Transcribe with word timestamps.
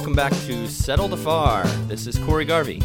welcome 0.00 0.16
back 0.16 0.32
to 0.46 0.66
Settle 0.66 1.08
the 1.08 1.16
Far. 1.18 1.66
This 1.86 2.06
is 2.06 2.16
Corey 2.20 2.46
Garvey. 2.46 2.80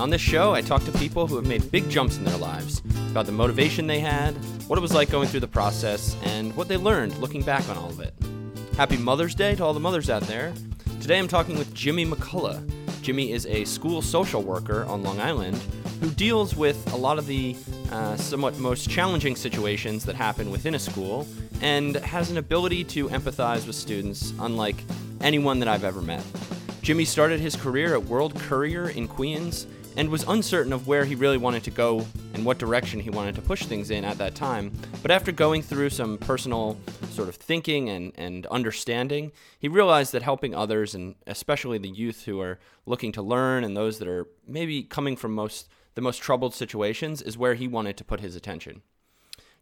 On 0.00 0.10
this 0.10 0.20
show, 0.20 0.52
I 0.52 0.62
talk 0.62 0.82
to 0.82 0.90
people 0.98 1.28
who 1.28 1.36
have 1.36 1.46
made 1.46 1.70
big 1.70 1.88
jumps 1.88 2.18
in 2.18 2.24
their 2.24 2.36
lives 2.38 2.82
about 3.12 3.26
the 3.26 3.30
motivation 3.30 3.86
they 3.86 4.00
had, 4.00 4.32
what 4.66 4.76
it 4.76 4.82
was 4.82 4.92
like 4.92 5.08
going 5.08 5.28
through 5.28 5.40
the 5.40 5.46
process, 5.46 6.16
and 6.24 6.52
what 6.56 6.66
they 6.66 6.76
learned 6.76 7.16
looking 7.18 7.42
back 7.42 7.68
on 7.68 7.78
all 7.78 7.90
of 7.90 8.00
it. 8.00 8.12
Happy 8.76 8.96
Mother's 8.96 9.32
Day 9.32 9.54
to 9.54 9.62
all 9.62 9.74
the 9.74 9.78
mothers 9.78 10.10
out 10.10 10.22
there. 10.22 10.52
Today 11.00 11.20
I'm 11.20 11.28
talking 11.28 11.56
with 11.56 11.72
Jimmy 11.72 12.04
McCullough. 12.04 12.68
Jimmy 13.00 13.30
is 13.30 13.46
a 13.46 13.64
school 13.64 14.02
social 14.02 14.42
worker 14.42 14.86
on 14.86 15.04
Long 15.04 15.20
Island 15.20 15.62
who 16.00 16.10
deals 16.10 16.56
with 16.56 16.92
a 16.92 16.96
lot 16.96 17.16
of 17.16 17.28
the 17.28 17.54
uh, 17.92 18.16
somewhat 18.16 18.58
most 18.58 18.90
challenging 18.90 19.36
situations 19.36 20.04
that 20.04 20.16
happen 20.16 20.50
within 20.50 20.74
a 20.74 20.80
school 20.80 21.28
and 21.60 21.94
has 21.98 22.28
an 22.32 22.38
ability 22.38 22.82
to 22.82 23.08
empathize 23.10 23.68
with 23.68 23.76
students 23.76 24.34
unlike 24.40 24.82
anyone 25.20 25.60
that 25.60 25.68
I've 25.68 25.84
ever 25.84 26.02
met. 26.02 26.24
Jimmy 26.86 27.04
started 27.04 27.40
his 27.40 27.56
career 27.56 27.94
at 27.94 28.04
World 28.04 28.32
Courier 28.36 28.90
in 28.90 29.08
Queens 29.08 29.66
and 29.96 30.08
was 30.08 30.22
uncertain 30.28 30.72
of 30.72 30.86
where 30.86 31.04
he 31.04 31.16
really 31.16 31.36
wanted 31.36 31.64
to 31.64 31.72
go 31.72 32.06
and 32.32 32.44
what 32.44 32.58
direction 32.58 33.00
he 33.00 33.10
wanted 33.10 33.34
to 33.34 33.42
push 33.42 33.64
things 33.64 33.90
in 33.90 34.04
at 34.04 34.18
that 34.18 34.36
time. 34.36 34.70
But 35.02 35.10
after 35.10 35.32
going 35.32 35.62
through 35.62 35.90
some 35.90 36.16
personal 36.16 36.78
sort 37.10 37.28
of 37.28 37.34
thinking 37.34 37.88
and, 37.88 38.12
and 38.14 38.46
understanding, 38.46 39.32
he 39.58 39.66
realized 39.66 40.12
that 40.12 40.22
helping 40.22 40.54
others, 40.54 40.94
and 40.94 41.16
especially 41.26 41.78
the 41.78 41.88
youth 41.88 42.24
who 42.26 42.40
are 42.40 42.60
looking 42.86 43.10
to 43.10 43.20
learn 43.20 43.64
and 43.64 43.76
those 43.76 43.98
that 43.98 44.06
are 44.06 44.28
maybe 44.46 44.84
coming 44.84 45.16
from 45.16 45.34
most 45.34 45.68
the 45.96 46.00
most 46.00 46.18
troubled 46.18 46.54
situations, 46.54 47.20
is 47.20 47.36
where 47.36 47.54
he 47.54 47.66
wanted 47.66 47.96
to 47.96 48.04
put 48.04 48.20
his 48.20 48.36
attention. 48.36 48.82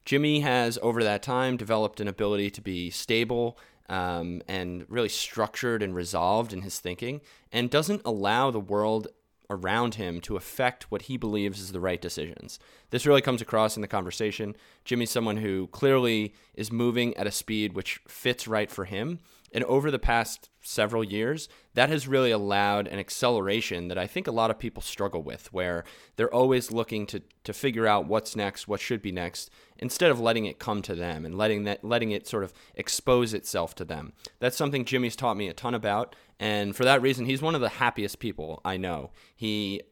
Jimmy 0.04 0.40
has, 0.40 0.78
over 0.82 1.02
that 1.02 1.22
time, 1.22 1.56
developed 1.56 2.00
an 2.00 2.08
ability 2.08 2.50
to 2.50 2.60
be 2.60 2.90
stable 2.90 3.56
um, 3.88 4.42
and 4.48 4.84
really 4.88 5.08
structured 5.08 5.82
and 5.82 5.94
resolved 5.94 6.52
in 6.52 6.62
his 6.62 6.78
thinking, 6.78 7.20
and 7.52 7.70
doesn't 7.70 8.02
allow 8.04 8.50
the 8.50 8.60
world 8.60 9.08
around 9.50 9.96
him 9.96 10.20
to 10.22 10.36
affect 10.36 10.90
what 10.90 11.02
he 11.02 11.16
believes 11.16 11.60
is 11.60 11.72
the 11.72 11.80
right 11.80 12.00
decisions. 12.00 12.58
This 12.90 13.06
really 13.06 13.20
comes 13.20 13.42
across 13.42 13.76
in 13.76 13.82
the 13.82 13.88
conversation. 13.88 14.56
Jimmy's 14.84 15.10
someone 15.10 15.36
who 15.36 15.66
clearly 15.68 16.34
is 16.54 16.72
moving 16.72 17.16
at 17.16 17.26
a 17.26 17.30
speed 17.30 17.74
which 17.74 18.00
fits 18.08 18.48
right 18.48 18.70
for 18.70 18.86
him. 18.86 19.20
And 19.52 19.62
over 19.64 19.90
the 19.90 20.00
past 20.00 20.50
several 20.62 21.04
years, 21.04 21.48
that 21.74 21.88
has 21.88 22.08
really 22.08 22.32
allowed 22.32 22.88
an 22.88 22.98
acceleration 22.98 23.86
that 23.86 23.98
I 23.98 24.08
think 24.08 24.26
a 24.26 24.32
lot 24.32 24.50
of 24.50 24.58
people 24.58 24.82
struggle 24.82 25.22
with, 25.22 25.52
where 25.52 25.84
they're 26.16 26.34
always 26.34 26.72
looking 26.72 27.06
to, 27.06 27.22
to 27.44 27.52
figure 27.52 27.86
out 27.86 28.06
what's 28.06 28.34
next, 28.34 28.66
what 28.66 28.80
should 28.80 29.00
be 29.00 29.12
next, 29.12 29.50
instead 29.78 30.10
of 30.10 30.20
letting 30.20 30.46
it 30.46 30.58
come 30.58 30.82
to 30.82 30.94
them 30.94 31.24
and 31.24 31.36
letting 31.36 31.64
that 31.64 31.84
letting 31.84 32.10
it 32.10 32.26
sort 32.26 32.44
of 32.44 32.52
expose 32.74 33.34
itself 33.34 33.74
to 33.76 33.84
them. 33.84 34.12
That's 34.38 34.56
something 34.56 34.84
Jimmy's 34.84 35.16
taught 35.16 35.36
me 35.36 35.48
a 35.48 35.54
ton 35.54 35.74
about, 35.74 36.14
and 36.38 36.74
for 36.74 36.84
that 36.84 37.02
reason, 37.02 37.26
he's 37.26 37.42
one 37.42 37.54
of 37.54 37.60
the 37.60 37.68
happiest 37.68 38.18
people 38.18 38.60
I 38.64 38.76
know. 38.76 39.10
He 39.34 39.82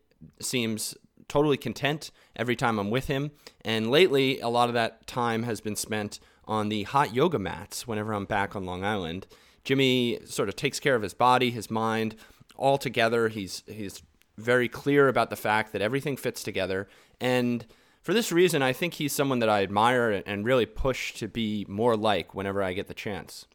seems 0.40 0.96
totally 1.28 1.56
content 1.56 2.10
every 2.36 2.56
time 2.56 2.78
I'm 2.78 2.90
with 2.90 3.06
him. 3.06 3.30
And 3.64 3.90
lately, 3.90 4.40
a 4.40 4.48
lot 4.48 4.68
of 4.68 4.74
that 4.74 5.06
time 5.06 5.44
has 5.44 5.60
been 5.60 5.76
spent 5.76 6.20
on 6.44 6.68
the 6.68 6.82
hot 6.82 7.14
yoga 7.14 7.38
mats 7.38 7.86
whenever 7.86 8.12
I'm 8.12 8.24
back 8.24 8.54
on 8.56 8.66
Long 8.66 8.84
Island. 8.84 9.26
Jimmy 9.64 10.18
sort 10.24 10.48
of 10.48 10.56
takes 10.56 10.80
care 10.80 10.94
of 10.94 11.02
his 11.02 11.14
body, 11.14 11.50
his 11.50 11.70
mind, 11.70 12.16
all 12.56 12.78
together. 12.78 13.28
He's 13.28 13.62
he's 13.66 14.02
very 14.36 14.68
clear 14.68 15.08
about 15.08 15.30
the 15.30 15.36
fact 15.36 15.72
that 15.72 15.82
everything 15.82 16.16
fits 16.16 16.42
together. 16.42 16.88
And 17.20 17.64
for 18.02 18.12
this 18.12 18.32
reason, 18.32 18.62
I 18.62 18.72
think 18.72 18.94
he's 18.94 19.12
someone 19.12 19.38
that 19.38 19.48
I 19.48 19.62
admire 19.62 20.22
and 20.26 20.44
really 20.44 20.66
push 20.66 21.14
to 21.14 21.28
be 21.28 21.64
more 21.68 21.96
like 21.96 22.34
whenever 22.34 22.62
I 22.62 22.72
get 22.72 22.88
the 22.88 22.94
chance. 22.94 23.46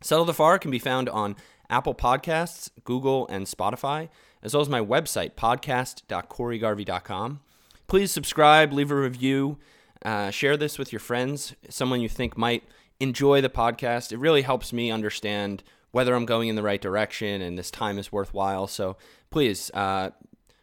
Settle 0.00 0.24
the 0.24 0.34
Far 0.34 0.58
can 0.58 0.72
be 0.72 0.80
found 0.80 1.08
on 1.08 1.36
Apple 1.70 1.94
Podcasts, 1.94 2.70
Google, 2.82 3.28
and 3.28 3.46
Spotify, 3.46 4.08
as 4.42 4.52
well 4.52 4.62
as 4.62 4.68
my 4.68 4.80
website, 4.80 5.34
podcast.coreygarvey.com. 5.34 7.40
Please 7.86 8.10
subscribe, 8.10 8.72
leave 8.72 8.90
a 8.90 8.96
review, 8.96 9.58
uh, 10.04 10.30
share 10.30 10.56
this 10.56 10.76
with 10.76 10.92
your 10.92 10.98
friends, 10.98 11.54
someone 11.68 12.00
you 12.00 12.08
think 12.08 12.36
might 12.36 12.64
enjoy 12.98 13.40
the 13.40 13.48
podcast. 13.48 14.10
It 14.10 14.18
really 14.18 14.42
helps 14.42 14.72
me 14.72 14.90
understand 14.90 15.62
whether 15.92 16.14
I'm 16.14 16.26
going 16.26 16.48
in 16.48 16.56
the 16.56 16.62
right 16.62 16.80
direction 16.80 17.40
and 17.40 17.56
this 17.56 17.70
time 17.70 17.98
is 17.98 18.10
worthwhile. 18.10 18.66
So 18.66 18.96
please 19.30 19.70
uh, 19.72 20.10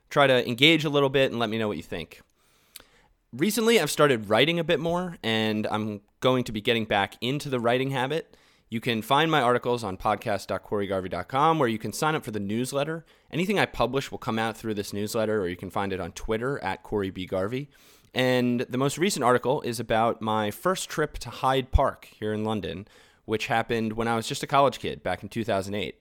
try 0.09 0.27
to 0.27 0.47
engage 0.47 0.83
a 0.83 0.89
little 0.89 1.09
bit 1.09 1.31
and 1.31 1.39
let 1.39 1.49
me 1.49 1.57
know 1.57 1.69
what 1.69 1.77
you 1.77 1.83
think. 1.83 2.21
Recently, 3.31 3.79
I've 3.79 3.91
started 3.91 4.27
writing 4.27 4.57
a 4.57 4.63
bit 4.63 4.79
more, 4.79 5.17
and 5.21 5.67
I'm 5.67 6.01
going 6.19 6.43
to 6.45 6.51
be 6.51 6.61
getting 6.61 6.85
back 6.85 7.15
into 7.21 7.47
the 7.47 7.59
writing 7.59 7.91
habit. 7.91 8.35
You 8.69 8.81
can 8.81 9.03
find 9.03 9.29
my 9.29 9.39
articles 9.39 9.83
on 9.83 9.97
podcast.coreygarvey.com 9.97 11.59
where 11.59 11.69
you 11.69 11.77
can 11.77 11.93
sign 11.93 12.15
up 12.15 12.23
for 12.23 12.31
the 12.31 12.39
newsletter. 12.39 13.05
Anything 13.31 13.59
I 13.59 13.67
publish 13.67 14.09
will 14.09 14.17
come 14.17 14.39
out 14.39 14.57
through 14.57 14.73
this 14.73 14.93
newsletter, 14.93 15.41
or 15.41 15.47
you 15.47 15.55
can 15.55 15.69
find 15.69 15.93
it 15.93 15.99
on 15.99 16.11
Twitter 16.13 16.57
at 16.63 16.81
Corey 16.81 17.11
B. 17.11 17.27
Garvey. 17.27 17.69
And 18.15 18.61
the 18.61 18.79
most 18.79 18.97
recent 18.97 19.23
article 19.23 19.61
is 19.61 19.79
about 19.79 20.23
my 20.23 20.49
first 20.49 20.89
trip 20.89 21.19
to 21.19 21.29
Hyde 21.29 21.71
Park 21.71 22.05
here 22.05 22.33
in 22.33 22.43
London, 22.43 22.87
which 23.25 23.45
happened 23.45 23.93
when 23.93 24.07
I 24.07 24.15
was 24.15 24.27
just 24.27 24.41
a 24.41 24.47
college 24.47 24.79
kid 24.79 25.03
back 25.03 25.21
in 25.21 25.29
2008. 25.29 25.99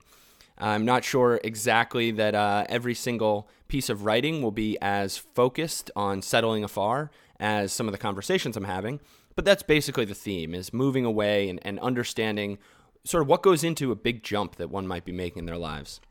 I'm 0.59 0.85
not 0.85 1.03
sure 1.03 1.39
exactly 1.43 2.11
that 2.11 2.35
uh, 2.35 2.65
every 2.67 2.93
single 2.93 3.49
piece 3.67 3.89
of 3.89 4.03
writing 4.03 4.41
will 4.41 4.51
be 4.51 4.77
as 4.81 5.17
focused 5.17 5.89
on 5.95 6.21
settling 6.21 6.63
afar 6.63 7.11
as 7.39 7.71
some 7.71 7.87
of 7.87 7.93
the 7.93 7.97
conversations 7.97 8.57
I'm 8.57 8.65
having, 8.65 8.99
but 9.35 9.45
that's 9.45 9.63
basically 9.63 10.05
the 10.05 10.15
theme 10.15 10.53
is 10.53 10.73
moving 10.73 11.05
away 11.05 11.47
and, 11.47 11.59
and 11.63 11.79
understanding 11.79 12.57
sort 13.05 13.21
of 13.21 13.29
what 13.29 13.41
goes 13.41 13.63
into 13.63 13.91
a 13.91 13.95
big 13.95 14.23
jump 14.23 14.57
that 14.57 14.69
one 14.69 14.85
might 14.85 15.05
be 15.05 15.13
making 15.13 15.39
in 15.39 15.45
their 15.45 15.57
lives. 15.57 16.01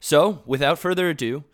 So, 0.00 0.42
without 0.46 0.78
further 0.78 1.10
ado, 1.10 1.44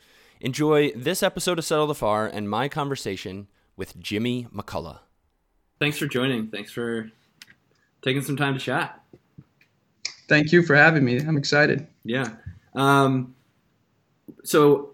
enjoy 0.41 0.93
this 0.93 1.23
episode 1.23 1.59
of 1.59 1.65
Settle 1.65 1.87
the 1.87 1.95
Far 1.95 2.27
and 2.27 2.49
my 2.49 2.69
conversation 2.69 3.49
with 3.77 3.99
Jimmy 3.99 4.47
McCullough. 4.55 5.01
Thanks 5.81 5.99
for 5.99 6.07
joining. 6.07 6.49
Thanks 6.49 6.71
for 6.71 7.11
taking 8.03 8.23
some 8.23 8.37
time 8.37 8.55
to 8.55 8.61
chat. 8.61 9.02
Thank 10.33 10.51
you 10.51 10.63
for 10.63 10.75
having 10.75 11.05
me. 11.05 11.19
I'm 11.19 11.37
excited. 11.37 11.87
Yeah. 12.05 12.31
Um, 12.75 13.35
so, 14.45 14.93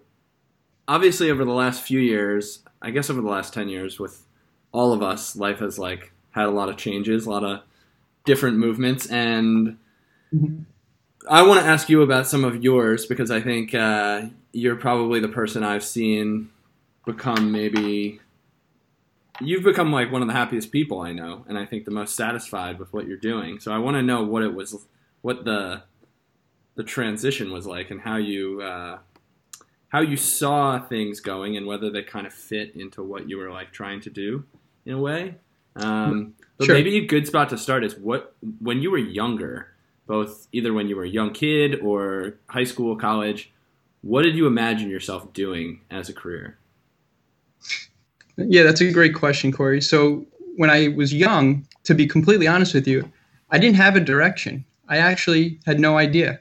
obviously, 0.85 1.31
over 1.31 1.45
the 1.45 1.53
last 1.53 1.81
few 1.81 2.01
years, 2.01 2.59
I 2.81 2.91
guess 2.91 3.09
over 3.09 3.21
the 3.21 3.29
last 3.29 3.53
10 3.53 3.69
years, 3.69 3.97
with 3.97 4.25
all 4.73 4.91
of 4.91 5.01
us, 5.01 5.37
life 5.37 5.59
has 5.59 5.79
like 5.79 6.11
had 6.31 6.47
a 6.47 6.51
lot 6.51 6.67
of 6.67 6.75
changes, 6.75 7.25
a 7.25 7.29
lot 7.29 7.45
of 7.45 7.61
different 8.25 8.57
movements, 8.57 9.07
and 9.07 9.77
mm-hmm. 10.35 10.63
I 11.29 11.43
want 11.43 11.61
to 11.61 11.65
ask 11.65 11.87
you 11.87 12.01
about 12.01 12.27
some 12.27 12.43
of 12.43 12.61
yours 12.61 13.05
because 13.05 13.31
I 13.31 13.39
think 13.39 13.73
uh, 13.73 14.23
you're 14.51 14.75
probably 14.75 15.21
the 15.21 15.29
person 15.29 15.63
I've 15.63 15.85
seen 15.85 16.49
become 17.05 17.53
maybe 17.53 18.19
you've 19.39 19.63
become 19.63 19.93
like 19.93 20.11
one 20.11 20.21
of 20.21 20.27
the 20.27 20.33
happiest 20.33 20.73
people 20.73 20.99
I 20.99 21.13
know, 21.13 21.45
and 21.47 21.57
I 21.57 21.65
think 21.65 21.85
the 21.85 21.91
most 21.91 22.17
satisfied 22.17 22.77
with 22.77 22.91
what 22.91 23.07
you're 23.07 23.15
doing. 23.15 23.61
So 23.61 23.71
I 23.71 23.77
want 23.77 23.95
to 23.95 24.01
know 24.01 24.25
what 24.25 24.43
it 24.43 24.53
was, 24.53 24.85
what 25.21 25.45
the 25.45 25.83
the 26.75 26.83
transition 26.83 27.51
was 27.51 27.65
like, 27.67 27.91
and 27.91 28.01
how 28.01 28.17
you 28.17 28.61
uh, 28.61 28.99
how 29.89 30.01
you 30.01 30.17
saw 30.17 30.79
things 30.79 31.19
going, 31.19 31.57
and 31.57 31.65
whether 31.65 31.89
they 31.89 32.03
kind 32.03 32.25
of 32.25 32.33
fit 32.33 32.75
into 32.75 33.03
what 33.03 33.29
you 33.29 33.37
were 33.37 33.51
like 33.51 33.71
trying 33.71 34.01
to 34.01 34.09
do 34.09 34.45
in 34.85 34.93
a 34.93 34.99
way. 34.99 35.35
Um, 35.75 36.33
but 36.57 36.65
sure. 36.65 36.75
maybe 36.75 36.97
a 36.97 37.05
good 37.05 37.27
spot 37.27 37.49
to 37.49 37.57
start 37.57 37.83
is 37.83 37.95
what 37.95 38.35
when 38.59 38.81
you 38.81 38.91
were 38.91 38.97
younger, 38.97 39.67
both 40.07 40.47
either 40.51 40.73
when 40.73 40.87
you 40.87 40.95
were 40.95 41.03
a 41.03 41.09
young 41.09 41.31
kid 41.31 41.79
or 41.81 42.35
high 42.47 42.63
school, 42.63 42.95
college. 42.95 43.51
What 44.01 44.21
did 44.21 44.35
you 44.35 44.47
imagine 44.47 44.89
yourself 44.89 45.33
doing 45.33 45.81
as 45.91 46.07
a 46.07 46.13
career? 46.13 46.57
Yeah, 48.37 48.63
that's 48.63 48.79
a 48.79 48.91
great 48.91 49.13
question, 49.13 49.51
Corey. 49.51 49.81
So 49.81 50.25
when 50.55 50.69
I 50.69 50.89
was 50.89 51.13
young, 51.13 51.67
to 51.83 51.93
be 51.93 52.07
completely 52.07 52.47
honest 52.47 52.73
with 52.73 52.87
you, 52.87 53.11
I 53.49 53.57
didn't 53.57 53.75
have 53.75 53.95
a 53.95 53.99
direction. 53.99 54.63
I 54.89 54.97
actually 54.97 55.59
had 55.65 55.79
no 55.79 55.97
idea. 55.97 56.39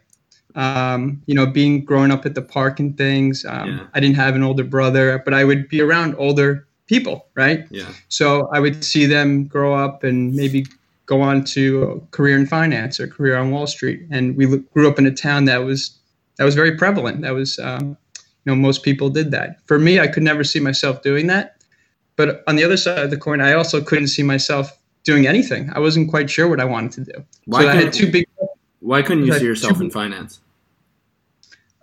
Um, 0.54 1.22
you 1.26 1.34
know, 1.34 1.46
being 1.46 1.84
growing 1.84 2.10
up 2.10 2.26
at 2.26 2.34
the 2.34 2.42
park 2.42 2.80
and 2.80 2.96
things, 2.96 3.44
um, 3.44 3.68
yeah. 3.68 3.86
I 3.94 4.00
didn't 4.00 4.16
have 4.16 4.34
an 4.34 4.42
older 4.42 4.64
brother, 4.64 5.22
but 5.24 5.34
I 5.34 5.44
would 5.44 5.68
be 5.68 5.80
around 5.80 6.16
older 6.18 6.66
people, 6.86 7.26
right? 7.34 7.66
Yeah. 7.70 7.92
So 8.08 8.48
I 8.52 8.58
would 8.58 8.82
see 8.82 9.06
them 9.06 9.44
grow 9.44 9.74
up 9.74 10.02
and 10.02 10.34
maybe 10.34 10.66
go 11.06 11.20
on 11.20 11.44
to 11.44 11.82
a 11.84 12.00
career 12.10 12.36
in 12.36 12.46
finance 12.46 12.98
or 12.98 13.06
career 13.06 13.36
on 13.36 13.50
Wall 13.50 13.66
Street. 13.66 14.00
And 14.10 14.36
we 14.36 14.46
grew 14.46 14.88
up 14.88 14.98
in 14.98 15.06
a 15.06 15.12
town 15.12 15.44
that 15.44 15.58
was 15.58 15.96
that 16.36 16.44
was 16.44 16.54
very 16.54 16.76
prevalent. 16.76 17.22
That 17.22 17.34
was, 17.34 17.58
um, 17.58 17.96
you 18.16 18.26
know, 18.46 18.54
most 18.54 18.82
people 18.82 19.10
did 19.10 19.30
that. 19.32 19.58
For 19.66 19.78
me, 19.78 20.00
I 20.00 20.06
could 20.06 20.22
never 20.22 20.44
see 20.44 20.60
myself 20.60 21.02
doing 21.02 21.26
that. 21.26 21.56
But 22.16 22.42
on 22.46 22.56
the 22.56 22.64
other 22.64 22.76
side 22.76 22.98
of 22.98 23.10
the 23.10 23.16
coin, 23.16 23.40
I 23.40 23.52
also 23.52 23.82
couldn't 23.82 24.08
see 24.08 24.22
myself 24.22 24.76
doing 25.04 25.26
anything. 25.26 25.70
I 25.74 25.78
wasn't 25.78 26.10
quite 26.10 26.28
sure 26.30 26.48
what 26.48 26.60
I 26.60 26.64
wanted 26.64 26.92
to 26.92 27.12
do. 27.12 27.24
Why 27.46 27.62
so 27.62 27.68
I 27.68 27.74
had 27.74 27.92
two 27.92 28.10
big. 28.10 28.27
Why 28.88 29.02
couldn't 29.02 29.26
you 29.26 29.32
see 29.34 29.44
yourself 29.44 29.80
in 29.80 29.90
finance? 29.90 30.40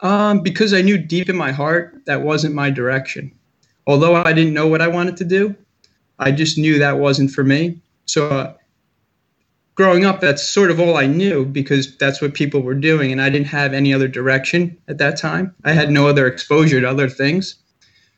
Um, 0.02 0.42
because 0.42 0.74
I 0.74 0.82
knew 0.82 0.98
deep 0.98 1.30
in 1.30 1.36
my 1.36 1.52
heart 1.52 2.02
that 2.06 2.22
wasn't 2.22 2.54
my 2.54 2.70
direction 2.70 3.32
although 3.88 4.16
I 4.16 4.34
didn't 4.34 4.54
know 4.54 4.68
what 4.68 4.82
I 4.82 4.88
wanted 4.88 5.18
to 5.18 5.26
do, 5.26 5.56
I 6.20 6.32
just 6.32 6.58
knew 6.58 6.80
that 6.80 6.98
wasn't 6.98 7.32
for 7.32 7.44
me. 7.44 7.80
So 8.06 8.30
uh, 8.30 8.54
growing 9.76 10.06
up, 10.06 10.22
that's 10.22 10.48
sort 10.48 10.72
of 10.72 10.80
all 10.80 10.98
I 10.98 11.06
knew 11.06 11.46
because 11.46 11.96
that's 11.98 12.22
what 12.22 12.34
people 12.34 12.62
were 12.62 12.76
doing, 12.76 13.12
and 13.12 13.22
I 13.22 13.30
didn't 13.30 13.48
have 13.48 13.74
any 13.74 13.94
other 13.94 14.08
direction 14.08 14.78
at 14.88 14.98
that 15.00 15.18
time. 15.18 15.54
I 15.64 15.74
had 15.74 15.92
no 15.92 16.08
other 16.08 16.28
exposure 16.28 16.82
to 16.82 16.90
other 16.90 17.10
things. 17.10 17.56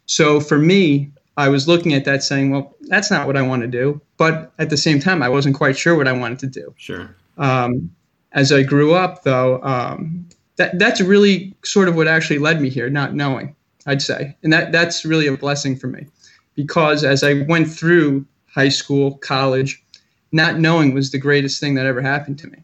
So 0.06 0.40
for 0.40 0.58
me, 0.58 1.12
I 1.36 1.50
was 1.50 1.68
looking 1.68 1.94
at 1.94 2.06
that 2.06 2.24
saying, 2.24 2.52
well, 2.52 2.76
that's 2.82 3.12
not 3.12 3.28
what 3.28 3.38
I 3.38 3.42
want 3.42 3.62
to 3.62 3.68
do. 3.68 4.02
But 4.18 4.52
at 4.58 4.70
the 4.70 4.78
same 4.78 5.00
time, 5.00 5.22
I 5.22 5.30
wasn't 5.30 5.56
quite 5.56 5.78
sure 5.78 5.96
what 5.96 6.08
I 6.08 6.14
wanted 6.14 6.40
to 6.40 6.48
do. 6.48 6.74
Sure. 6.78 7.16
Um, 7.38 7.92
as 8.32 8.52
I 8.52 8.64
grew 8.64 8.94
up, 8.94 9.24
though, 9.24 9.62
um, 9.64 10.28
that 10.58 10.78
that's 10.80 11.02
really 11.02 11.54
sort 11.64 11.88
of 11.88 11.96
what 11.96 12.08
actually 12.08 12.40
led 12.40 12.62
me 12.62 12.70
here, 12.70 12.90
not 12.90 13.14
knowing, 13.14 13.56
I'd 13.86 14.02
say, 14.02 14.36
and 14.44 14.52
that 14.54 14.72
that's 14.72 15.06
really 15.06 15.28
a 15.28 15.38
blessing 15.38 15.76
for 15.76 15.88
me, 15.88 16.08
because 16.56 17.04
as 17.04 17.24
I 17.24 17.44
went 17.44 17.70
through 17.70 18.26
high 18.54 18.70
school, 18.70 19.18
college, 19.20 19.84
not 20.32 20.60
knowing 20.60 20.94
was 20.94 21.12
the 21.12 21.20
greatest 21.20 21.60
thing 21.60 21.76
that 21.76 21.86
ever 21.86 22.02
happened 22.02 22.40
to 22.40 22.48
me. 22.48 22.58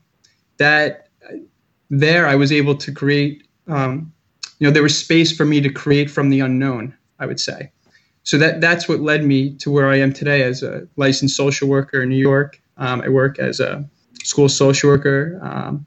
That 0.57 1.09
there, 1.89 2.27
I 2.27 2.35
was 2.35 2.51
able 2.51 2.75
to 2.75 2.91
create. 2.91 3.47
Um, 3.67 4.11
you 4.59 4.67
know, 4.67 4.71
there 4.73 4.83
was 4.83 4.97
space 4.97 5.35
for 5.35 5.45
me 5.45 5.61
to 5.61 5.69
create 5.69 6.09
from 6.09 6.29
the 6.29 6.39
unknown. 6.39 6.95
I 7.19 7.25
would 7.25 7.39
say. 7.39 7.71
So 8.23 8.37
that 8.37 8.59
that's 8.59 8.89
what 8.89 8.99
led 8.99 9.23
me 9.23 9.53
to 9.57 9.71
where 9.71 9.89
I 9.89 9.97
am 9.97 10.11
today 10.11 10.43
as 10.43 10.61
a 10.63 10.85
licensed 10.97 11.37
social 11.37 11.69
worker 11.69 12.01
in 12.01 12.09
New 12.09 12.17
York. 12.17 12.59
Um, 12.77 13.01
I 13.01 13.07
work 13.07 13.39
as 13.39 13.59
a 13.59 13.87
school 14.23 14.49
social 14.49 14.89
worker. 14.89 15.39
Um, 15.41 15.85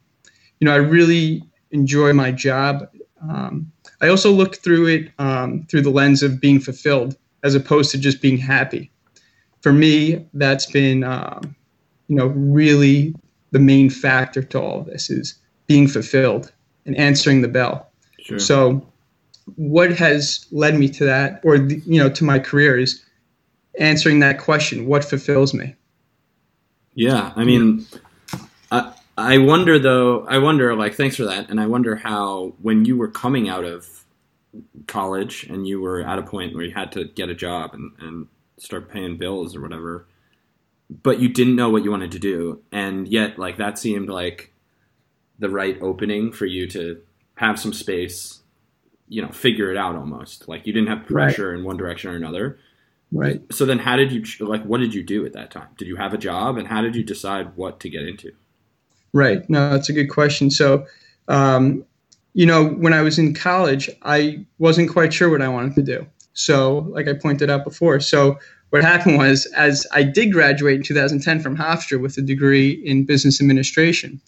you 0.59 0.65
know, 0.65 0.73
I 0.73 0.77
really 0.77 1.43
enjoy 1.71 2.13
my 2.13 2.31
job. 2.31 2.89
Um, 3.21 3.71
I 4.01 4.07
also 4.09 4.31
look 4.31 4.57
through 4.57 4.87
it 4.87 5.11
um, 5.19 5.65
through 5.69 5.81
the 5.81 5.89
lens 5.89 6.23
of 6.23 6.39
being 6.39 6.59
fulfilled 6.59 7.17
as 7.43 7.55
opposed 7.55 7.91
to 7.91 7.97
just 7.97 8.21
being 8.21 8.37
happy. 8.37 8.91
For 9.61 9.73
me, 9.73 10.25
that's 10.33 10.65
been, 10.65 11.03
um, 11.03 11.55
you 12.07 12.15
know, 12.15 12.27
really 12.27 13.15
the 13.51 13.59
main 13.59 13.89
factor 13.89 14.43
to 14.43 14.61
all 14.61 14.81
of 14.81 14.85
this 14.85 15.09
is 15.09 15.35
being 15.67 15.87
fulfilled 15.87 16.51
and 16.85 16.95
answering 16.95 17.41
the 17.41 17.47
bell. 17.47 17.91
Sure. 18.19 18.39
So 18.39 18.87
what 19.55 19.91
has 19.91 20.45
led 20.51 20.77
me 20.77 20.89
to 20.89 21.05
that 21.05 21.39
or 21.43 21.55
you 21.55 22.01
know 22.01 22.09
to 22.09 22.23
my 22.23 22.37
career 22.37 22.77
is 22.77 23.03
answering 23.79 24.19
that 24.19 24.39
question 24.39 24.85
what 24.85 25.03
fulfills 25.03 25.53
me 25.53 25.73
yeah 26.95 27.31
i 27.35 27.45
mean 27.45 27.85
I, 28.71 28.93
I 29.17 29.37
wonder 29.39 29.79
though 29.79 30.25
i 30.27 30.37
wonder 30.37 30.75
like 30.75 30.95
thanks 30.95 31.15
for 31.15 31.25
that. 31.25 31.49
And 31.49 31.59
i 31.59 31.65
wonder 31.67 31.95
how 31.95 32.53
when 32.61 32.85
you 32.85 32.97
were 32.97 33.09
coming 33.09 33.49
out 33.49 33.63
of 33.63 34.05
college 34.87 35.43
and 35.43 35.67
you 35.67 35.81
were 35.81 36.01
at 36.01 36.19
a 36.19 36.23
point 36.23 36.55
where 36.55 36.63
you 36.63 36.73
had 36.73 36.91
to 36.93 37.05
get 37.05 37.29
a 37.29 37.35
job 37.35 37.73
and, 37.73 37.91
and 37.99 38.27
start 38.57 38.89
paying 38.89 39.17
bills 39.17 39.55
or 39.55 39.61
whatever 39.61 40.07
but 40.89 41.19
you 41.19 41.29
didn't 41.29 41.55
know 41.55 41.69
what 41.69 41.83
you 41.83 41.91
wanted 41.91 42.11
to 42.13 42.19
do. 42.19 42.61
And 42.71 43.07
yet 43.07 43.37
like 43.37 43.57
that 43.57 43.77
seemed 43.77 44.09
like 44.09 44.53
the 45.39 45.49
right 45.49 45.77
opening 45.81 46.31
for 46.31 46.45
you 46.45 46.67
to 46.67 47.01
have 47.35 47.59
some 47.59 47.73
space 47.73 48.41
you 49.09 49.21
know 49.21 49.29
figure 49.29 49.71
it 49.71 49.77
out 49.77 49.95
almost. 49.95 50.47
Like 50.47 50.67
you 50.67 50.73
didn't 50.73 50.89
have 50.89 51.05
pressure 51.05 51.49
right. 51.49 51.59
in 51.59 51.65
one 51.65 51.77
direction 51.77 52.11
or 52.11 52.15
another. 52.15 52.59
Right. 53.11 53.41
So 53.53 53.65
then 53.65 53.79
how 53.79 53.95
did 53.95 54.11
you 54.11 54.23
like 54.45 54.63
what 54.63 54.79
did 54.79 54.93
you 54.93 55.03
do 55.03 55.25
at 55.25 55.33
that 55.33 55.51
time? 55.51 55.69
Did 55.77 55.87
you 55.87 55.95
have 55.97 56.13
a 56.13 56.17
job? 56.17 56.57
And 56.57 56.67
how 56.67 56.81
did 56.81 56.95
you 56.95 57.03
decide 57.03 57.55
what 57.55 57.79
to 57.81 57.89
get 57.89 58.03
into 58.03 58.31
right 59.17 59.49
no 59.49 59.69
that's 59.71 59.89
a 59.89 59.93
good 59.93 60.07
question 60.07 60.49
so 60.49 60.85
um, 61.27 61.83
you 62.33 62.45
know 62.45 62.69
when 62.69 62.93
i 62.93 63.01
was 63.01 63.17
in 63.19 63.33
college 63.33 63.89
i 64.03 64.43
wasn't 64.59 64.89
quite 64.89 65.13
sure 65.13 65.29
what 65.29 65.41
i 65.41 65.47
wanted 65.47 65.75
to 65.75 65.81
do 65.81 66.05
so 66.33 66.87
like 66.91 67.07
i 67.07 67.13
pointed 67.13 67.49
out 67.49 67.63
before 67.63 67.99
so 67.99 68.37
what 68.69 68.83
happened 68.83 69.17
was 69.17 69.45
as 69.47 69.85
i 69.91 70.03
did 70.03 70.31
graduate 70.31 70.75
in 70.75 70.83
2010 70.83 71.39
from 71.39 71.57
hofstra 71.57 71.99
with 71.99 72.17
a 72.17 72.21
degree 72.21 72.71
in 72.85 73.05
business 73.05 73.41
administration 73.41 74.21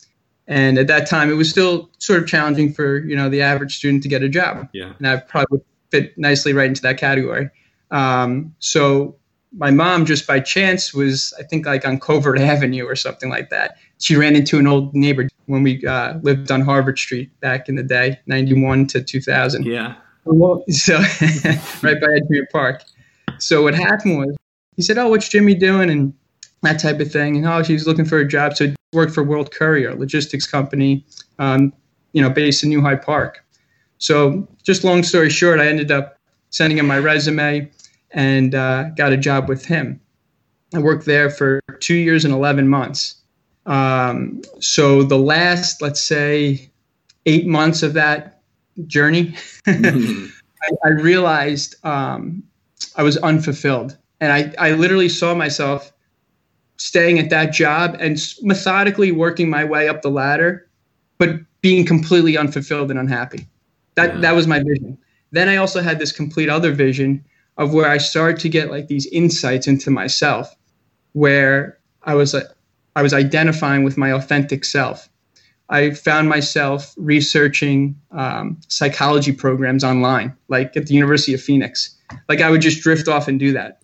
and 0.50 0.80
at 0.80 0.88
that 0.88 1.08
time, 1.08 1.30
it 1.30 1.36
was 1.36 1.48
still 1.48 1.92
sort 2.00 2.24
of 2.24 2.28
challenging 2.28 2.74
for 2.74 2.98
you 2.98 3.16
know 3.16 3.30
the 3.30 3.42
average 3.44 3.78
student 3.78 4.02
to 4.04 4.10
get 4.10 4.24
a 4.24 4.30
job. 4.30 4.68
Yeah. 4.74 4.94
And 4.98 5.08
I 5.08 5.18
probably 5.18 5.48
would 5.52 5.66
fit 5.92 6.18
nicely 6.18 6.54
right 6.54 6.68
into 6.68 6.82
that 6.82 6.98
category. 6.98 7.52
Um, 7.92 8.56
so 8.58 9.16
my 9.52 9.72
mom, 9.72 10.06
just 10.06 10.28
by 10.28 10.40
chance, 10.40 10.94
was 10.94 11.34
I 11.40 11.44
think 11.44 11.66
like 11.66 11.86
on 11.86 12.00
Covert 12.00 12.40
Avenue 12.40 12.86
or 12.86 12.96
something 12.96 13.30
like 13.30 13.50
that. 13.50 13.78
She 14.00 14.16
ran 14.16 14.36
into 14.36 14.60
an 14.60 14.68
old 14.68 14.94
neighbor 14.94 15.28
when 15.48 15.64
we 15.64 15.86
uh, 15.86 16.20
lived 16.22 16.52
on 16.52 16.62
Harvard 16.62 16.98
Street 17.00 17.38
back 17.42 17.68
in 17.68 17.76
the 17.76 17.84
day, 17.84 18.20
'91 18.28 18.88
to 18.88 19.04
2000. 19.04 19.66
Yeah. 19.66 19.96
So 20.70 20.98
right 21.82 22.00
by 22.00 22.08
Edgemere 22.08 22.50
Park. 22.52 22.84
So 23.40 23.64
what 23.64 23.74
happened 23.74 24.20
was 24.20 24.36
he 24.76 24.82
said, 24.82 24.98
"Oh, 24.98 25.10
what's 25.10 25.28
Jimmy 25.30 25.56
doing?" 25.56 25.90
and 25.90 26.14
that 26.62 26.80
type 26.80 27.00
of 27.00 27.12
thing. 27.12 27.38
And 27.38 27.48
oh, 27.48 27.64
she's 27.64 27.88
looking 27.88 28.06
for 28.06 28.20
a 28.20 28.28
job. 28.28 28.56
So 28.56 28.74
worked 28.94 29.14
for 29.14 29.24
World 29.24 29.52
Courier, 29.52 29.96
logistics 29.96 30.48
company, 30.48 31.06
um, 31.38 31.74
you 32.14 32.22
know, 32.22 32.30
based 32.30 32.64
in 32.64 32.70
New 32.70 32.82
Hyde 32.82 33.02
Park. 33.02 33.44
So, 33.98 34.48
just 34.64 34.84
long 34.84 35.04
story 35.04 35.30
short, 35.30 35.60
I 35.60 35.68
ended 35.68 35.92
up 35.92 36.18
sending 36.50 36.78
him 36.78 36.88
my 36.88 36.98
resume 36.98 37.70
and 38.12 38.56
uh, 38.56 38.90
got 38.92 39.12
a 39.12 39.18
job 39.18 39.50
with 39.50 39.66
him. 39.66 40.00
I 40.74 40.80
worked 40.80 41.06
there 41.06 41.30
for 41.30 41.62
two 41.80 41.96
years 41.96 42.26
and 42.26 42.34
11 42.34 42.68
months. 42.68 43.16
Um, 43.66 44.42
so, 44.60 45.04
the 45.04 45.18
last, 45.18 45.82
let's 45.82 46.02
say, 46.02 46.70
eight 47.26 47.46
months 47.46 47.84
of 47.84 47.94
that 47.94 48.42
journey, 48.88 49.36
mm-hmm. 49.68 50.26
I, 50.64 50.88
I, 50.88 50.90
realized 50.90 51.76
um, 51.86 52.44
I 52.96 53.04
was 53.04 53.18
unfulfilled. 53.18 53.98
And 54.22 54.32
I, 54.32 54.54
I 54.58 54.72
literally 54.74 55.10
saw 55.10 55.36
myself 55.36 55.92
staying 56.78 57.20
at 57.20 57.30
that 57.30 57.54
job 57.54 57.96
and 58.00 58.20
methodically 58.42 59.12
working 59.12 59.50
my 59.50 59.64
way 59.64 59.88
up 59.88 60.02
the 60.02 60.10
ladder, 60.10 60.68
but 61.18 61.40
being 61.62 61.86
completely 61.86 62.38
unfulfilled 62.38 62.90
and 62.90 63.00
unhappy. 63.00 63.48
That 63.96 64.16
yeah. 64.16 64.22
that 64.22 64.36
was 64.36 64.48
my 64.48 64.60
vision. 64.60 64.98
Then 65.32 65.50
I 65.50 65.58
also 65.58 65.82
had 65.82 66.00
this 66.00 66.12
complete 66.12 66.50
other 66.50 66.72
vision 66.72 67.24
of 67.60 67.74
where 67.74 67.88
I 67.88 68.00
started 68.00 68.40
to 68.42 68.50
get 68.50 68.72
like 68.72 68.88
these 68.88 69.06
insights 69.08 69.68
into 69.68 69.92
myself, 69.92 70.52
where 71.14 71.78
I 72.04 72.16
was 72.16 72.34
uh, 72.34 72.52
I 72.96 73.04
was 73.04 73.14
identifying 73.14 73.84
with 73.84 73.98
my 73.98 74.12
authentic 74.12 74.66
self. 74.66 75.08
I 75.70 75.92
found 75.92 76.28
myself 76.28 76.96
researching 76.98 77.96
um, 78.10 78.60
psychology 78.68 79.32
programs 79.32 79.84
online, 79.84 80.36
like 80.48 80.76
at 80.76 80.88
the 80.88 80.96
University 80.96 81.36
of 81.36 81.42
Phoenix. 81.42 81.96
Like 82.28 82.42
I 82.42 82.50
would 82.50 82.62
just 82.62 82.82
drift 82.82 83.08
off 83.08 83.28
and 83.28 83.40
do 83.40 83.54
that 83.54 83.80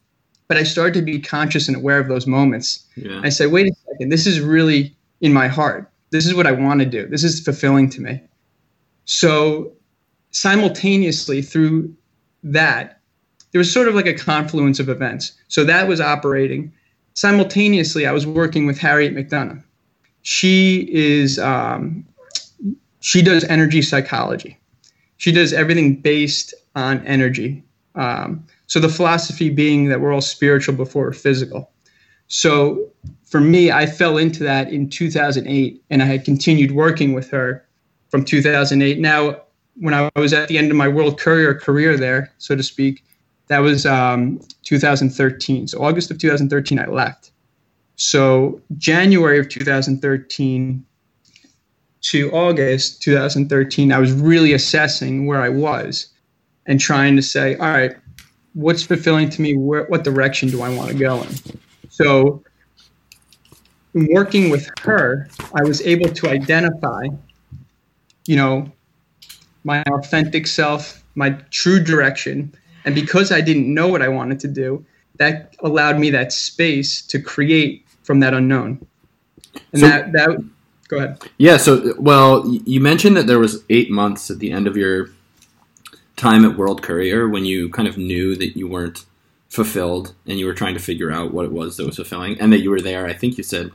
but 0.47 0.57
I 0.57 0.63
started 0.63 0.93
to 0.95 1.01
be 1.01 1.19
conscious 1.19 1.67
and 1.67 1.75
aware 1.75 1.99
of 1.99 2.07
those 2.07 2.27
moments. 2.27 2.85
Yeah. 2.95 3.21
I 3.23 3.29
said, 3.29 3.51
wait 3.51 3.67
a 3.67 3.75
second, 3.91 4.09
this 4.09 4.27
is 4.27 4.39
really 4.39 4.95
in 5.21 5.33
my 5.33 5.47
heart. 5.47 5.91
This 6.11 6.25
is 6.25 6.35
what 6.35 6.47
I 6.47 6.51
want 6.51 6.81
to 6.81 6.85
do. 6.85 7.07
This 7.07 7.23
is 7.23 7.39
fulfilling 7.39 7.89
to 7.91 8.01
me. 8.01 8.21
So, 9.05 9.73
simultaneously 10.31 11.41
through 11.41 11.95
that, 12.43 13.01
there 13.55 13.59
was 13.61 13.71
sort 13.71 13.87
of 13.87 13.95
like 13.95 14.05
a 14.05 14.13
confluence 14.13 14.81
of 14.81 14.89
events. 14.89 15.31
So, 15.47 15.63
that 15.63 15.87
was 15.87 16.01
operating. 16.01 16.73
Simultaneously, 17.13 18.05
I 18.05 18.11
was 18.11 18.27
working 18.27 18.65
with 18.65 18.77
Harriet 18.77 19.15
McDonough. 19.15 19.63
She 20.23 20.89
is, 20.91 21.39
um, 21.39 22.05
she 22.99 23.21
does 23.21 23.45
energy 23.45 23.81
psychology. 23.81 24.59
She 25.15 25.31
does 25.31 25.53
everything 25.53 25.95
based 25.95 26.53
on 26.75 26.99
energy. 27.07 27.63
Um, 27.95 28.45
so 28.67 28.81
the 28.81 28.89
philosophy 28.89 29.49
being 29.49 29.87
that 29.87 30.01
we're 30.01 30.11
all 30.11 30.19
spiritual 30.19 30.75
before 30.75 31.13
physical. 31.13 31.71
So 32.27 32.91
for 33.23 33.39
me, 33.39 33.71
I 33.71 33.85
fell 33.85 34.17
into 34.17 34.43
that 34.43 34.69
in 34.69 34.89
2008, 34.89 35.81
and 35.89 36.03
I 36.03 36.05
had 36.05 36.25
continued 36.25 36.71
working 36.71 37.13
with 37.13 37.29
her 37.29 37.65
from 38.09 38.25
2008. 38.25 38.99
Now, 38.99 39.43
when 39.75 39.93
I 39.93 40.11
was 40.17 40.33
at 40.33 40.49
the 40.49 40.57
end 40.57 40.71
of 40.71 40.75
my 40.75 40.89
World 40.89 41.17
Courier 41.17 41.53
career 41.53 41.95
there, 41.95 42.33
so 42.37 42.53
to 42.57 42.61
speak, 42.61 43.04
that 43.47 43.59
was 43.59 43.85
um, 43.85 44.39
2013. 44.63 45.67
So 45.67 45.83
August 45.83 46.11
of 46.11 46.17
2013, 46.17 46.79
I 46.79 46.87
left. 46.87 47.31
So 47.95 48.61
January 48.77 49.39
of 49.39 49.49
2013 49.49 50.85
to 52.01 52.31
August 52.31 53.01
2013, 53.01 53.91
I 53.91 53.99
was 53.99 54.11
really 54.11 54.53
assessing 54.53 55.25
where 55.25 55.41
I 55.41 55.49
was 55.49 56.07
and 56.65 56.79
trying 56.79 57.15
to 57.15 57.21
say, 57.21 57.55
all 57.55 57.67
right, 57.67 57.95
what's 58.53 58.83
fulfilling 58.83 59.29
to 59.29 59.41
me? 59.41 59.55
Where, 59.55 59.85
what 59.85 60.03
direction 60.03 60.49
do 60.49 60.61
I 60.61 60.75
want 60.75 60.91
to 60.91 60.97
go 60.97 61.21
in? 61.21 61.29
So, 61.89 62.43
in 63.93 64.07
working 64.11 64.49
with 64.49 64.69
her, 64.81 65.29
I 65.53 65.63
was 65.63 65.81
able 65.81 66.09
to 66.09 66.27
identify, 66.29 67.07
you 68.25 68.35
know, 68.35 68.71
my 69.63 69.81
authentic 69.83 70.47
self, 70.47 71.03
my 71.15 71.31
true 71.49 71.81
direction. 71.81 72.53
And 72.85 72.95
because 72.95 73.31
I 73.31 73.41
didn't 73.41 73.71
know 73.73 73.87
what 73.87 74.01
I 74.01 74.07
wanted 74.07 74.39
to 74.41 74.47
do, 74.47 74.85
that 75.17 75.55
allowed 75.59 75.99
me 75.99 76.09
that 76.11 76.31
space 76.31 77.01
to 77.07 77.19
create 77.19 77.85
from 78.03 78.19
that 78.19 78.33
unknown. 78.33 78.85
And 79.71 79.81
so, 79.81 79.87
that, 79.87 80.11
that, 80.13 80.49
go 80.87 80.97
ahead. 80.97 81.21
Yeah. 81.37 81.57
So, 81.57 81.95
well, 81.97 82.47
you 82.47 82.79
mentioned 82.79 83.17
that 83.17 83.27
there 83.27 83.39
was 83.39 83.63
eight 83.69 83.89
months 83.89 84.29
at 84.29 84.39
the 84.39 84.51
end 84.51 84.67
of 84.67 84.77
your 84.77 85.09
time 86.15 86.45
at 86.45 86.57
World 86.57 86.81
Courier 86.81 87.27
when 87.27 87.45
you 87.45 87.69
kind 87.69 87.87
of 87.87 87.97
knew 87.97 88.35
that 88.35 88.57
you 88.57 88.67
weren't 88.67 89.05
fulfilled 89.49 90.13
and 90.27 90.37
you 90.37 90.45
were 90.45 90.53
trying 90.53 90.73
to 90.73 90.79
figure 90.79 91.11
out 91.11 91.33
what 91.33 91.45
it 91.45 91.51
was 91.51 91.77
that 91.77 91.85
was 91.85 91.95
fulfilling 91.95 92.39
and 92.39 92.51
that 92.51 92.59
you 92.59 92.69
were 92.69 92.81
there, 92.81 93.05
I 93.05 93.13
think 93.13 93.37
you 93.37 93.43
said 93.43 93.71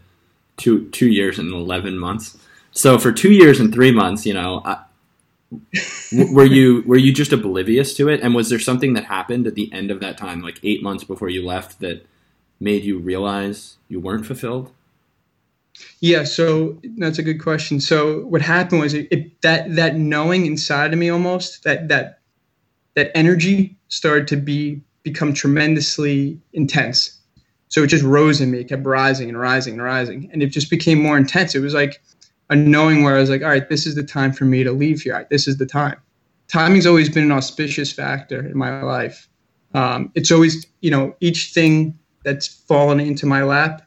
two 0.57 0.89
two 0.91 1.09
years 1.09 1.39
and 1.39 1.53
eleven 1.53 1.99
months. 1.99 2.37
So 2.73 2.99
for 2.99 3.13
two 3.13 3.33
years 3.33 3.59
and 3.59 3.73
three 3.73 3.91
months, 3.91 4.27
you 4.27 4.35
know, 4.35 4.63
I, 4.65 4.83
were 6.13 6.45
you 6.45 6.83
were 6.87 6.97
you 6.97 7.13
just 7.13 7.33
oblivious 7.33 7.95
to 7.95 8.09
it? 8.09 8.21
And 8.21 8.35
was 8.35 8.51
there 8.51 8.59
something 8.59 8.95
that 8.95 9.05
happened 9.05 9.47
at 9.47 9.55
the 9.55 9.73
end 9.73 9.91
of 9.91 10.01
that 10.01 10.17
time, 10.17 10.43
like 10.43 10.61
eight 10.63 10.83
months 10.83 11.05
before 11.05 11.29
you 11.29 11.45
left, 11.45 11.81
that 11.81 12.07
made 12.61 12.85
you 12.85 12.99
realize 12.99 13.77
you 13.89 14.01
weren't 14.01 14.27
fulfilled? 14.27 14.71
Yeah, 16.01 16.25
so 16.25 16.79
that's 16.99 17.19
a 17.19 17.23
good 17.23 17.43
question. 17.43 17.81
So 17.81 18.21
what 18.27 18.43
happened 18.43 18.81
was 18.81 18.95
it, 18.95 19.09
it, 19.11 19.41
that 19.43 19.75
that 19.77 19.97
knowing 19.97 20.47
inside 20.47 20.93
of 20.93 20.99
me 20.99 21.09
almost 21.09 21.65
that 21.65 21.89
that 21.89 22.21
that 22.95 23.11
energy 23.15 23.77
started 23.89 24.29
to 24.29 24.37
be 24.37 24.81
become 25.03 25.33
tremendously 25.33 26.39
intense. 26.53 27.19
So 27.69 27.83
it 27.83 27.87
just 27.87 28.05
rose 28.05 28.41
in 28.41 28.51
me, 28.51 28.61
it 28.61 28.69
kept 28.69 28.85
rising 28.85 29.29
and 29.29 29.39
rising 29.39 29.75
and 29.75 29.83
rising, 29.83 30.29
and 30.33 30.43
it 30.43 30.49
just 30.49 30.71
became 30.71 31.01
more 31.01 31.17
intense. 31.17 31.55
It 31.55 31.61
was 31.61 31.75
like 31.75 32.03
a 32.51 32.57
knowing 32.57 33.05
where 33.05 33.17
I 33.17 33.21
was 33.21 33.31
like, 33.31 33.43
all 33.43 33.49
right, 33.49 33.69
this 33.69 33.87
is 33.87 33.95
the 33.95 34.03
time 34.03 34.33
for 34.33 34.45
me 34.45 34.65
to 34.65 34.73
leave 34.73 35.01
here. 35.01 35.27
This 35.31 35.47
is 35.47 35.57
the 35.57 35.67
time. 35.67 35.97
Timing's 36.49 36.85
always 36.85 37.09
been 37.09 37.25
an 37.25 37.33
auspicious 37.33 37.93
factor 37.93 38.45
in 38.45 38.59
my 38.59 38.83
life. 38.83 39.29
Um, 39.73 40.11
it's 40.17 40.33
always, 40.33 40.67
you 40.81 40.91
know, 40.91 41.15
each 41.21 41.53
thing 41.55 41.97
that's 42.25 42.49
fallen 42.49 42.99
into 42.99 43.25
my 43.25 43.45
lap, 43.45 43.83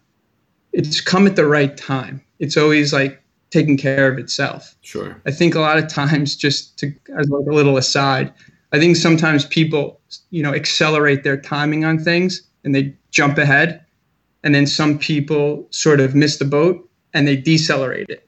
it's 0.72 1.02
come 1.02 1.28
at 1.28 1.36
the 1.36 1.46
right 1.46 1.76
time. 1.76 2.24
It's 2.40 2.56
always 2.56 2.94
like 2.94 3.22
taking 3.52 3.76
care 3.76 4.10
of 4.10 4.18
itself. 4.18 4.76
Sure. 4.82 5.22
I 5.26 5.32
think 5.32 5.56
a 5.56 5.60
lot 5.60 5.78
of 5.78 5.88
times, 5.90 6.36
just 6.38 6.80
to 6.80 6.88
as 7.18 7.30
like 7.30 7.46
a 7.46 7.54
little 7.54 7.76
aside, 7.76 8.34
I 8.72 8.80
think 8.80 8.96
sometimes 8.96 9.46
people, 9.46 10.00
you 10.32 10.42
know, 10.42 10.54
accelerate 10.54 11.24
their 11.24 11.38
timing 11.38 11.84
on 11.84 12.00
things 12.00 12.42
and 12.64 12.74
they 12.74 12.96
jump 13.12 13.38
ahead, 13.38 13.86
and 14.42 14.56
then 14.56 14.66
some 14.66 14.98
people 14.98 15.68
sort 15.70 16.00
of 16.00 16.16
miss 16.16 16.38
the 16.38 16.46
boat 16.46 16.90
and 17.14 17.28
they 17.28 17.36
decelerate 17.36 18.10
it 18.10 18.28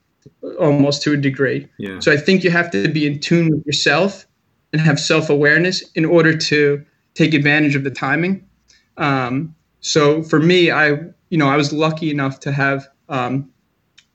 almost 0.60 1.02
to 1.04 1.14
a 1.14 1.18
degree. 1.18 1.68
Yeah. 1.78 2.00
So 2.00 2.12
I 2.12 2.18
think 2.18 2.44
you 2.44 2.52
have 2.52 2.72
to 2.72 2.88
be 2.88 3.06
in 3.08 3.20
tune 3.20 3.50
with 3.52 3.66
yourself 3.66 4.26
and 4.72 4.82
have 4.82 5.00
self 5.00 5.30
awareness 5.30 5.82
in 5.96 6.06
order 6.06 6.36
to 6.36 6.84
take 7.14 7.34
advantage 7.34 7.76
of 7.76 7.84
the 7.84 7.92
timing. 7.92 8.48
Um, 8.98 9.56
so 9.82 10.24
for 10.24 10.40
me, 10.40 10.72
I 10.72 10.90
you 11.30 11.38
know 11.38 11.48
I 11.48 11.58
was 11.58 11.72
lucky 11.74 12.12
enough 12.12 12.40
to 12.42 12.52
have 12.52 12.88
um, 13.10 13.50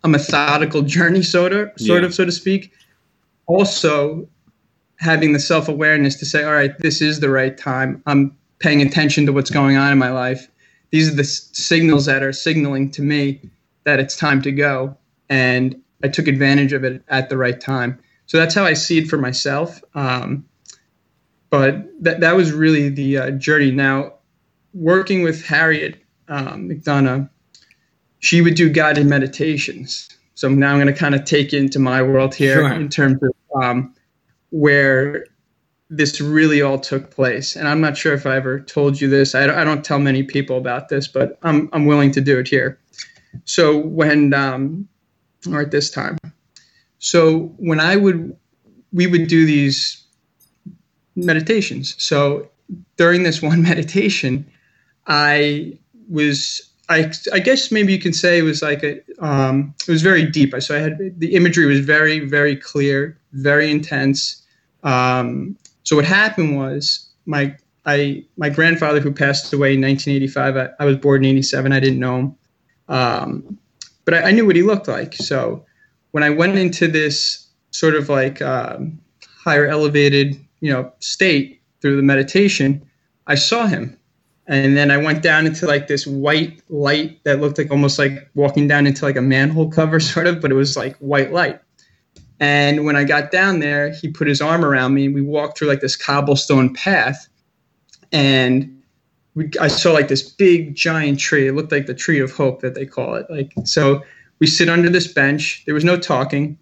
a 0.05 0.09
methodical 0.09 0.83
journey, 0.83 1.23
sort 1.23 1.53
of, 1.53 1.69
sort 1.77 2.01
Yeah. 2.03 2.07
of, 2.07 2.15
so 2.15 2.25
to 2.25 2.33
speak. 2.33 2.73
Also, 3.47 4.29
having 4.99 5.33
the 5.33 5.39
self 5.41 5.69
awareness 5.69 6.17
to 6.17 6.27
say, 6.27 6.45
all 6.45 6.53
right, 6.53 6.77
this 6.79 7.01
is 7.01 7.21
the 7.21 7.31
right 7.31 7.57
time. 7.57 8.03
I'm 8.07 8.37
paying 8.59 8.83
attention 8.83 9.27
to 9.27 9.33
what's 9.33 9.51
going 9.51 9.77
on 9.77 9.91
in 9.93 9.99
my 9.99 10.11
life. 10.11 10.49
These 10.91 11.11
are 11.11 11.15
the 11.15 11.23
s- 11.23 11.49
signals 11.53 12.07
that 12.07 12.23
are 12.23 12.33
signaling 12.33 12.91
to 12.93 13.03
me 13.03 13.41
that 13.85 13.99
it's 14.01 14.17
time 14.17 14.43
to 14.43 14.53
go. 14.53 14.97
And 15.29 15.81
I 16.03 16.09
took 16.09 16.29
advantage 16.29 16.73
of 16.73 16.85
it 16.85 17.03
at 17.09 17.29
the 17.29 17.37
right 17.37 17.61
time. 17.61 18.01
So 18.27 18.39
that's 18.39 18.55
how 18.55 18.65
I 18.65 18.75
see 18.75 18.99
it 18.99 19.09
for 19.09 19.19
myself. 19.19 19.83
Um, 19.95 20.47
but 21.51 21.85
that, 22.05 22.21
that 22.21 22.37
was 22.37 22.53
really 22.53 22.89
the 22.89 23.19
uh, 23.19 23.31
journey. 23.33 23.73
Now, 23.73 24.15
working 24.73 25.23
with 25.23 25.45
Harriet 25.45 26.03
um, 26.29 26.69
McDonough, 26.69 27.29
she 28.21 28.41
would 28.41 28.55
do 28.55 28.69
guided 28.71 29.07
meditations. 29.07 30.09
So 30.35 30.49
now 30.49 30.71
I'm 30.73 30.77
going 30.81 30.87
to 30.87 30.99
kind 30.99 31.15
of 31.15 31.25
take 31.25 31.53
into 31.53 31.79
my 31.79 32.03
world 32.03 32.35
here 32.35 32.55
Sure. 32.55 32.73
in 32.73 32.89
terms 32.89 33.21
of 33.23 33.63
um, 33.63 33.95
where 34.51 35.27
this 35.91 36.21
really 36.21 36.63
all 36.63 36.79
took 36.79 37.11
place. 37.11 37.57
And 37.57 37.67
I'm 37.67 37.81
not 37.81 37.97
sure 37.97 38.15
if 38.15 38.27
I 38.27 38.37
ever 38.37 38.61
told 38.61 39.01
you 39.01 39.09
this. 39.09 39.35
I 39.35 39.47
don't, 39.47 39.59
I 39.59 39.65
don't 39.65 39.85
tell 39.85 39.99
many 39.99 40.23
people 40.23 40.57
about 40.57 40.89
this, 40.89 41.09
but 41.09 41.37
I'm, 41.43 41.69
I'm 41.73 41.85
willing 41.85 42.13
to 42.13 42.21
do 42.21 42.39
it 42.39 42.47
here. 42.47 42.79
So 43.45 43.77
when, 43.77 44.33
um, 44.33 44.89
or 45.49 45.61
at 45.61 45.71
this 45.71 45.91
time, 45.91 46.19
so 46.99 47.55
when 47.57 47.81
I 47.81 47.97
would, 47.97 48.37
we 48.93 49.07
would 49.07 49.27
do 49.27 49.47
these 49.47 50.05
meditations. 51.17 51.97
So 52.03 52.49
during 52.97 53.23
this 53.23 53.43
one 53.51 53.63
meditation, 53.63 54.51
I 55.07 55.79
was 56.09 56.71
I, 56.89 57.13
I 57.33 57.39
guess 57.39 57.71
maybe 57.71 57.93
you 57.93 58.01
can 58.01 58.13
say 58.13 58.39
it 58.39 58.43
was 58.43 58.63
like 58.63 58.83
a 58.83 59.01
um, 59.21 59.75
it 59.87 59.91
was 59.91 60.03
very 60.03 60.25
deep. 60.25 60.55
So 60.61 60.77
I 60.77 60.81
had 60.81 60.99
the 61.19 61.35
imagery 61.35 61.67
was 61.67 61.81
very 61.81 62.21
very 62.21 62.57
clear, 62.57 63.19
very 63.33 63.71
intense. 63.71 64.43
Um, 64.83 65.57
so 65.85 65.97
what 65.97 66.05
happened 66.05 66.57
was 66.57 67.09
my 67.27 67.57
I 67.87 68.25
my 68.37 68.51
grandfather 68.51 69.01
who 69.01 69.13
passed 69.13 69.53
away 69.53 69.75
in 69.75 69.81
1985. 69.81 70.57
I, 70.57 70.83
I 70.83 70.85
was 70.85 70.97
born 70.97 71.25
in 71.25 71.31
87. 71.31 71.73
I 71.73 71.81
didn't 71.81 72.01
know 72.01 72.17
him, 72.19 72.37
um, 72.89 73.59
but 74.11 74.25
I, 74.25 74.29
I 74.29 74.31
knew 74.33 74.45
what 74.45 74.57
he 74.57 74.63
looked 74.63 74.89
like. 74.89 75.15
So 75.15 75.65
when 76.11 76.25
I 76.25 76.31
went 76.31 76.59
into 76.59 76.89
this 76.89 77.47
sort 77.71 77.95
of 77.95 78.09
like 78.09 78.43
um, 78.43 78.99
higher 79.45 79.67
elevated 79.67 80.35
you 80.61 80.73
know 80.73 80.93
state 80.99 81.63
through 81.81 81.97
the 81.97 82.03
meditation, 82.03 82.85
I 83.29 83.37
saw 83.37 83.67
him 83.67 83.97
and 84.49 84.77
then 84.77 84.91
I 84.91 84.97
went 84.97 85.23
down 85.23 85.47
into 85.47 85.67
like 85.67 85.87
this 85.87 86.09
white 86.09 86.61
light 86.69 87.23
that 87.23 87.41
looked 87.41 87.59
like 87.59 87.71
almost 87.71 88.01
like 88.01 88.29
walking 88.35 88.67
down 88.67 88.87
into 88.89 89.05
like 89.05 89.17
a 89.17 89.23
manhole 89.23 89.71
cover, 89.71 90.01
sort 90.01 90.27
of, 90.27 90.41
but 90.41 90.51
it 90.51 90.57
was 90.57 90.77
like 90.77 90.97
white 90.97 91.33
light. 91.33 91.61
And 92.41 92.85
when 92.85 92.97
I 92.97 93.05
got 93.05 93.31
down 93.31 93.61
there, 93.61 93.93
he 93.93 94.09
put 94.09 94.27
his 94.27 94.41
arm 94.41 94.65
around 94.65 94.95
me 94.95 95.05
and 95.05 95.15
we 95.15 95.21
walked 95.21 95.59
through 95.59 95.69
like 95.69 95.81
this 95.81 95.95
cobblestone 95.95 96.75
path. 96.75 97.29
And 98.11 98.80
we, 99.35 99.51
I 99.61 99.69
saw 99.69 99.93
like 99.93 100.09
this 100.09 100.23
big 100.23 100.75
giant 100.75 101.21
tree. 101.21 101.49
It 101.49 101.53
looked 101.53 101.73
like 101.73 101.87
the 101.87 101.95
tree 101.95 102.21
of 102.21 102.33
hope 102.33 102.61
that 102.61 102.75
they 102.75 102.87
call 102.87 103.15
it. 103.15 103.27
Like, 103.31 103.53
so 103.65 104.03
we 104.39 104.47
sit 104.47 104.69
under 104.69 104.89
this 104.89 105.13
bench. 105.13 105.63
There 105.67 105.75
was 105.75 105.85
no 105.85 105.97
talking, 105.99 106.59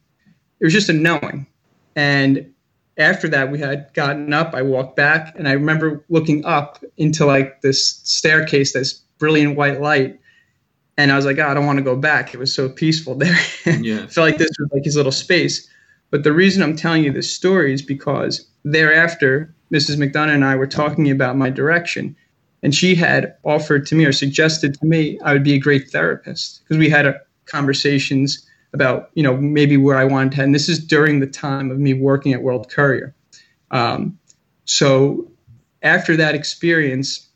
it 0.61 0.65
was 0.65 0.73
just 0.73 0.89
a 0.89 0.93
knowing. 0.93 1.47
And 1.97 2.53
after 2.99 3.29
that 3.29 3.51
we 3.51 3.59
had 3.59 3.93
gotten 3.95 4.33
up 4.35 4.55
i 4.55 4.61
walked 4.61 4.97
back 4.97 5.33
and 5.37 5.49
i 5.49 5.53
remember 5.53 6.05
looking 6.09 6.45
up 6.45 6.83
into 6.97 7.25
like 7.25 7.61
this 7.63 8.01
staircase 8.05 8.73
this 8.73 8.93
brilliant 9.19 9.57
white 9.57 9.81
light 9.81 10.19
and 10.97 11.13
i 11.13 11.17
was 11.17 11.25
like 11.25 11.39
oh, 11.39 11.47
i 11.47 11.55
don't 11.55 11.67
want 11.67 11.79
to 11.79 11.85
go 11.85 11.97
back 11.97 12.35
it 12.35 12.39
was 12.39 12.53
so 12.53 12.69
peaceful 12.69 13.15
there 13.17 13.37
Yeah. 13.67 14.03
I 14.03 14.07
felt 14.09 14.29
like 14.29 14.39
this 14.39 14.51
was 14.59 14.69
like 14.73 14.85
his 14.85 14.97
little 14.97 15.13
space 15.13 15.69
but 16.11 16.25
the 16.25 16.33
reason 16.33 16.63
i'm 16.63 16.77
telling 16.77 17.05
you 17.05 17.13
this 17.13 17.33
story 17.33 17.73
is 17.73 17.83
because 17.83 18.47
thereafter 18.65 19.55
mrs 19.73 19.97
mcdonough 19.97 20.35
and 20.35 20.45
i 20.45 20.57
were 20.57 20.67
talking 20.67 21.11
about 21.11 21.37
my 21.37 21.51
direction 21.51 22.17
and 22.62 22.75
she 22.75 22.95
had 22.95 23.37
offered 23.45 23.87
to 23.87 23.95
me 23.95 24.05
or 24.05 24.12
suggested 24.12 24.75
to 24.75 24.87
me 24.87 25.19
i 25.21 25.33
would 25.33 25.45
be 25.45 25.55
a 25.55 25.59
great 25.59 25.91
therapist 25.91 26.62
because 26.65 26.79
we 26.79 26.88
had 26.88 27.07
a, 27.07 27.21
conversations 27.49 28.47
about 28.73 29.11
you 29.15 29.23
know 29.23 29.37
maybe 29.37 29.77
where 29.77 29.97
I 29.97 30.05
wanted 30.05 30.33
to. 30.33 30.43
And 30.43 30.55
this 30.55 30.69
is 30.69 30.79
during 30.79 31.21
the 31.21 31.27
time 31.27 31.71
of 31.71 31.79
me 31.79 31.95
working 31.95 32.33
at 32.33 32.43
World 32.43 32.71
Courier. 32.71 33.15
Um, 33.71 34.19
so 34.65 35.31
after 35.83 36.17
that 36.17 36.35
experience, 36.35 37.29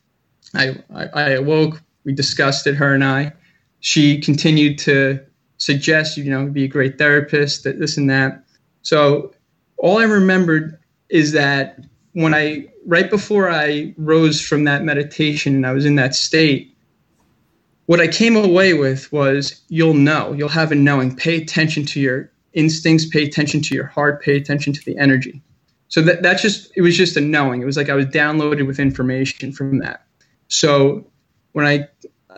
I, 0.55 0.77
I, 0.95 1.07
I 1.07 1.31
awoke. 1.31 1.83
We 2.05 2.13
discussed 2.13 2.67
it, 2.67 2.75
her 2.75 2.95
and 2.95 3.05
I. 3.05 3.33
She 3.81 4.21
continued 4.21 4.79
to 4.81 5.21
suggest, 5.57 6.17
you 6.17 6.31
know, 6.31 6.47
be 6.47 6.65
a 6.65 6.69
great 6.69 6.99
therapist, 6.99 7.65
that 7.65 7.79
this 7.79 7.97
and 7.97 8.11
that. 8.11 8.45
So 8.83 9.33
all 9.77 9.99
I 9.99 10.05
remembered 10.05 10.79
is 11.09 11.33
that 11.33 11.79
when 12.13 12.35
I 12.35 12.67
right 12.87 13.09
before 13.09 13.51
I 13.51 13.95
rose 13.97 14.41
from 14.41 14.65
that 14.65 14.83
meditation 14.83 15.55
and 15.55 15.67
I 15.67 15.73
was 15.73 15.85
in 15.85 15.97
that 15.97 16.15
state, 16.15 16.75
what 17.87 18.01
I 18.01 18.09
came 18.09 18.37
away 18.37 18.75
with 18.75 19.11
was 19.13 19.61
you'll 19.69 19.95
know, 19.95 20.33
you'll 20.33 20.49
have 20.49 20.73
a 20.73 20.75
knowing. 20.75 21.17
Pay 21.17 21.37
attention 21.43 21.85
to 21.87 22.01
your 22.01 22.31
instincts, 22.53 23.07
pay 23.07 23.25
attention 23.25 23.61
to 23.63 23.75
your 23.75 23.87
heart, 23.87 24.23
pay 24.23 24.37
attention 24.37 24.73
to 24.73 24.85
the 24.85 24.97
energy. 24.99 25.43
So 25.89 26.01
that 26.03 26.23
that's 26.23 26.43
just 26.43 26.73
it 26.77 26.83
was 26.83 26.97
just 26.97 27.17
a 27.17 27.21
knowing. 27.21 27.63
It 27.63 27.67
was 27.67 27.77
like 27.77 27.89
I 27.89 27.95
was 27.95 28.07
downloaded 28.07 28.67
with 28.67 28.79
information 28.79 29.53
from 29.53 29.79
that. 29.79 30.07
So 30.49 31.07
when 31.53 31.67
I 31.67 31.89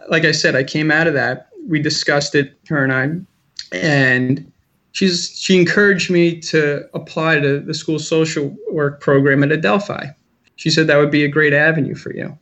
like 0.09 0.25
I 0.25 0.33
said, 0.33 0.55
I 0.55 0.65
came 0.65 0.91
out 0.91 1.07
of 1.07 1.15
that, 1.15 1.49
we 1.69 1.81
discussed 1.81 2.35
it, 2.35 2.59
her 2.69 2.83
and 2.83 2.93
I, 2.93 3.77
and 3.77 4.53
she's 4.95 5.37
she 5.39 5.59
encouraged 5.59 6.09
me 6.11 6.41
to 6.41 6.89
apply 6.95 7.41
to 7.41 7.61
the 7.61 7.75
school 7.75 7.99
social 7.99 8.57
work 8.71 9.01
program 9.01 9.43
at 9.43 9.53
Adelphi. 9.53 10.09
She 10.57 10.71
said 10.71 10.87
that 10.87 10.97
would 10.97 11.11
be 11.11 11.25
a 11.25 11.29
great 11.29 11.53
avenue 11.53 11.95
for 11.97 12.15
you. 12.15 12.39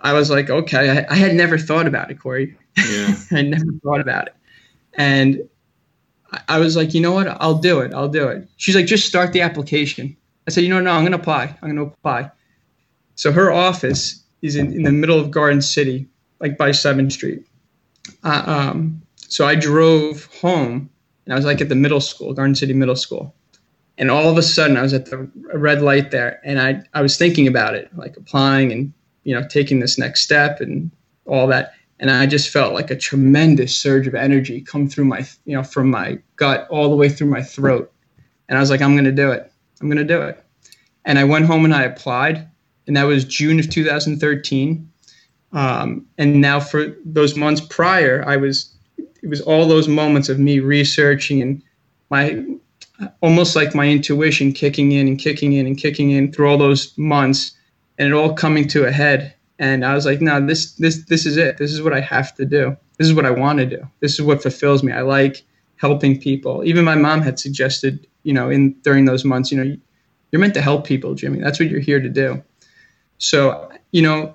I 0.00 0.14
was 0.14 0.30
like, 0.30 0.50
okay, 0.50 0.90
I, 0.90 1.12
I 1.12 1.14
had 1.14 1.34
never 1.34 1.56
thought 1.58 1.86
about 1.86 2.10
it, 2.10 2.18
Corey. 2.18 2.56
Yeah. 2.76 3.14
I 3.30 3.42
never 3.42 3.70
thought 3.84 4.00
about 4.00 4.26
it. 4.26 4.34
And 4.94 5.48
I- 6.32 6.40
I 6.48 6.58
was 6.58 6.74
like, 6.76 6.94
you 6.94 7.00
know 7.02 7.12
what? 7.12 7.28
I'll 7.28 7.58
do 7.58 7.80
it. 7.80 7.92
I'll 7.92 8.08
do 8.08 8.26
it. 8.28 8.48
She's 8.56 8.74
like, 8.74 8.86
just 8.86 9.06
start 9.06 9.32
the 9.34 9.42
application. 9.42 10.16
I 10.48 10.50
said, 10.50 10.64
you 10.64 10.70
know, 10.70 10.80
no, 10.80 10.90
I'm 10.90 11.02
going 11.02 11.12
to 11.12 11.18
apply. 11.18 11.54
I'm 11.60 11.68
going 11.68 11.76
to 11.76 11.82
apply. 11.82 12.30
So 13.16 13.30
her 13.30 13.52
office 13.52 14.24
is 14.40 14.56
in, 14.56 14.72
in 14.72 14.82
the 14.82 14.90
middle 14.90 15.20
of 15.20 15.30
Garden 15.30 15.60
City, 15.60 16.08
like 16.40 16.56
by 16.56 16.70
7th 16.70 17.12
Street. 17.12 17.46
Uh, 18.24 18.42
um, 18.46 19.02
so 19.16 19.46
I 19.46 19.54
drove 19.54 20.24
home 20.40 20.88
and 21.24 21.32
I 21.32 21.36
was 21.36 21.44
like 21.44 21.60
at 21.60 21.68
the 21.68 21.74
middle 21.74 22.00
school, 22.00 22.34
Garden 22.34 22.54
City 22.54 22.72
Middle 22.72 22.96
School. 22.96 23.34
And 23.98 24.10
all 24.10 24.28
of 24.28 24.38
a 24.38 24.42
sudden 24.42 24.76
I 24.76 24.82
was 24.82 24.94
at 24.94 25.06
the 25.06 25.30
red 25.54 25.82
light 25.82 26.10
there 26.10 26.40
and 26.44 26.60
I, 26.60 26.82
I 26.94 27.02
was 27.02 27.16
thinking 27.16 27.46
about 27.46 27.74
it, 27.74 27.90
like 27.96 28.16
applying 28.16 28.72
and, 28.72 28.92
you 29.24 29.34
know, 29.34 29.46
taking 29.46 29.80
this 29.80 29.98
next 29.98 30.22
step 30.22 30.60
and 30.60 30.90
all 31.26 31.46
that. 31.48 31.74
and 32.00 32.10
I 32.10 32.26
just 32.26 32.50
felt 32.50 32.74
like 32.74 32.90
a 32.90 32.96
tremendous 32.96 33.76
surge 33.76 34.06
of 34.06 34.14
energy 34.14 34.60
come 34.60 34.88
through 34.88 35.04
my, 35.04 35.24
you 35.44 35.54
know, 35.54 35.62
from 35.62 35.90
my 35.90 36.18
gut 36.36 36.66
all 36.70 36.90
the 36.90 36.96
way 36.96 37.08
through 37.08 37.28
my 37.28 37.42
throat. 37.42 37.92
And 38.48 38.58
I 38.58 38.60
was 38.60 38.70
like, 38.70 38.82
I'm 38.82 38.94
going 38.94 39.04
to 39.04 39.12
do 39.12 39.30
it. 39.30 39.52
I'm 39.80 39.88
going 39.88 39.98
to 39.98 40.04
do 40.04 40.20
it. 40.22 40.42
And 41.04 41.18
I 41.18 41.24
went 41.24 41.46
home 41.46 41.64
and 41.64 41.74
I 41.74 41.82
applied, 41.82 42.48
and 42.86 42.96
that 42.96 43.04
was 43.04 43.24
June 43.24 43.58
of 43.58 43.70
2013. 43.70 44.88
Um, 45.52 46.06
and 46.18 46.40
now 46.40 46.60
for 46.60 46.96
those 47.04 47.36
months 47.36 47.60
prior, 47.60 48.24
I 48.26 48.36
was, 48.36 48.71
it 49.22 49.28
was 49.28 49.40
all 49.40 49.66
those 49.66 49.88
moments 49.88 50.28
of 50.28 50.38
me 50.38 50.58
researching 50.58 51.40
and 51.42 51.62
my, 52.10 52.44
almost 53.20 53.56
like 53.56 53.74
my 53.74 53.88
intuition 53.88 54.52
kicking 54.52 54.92
in 54.92 55.08
and 55.08 55.18
kicking 55.18 55.52
in 55.52 55.66
and 55.66 55.78
kicking 55.78 56.10
in 56.10 56.32
through 56.32 56.48
all 56.48 56.58
those 56.58 56.96
months 56.98 57.52
and 57.98 58.08
it 58.08 58.14
all 58.14 58.34
coming 58.34 58.66
to 58.68 58.84
a 58.84 58.92
head 58.92 59.34
and 59.62 59.84
I 59.84 59.94
was 59.94 60.04
like, 60.04 60.20
no, 60.20 60.44
this 60.44 60.72
this 60.72 61.04
this 61.04 61.24
is 61.24 61.36
it. 61.36 61.56
This 61.58 61.72
is 61.72 61.80
what 61.80 61.92
I 61.92 62.00
have 62.00 62.34
to 62.34 62.44
do. 62.44 62.76
This 62.98 63.06
is 63.06 63.14
what 63.14 63.24
I 63.24 63.30
want 63.30 63.60
to 63.60 63.66
do. 63.66 63.88
This 64.00 64.14
is 64.14 64.22
what 64.22 64.42
fulfills 64.42 64.82
me. 64.82 64.92
I 64.92 65.02
like 65.02 65.44
helping 65.76 66.20
people. 66.20 66.64
Even 66.64 66.84
my 66.84 66.96
mom 66.96 67.22
had 67.22 67.38
suggested, 67.38 68.04
you 68.24 68.32
know, 68.32 68.50
in 68.50 68.72
during 68.82 69.04
those 69.04 69.24
months, 69.24 69.52
you 69.52 69.62
know, 69.62 69.76
you're 70.32 70.40
meant 70.40 70.54
to 70.54 70.60
help 70.60 70.84
people, 70.84 71.14
Jimmy. 71.14 71.38
That's 71.38 71.60
what 71.60 71.68
you're 71.68 71.80
here 71.80 72.00
to 72.00 72.08
do. 72.08 72.42
So, 73.18 73.70
you 73.92 74.02
know, 74.02 74.34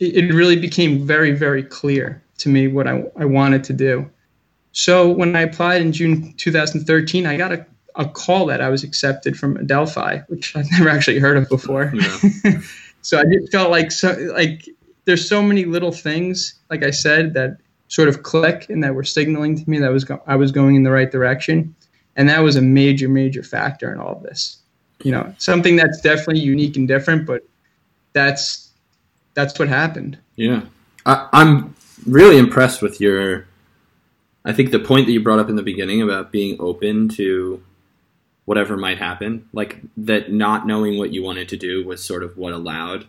it, 0.00 0.16
it 0.16 0.34
really 0.34 0.56
became 0.56 1.06
very, 1.06 1.30
very 1.30 1.62
clear 1.62 2.20
to 2.38 2.48
me 2.48 2.68
what 2.68 2.86
I, 2.86 3.04
I 3.16 3.24
wanted 3.24 3.64
to 3.64 3.72
do. 3.72 4.10
So 4.72 5.10
when 5.10 5.34
I 5.34 5.42
applied 5.42 5.80
in 5.80 5.92
June 5.92 6.34
2013, 6.34 7.26
I 7.26 7.36
got 7.36 7.52
a, 7.52 7.66
a 7.94 8.06
call 8.06 8.46
that 8.46 8.60
I 8.60 8.68
was 8.68 8.84
accepted 8.84 9.38
from 9.38 9.56
Adelphi, 9.56 10.22
which 10.28 10.54
I've 10.54 10.70
never 10.72 10.88
actually 10.88 11.18
heard 11.18 11.36
of 11.36 11.48
before. 11.48 11.92
Yeah. 11.94 12.60
so 13.02 13.18
I 13.18 13.24
just 13.24 13.50
felt 13.52 13.70
like 13.70 13.90
so 13.90 14.12
like 14.34 14.68
there's 15.06 15.26
so 15.26 15.42
many 15.42 15.64
little 15.64 15.92
things, 15.92 16.54
like 16.68 16.84
I 16.84 16.90
said, 16.90 17.34
that 17.34 17.58
sort 17.88 18.08
of 18.08 18.22
click 18.22 18.68
and 18.68 18.82
that 18.84 18.94
were 18.94 19.04
signaling 19.04 19.56
to 19.56 19.70
me 19.70 19.78
that 19.78 19.90
was 19.90 20.04
go- 20.04 20.22
I 20.26 20.36
was 20.36 20.52
going 20.52 20.74
in 20.74 20.82
the 20.82 20.90
right 20.90 21.10
direction, 21.10 21.74
and 22.16 22.28
that 22.28 22.40
was 22.40 22.56
a 22.56 22.62
major 22.62 23.08
major 23.08 23.42
factor 23.42 23.92
in 23.92 23.98
all 23.98 24.16
of 24.16 24.22
this. 24.24 24.58
You 25.02 25.12
know, 25.12 25.34
something 25.38 25.76
that's 25.76 26.00
definitely 26.00 26.40
unique 26.40 26.76
and 26.76 26.88
different, 26.88 27.26
but 27.26 27.42
that's 28.12 28.72
that's 29.34 29.58
what 29.58 29.68
happened. 29.68 30.18
Yeah, 30.34 30.62
I, 31.06 31.28
I'm 31.32 31.75
really 32.04 32.38
impressed 32.38 32.82
with 32.82 33.00
your. 33.00 33.46
I 34.44 34.52
think 34.52 34.70
the 34.70 34.78
point 34.78 35.06
that 35.06 35.12
you 35.12 35.20
brought 35.20 35.40
up 35.40 35.48
in 35.48 35.56
the 35.56 35.62
beginning 35.62 36.02
about 36.02 36.30
being 36.30 36.56
open 36.60 37.08
to 37.10 37.62
whatever 38.46 38.76
might 38.76 38.98
happen. 38.98 39.48
Like 39.52 39.80
that 39.98 40.32
not 40.32 40.66
knowing 40.66 40.98
what 40.98 41.12
you 41.12 41.22
wanted 41.22 41.48
to 41.50 41.56
do 41.56 41.84
was 41.84 42.02
sort 42.02 42.22
of 42.22 42.38
what 42.38 42.54
allowed 42.54 43.06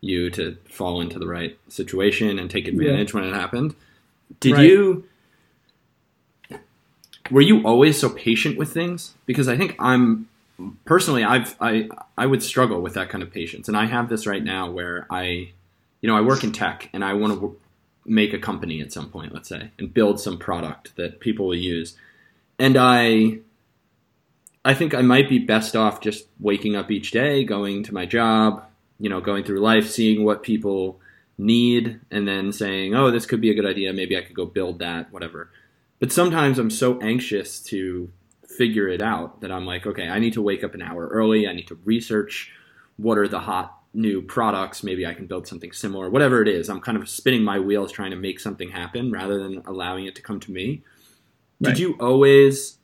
you 0.00 0.30
to 0.30 0.56
fall 0.68 1.00
into 1.00 1.18
the 1.18 1.26
right 1.26 1.58
situation 1.68 2.38
and 2.38 2.50
take 2.50 2.68
advantage 2.68 3.12
yeah. 3.12 3.20
when 3.20 3.28
it 3.28 3.34
happened. 3.34 3.74
Did 4.40 4.52
right. 4.52 4.66
you 4.66 5.04
were 7.30 7.40
you 7.40 7.62
always 7.66 7.98
so 7.98 8.08
patient 8.08 8.56
with 8.56 8.72
things? 8.72 9.14
Because 9.26 9.48
I 9.48 9.56
think 9.56 9.74
I'm 9.78 10.28
personally 10.84 11.24
I've 11.24 11.56
I 11.60 11.88
I 12.16 12.26
would 12.26 12.42
struggle 12.42 12.80
with 12.80 12.94
that 12.94 13.08
kind 13.08 13.22
of 13.22 13.32
patience. 13.32 13.68
And 13.68 13.76
I 13.76 13.86
have 13.86 14.08
this 14.08 14.26
right 14.26 14.42
now 14.42 14.70
where 14.70 15.06
I 15.10 15.50
you 16.00 16.08
know, 16.08 16.16
I 16.16 16.20
work 16.20 16.44
in 16.44 16.52
tech 16.52 16.88
and 16.92 17.04
I 17.04 17.14
want 17.14 17.40
to 17.40 17.56
make 18.06 18.32
a 18.32 18.38
company 18.38 18.80
at 18.80 18.92
some 18.92 19.10
point, 19.10 19.34
let's 19.34 19.48
say, 19.48 19.70
and 19.78 19.92
build 19.92 20.20
some 20.20 20.38
product 20.38 20.94
that 20.96 21.20
people 21.20 21.46
will 21.46 21.56
use. 21.56 21.96
And 22.58 22.76
I 22.76 23.40
I 24.64 24.74
think 24.74 24.94
I 24.94 25.02
might 25.02 25.28
be 25.28 25.38
best 25.38 25.76
off 25.76 26.00
just 26.00 26.26
waking 26.40 26.74
up 26.74 26.90
each 26.90 27.12
day, 27.12 27.44
going 27.44 27.84
to 27.84 27.94
my 27.94 28.04
job, 28.04 28.64
you 28.98 29.08
know, 29.08 29.20
going 29.20 29.44
through 29.44 29.60
life, 29.60 29.88
seeing 29.88 30.24
what 30.24 30.42
people 30.42 31.00
need, 31.38 32.00
and 32.10 32.26
then 32.26 32.52
saying, 32.52 32.94
oh, 32.94 33.10
this 33.10 33.26
could 33.26 33.40
be 33.40 33.50
a 33.50 33.54
good 33.54 33.66
idea. 33.66 33.92
Maybe 33.92 34.16
I 34.16 34.22
could 34.22 34.34
go 34.34 34.46
build 34.46 34.80
that, 34.80 35.12
whatever. 35.12 35.50
But 36.00 36.12
sometimes 36.12 36.58
I'm 36.58 36.70
so 36.70 37.00
anxious 37.00 37.60
to 37.64 38.10
figure 38.44 38.88
it 38.88 39.02
out 39.02 39.40
that 39.40 39.52
I'm 39.52 39.66
like, 39.66 39.86
okay, 39.86 40.08
I 40.08 40.18
need 40.18 40.32
to 40.32 40.42
wake 40.42 40.64
up 40.64 40.74
an 40.74 40.82
hour 40.82 41.06
early. 41.08 41.46
I 41.46 41.52
need 41.52 41.68
to 41.68 41.78
research 41.84 42.52
what 42.96 43.18
are 43.18 43.28
the 43.28 43.40
hot 43.40 43.72
new 43.96 44.22
products. 44.22 44.82
Maybe 44.82 45.06
I 45.06 45.14
can 45.14 45.26
build 45.26 45.48
something 45.48 45.72
similar, 45.72 46.10
whatever 46.10 46.42
it 46.42 46.48
is. 46.48 46.68
I'm 46.68 46.80
kind 46.80 46.98
of 46.98 47.08
spinning 47.08 47.42
my 47.42 47.58
wheels 47.58 47.90
trying 47.90 48.10
to 48.10 48.16
make 48.16 48.38
something 48.38 48.70
happen 48.70 49.10
rather 49.10 49.42
than 49.42 49.62
allowing 49.66 50.06
it 50.06 50.14
to 50.16 50.22
come 50.22 50.38
to 50.40 50.52
me. 50.52 50.82
Right. 51.60 51.70
Did 51.70 51.78
you 51.78 51.96
always 51.98 52.78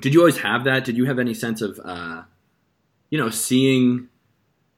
did 0.00 0.14
you 0.14 0.20
always 0.20 0.38
have 0.38 0.64
that? 0.64 0.84
Did 0.84 0.96
you 0.96 1.04
have 1.04 1.18
any 1.18 1.34
sense 1.34 1.60
of, 1.60 1.80
uh, 1.84 2.22
you 3.10 3.18
know, 3.18 3.30
seeing? 3.30 4.08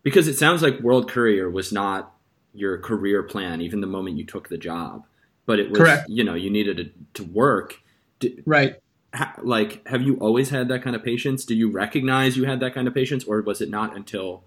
Because 0.02 0.28
it 0.28 0.37
sounds 0.37 0.62
like 0.62 0.80
World 0.80 1.11
Courier 1.11 1.50
was 1.50 1.72
not 1.72 2.14
your 2.52 2.78
career 2.78 3.22
plan, 3.22 3.61
even 3.61 3.80
the 3.80 3.87
moment 3.87 4.16
you 4.18 4.24
took 4.24 4.48
the 4.48 4.59
job, 4.59 5.04
but 5.46 5.59
it 5.59 5.70
was, 5.70 5.78
Correct. 5.78 6.09
you 6.09 6.22
know, 6.22 6.35
you 6.35 6.50
needed 6.50 6.78
it 6.78 7.14
to 7.14 7.24
work. 7.24 7.80
Did, 8.20 8.42
right. 8.46 8.76
Ha, 9.14 9.35
like, 9.42 9.87
have 9.88 10.02
you 10.02 10.16
always 10.16 10.50
had 10.50 10.68
that 10.68 10.82
kind 10.82 10.94
of 10.94 11.02
patience? 11.02 11.44
Do 11.44 11.54
you 11.54 11.70
recognize 11.70 12.37
you 12.37 12.44
had 12.44 12.61
that 12.61 12.74
kind 12.74 12.87
of 12.87 12.94
patience, 12.94 13.24
or 13.24 13.40
was 13.42 13.61
it 13.61 13.70
not 13.70 13.96
until 13.96 14.44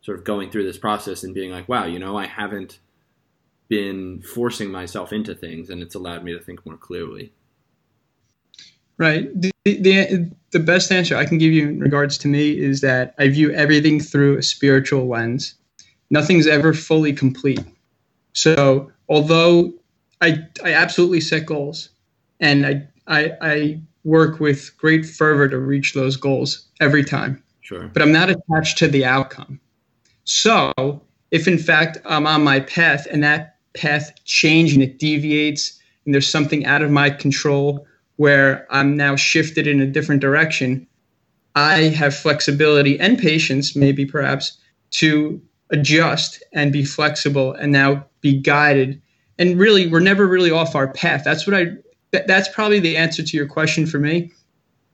sort 0.00 0.18
of 0.18 0.24
going 0.24 0.50
through 0.50 0.64
this 0.64 0.78
process 0.78 1.24
and 1.24 1.34
being 1.34 1.50
like, 1.50 1.68
wow, 1.68 1.84
you 1.84 1.98
know, 1.98 2.16
I 2.16 2.26
haven't 2.26 2.78
been 3.68 4.20
forcing 4.22 4.70
myself 4.70 5.12
into 5.12 5.34
things, 5.34 5.70
and 5.70 5.80
it's 5.80 5.94
allowed 5.94 6.24
me 6.24 6.32
to 6.32 6.40
think 6.40 6.66
more 6.66 6.76
clearly? 6.76 7.32
Right. 8.98 9.28
The, 9.40 9.50
the, 9.64 10.30
the 10.50 10.58
best 10.58 10.92
answer 10.92 11.16
I 11.16 11.24
can 11.24 11.38
give 11.38 11.52
you 11.52 11.68
in 11.68 11.80
regards 11.80 12.18
to 12.18 12.28
me 12.28 12.50
is 12.58 12.82
that 12.82 13.14
I 13.18 13.28
view 13.28 13.50
everything 13.52 14.00
through 14.00 14.36
a 14.36 14.42
spiritual 14.42 15.06
lens. 15.08 15.54
Nothing's 16.10 16.46
ever 16.46 16.74
fully 16.74 17.12
complete. 17.12 17.64
So, 18.34 18.90
although 19.08 19.72
I, 20.20 20.38
I 20.64 20.74
absolutely 20.74 21.20
set 21.20 21.46
goals 21.46 21.88
and 22.40 22.66
I, 22.66 22.88
I, 23.06 23.32
I 23.40 23.80
work 24.04 24.40
with 24.40 24.76
great 24.76 25.06
fervor 25.06 25.48
to 25.48 25.58
reach 25.58 25.94
those 25.94 26.16
goals 26.16 26.66
every 26.80 27.04
time. 27.04 27.42
Sure. 27.60 27.88
But 27.88 28.02
I'm 28.02 28.12
not 28.12 28.28
attached 28.28 28.78
to 28.78 28.88
the 28.88 29.04
outcome. 29.04 29.60
So, 30.32 31.02
if 31.32 31.48
in 31.48 31.58
fact 31.58 31.98
I'm 32.04 32.24
on 32.24 32.44
my 32.44 32.60
path 32.60 33.08
and 33.10 33.20
that 33.24 33.56
path 33.74 34.12
changes 34.26 34.74
and 34.74 34.82
it 34.82 35.00
deviates 35.00 35.76
and 36.04 36.14
there's 36.14 36.28
something 36.28 36.64
out 36.64 36.82
of 36.82 36.90
my 36.92 37.10
control 37.10 37.84
where 38.14 38.64
I'm 38.70 38.96
now 38.96 39.16
shifted 39.16 39.66
in 39.66 39.80
a 39.80 39.88
different 39.88 40.20
direction, 40.20 40.86
I 41.56 41.88
have 41.98 42.14
flexibility 42.14 42.98
and 43.00 43.18
patience, 43.18 43.74
maybe 43.74 44.06
perhaps, 44.06 44.56
to 44.92 45.42
adjust 45.70 46.40
and 46.52 46.72
be 46.72 46.84
flexible 46.84 47.54
and 47.54 47.72
now 47.72 48.06
be 48.20 48.38
guided. 48.40 49.02
And 49.36 49.58
really, 49.58 49.88
we're 49.88 49.98
never 49.98 50.28
really 50.28 50.52
off 50.52 50.76
our 50.76 50.92
path. 50.92 51.22
That's 51.24 51.44
what 51.44 51.56
I. 51.56 51.72
That's 52.12 52.48
probably 52.54 52.78
the 52.78 52.96
answer 52.96 53.24
to 53.24 53.36
your 53.36 53.48
question 53.48 53.84
for 53.84 53.98
me, 53.98 54.30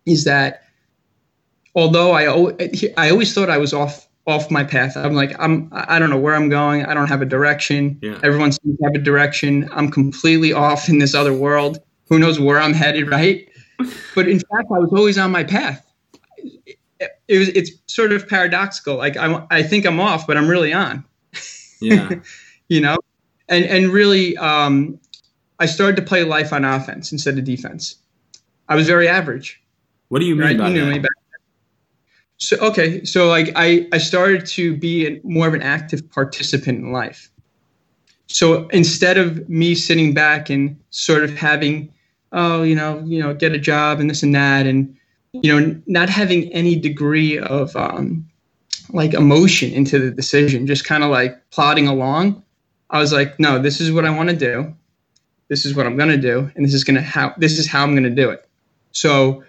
is 0.07 0.25
that 0.25 0.63
although 1.75 2.13
I 2.13 2.25
I 2.97 3.11
always 3.11 3.35
thought 3.35 3.51
I 3.51 3.59
was 3.59 3.75
off 3.75 4.06
off 4.27 4.51
my 4.51 4.65
path. 4.65 4.97
I'm 4.97 5.15
like 5.15 5.35
I'm 5.39 5.69
I 5.73 5.99
don't 5.99 6.11
know 6.11 6.19
where 6.19 6.35
I'm 6.35 6.49
going. 6.49 6.85
I 6.85 6.95
don't 6.95 7.09
have 7.09 7.23
a 7.23 7.27
direction. 7.27 7.99
Yeah. 8.03 8.19
Everyone 8.23 8.53
seems 8.53 8.79
to 8.79 8.85
have 8.85 8.95
a 8.95 8.99
direction. 8.99 9.69
I'm 9.73 9.91
completely 9.91 10.53
off 10.53 10.89
in 10.89 10.99
this 10.99 11.15
other 11.15 11.33
world 11.33 11.79
who 12.09 12.19
knows 12.19 12.39
where 12.41 12.59
I'm 12.59 12.73
headed, 12.73 13.09
right? 13.11 13.49
But 14.15 14.29
in 14.29 14.39
fact, 14.39 14.69
I 14.75 14.79
was 14.79 14.93
always 14.93 15.19
on 15.19 15.31
my 15.31 15.45
path. 15.45 15.85
It, 16.39 16.79
it 17.29 17.39
was 17.39 17.49
it's 17.51 17.71
sort 17.87 18.13
of 18.13 18.29
paradoxical. 18.29 18.97
Like 18.97 19.17
I 19.17 19.47
I 19.51 19.63
think 19.63 19.87
I'm 19.87 20.01
off, 20.01 20.27
but 20.27 20.37
I'm 20.37 20.49
really 20.49 20.73
on. 20.73 21.05
Yeah. 21.81 22.11
you 22.69 22.81
know, 22.81 22.97
and 23.49 23.65
and 23.65 23.89
really, 23.89 24.37
um, 24.39 24.99
I 25.59 25.67
started 25.67 25.97
to 25.97 26.03
play 26.03 26.25
life 26.25 26.53
on 26.53 26.65
offense 26.65 27.13
instead 27.13 27.39
of 27.39 27.45
defense. 27.45 27.97
I 28.69 28.75
was 28.75 28.87
very 28.87 29.09
average. 29.09 29.63
What 30.09 30.21
do 30.21 30.25
you 30.25 30.35
mean 30.35 30.45
right? 30.45 30.59
by 30.59 30.69
you 30.69 31.03
that? 31.03 31.11
So 32.39 32.57
okay, 32.59 33.05
so 33.05 33.29
like 33.29 33.53
I 33.57 33.89
I 33.93 33.99
started 33.99 34.47
to 34.47 34.77
be 34.77 35.07
a, 35.07 35.21
more 35.25 35.49
of 35.49 35.55
an 35.55 35.63
active 35.63 36.09
participant 36.11 36.79
in 36.79 36.93
life. 36.93 37.31
So 38.27 38.69
instead 38.69 39.17
of 39.17 39.49
me 39.49 39.75
sitting 39.75 40.13
back 40.13 40.51
and 40.51 40.79
sort 40.91 41.25
of 41.25 41.35
having 41.35 41.93
oh, 42.33 42.63
you 42.63 42.75
know, 42.75 43.03
you 43.05 43.21
know, 43.21 43.35
get 43.35 43.53
a 43.53 43.59
job 43.59 44.01
and 44.01 44.09
this 44.09 44.23
and 44.23 44.35
that, 44.35 44.67
and 44.67 44.97
you 45.33 45.61
know, 45.61 45.81
not 45.87 46.09
having 46.09 46.53
any 46.53 46.77
degree 46.77 47.39
of 47.39 47.75
um, 47.77 48.27
like 48.91 49.15
emotion 49.15 49.73
into 49.73 49.99
the 49.99 50.11
decision, 50.11 50.67
just 50.67 50.85
kind 50.85 51.03
of 51.03 51.11
like 51.11 51.51
plodding 51.51 51.89
along. 51.89 52.43
I 52.91 53.01
was 53.01 53.13
like, 53.13 53.39
no, 53.41 53.59
this 53.59 53.81
is 53.81 53.91
what 53.91 54.05
I 54.05 54.11
want 54.11 54.29
to 54.29 54.37
do. 54.37 54.73
This 55.49 55.65
is 55.65 55.75
what 55.75 55.87
I'm 55.87 55.97
going 55.97 56.11
to 56.11 56.17
do, 56.17 56.51
and 56.55 56.65
this 56.65 56.75
is 56.75 56.85
to 56.85 57.01
how 57.01 57.35
this 57.39 57.59
is 57.59 57.69
how 57.69 57.83
I'm 57.83 57.93
going 57.93 58.05
to 58.05 58.11
do 58.11 58.31
it. 58.31 58.49
So, 58.93 59.45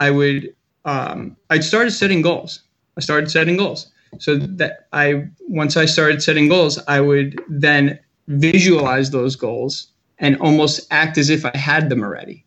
I 0.00 0.10
would 0.10 0.54
um, 0.84 1.36
I 1.50 1.60
started 1.60 1.90
setting 1.92 2.22
goals. 2.22 2.62
I 2.96 3.00
started 3.00 3.30
setting 3.30 3.56
goals. 3.56 3.90
So 4.18 4.36
that 4.36 4.88
I 4.92 5.28
once 5.48 5.76
I 5.76 5.84
started 5.84 6.22
setting 6.22 6.48
goals, 6.48 6.78
I 6.88 7.00
would 7.00 7.40
then 7.48 7.98
visualize 8.26 9.10
those 9.10 9.36
goals 9.36 9.88
and 10.18 10.36
almost 10.40 10.86
act 10.90 11.16
as 11.16 11.30
if 11.30 11.44
I 11.44 11.56
had 11.56 11.88
them 11.88 12.02
already. 12.02 12.44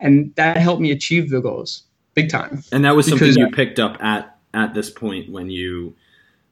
And 0.00 0.34
that 0.36 0.58
helped 0.58 0.82
me 0.82 0.90
achieve 0.90 1.30
the 1.30 1.40
goals 1.40 1.82
big 2.14 2.30
time. 2.30 2.62
And 2.72 2.84
that 2.84 2.94
was 2.94 3.06
something 3.06 3.32
you 3.32 3.50
picked 3.50 3.78
up 3.78 3.96
at 4.02 4.36
at 4.54 4.74
this 4.74 4.90
point 4.90 5.30
when 5.30 5.50
you 5.50 5.94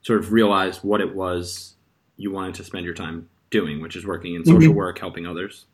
sort 0.02 0.20
of 0.20 0.32
realized 0.32 0.80
what 0.82 1.00
it 1.00 1.14
was 1.14 1.74
you 2.16 2.30
wanted 2.30 2.54
to 2.54 2.64
spend 2.64 2.84
your 2.84 2.94
time 2.94 3.28
doing, 3.50 3.80
which 3.80 3.96
is 3.96 4.06
working 4.06 4.34
in 4.34 4.44
social 4.44 4.60
mm-hmm. 4.60 4.74
work, 4.74 4.98
helping 4.98 5.26
others. 5.26 5.66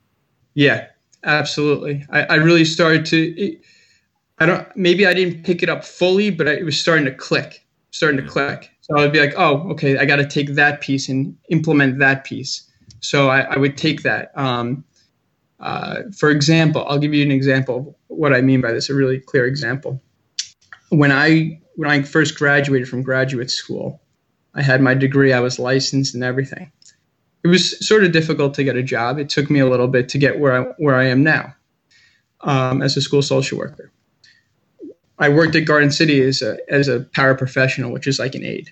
Yeah, 0.54 0.86
absolutely. 1.24 2.04
I, 2.10 2.22
I 2.22 2.34
really 2.34 2.64
started 2.64 3.06
to. 3.06 3.58
I 4.42 4.46
don't. 4.46 4.76
Maybe 4.76 5.06
I 5.06 5.14
didn't 5.14 5.44
pick 5.44 5.62
it 5.62 5.68
up 5.68 5.84
fully, 5.84 6.30
but 6.30 6.48
it 6.48 6.64
was 6.64 6.78
starting 6.78 7.04
to 7.04 7.14
click. 7.14 7.64
Starting 7.92 8.20
to 8.20 8.28
click. 8.28 8.70
So 8.80 8.98
I 8.98 9.02
would 9.02 9.12
be 9.12 9.20
like, 9.20 9.34
oh, 9.36 9.70
okay, 9.70 9.98
I 9.98 10.04
got 10.04 10.16
to 10.16 10.26
take 10.26 10.54
that 10.54 10.80
piece 10.80 11.08
and 11.08 11.36
implement 11.48 12.00
that 12.00 12.24
piece. 12.24 12.68
So 12.98 13.28
I, 13.28 13.42
I 13.42 13.56
would 13.56 13.76
take 13.76 14.02
that. 14.02 14.32
Um, 14.36 14.84
uh, 15.60 16.02
for 16.18 16.30
example, 16.30 16.84
I'll 16.88 16.98
give 16.98 17.14
you 17.14 17.22
an 17.22 17.30
example 17.30 17.76
of 17.76 17.94
what 18.08 18.34
I 18.34 18.40
mean 18.40 18.60
by 18.60 18.72
this. 18.72 18.90
A 18.90 18.94
really 18.94 19.20
clear 19.20 19.46
example. 19.46 20.02
When 20.88 21.12
I 21.12 21.60
when 21.76 21.88
I 21.88 22.02
first 22.02 22.36
graduated 22.36 22.88
from 22.88 23.02
graduate 23.02 23.50
school, 23.50 24.02
I 24.54 24.62
had 24.62 24.80
my 24.80 24.94
degree. 24.94 25.32
I 25.32 25.40
was 25.40 25.60
licensed 25.60 26.14
and 26.14 26.24
everything. 26.24 26.72
It 27.44 27.48
was 27.48 27.86
sort 27.86 28.02
of 28.02 28.10
difficult 28.10 28.54
to 28.54 28.64
get 28.64 28.76
a 28.76 28.82
job. 28.82 29.18
It 29.18 29.28
took 29.28 29.50
me 29.50 29.60
a 29.60 29.68
little 29.68 29.88
bit 29.88 30.08
to 30.08 30.18
get 30.18 30.40
where 30.40 30.60
I 30.60 30.72
where 30.78 30.96
I 30.96 31.04
am 31.04 31.22
now, 31.22 31.54
um, 32.40 32.82
as 32.82 32.96
a 32.96 33.00
school 33.00 33.22
social 33.22 33.58
worker. 33.58 33.92
I 35.18 35.28
worked 35.28 35.54
at 35.54 35.64
Garden 35.64 35.90
City 35.90 36.20
as 36.22 36.42
a 36.42 36.58
as 36.68 36.88
a 36.88 37.00
paraprofessional, 37.00 37.92
which 37.92 38.06
is 38.06 38.18
like 38.18 38.34
an 38.34 38.44
aide. 38.44 38.70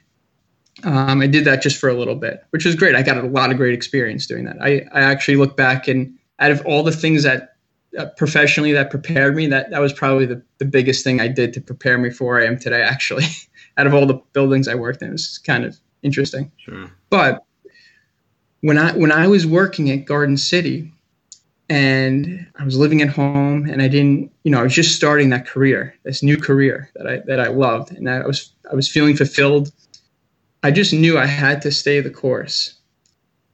Um, 0.84 1.20
I 1.20 1.26
did 1.26 1.44
that 1.44 1.62
just 1.62 1.76
for 1.76 1.88
a 1.88 1.94
little 1.94 2.14
bit, 2.14 2.42
which 2.50 2.64
was 2.64 2.74
great. 2.74 2.94
I 2.94 3.02
got 3.02 3.18
a 3.18 3.26
lot 3.26 3.50
of 3.50 3.56
great 3.56 3.74
experience 3.74 4.26
doing 4.26 4.44
that. 4.44 4.56
I, 4.62 4.86
I 4.92 5.02
actually 5.02 5.36
look 5.36 5.56
back 5.56 5.88
and 5.88 6.16
out 6.38 6.50
of 6.50 6.64
all 6.64 6.82
the 6.82 6.92
things 6.92 7.22
that 7.24 7.56
uh, 7.98 8.06
professionally 8.16 8.72
that 8.72 8.90
prepared 8.90 9.36
me, 9.36 9.46
that 9.48 9.70
that 9.70 9.80
was 9.80 9.92
probably 9.92 10.26
the, 10.26 10.42
the 10.58 10.64
biggest 10.64 11.04
thing 11.04 11.20
I 11.20 11.28
did 11.28 11.52
to 11.54 11.60
prepare 11.60 11.98
me 11.98 12.10
for 12.10 12.24
where 12.24 12.40
I 12.40 12.46
am 12.46 12.58
today. 12.58 12.82
Actually, 12.82 13.26
out 13.76 13.86
of 13.86 13.94
all 13.94 14.06
the 14.06 14.20
buildings 14.32 14.68
I 14.68 14.74
worked 14.74 15.02
in, 15.02 15.08
it 15.08 15.12
was 15.12 15.38
kind 15.38 15.64
of 15.64 15.76
interesting. 16.02 16.50
Sure. 16.56 16.90
But 17.10 17.44
when 18.60 18.78
I 18.78 18.92
when 18.92 19.12
I 19.12 19.26
was 19.26 19.46
working 19.46 19.90
at 19.90 20.04
Garden 20.04 20.36
City, 20.36 20.92
and 21.70 22.46
I 22.58 22.64
was 22.64 22.76
living 22.76 23.00
at 23.00 23.08
home, 23.08 23.64
and 23.70 23.80
I 23.80 23.86
didn't, 23.86 24.32
you 24.42 24.50
know, 24.50 24.58
I 24.58 24.64
was 24.64 24.74
just 24.74 24.96
starting 24.96 25.30
that 25.30 25.46
career, 25.46 25.94
this 26.02 26.20
new 26.22 26.36
career 26.36 26.90
that 26.96 27.06
I 27.06 27.18
that 27.26 27.40
I 27.40 27.46
loved, 27.46 27.92
and 27.92 28.10
I 28.10 28.26
was 28.26 28.52
I 28.70 28.74
was 28.74 28.88
feeling 28.88 29.16
fulfilled. 29.16 29.72
I 30.62 30.72
just 30.72 30.92
knew 30.92 31.16
I 31.16 31.26
had 31.26 31.62
to 31.62 31.70
stay 31.70 32.00
the 32.00 32.10
course. 32.10 32.74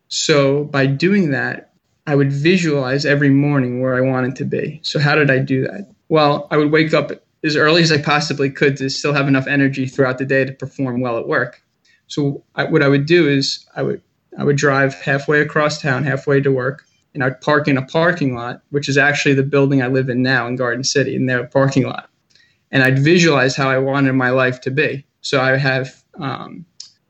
So 0.08 0.64
by 0.64 0.86
doing 0.86 1.30
that, 1.30 1.72
I 2.06 2.14
would 2.14 2.32
visualize 2.32 3.04
every 3.04 3.30
morning 3.30 3.80
where 3.80 3.94
I 3.94 4.00
wanted 4.00 4.34
to 4.36 4.44
be. 4.44 4.80
So, 4.82 4.98
how 4.98 5.14
did 5.14 5.30
I 5.30 5.38
do 5.38 5.62
that? 5.62 5.88
Well, 6.08 6.48
I 6.50 6.56
would 6.56 6.72
wake 6.72 6.94
up 6.94 7.10
as 7.44 7.54
early 7.54 7.82
as 7.82 7.92
I 7.92 8.00
possibly 8.00 8.50
could 8.50 8.78
to 8.78 8.88
still 8.88 9.12
have 9.12 9.28
enough 9.28 9.46
energy 9.46 9.86
throughout 9.86 10.18
the 10.18 10.24
day 10.24 10.44
to 10.44 10.52
perform 10.52 11.00
well 11.00 11.18
at 11.18 11.28
work. 11.28 11.62
So, 12.06 12.42
I, 12.54 12.64
what 12.64 12.82
I 12.82 12.88
would 12.88 13.04
do 13.04 13.28
is 13.28 13.66
I 13.76 13.82
would 13.82 14.00
I 14.38 14.44
would 14.44 14.56
drive 14.56 14.94
halfway 14.94 15.40
across 15.40 15.82
town, 15.82 16.04
halfway 16.04 16.40
to 16.40 16.50
work, 16.50 16.84
and 17.16 17.24
I'd 17.24 17.40
park 17.40 17.66
in 17.66 17.76
a 17.76 17.82
parking 17.82 18.34
lot, 18.34 18.62
which 18.70 18.88
is 18.88 18.96
actually 18.96 19.34
the 19.34 19.42
building 19.42 19.82
I 19.82 19.88
live 19.88 20.08
in 20.08 20.22
now 20.22 20.46
in 20.46 20.54
Garden 20.54 20.84
City, 20.84 21.16
in 21.16 21.26
their 21.26 21.46
parking 21.48 21.84
lot. 21.84 22.08
And 22.70 22.84
I'd 22.84 22.98
visualize 22.98 23.56
how 23.56 23.68
I 23.68 23.78
wanted 23.78 24.12
my 24.12 24.30
life 24.30 24.60
to 24.62 24.70
be. 24.70 25.04
So 25.22 25.40
I 25.40 25.56
have, 25.56 26.04
um, 26.20 26.64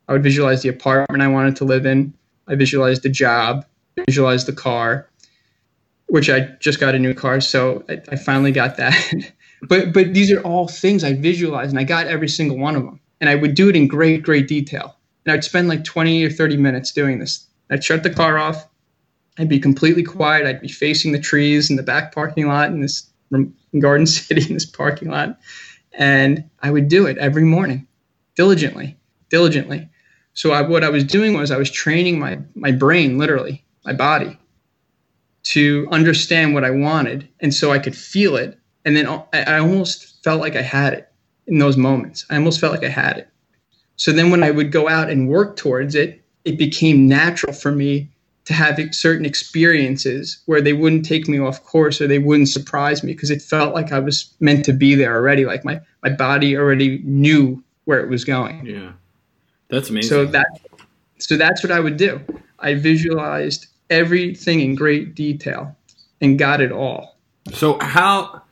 I 0.08 0.12
would 0.12 0.22
visualize 0.22 0.62
the 0.62 0.70
apartment 0.70 1.22
I 1.22 1.28
wanted 1.28 1.56
to 1.56 1.64
live 1.64 1.84
in. 1.84 2.14
I 2.48 2.54
visualized 2.54 3.02
the 3.02 3.10
job 3.10 3.66
visualize 4.06 4.44
the 4.44 4.52
car, 4.52 5.08
which 6.06 6.28
I 6.30 6.40
just 6.60 6.80
got 6.80 6.94
a 6.94 6.98
new 6.98 7.14
car, 7.14 7.40
so 7.40 7.84
I, 7.88 8.00
I 8.10 8.16
finally 8.16 8.52
got 8.52 8.76
that. 8.76 8.94
but 9.62 9.92
but 9.92 10.14
these 10.14 10.30
are 10.30 10.40
all 10.42 10.68
things 10.68 11.02
I 11.04 11.14
visualized, 11.14 11.70
and 11.70 11.78
I 11.78 11.84
got 11.84 12.06
every 12.06 12.28
single 12.28 12.58
one 12.58 12.76
of 12.76 12.82
them, 12.82 13.00
and 13.20 13.30
I 13.30 13.34
would 13.34 13.54
do 13.54 13.68
it 13.68 13.76
in 13.76 13.88
great 13.88 14.22
great 14.22 14.48
detail. 14.48 14.96
And 15.24 15.32
I'd 15.32 15.44
spend 15.44 15.68
like 15.68 15.82
20 15.82 16.24
or 16.24 16.30
30 16.30 16.56
minutes 16.56 16.92
doing 16.92 17.18
this. 17.18 17.46
I'd 17.68 17.82
shut 17.82 18.04
the 18.04 18.10
car 18.10 18.38
off. 18.38 18.68
I'd 19.38 19.48
be 19.48 19.58
completely 19.58 20.02
quiet. 20.02 20.46
I'd 20.46 20.60
be 20.60 20.68
facing 20.68 21.12
the 21.12 21.20
trees 21.20 21.70
in 21.70 21.76
the 21.76 21.82
back 21.82 22.14
parking 22.14 22.48
lot 22.48 22.70
in 22.70 22.80
this 22.80 23.08
Garden 23.78 24.06
City 24.06 24.46
in 24.46 24.54
this 24.54 24.66
parking 24.66 25.10
lot, 25.10 25.38
and 25.92 26.48
I 26.62 26.70
would 26.70 26.88
do 26.88 27.06
it 27.06 27.18
every 27.18 27.44
morning, 27.44 27.86
diligently, 28.34 28.96
diligently. 29.30 29.88
So 30.34 30.52
I, 30.52 30.62
what 30.62 30.84
I 30.84 30.90
was 30.90 31.04
doing 31.04 31.34
was 31.34 31.50
I 31.50 31.56
was 31.56 31.70
training 31.70 32.18
my 32.18 32.38
my 32.54 32.72
brain 32.72 33.18
literally 33.18 33.64
my 33.84 33.92
body 33.92 34.38
to 35.46 35.86
understand 35.92 36.54
what 36.54 36.64
I 36.64 36.70
wanted. 36.70 37.28
And 37.40 37.54
so 37.54 37.70
I 37.70 37.78
could 37.78 37.96
feel 37.96 38.34
it. 38.34 38.58
And 38.84 38.96
then 38.96 39.06
I 39.32 39.58
almost 39.58 40.22
felt 40.24 40.40
like 40.40 40.56
I 40.56 40.62
had 40.62 40.92
it 40.92 41.08
in 41.46 41.58
those 41.58 41.76
moments. 41.76 42.26
I 42.28 42.36
almost 42.36 42.60
felt 42.60 42.72
like 42.72 42.84
I 42.84 42.88
had 42.88 43.18
it. 43.18 43.28
So 43.94 44.10
then 44.12 44.30
when 44.30 44.42
I 44.42 44.50
would 44.50 44.72
go 44.72 44.88
out 44.88 45.08
and 45.08 45.28
work 45.28 45.56
towards 45.56 45.94
it, 45.94 46.22
it 46.44 46.58
became 46.58 47.06
natural 47.08 47.52
for 47.52 47.70
me 47.70 48.10
to 48.46 48.54
have 48.54 48.78
certain 48.92 49.26
experiences 49.26 50.38
where 50.46 50.60
they 50.60 50.72
wouldn't 50.72 51.04
take 51.04 51.28
me 51.28 51.38
off 51.38 51.62
course 51.64 52.00
or 52.00 52.06
they 52.06 52.20
wouldn't 52.20 52.48
surprise 52.48 53.02
me 53.02 53.12
because 53.12 53.30
it 53.30 53.42
felt 53.42 53.74
like 53.74 53.92
I 53.92 53.98
was 53.98 54.32
meant 54.38 54.64
to 54.66 54.72
be 54.72 54.94
there 54.94 55.14
already. 55.14 55.44
Like 55.44 55.64
my, 55.64 55.80
my 56.02 56.10
body 56.10 56.56
already 56.56 57.00
knew 57.04 57.62
where 57.84 58.00
it 58.00 58.08
was 58.08 58.24
going. 58.24 58.64
Yeah. 58.64 58.92
That's 59.68 59.90
amazing. 59.90 60.08
So 60.08 60.26
that 60.26 60.46
so 61.18 61.36
that's 61.36 61.62
what 61.62 61.72
I 61.72 61.80
would 61.80 61.96
do. 61.96 62.20
I 62.58 62.74
visualized 62.74 63.66
everything 63.90 64.60
in 64.60 64.74
great 64.74 65.14
detail 65.14 65.76
and 66.20 66.38
got 66.38 66.60
it 66.60 66.70
all. 66.70 67.16
So 67.52 67.78
how 67.80 68.42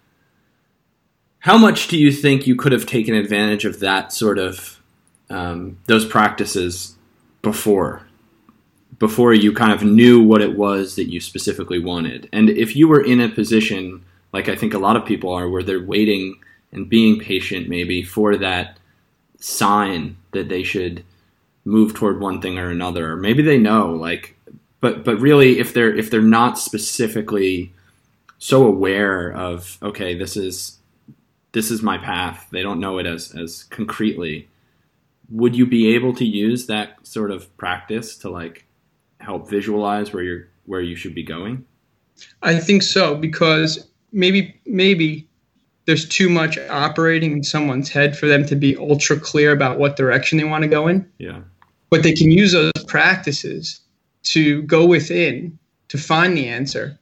how 1.38 1.58
much 1.58 1.88
do 1.88 1.98
you 1.98 2.10
think 2.10 2.46
you 2.46 2.56
could 2.56 2.72
have 2.72 2.86
taken 2.86 3.14
advantage 3.14 3.64
of 3.64 3.80
that 3.80 4.12
sort 4.12 4.38
of 4.38 4.80
um, 5.30 5.78
those 5.86 6.04
practices 6.04 6.96
before 7.42 8.03
before 8.98 9.34
you 9.34 9.52
kind 9.52 9.72
of 9.72 9.82
knew 9.82 10.22
what 10.22 10.42
it 10.42 10.56
was 10.56 10.96
that 10.96 11.10
you 11.10 11.20
specifically 11.20 11.78
wanted. 11.78 12.28
And 12.32 12.50
if 12.50 12.76
you 12.76 12.88
were 12.88 13.02
in 13.02 13.20
a 13.20 13.28
position 13.28 14.04
like 14.34 14.48
i 14.48 14.56
think 14.56 14.74
a 14.74 14.78
lot 14.78 14.96
of 14.96 15.06
people 15.06 15.32
are 15.32 15.48
where 15.48 15.62
they're 15.62 15.82
waiting 15.82 16.38
and 16.72 16.90
being 16.90 17.18
patient 17.18 17.68
maybe 17.68 18.02
for 18.02 18.36
that 18.36 18.78
sign 19.38 20.16
that 20.32 20.50
they 20.50 20.62
should 20.62 21.02
move 21.64 21.94
toward 21.94 22.20
one 22.20 22.42
thing 22.42 22.58
or 22.58 22.68
another 22.68 23.12
or 23.12 23.16
maybe 23.16 23.42
they 23.42 23.56
know 23.56 23.92
like 23.92 24.36
but 24.80 25.04
but 25.04 25.18
really 25.18 25.58
if 25.58 25.72
they're 25.72 25.94
if 25.96 26.10
they're 26.10 26.20
not 26.20 26.58
specifically 26.58 27.72
so 28.38 28.66
aware 28.66 29.32
of 29.32 29.78
okay 29.82 30.18
this 30.18 30.36
is 30.36 30.78
this 31.52 31.70
is 31.70 31.80
my 31.82 31.96
path 31.96 32.48
they 32.50 32.62
don't 32.62 32.80
know 32.80 32.98
it 32.98 33.06
as 33.06 33.34
as 33.34 33.62
concretely 33.64 34.48
would 35.30 35.56
you 35.56 35.64
be 35.64 35.94
able 35.94 36.12
to 36.12 36.24
use 36.24 36.66
that 36.66 36.98
sort 37.06 37.30
of 37.30 37.56
practice 37.56 38.16
to 38.16 38.28
like 38.28 38.66
help 39.24 39.48
visualize 39.48 40.12
where 40.12 40.22
you're 40.22 40.48
where 40.66 40.80
you 40.80 40.96
should 40.96 41.14
be 41.14 41.22
going 41.22 41.64
i 42.42 42.58
think 42.58 42.82
so 42.82 43.14
because 43.14 43.88
maybe 44.12 44.60
maybe 44.66 45.28
there's 45.86 46.08
too 46.08 46.28
much 46.28 46.58
operating 46.70 47.32
in 47.32 47.44
someone's 47.44 47.90
head 47.90 48.16
for 48.16 48.26
them 48.26 48.46
to 48.46 48.56
be 48.56 48.76
ultra 48.76 49.18
clear 49.18 49.52
about 49.52 49.78
what 49.78 49.96
direction 49.96 50.38
they 50.38 50.44
want 50.44 50.62
to 50.62 50.68
go 50.68 50.86
in 50.86 51.08
yeah 51.18 51.40
but 51.90 52.02
they 52.02 52.12
can 52.12 52.30
use 52.30 52.52
those 52.52 52.72
practices 52.86 53.80
to 54.22 54.62
go 54.62 54.84
within 54.84 55.58
to 55.88 55.98
find 55.98 56.36
the 56.36 56.48
answer 56.48 56.98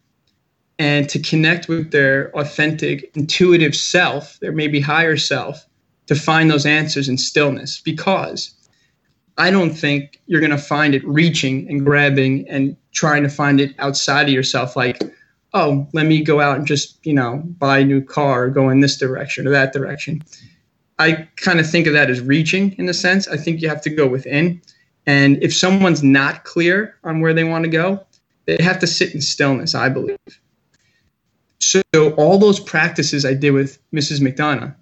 and 0.79 1.09
to 1.09 1.19
connect 1.21 1.69
with 1.69 1.93
their 1.93 2.37
authentic, 2.37 3.11
intuitive 3.15 3.75
self, 3.75 4.39
their 4.41 4.53
maybe 4.53 4.81
higher 4.81 5.17
self, 5.17 5.67
to 6.07 6.15
find 6.15 6.51
those 6.51 6.67
answers 6.67 7.09
in 7.09 7.17
stillness. 7.17 7.81
Because 7.81 8.53
I 9.43 9.51
don't 9.51 9.73
think 9.73 10.21
you're 10.27 10.41
going 10.41 10.53
to 10.53 10.57
find 10.57 10.95
it 10.95 11.05
reaching 11.05 11.69
and 11.69 11.85
grabbing 11.85 12.49
and 12.49 12.77
trying 12.93 13.25
to 13.25 13.29
find 13.29 13.61
it 13.61 13.75
outside 13.81 14.29
of 14.29 14.33
yourself, 14.33 14.77
like, 14.77 15.03
oh, 15.53 15.85
let 15.93 16.07
me 16.07 16.23
go 16.23 16.41
out 16.41 16.59
and 16.59 16.65
just, 16.65 17.05
you 17.05 17.13
know, 17.13 17.43
buy 17.59 17.79
a 17.79 17.85
new 17.85 18.01
car 18.01 18.45
or 18.45 18.51
go 18.51 18.69
in 18.69 18.83
this 18.83 18.97
direction 18.97 19.49
or 19.49 19.51
that 19.51 19.73
direction. 19.73 20.23
I 21.01 21.27
kind 21.35 21.59
of 21.59 21.69
think 21.69 21.89
of 21.89 21.93
that 21.93 22.09
as 22.09 22.21
reaching 22.21 22.71
in 22.79 22.89
a 22.89 22.95
sense. 22.95 23.27
I 23.27 23.37
think 23.37 23.61
you 23.61 23.69
have 23.69 23.83
to 23.83 23.91
go 23.91 24.07
within 24.07 24.63
and 25.07 25.43
if 25.43 25.53
someone's 25.53 26.05
not 26.05 26.45
clear 26.45 26.97
on 27.03 27.21
where 27.21 27.35
they 27.35 27.43
want 27.43 27.65
to 27.65 27.71
go, 27.71 28.07
they 28.45 28.59
have 28.61 28.79
to 28.79 28.87
sit 28.87 29.13
in 29.13 29.21
stillness, 29.21 29.75
I 29.75 29.89
believe. 29.89 30.19
So 31.59 31.83
all 32.17 32.39
those 32.39 32.61
practices 32.61 33.25
I 33.25 33.35
did 33.35 33.51
with 33.51 33.81
Mrs. 33.93 34.21
McDonough 34.21 34.73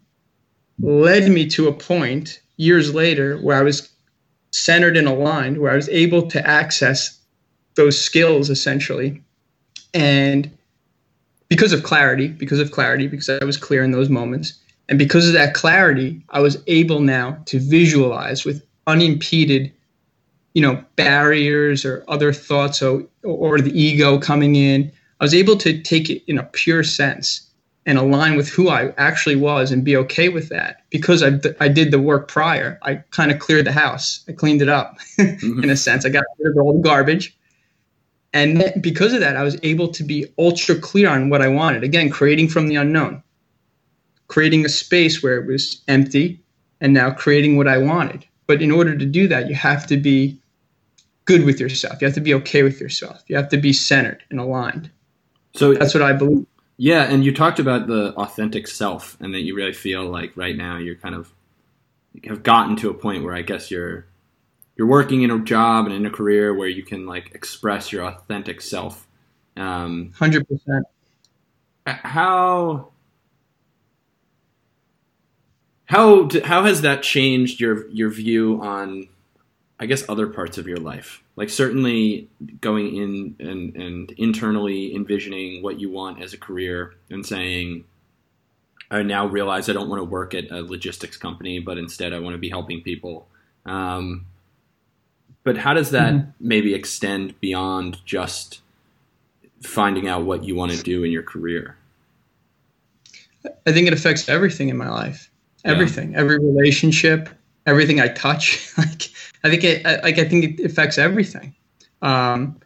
led 0.81 1.31
me 1.31 1.49
to 1.49 1.67
a 1.69 1.73
point 1.73 2.43
years 2.59 2.95
later 2.95 3.39
where 3.39 3.57
I 3.57 3.63
was 3.63 3.89
centered 4.53 4.97
and 4.97 5.09
aligned, 5.09 5.59
where 5.59 5.73
I 5.73 5.77
was 5.77 5.89
able 5.89 6.29
to 6.29 6.47
access 6.47 7.19
those 7.75 8.01
skills 8.01 8.51
essentially. 8.51 9.23
And 9.95 10.51
because 11.49 11.73
of 11.73 11.83
clarity, 11.83 12.29
because 12.29 12.61
of 12.61 12.71
clarity, 12.71 13.07
because 13.07 13.29
I 13.29 13.45
was 13.45 13.57
clear 13.57 13.83
in 13.83 13.91
those 13.91 14.09
moments, 14.09 14.55
and 14.89 14.99
because 14.99 15.27
of 15.29 15.35
that 15.35 15.55
clarity, 15.55 16.21
I 16.31 16.41
was 16.41 16.63
able 16.67 17.01
now 17.01 17.39
to 17.47 17.59
visualize 17.61 18.45
with 18.45 18.65
unimpeded 18.87 19.73
you 20.55 20.63
know 20.63 20.83
barriers 20.97 21.85
or 21.85 22.05
other 22.09 22.33
thoughts 22.33 22.83
or, 22.83 23.05
or 23.23 23.61
the 23.61 23.79
ego 23.81 24.19
coming 24.19 24.57
in 24.57 24.91
i 25.21 25.25
was 25.25 25.35
able 25.35 25.57
to 25.57 25.81
take 25.83 26.11
it 26.11 26.23
in 26.27 26.39
a 26.39 26.43
pure 26.45 26.83
sense 26.83 27.50
and 27.87 27.99
align 27.99 28.37
with 28.37 28.49
who 28.49 28.69
i 28.69 28.93
actually 28.99 29.37
was 29.37 29.73
and 29.73 29.85
be 29.85 29.97
okay 29.97 30.29
with 30.29 30.49
that 30.49 30.85
because 30.91 31.23
i, 31.23 31.39
I 31.61 31.69
did 31.69 31.91
the 31.91 31.99
work 31.99 32.29
prior 32.29 32.79
i 32.83 32.97
kind 33.11 33.31
of 33.31 33.39
cleared 33.39 33.67
the 33.67 33.73
house 33.73 34.25
i 34.29 34.33
cleaned 34.33 34.63
it 34.63 34.69
up 34.69 34.99
mm-hmm. 35.19 35.65
in 35.65 35.71
a 35.71 35.77
sense 35.77 36.05
i 36.05 36.09
got 36.09 36.25
rid 36.39 36.57
of 36.57 36.63
all 36.63 36.77
the 36.77 36.83
garbage 36.83 37.37
And 38.33 38.73
because 38.81 39.13
of 39.13 39.21
that, 39.21 39.37
I 39.37 39.43
was 39.43 39.59
able 39.63 39.89
to 39.89 40.05
be 40.05 40.27
ultra 40.39 40.77
clear 40.77 41.09
on 41.09 41.31
what 41.31 41.43
I 41.43 41.49
wanted. 41.49 41.83
Again, 41.83 42.11
creating 42.11 42.49
from 42.49 42.69
the 42.69 42.77
unknown, 42.77 43.23
creating 44.29 44.65
a 44.65 44.69
space 44.69 45.23
where 45.23 45.37
it 45.41 45.47
was 45.47 45.83
empty, 45.89 46.41
and 46.81 46.95
now 46.95 47.11
creating 47.11 47.57
what 47.57 47.67
I 47.67 47.79
wanted. 47.79 48.25
But 48.47 48.63
in 48.63 48.71
order 48.71 48.97
to 48.97 49.05
do 49.05 49.27
that, 49.29 49.49
you 49.49 49.55
have 49.55 49.87
to 49.89 49.97
be 49.97 50.41
good 51.25 51.45
with 51.45 51.61
yourself. 51.61 52.01
You 52.01 52.07
have 52.07 52.15
to 52.15 52.21
be 52.21 52.35
okay 52.35 52.63
with 52.63 52.81
yourself. 52.81 53.23
You 53.27 53.37
have 53.37 53.49
to 53.51 53.57
be 53.57 53.73
centered 53.73 54.23
and 54.31 54.41
aligned. 54.41 54.91
So 55.57 55.75
that's 55.75 55.95
what 55.95 56.03
I 56.03 56.13
believe. 56.13 56.47
Yeah, 56.83 57.03
and 57.03 57.23
you 57.23 57.35
talked 57.35 57.59
about 57.59 57.89
the 57.89 58.15
authentic 58.15 58.67
self, 58.67 59.15
and 59.21 59.35
that 59.35 59.43
you 59.43 59.55
really 59.55 59.75
feel 59.75 60.09
like 60.09 60.35
right 60.35 60.57
now 60.57 60.79
you're 60.79 60.95
kind 60.95 61.15
of 61.15 61.31
have 62.25 62.43
gotten 62.43 62.75
to 62.77 62.89
a 62.89 62.95
point 62.95 63.23
where 63.23 63.35
I 63.35 63.43
guess 63.43 63.71
you're 63.71 64.07
you're 64.77 64.87
working 64.87 65.21
in 65.21 65.31
a 65.31 65.39
job 65.41 65.85
and 65.85 65.95
in 65.95 66.07
a 66.07 66.11
career 66.11 66.55
where 66.55 66.69
you 66.69 66.83
can 66.83 67.05
like 67.05 67.35
express 67.35 67.93
your 67.93 68.07
authentic 68.07 68.63
self. 68.63 69.07
Um, 69.59 70.13
Hundred 70.17 70.49
percent. 70.49 70.87
How 71.87 72.89
how 75.85 76.31
how 76.45 76.65
has 76.65 76.81
that 76.81 77.03
changed 77.03 77.61
your 77.61 77.89
your 77.89 78.09
view 78.09 78.59
on 78.63 79.07
I 79.81 79.87
guess 79.87 80.07
other 80.11 80.27
parts 80.27 80.59
of 80.59 80.69
your 80.69 80.77
life. 80.77 81.23
Like 81.37 81.49
certainly 81.49 82.29
going 82.61 82.95
in 82.97 83.37
and, 83.41 83.75
and 83.75 84.11
internally 84.13 84.95
envisioning 84.95 85.63
what 85.63 85.81
you 85.81 85.91
want 85.91 86.23
as 86.23 86.35
a 86.35 86.39
career 86.39 86.95
and 87.09 87.25
saying, 87.25 87.85
I 88.91 89.03
now 89.03 89.27
realize 89.27 89.71
I 89.71 89.73
don't 89.73 89.89
want 89.89 90.01
to 90.01 90.05
work 90.05 90.35
at 90.35 90.51
a 90.51 90.61
logistics 90.61 91.17
company, 91.17 91.61
but 91.61 91.79
instead 91.79 92.13
I 92.13 92.19
want 92.19 92.35
to 92.35 92.39
be 92.39 92.51
helping 92.51 92.83
people. 92.83 93.27
Um, 93.65 94.27
but 95.45 95.57
how 95.57 95.73
does 95.73 95.93
that 95.93 96.13
mm-hmm. 96.13 96.31
maybe 96.39 96.75
extend 96.75 97.41
beyond 97.41 98.05
just 98.05 98.61
finding 99.63 100.09
out 100.09 100.25
what 100.25 100.45
you 100.45 100.55
want 100.55 100.73
to 100.73 100.83
do 100.83 101.05
in 101.05 101.11
your 101.11 101.23
career? 101.23 101.77
I 103.67 103.73
think 103.73 103.87
it 103.87 103.95
affects 103.95 104.29
everything 104.29 104.69
in 104.69 104.77
my 104.77 104.91
life. 104.91 105.31
Everything, 105.65 106.13
yeah. 106.13 106.19
every 106.19 106.39
relationship, 106.39 107.31
everything 107.67 108.01
I 108.01 108.09
touch. 108.09 108.71
like 108.79 109.11
I 109.45 109.51
think 109.51 109.65
it 109.65 109.85
like 109.85 110.19
I 110.19 110.25
think 110.29 110.61
it 110.61 110.65
affects 110.65 110.99
everything. 110.99 111.55
Um, 112.03 112.61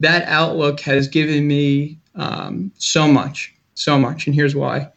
that 0.00 0.26
outlook 0.28 0.80
has 0.80 1.08
given 1.08 1.46
me 1.46 1.98
um, 2.14 2.72
so 2.78 3.08
much, 3.08 3.54
so 3.74 3.98
much, 3.98 4.26
and 4.26 4.34
here's 4.34 4.54
why. 4.54 4.90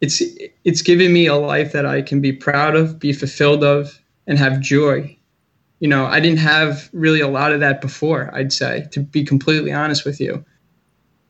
It's 0.00 0.22
it's 0.64 0.82
given 0.82 1.12
me 1.12 1.26
a 1.26 1.36
life 1.36 1.72
that 1.72 1.86
I 1.86 2.02
can 2.02 2.20
be 2.20 2.32
proud 2.32 2.76
of, 2.76 2.98
be 2.98 3.12
fulfilled 3.12 3.64
of, 3.64 3.98
and 4.26 4.38
have 4.38 4.60
joy. 4.60 5.16
You 5.80 5.88
know, 5.88 6.06
I 6.06 6.20
didn't 6.20 6.38
have 6.38 6.88
really 6.92 7.20
a 7.20 7.28
lot 7.28 7.52
of 7.52 7.60
that 7.60 7.80
before. 7.80 8.30
I'd 8.34 8.52
say, 8.52 8.86
to 8.92 9.00
be 9.00 9.24
completely 9.24 9.72
honest 9.72 10.04
with 10.04 10.20
you. 10.20 10.44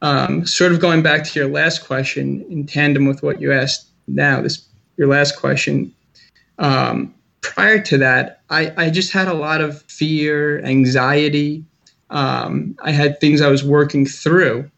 Um, 0.03 0.47
sort 0.47 0.73
of 0.73 0.81
going 0.81 1.03
back 1.03 1.25
to 1.25 1.39
your 1.39 1.49
last 1.49 1.85
question 1.87 2.45
in 2.51 2.67
tandem 2.67 3.07
with 3.07 3.23
what 3.23 3.41
you 3.41 3.53
asked 3.53 3.89
now, 4.07 4.41
this 4.43 4.67
your 4.97 5.09
last 5.09 5.37
question. 5.37 5.93
Um, 6.59 7.15
prior 7.47 7.81
to 7.81 7.99
that, 7.99 8.43
I, 8.51 8.73
I 8.77 8.91
just 8.91 9.13
had 9.13 9.29
a 9.29 9.35
lot 9.35 9.61
of 9.61 9.83
fear, 9.83 10.63
anxiety. 10.65 11.65
Um, 12.11 12.77
I 12.83 12.91
had 12.91 13.21
things 13.21 13.41
I 13.41 13.49
was 13.49 13.65
working 13.65 14.05
through. 14.05 14.71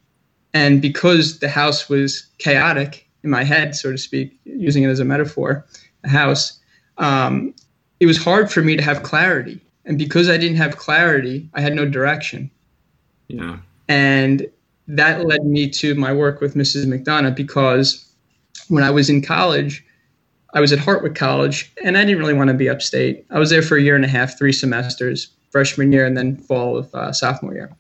And 0.55 0.81
because 0.81 1.39
the 1.39 1.49
house 1.49 1.89
was 1.89 2.27
chaotic 2.39 3.09
in 3.23 3.31
my 3.31 3.43
head, 3.43 3.75
so 3.75 3.91
to 3.91 3.99
speak, 3.99 4.39
using 4.45 4.83
it 4.83 4.89
as 4.89 5.01
a 5.01 5.05
metaphor, 5.05 5.67
a 6.05 6.09
house, 6.09 6.59
um, 6.99 7.55
it 8.01 8.07
was 8.07 8.23
hard 8.23 8.51
for 8.51 8.63
me 8.63 8.77
to 8.77 8.83
have 8.83 9.03
clarity. 9.03 9.61
And 9.85 9.99
because 9.99 10.29
I 10.29 10.37
didn't 10.37 10.59
have 10.59 10.77
clarity, 10.77 11.49
I 11.55 11.61
had 11.61 11.75
no 11.75 11.87
direction. 11.87 12.51
Yeah. 13.29 13.59
And 13.89 14.47
that 14.87 15.27
led 15.27 15.45
me 15.45 15.69
to 15.71 15.95
my 15.95 16.13
work 16.13 16.41
with 16.41 16.55
Mrs. 16.55 16.87
McDonough 16.87 17.35
because 17.35 18.07
when 18.69 18.85
I 18.85 18.91
was 18.91 19.09
in 19.09 19.23
college, 19.23 19.85
I 20.55 20.61
was 20.61 20.73
at 20.73 20.79
Hartwick 20.79 21.15
College, 21.15 21.73
and 21.85 21.99
I 21.99 22.05
didn't 22.05 22.19
really 22.19 22.35
want 22.35 22.49
to 22.49 22.55
be 22.55 22.69
upstate. 22.69 23.27
I 23.31 23.39
was 23.39 23.51
there 23.51 23.63
for 23.63 23.77
a 23.77 23.83
year 23.83 23.97
and 23.97 24.05
a 24.05 24.09
half, 24.09 24.39
three 24.39 24.53
semesters, 24.53 25.29
freshman 25.51 25.93
year, 25.93 26.07
and 26.07 26.17
then 26.17 26.37
fall 26.37 26.79
of 26.79 26.95
uh, 26.95 27.13
sophomore 27.13 27.55
year. 27.55 27.71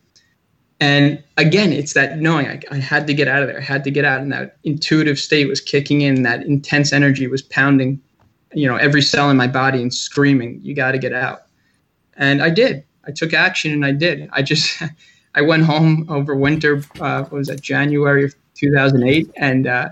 And 0.81 1.22
again, 1.37 1.72
it's 1.72 1.94
that 1.94 2.18
knowing 2.18 2.46
I, 2.46 2.61
I, 2.70 2.76
had 2.76 3.07
to 3.09 3.14
get 3.14 3.26
out 3.26 3.42
of 3.42 3.48
there. 3.48 3.59
I 3.59 3.62
had 3.62 3.83
to 3.85 3.90
get 3.90 4.04
out, 4.04 4.20
and 4.20 4.31
that 4.33 4.57
intuitive 4.64 5.18
state 5.18 5.48
was 5.48 5.61
kicking 5.61 6.02
in. 6.02 6.22
That 6.22 6.44
intense 6.44 6.92
energy 6.92 7.26
was 7.26 7.42
pounding, 7.42 8.00
you 8.52 8.68
know, 8.68 8.76
every 8.76 9.02
cell 9.02 9.28
in 9.31 9.37
my 9.37 9.48
body 9.48 9.83
and 9.83 9.92
screaming, 9.92 10.61
"You 10.62 10.74
got 10.74 10.92
to 10.92 10.98
get 10.98 11.12
out!" 11.12 11.46
And 12.16 12.42
I 12.42 12.50
did. 12.50 12.85
I 13.07 13.11
took 13.11 13.33
action, 13.33 13.72
and 13.72 13.85
I 13.85 13.92
did. 13.92 14.28
I 14.33 14.42
just, 14.42 14.81
I 15.35 15.40
went 15.40 15.64
home 15.64 16.07
over 16.09 16.37
winter. 16.37 16.85
Uh, 17.00 17.22
what 17.22 17.33
was 17.33 17.48
that? 17.48 17.61
January 17.61 18.24
of 18.24 18.35
2008, 18.54 19.31
and 19.37 19.66
uh, 19.66 19.88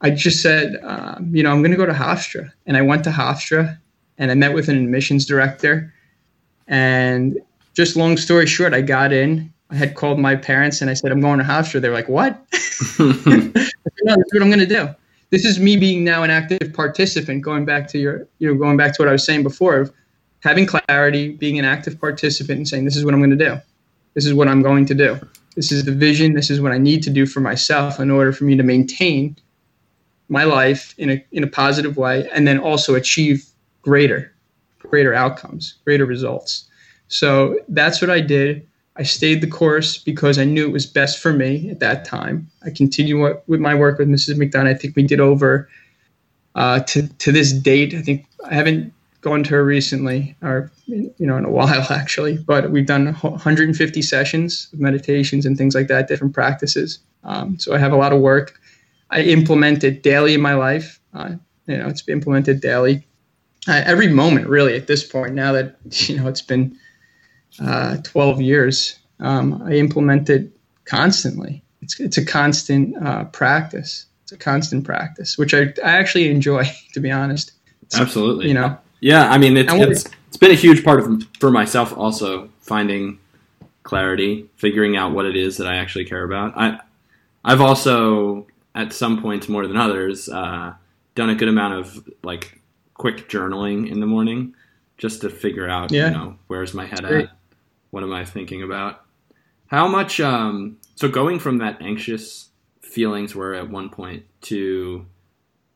I 0.00 0.10
just 0.10 0.42
said, 0.42 0.78
um, 0.82 1.30
you 1.34 1.42
know, 1.42 1.50
I'm 1.50 1.60
going 1.60 1.72
to 1.72 1.76
go 1.76 1.86
to 1.86 1.92
Hofstra. 1.92 2.52
And 2.66 2.76
I 2.76 2.82
went 2.82 3.04
to 3.04 3.10
Hofstra 3.10 3.78
and 4.16 4.30
I 4.30 4.34
met 4.34 4.54
with 4.54 4.68
an 4.68 4.76
admissions 4.76 5.26
director. 5.26 5.92
And 6.68 7.38
just 7.74 7.96
long 7.96 8.16
story 8.16 8.46
short, 8.46 8.74
I 8.74 8.80
got 8.80 9.12
in. 9.12 9.52
I 9.70 9.76
had 9.76 9.94
called 9.94 10.18
my 10.18 10.36
parents 10.36 10.80
and 10.80 10.90
I 10.90 10.94
said, 10.94 11.10
I'm 11.10 11.20
going 11.20 11.38
to 11.38 11.44
Hofstra. 11.44 11.80
They're 11.80 11.92
like, 11.92 12.08
what? 12.08 12.32
no, 12.98 13.12
that's 13.12 14.32
what 14.32 14.42
I'm 14.42 14.50
going 14.50 14.58
to 14.60 14.66
do. 14.66 14.88
This 15.30 15.44
is 15.44 15.58
me 15.58 15.76
being 15.76 16.04
now 16.04 16.22
an 16.22 16.30
active 16.30 16.72
participant, 16.72 17.42
going 17.42 17.66
back 17.66 17.86
to 17.88 17.98
your, 17.98 18.26
you 18.38 18.48
know, 18.48 18.58
going 18.58 18.78
back 18.78 18.94
to 18.94 19.02
what 19.02 19.08
I 19.08 19.12
was 19.12 19.24
saying 19.24 19.42
before 19.42 19.76
of 19.76 19.92
having 20.40 20.64
clarity, 20.64 21.32
being 21.32 21.58
an 21.58 21.66
active 21.66 22.00
participant 22.00 22.56
and 22.56 22.68
saying, 22.68 22.84
this 22.86 22.96
is 22.96 23.04
what 23.04 23.12
I'm 23.12 23.20
going 23.20 23.36
to 23.36 23.44
do. 23.44 23.58
This 24.14 24.24
is 24.24 24.32
what 24.32 24.48
I'm 24.48 24.62
going 24.62 24.86
to 24.86 24.94
do. 24.94 25.20
This 25.54 25.70
is 25.70 25.84
the 25.84 25.92
vision. 25.92 26.32
This 26.32 26.50
is 26.50 26.60
what 26.60 26.72
I 26.72 26.78
need 26.78 27.02
to 27.02 27.10
do 27.10 27.26
for 27.26 27.40
myself 27.40 28.00
in 28.00 28.10
order 28.10 28.32
for 28.32 28.44
me 28.44 28.56
to 28.56 28.62
maintain– 28.62 29.36
my 30.28 30.44
life 30.44 30.94
in 30.98 31.10
a 31.10 31.24
in 31.32 31.42
a 31.42 31.48
positive 31.48 31.96
way, 31.96 32.28
and 32.30 32.46
then 32.46 32.58
also 32.58 32.94
achieve 32.94 33.46
greater 33.82 34.32
greater 34.78 35.14
outcomes, 35.14 35.74
greater 35.84 36.06
results. 36.06 36.64
So 37.08 37.58
that's 37.68 38.00
what 38.00 38.10
I 38.10 38.20
did. 38.20 38.66
I 38.96 39.02
stayed 39.02 39.40
the 39.40 39.46
course 39.46 39.96
because 39.96 40.38
I 40.38 40.44
knew 40.44 40.66
it 40.66 40.72
was 40.72 40.86
best 40.86 41.18
for 41.18 41.32
me 41.32 41.70
at 41.70 41.78
that 41.80 42.04
time. 42.04 42.50
I 42.64 42.70
continue 42.70 43.38
with 43.46 43.60
my 43.60 43.74
work 43.74 43.98
with 43.98 44.08
Mrs. 44.08 44.34
McDonough. 44.34 44.66
I 44.66 44.74
think 44.74 44.96
we 44.96 45.04
did 45.04 45.20
over 45.20 45.68
uh, 46.54 46.80
to 46.80 47.06
to 47.06 47.32
this 47.32 47.52
date. 47.52 47.94
I 47.94 48.02
think 48.02 48.26
I 48.44 48.54
haven't 48.54 48.92
gone 49.20 49.44
to 49.44 49.50
her 49.50 49.64
recently, 49.64 50.34
or 50.42 50.70
you 50.86 51.12
know, 51.20 51.36
in 51.36 51.44
a 51.44 51.50
while 51.58 51.86
actually. 51.90 52.38
But 52.38 52.70
we've 52.70 52.86
done 52.86 53.14
150 53.14 54.02
sessions 54.02 54.68
of 54.72 54.80
meditations 54.80 55.46
and 55.46 55.56
things 55.56 55.74
like 55.74 55.86
that, 55.86 56.08
different 56.08 56.34
practices. 56.34 56.98
Um, 57.22 57.58
so 57.58 57.74
I 57.74 57.78
have 57.78 57.92
a 57.92 57.96
lot 57.96 58.12
of 58.12 58.20
work. 58.20 58.57
I 59.10 59.22
implement 59.22 59.84
it 59.84 60.02
daily 60.02 60.34
in 60.34 60.40
my 60.40 60.54
life. 60.54 61.00
Uh, 61.14 61.36
you 61.66 61.76
know, 61.76 61.88
it's 61.88 62.06
implemented 62.08 62.60
daily, 62.60 63.06
uh, 63.66 63.82
every 63.84 64.08
moment 64.08 64.48
really. 64.48 64.74
At 64.74 64.86
this 64.86 65.04
point, 65.04 65.34
now 65.34 65.52
that 65.52 65.76
you 66.08 66.16
know 66.16 66.28
it's 66.28 66.42
been 66.42 66.78
uh, 67.60 67.98
12 68.02 68.40
years, 68.40 68.98
um, 69.20 69.62
I 69.64 69.72
implement 69.72 70.28
it 70.30 70.50
constantly. 70.84 71.62
It's 71.82 71.98
it's 72.00 72.18
a 72.18 72.24
constant 72.24 72.96
uh, 73.04 73.24
practice. 73.24 74.06
It's 74.22 74.32
a 74.32 74.36
constant 74.36 74.84
practice, 74.84 75.38
which 75.38 75.54
I, 75.54 75.72
I 75.84 75.96
actually 75.96 76.30
enjoy, 76.30 76.64
to 76.92 77.00
be 77.00 77.10
honest. 77.10 77.52
It's, 77.82 77.98
Absolutely. 77.98 78.48
You 78.48 78.54
know. 78.54 78.78
Yeah, 79.00 79.30
I 79.30 79.38
mean, 79.38 79.56
it's, 79.56 79.72
it's 79.72 80.04
it's 80.26 80.36
been 80.36 80.50
a 80.50 80.54
huge 80.54 80.84
part 80.84 81.00
of 81.00 81.22
for 81.38 81.50
myself 81.50 81.96
also 81.96 82.48
finding 82.60 83.18
clarity, 83.84 84.46
figuring 84.56 84.96
out 84.96 85.12
what 85.12 85.24
it 85.24 85.36
is 85.36 85.56
that 85.58 85.66
I 85.66 85.76
actually 85.76 86.04
care 86.04 86.24
about. 86.24 86.52
I 86.56 86.78
I've 87.44 87.60
also 87.60 88.46
at 88.78 88.92
some 88.92 89.20
points 89.20 89.48
more 89.48 89.66
than 89.66 89.76
others, 89.76 90.28
uh, 90.28 90.72
done 91.16 91.28
a 91.28 91.34
good 91.34 91.48
amount 91.48 91.74
of 91.74 92.08
like 92.22 92.62
quick 92.94 93.28
journaling 93.28 93.90
in 93.90 93.98
the 93.98 94.06
morning 94.06 94.54
just 94.96 95.20
to 95.22 95.28
figure 95.28 95.68
out, 95.68 95.90
yeah. 95.90 96.06
you 96.06 96.10
know, 96.12 96.36
where's 96.46 96.72
my 96.72 96.86
head 96.86 97.04
at? 97.04 97.30
What 97.90 98.04
am 98.04 98.12
I 98.12 98.24
thinking 98.24 98.62
about? 98.62 99.04
How 99.66 99.88
much, 99.88 100.20
um, 100.20 100.78
so 100.94 101.08
going 101.08 101.40
from 101.40 101.58
that 101.58 101.82
anxious 101.82 102.50
feelings 102.80 103.34
were 103.34 103.52
at 103.52 103.68
one 103.68 103.90
point 103.90 104.24
to 104.42 105.04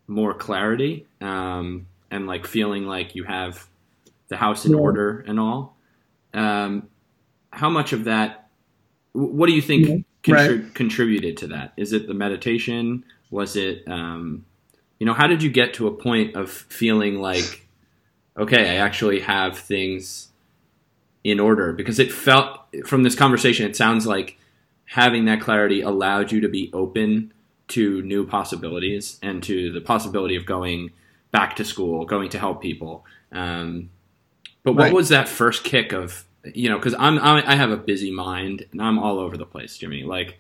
more 0.07 0.33
clarity, 0.33 1.07
um, 1.21 1.87
and 2.11 2.27
like 2.27 2.47
feeling 2.47 2.87
like 2.87 3.17
you 3.17 3.25
have 3.25 3.67
the 4.29 4.37
house 4.37 4.65
in 4.65 4.73
yeah. 4.73 4.79
order 4.79 5.25
and 5.27 5.41
all. 5.41 5.77
Um, 6.35 6.89
how 7.51 7.69
much 7.69 7.93
of 7.93 8.05
that, 8.05 8.49
what 9.13 9.47
do 9.47 9.53
you 9.53 9.63
think 9.63 9.89
yeah 9.89 9.97
contri- 10.23 10.65
right. 10.65 10.75
contributed 10.75 11.37
to 11.39 11.47
that? 11.49 11.73
Is 11.77 11.93
it 11.93 12.07
the 12.07 12.15
meditation? 12.15 13.05
Was 13.31 13.57
it, 13.57 13.87
um, 13.89 14.45
you 14.99 15.07
know, 15.07 15.15
how 15.15 15.27
did 15.27 15.43
you 15.43 15.51
get 15.51 15.75
to 15.75 15.87
a 15.87 15.91
point 15.91 16.37
of 16.37 16.51
feeling 16.51 17.17
like, 17.17 17.67
okay, 18.37 18.71
I 18.71 18.75
actually 18.77 19.21
have 19.21 19.59
things 19.59 20.29
in 21.25 21.41
order? 21.41 21.73
Because 21.73 21.99
it 21.99 22.13
felt 22.13 22.61
from 22.87 23.03
this 23.03 23.15
conversation, 23.15 23.67
it 23.67 23.77
sounds 23.77 24.07
like 24.07 24.39
having 24.85 25.25
that 25.25 25.41
clarity 25.41 25.81
allowed 25.81 26.31
you 26.31 26.41
to 26.41 26.49
be 26.49 26.71
open 26.73 27.33
to 27.69 28.03
new 28.03 28.27
possibilities 28.27 29.19
and 29.23 29.43
to 29.43 29.73
the 29.73 29.81
possibility 29.81 30.37
of 30.37 30.45
going 30.45 30.91
back 31.31 31.57
to 31.57 31.65
school, 31.65 32.05
going 32.05 32.29
to 32.29 32.39
help 32.39 32.61
people. 32.61 33.05
Um, 33.33 33.91
but 34.63 34.75
what 34.75 34.85
right. 34.85 34.93
was 34.93 35.09
that 35.09 35.29
first 35.29 35.65
kick 35.65 35.93
of 35.93 36.25
you 36.55 36.69
know, 36.71 36.77
because 36.79 36.95
I'm, 36.99 37.19
I'm 37.19 37.45
I 37.47 37.55
have 37.57 37.71
a 37.71 37.77
busy 37.77 38.11
mind 38.11 38.65
and 38.73 38.81
I'm 38.83 38.99
all 38.99 39.19
over 39.19 39.37
the 39.37 39.47
place, 39.47 39.77
Jimmy. 39.79 40.03
Like, 40.03 40.39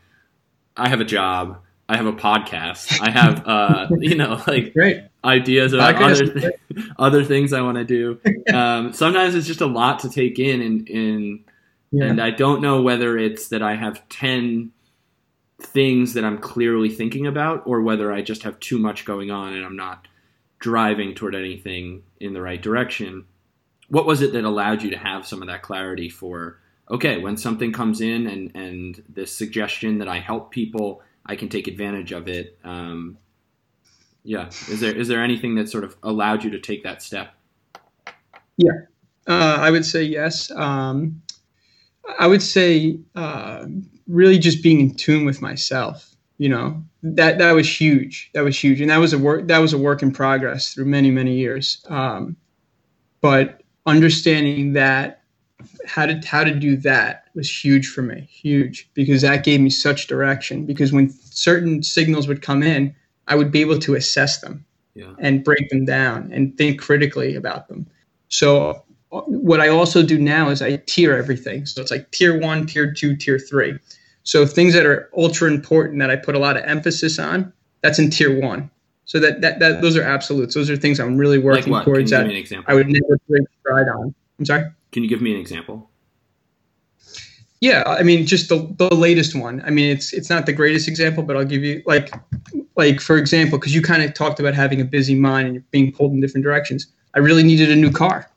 I 0.76 0.88
have 0.88 1.00
a 1.00 1.04
job, 1.04 1.58
I 1.88 1.96
have 1.96 2.06
a 2.06 2.12
podcast, 2.12 3.00
I 3.00 3.10
have 3.10 3.46
uh, 3.46 3.88
you 3.98 4.14
know, 4.16 4.42
like 4.46 4.72
Great. 4.72 5.02
ideas 5.24 5.72
about 5.72 5.94
Podcast 5.96 6.22
other 6.30 6.40
th- 6.40 6.86
other 6.98 7.24
things 7.24 7.52
I 7.52 7.60
want 7.62 7.76
to 7.78 7.84
do. 7.84 8.18
Um, 8.52 8.92
sometimes 8.92 9.34
it's 9.34 9.46
just 9.46 9.60
a 9.60 9.66
lot 9.66 10.00
to 10.00 10.10
take 10.10 10.38
in, 10.38 10.60
and, 10.60 10.88
and 10.88 11.44
Yeah. 11.92 12.04
and 12.06 12.20
I 12.20 12.30
don't 12.30 12.60
know 12.60 12.82
whether 12.82 13.16
it's 13.16 13.48
that 13.48 13.62
I 13.62 13.76
have 13.76 14.06
ten 14.08 14.72
things 15.60 16.14
that 16.14 16.24
I'm 16.24 16.38
clearly 16.38 16.90
thinking 16.90 17.26
about, 17.28 17.62
or 17.66 17.80
whether 17.82 18.12
I 18.12 18.20
just 18.22 18.42
have 18.42 18.58
too 18.58 18.78
much 18.78 19.04
going 19.04 19.30
on 19.30 19.52
and 19.54 19.64
I'm 19.64 19.76
not 19.76 20.08
driving 20.58 21.14
toward 21.14 21.34
anything 21.36 22.02
in 22.20 22.32
the 22.32 22.40
right 22.42 22.60
direction. 22.60 23.24
What 23.92 24.07
was 24.07 24.22
it 24.22 24.33
that 24.33 24.44
allowed 24.44 24.81
you 24.83 24.88
to 24.88 24.96
have 24.96 25.26
some 25.26 25.42
of 25.42 25.48
that 25.48 25.61
clarity 25.61 26.09
for 26.09 26.59
okay, 26.90 27.18
when 27.18 27.37
something 27.37 27.72
comes 27.72 28.00
in 28.00 28.26
and 28.26 28.50
and 28.55 29.02
this 29.07 29.37
suggestion 29.37 29.98
that 29.98 30.09
I 30.09 30.18
help 30.18 30.50
people, 30.50 31.02
I 31.26 31.37
can 31.37 31.50
take 31.50 31.68
advantage 31.68 32.11
of 32.11 32.26
it. 32.26 32.59
Um, 32.64 33.18
yeah, 34.24 34.46
is 34.48 34.81
there 34.81 34.96
is 34.96 35.09
there 35.09 35.22
anything 35.22 35.57
that 35.57 35.68
sort 35.68 35.85
of 35.85 35.94
allowed 36.02 36.42
you 36.42 36.48
to 36.52 36.59
take 36.59 36.83
that 36.85 37.02
step? 37.02 37.35
Yeah. 38.57 38.72
Uh, 39.26 39.59
I 39.61 39.70
would 39.70 39.85
say 39.85 40.02
yes. 40.02 40.50
Um, 40.50 41.20
I 42.18 42.26
would 42.28 42.42
say 42.42 42.98
uh, 43.14 43.66
really 44.09 44.38
just 44.38 44.62
being 44.62 44.81
in 44.81 44.94
tune 44.94 45.26
with 45.26 45.42
myself. 45.42 46.09
You 46.38 46.48
know 46.48 46.83
that 47.02 47.37
that 47.38 47.52
was 47.52 47.68
huge. 47.68 48.31
That 48.33 48.42
was 48.42 48.59
huge, 48.59 48.81
and 48.81 48.88
that 48.88 48.96
was 48.96 49.12
a 49.12 49.18
work 49.18 49.48
that 49.48 49.59
was 49.59 49.74
a 49.74 49.78
work 49.78 50.02
in 50.02 50.12
progress 50.12 50.72
through 50.72 50.87
many 50.87 51.11
many 51.11 51.35
years. 51.35 51.85
Um, 51.90 52.37
but 53.20 53.62
understanding 53.86 54.72
that 54.74 55.22
how 55.86 56.06
to 56.06 56.20
how 56.26 56.44
to 56.44 56.54
do 56.54 56.76
that 56.76 57.24
was 57.34 57.48
huge 57.48 57.88
for 57.88 58.02
me, 58.02 58.28
huge 58.30 58.88
because 58.94 59.22
that 59.22 59.44
gave 59.44 59.60
me 59.60 59.70
such 59.70 60.06
direction. 60.06 60.66
Because 60.66 60.92
when 60.92 61.10
certain 61.10 61.82
signals 61.82 62.28
would 62.28 62.42
come 62.42 62.62
in, 62.62 62.94
I 63.28 63.36
would 63.36 63.52
be 63.52 63.60
able 63.60 63.78
to 63.78 63.94
assess 63.94 64.40
them 64.40 64.64
Yeah, 64.94 65.14
and 65.18 65.44
break 65.44 65.68
them 65.70 65.84
down 65.84 66.30
and 66.32 66.56
think 66.58 66.80
critically 66.80 67.36
about 67.36 67.68
them. 67.68 67.86
So 68.28 68.82
uh, 69.12 69.20
what 69.26 69.60
I 69.60 69.68
also 69.68 70.02
do 70.02 70.18
now 70.18 70.48
is 70.48 70.62
I 70.62 70.76
tier 70.86 71.14
everything. 71.16 71.66
So 71.66 71.80
it's 71.80 71.90
like 71.90 72.10
tier 72.10 72.38
one, 72.38 72.66
tier 72.66 72.92
two, 72.92 73.16
tier 73.16 73.38
three. 73.38 73.78
So 74.24 74.46
things 74.46 74.74
that 74.74 74.86
are 74.86 75.10
ultra 75.16 75.50
important 75.50 75.98
that 76.00 76.10
I 76.10 76.16
put 76.16 76.34
a 76.34 76.38
lot 76.38 76.56
of 76.56 76.64
emphasis 76.64 77.18
on, 77.18 77.52
that's 77.82 77.98
in 77.98 78.10
tier 78.10 78.40
one. 78.40 78.70
So 79.04 79.18
that, 79.20 79.40
that, 79.40 79.58
that 79.58 79.82
those 79.82 79.96
are 79.96 80.02
absolutes. 80.02 80.54
Those 80.54 80.70
are 80.70 80.76
things 80.76 81.00
I'm 81.00 81.16
really 81.16 81.38
like 81.38 81.44
working 81.44 81.72
what? 81.72 81.84
Can 81.84 81.90
you 81.90 81.96
towards 81.96 82.10
give 82.10 82.26
me 82.26 82.30
an 82.30 82.36
example? 82.36 82.72
I 82.72 82.74
would 82.74 82.88
never 82.88 83.18
break 83.28 83.42
stride 83.60 83.88
on. 83.88 84.14
I'm 84.38 84.44
sorry. 84.44 84.64
Can 84.92 85.02
you 85.02 85.08
give 85.08 85.22
me 85.22 85.34
an 85.34 85.40
example? 85.40 85.90
Yeah, 87.60 87.84
I 87.86 88.02
mean, 88.02 88.26
just 88.26 88.48
the, 88.48 88.74
the 88.76 88.92
latest 88.92 89.36
one. 89.36 89.62
I 89.64 89.70
mean, 89.70 89.88
it's 89.88 90.12
it's 90.12 90.28
not 90.28 90.46
the 90.46 90.52
greatest 90.52 90.88
example, 90.88 91.22
but 91.22 91.36
I'll 91.36 91.44
give 91.44 91.62
you 91.62 91.80
like 91.86 92.12
like 92.76 93.00
for 93.00 93.16
example, 93.16 93.58
because 93.58 93.74
you 93.74 93.82
kind 93.82 94.02
of 94.02 94.14
talked 94.14 94.40
about 94.40 94.54
having 94.54 94.80
a 94.80 94.84
busy 94.84 95.14
mind 95.14 95.46
and 95.46 95.54
you're 95.54 95.64
being 95.70 95.92
pulled 95.92 96.12
in 96.12 96.20
different 96.20 96.44
directions. 96.44 96.88
I 97.14 97.20
really 97.20 97.44
needed 97.44 97.70
a 97.70 97.76
new 97.76 97.92
car. 97.92 98.28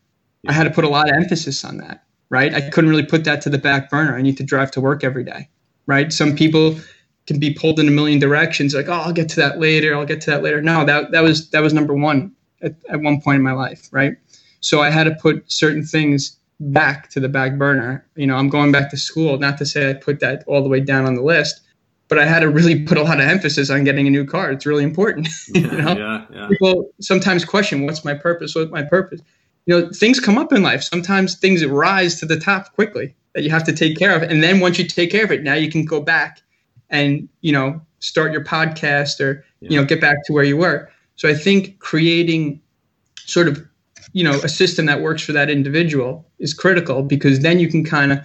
I 0.48 0.54
had 0.54 0.66
to 0.66 0.70
put 0.70 0.84
a 0.84 0.90
lot 0.90 1.10
of 1.10 1.16
emphasis 1.16 1.66
on 1.66 1.78
that, 1.78 2.04
right? 2.30 2.54
I 2.54 2.70
couldn't 2.70 2.90
really 2.90 3.06
put 3.06 3.24
that 3.24 3.42
to 3.42 3.50
the 3.50 3.58
back 3.58 3.90
burner. 3.90 4.16
I 4.16 4.22
need 4.22 4.38
to 4.38 4.44
drive 4.44 4.70
to 4.72 4.82
work 4.82 5.04
every 5.04 5.24
day, 5.24 5.50
right? 5.88 6.14
Some 6.14 6.36
people 6.36 6.76
can 7.28 7.40
be 7.40 7.54
pulled 7.54 7.80
in 7.80 7.88
a 7.88 7.92
million 7.92 8.20
directions, 8.20 8.74
like, 8.74 8.88
oh, 8.88 8.94
I'll 8.94 9.14
get 9.14 9.30
to 9.30 9.36
that 9.38 9.60
later. 9.60 9.96
I'll 9.96 10.06
get 10.06 10.22
to 10.22 10.32
that 10.32 10.44
later. 10.44 10.62
No, 10.62 10.86
that 10.86 11.12
that 11.12 11.22
was 11.22 11.50
that 11.50 11.62
was 11.62 11.74
number 11.74 11.94
one 11.94 12.32
at, 12.62 12.76
at 12.90 13.02
one 13.02 13.22
point 13.22 13.38
in 13.38 13.44
my 13.44 13.54
life, 13.54 13.90
right? 13.92 14.16
So 14.60 14.82
I 14.82 14.90
had 14.90 15.06
to 15.06 15.16
put 15.16 15.52
certain 15.52 15.84
things 15.84 16.38
back 16.60 17.10
to 17.10 17.20
the 17.20 17.30
back 17.30 17.58
burner. 17.58 18.06
You 18.16 18.28
know, 18.28 18.36
I'm 18.36 18.50
going 18.50 18.72
back 18.72 18.90
to 18.92 18.98
school. 18.98 19.38
Not 19.38 19.58
to 19.60 19.66
say 19.66 19.90
I 19.90 19.94
put 19.94 20.20
that 20.20 20.44
all 20.48 20.64
the 20.64 20.70
way 20.70 20.80
down 20.80 21.06
on 21.06 21.16
the 21.16 21.22
list, 21.22 21.62
but 22.08 22.20
I 22.20 22.26
had 22.26 22.40
to 22.40 22.50
really 22.50 22.84
put 22.84 22.98
a 22.98 23.04
lot 23.04 23.20
of 23.20 23.28
emphasis 23.28 23.70
on 23.70 23.84
getting 23.84 24.08
a 24.08 24.10
new 24.10 24.26
car. 24.26 24.52
It's 24.52 24.66
really 24.66 24.84
important. 24.84 25.28
Yeah, 25.54 25.62
you 25.62 25.82
know? 25.82 25.98
yeah, 25.98 26.26
yeah. 26.32 26.48
People 26.48 26.92
sometimes 27.00 27.46
question, 27.46 27.86
"What's 27.86 28.06
my 28.06 28.14
purpose? 28.14 28.56
What's 28.56 28.72
my 28.72 28.84
purpose?" 28.84 29.22
You 29.66 29.80
know, 29.80 29.90
things 29.92 30.20
come 30.20 30.38
up 30.38 30.54
in 30.54 30.62
life. 30.62 30.84
Sometimes 30.84 31.36
things 31.36 31.66
rise 31.66 32.20
to 32.20 32.28
the 32.28 32.40
top 32.40 32.74
quickly 32.74 33.16
that 33.34 33.44
you 33.44 33.50
have 33.50 33.64
to 33.64 33.74
take 33.74 33.98
care 33.98 34.16
of, 34.16 34.22
and 34.22 34.44
then 34.44 34.60
once 34.60 34.78
you 34.78 34.86
take 34.86 35.12
care 35.12 35.26
of 35.26 35.32
it, 35.32 35.44
now 35.44 35.56
you 35.56 35.72
can 35.72 35.86
go 35.86 36.02
back 36.02 36.42
and 36.90 37.28
you 37.42 37.52
know 37.52 37.82
start 38.00 38.32
your 38.32 38.44
podcast 38.44 39.20
or 39.20 39.44
you 39.62 39.78
know 39.80 39.86
get 39.86 40.02
back 40.02 40.24
to 40.26 40.34
where 40.34 40.44
you 40.44 40.58
were. 40.58 40.90
So 41.16 41.30
I 41.30 41.34
think 41.34 41.80
creating 41.80 42.62
sort 43.18 43.48
of 43.48 43.66
you 44.14 44.24
know 44.24 44.40
a 44.42 44.50
system 44.50 44.86
that 44.86 45.02
works 45.02 45.22
for 45.22 45.32
that 45.34 45.50
individual 45.50 46.26
is 46.40 46.54
critical 46.54 47.02
because 47.04 47.40
then 47.40 47.60
you 47.60 47.70
can 47.70 47.84
kind 47.84 48.12
of 48.12 48.20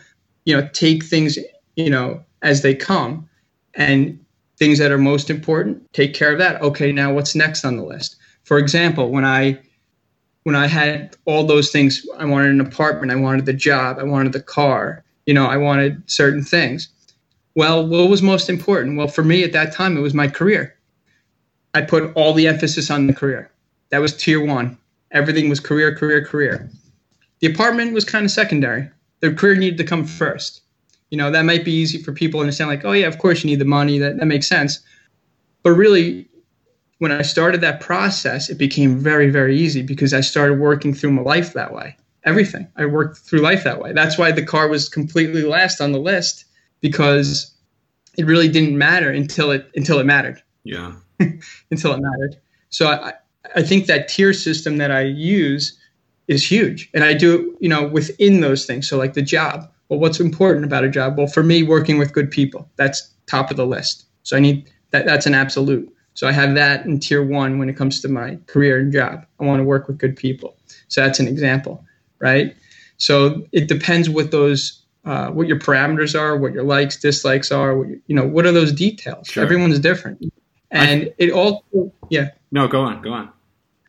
you 0.45 0.57
know 0.57 0.69
take 0.73 1.05
things 1.05 1.39
you 1.77 1.91
know 1.91 2.23
as 2.43 2.63
they 2.63 2.75
come 2.75 3.29
and 3.75 4.19
things 4.59 4.79
that 4.79 4.93
are 4.93 4.99
most 4.99 5.31
important 5.31 5.93
take 5.93 6.15
care 6.15 6.33
of 6.33 6.39
that. 6.39 6.61
Okay 6.63 6.93
now 6.93 7.13
what's 7.13 7.35
next 7.35 7.65
on 7.65 7.77
the 7.77 7.85
list? 7.85 8.17
For 8.45 8.59
example 8.59 9.11
when 9.11 9.25
i 9.25 9.59
when 10.45 10.57
i 10.57 10.67
had 10.67 11.17
all 11.27 11.45
those 11.45 11.71
things 11.71 12.05
i 12.19 12.25
wanted 12.25 12.51
an 12.51 12.61
apartment 12.61 13.13
i 13.13 13.17
wanted 13.17 13.47
the 13.47 13.53
job 13.53 13.99
i 13.99 14.03
wanted 14.03 14.33
the 14.33 14.43
car 14.43 15.05
you 15.27 15.35
know 15.35 15.47
i 15.47 15.57
wanted 15.57 16.03
certain 16.11 16.43
things 16.43 16.89
well 17.55 17.87
what 17.87 18.09
was 18.09 18.23
most 18.23 18.49
important? 18.49 18.97
Well 18.97 19.09
for 19.09 19.25
me 19.25 19.43
at 19.45 19.53
that 19.53 19.73
time 19.73 19.97
it 19.97 20.01
was 20.01 20.15
my 20.15 20.29
career. 20.29 20.77
I 21.75 21.83
put 21.83 22.13
all 22.15 22.33
the 22.33 22.49
emphasis 22.49 22.91
on 22.91 23.07
the 23.07 23.13
career. 23.13 23.51
That 23.91 24.01
was 24.01 24.17
tier 24.17 24.45
one. 24.45 24.77
Everything 25.13 25.49
was 25.49 25.61
career 25.61 25.95
career 25.95 26.25
career. 26.25 26.71
The 27.41 27.47
apartment 27.47 27.95
was 27.95 28.05
kind 28.05 28.25
of 28.25 28.31
secondary. 28.31 28.89
The 29.21 29.33
career 29.33 29.55
needed 29.55 29.79
to 29.79 29.85
come 29.85 30.05
first. 30.05 30.63
You 31.11 31.19
know 31.19 31.31
that 31.31 31.45
might 31.45 31.65
be 31.65 31.73
easy 31.73 32.03
for 32.03 32.13
people 32.13 32.39
to 32.39 32.43
understand 32.43 32.71
like 32.71 32.85
oh 32.85 32.93
yeah 32.93 33.07
of 33.07 33.19
course 33.19 33.43
you 33.43 33.51
need 33.51 33.61
the 33.61 33.65
money. 33.65 33.99
That, 33.99 34.19
that 34.19 34.27
makes 34.27 34.49
sense. 34.49 34.81
But 35.63 35.73
really 35.73 36.27
when 36.99 37.13
i 37.13 37.23
started 37.23 37.63
that 37.63 37.81
process 37.81 38.51
it 38.51 38.59
became 38.59 38.99
very 38.99 39.31
very 39.31 39.57
easy 39.57 39.81
because 39.81 40.13
i 40.13 40.21
started 40.21 40.61
working 40.61 40.93
through 40.93 41.11
my 41.11 41.23
life 41.23 41.55
that 41.55 41.73
way. 41.73 41.97
Everything. 42.25 42.69
I 42.77 42.85
worked 42.85 43.17
through 43.17 43.41
life 43.41 43.65
that 43.65 43.81
way. 43.81 43.95
That's 43.95 44.19
why 44.19 44.31
the 44.31 44.45
car 44.45 44.69
was 44.69 44.91
completely 44.91 45.43
last 45.43 45.81
on 45.81 45.93
the 45.93 45.99
list 45.99 46.45
because 46.81 47.55
it 48.17 48.27
really 48.27 48.49
didn't 48.49 48.77
matter 48.77 49.11
until 49.11 49.51
it 49.51 49.71
until 49.75 49.99
it 49.99 50.07
mattered. 50.07 50.43
Yeah. 50.65 50.93
until 51.71 51.95
it 51.95 52.01
mattered. 52.01 52.37
So 52.71 52.89
i 52.89 53.13
i 53.57 53.63
think 53.63 53.87
that 53.87 54.09
tier 54.09 54.33
system 54.33 54.77
that 54.79 54.91
i 54.91 55.03
use 55.03 55.79
is 56.29 56.49
huge. 56.49 56.91
And 56.95 57.05
i 57.05 57.15
do 57.15 57.35
it 57.35 57.57
you 57.61 57.69
know 57.69 57.87
within 57.87 58.41
those 58.41 58.67
things. 58.67 58.89
So 58.89 58.97
like 58.97 59.15
the 59.15 59.23
job. 59.23 59.71
Well 59.89 59.99
what's 59.99 60.21
important 60.21 60.65
about 60.65 60.85
a 60.85 60.89
job? 60.89 61.17
Well 61.17 61.27
for 61.27 61.43
me 61.43 61.63
working 61.63 61.99
with 61.99 62.13
good 62.13 62.31
people. 62.31 62.69
That's 62.77 63.11
top 63.27 63.51
of 63.51 63.57
the 63.57 63.67
list. 63.67 64.07
So 64.23 64.37
i 64.37 64.41
need 64.41 64.71
that 64.91 65.07
that's 65.07 65.27
an 65.27 65.35
absolute. 65.35 65.93
So 66.15 66.27
i 66.27 66.33
have 66.33 66.55
that 66.55 66.85
in 66.87 66.99
tier 67.01 67.25
one 67.25 67.59
when 67.59 67.69
it 67.69 67.77
comes 67.77 68.01
to 68.01 68.09
my 68.09 68.39
career 68.47 68.79
and 68.79 68.93
job. 68.93 69.27
I 69.39 69.45
want 69.45 69.61
to 69.61 69.65
work 69.65 69.89
with 69.89 69.99
good 69.99 70.17
people. 70.17 70.57
So 70.89 71.01
that's 71.03 71.21
an 71.21 71.29
example 71.29 71.85
right? 72.21 72.55
So 72.99 73.47
it 73.53 73.67
depends 73.67 74.09
what 74.09 74.31
those 74.31 74.80
uh, 75.05 75.29
what 75.31 75.47
your 75.49 75.59
parameters 75.59 76.19
are 76.19 76.37
what 76.37 76.53
your 76.53 76.65
likes 76.65 76.97
dislikes 76.97 77.51
are 77.51 77.77
what 77.77 77.89
you, 77.89 78.01
you 78.07 78.15
know 78.15 78.27
what 78.27 78.47
are 78.47 78.53
those 78.53 78.73
details 78.73 79.29
Sure. 79.29 79.43
everyone's 79.43 79.79
different 79.79 80.23
and 80.71 81.13
it 81.19 81.31
all 81.33 81.65
yeah 82.11 82.31
No, 82.53 82.69
go 82.69 82.81
on, 82.83 83.03
go 83.03 83.13
on. 83.13 83.31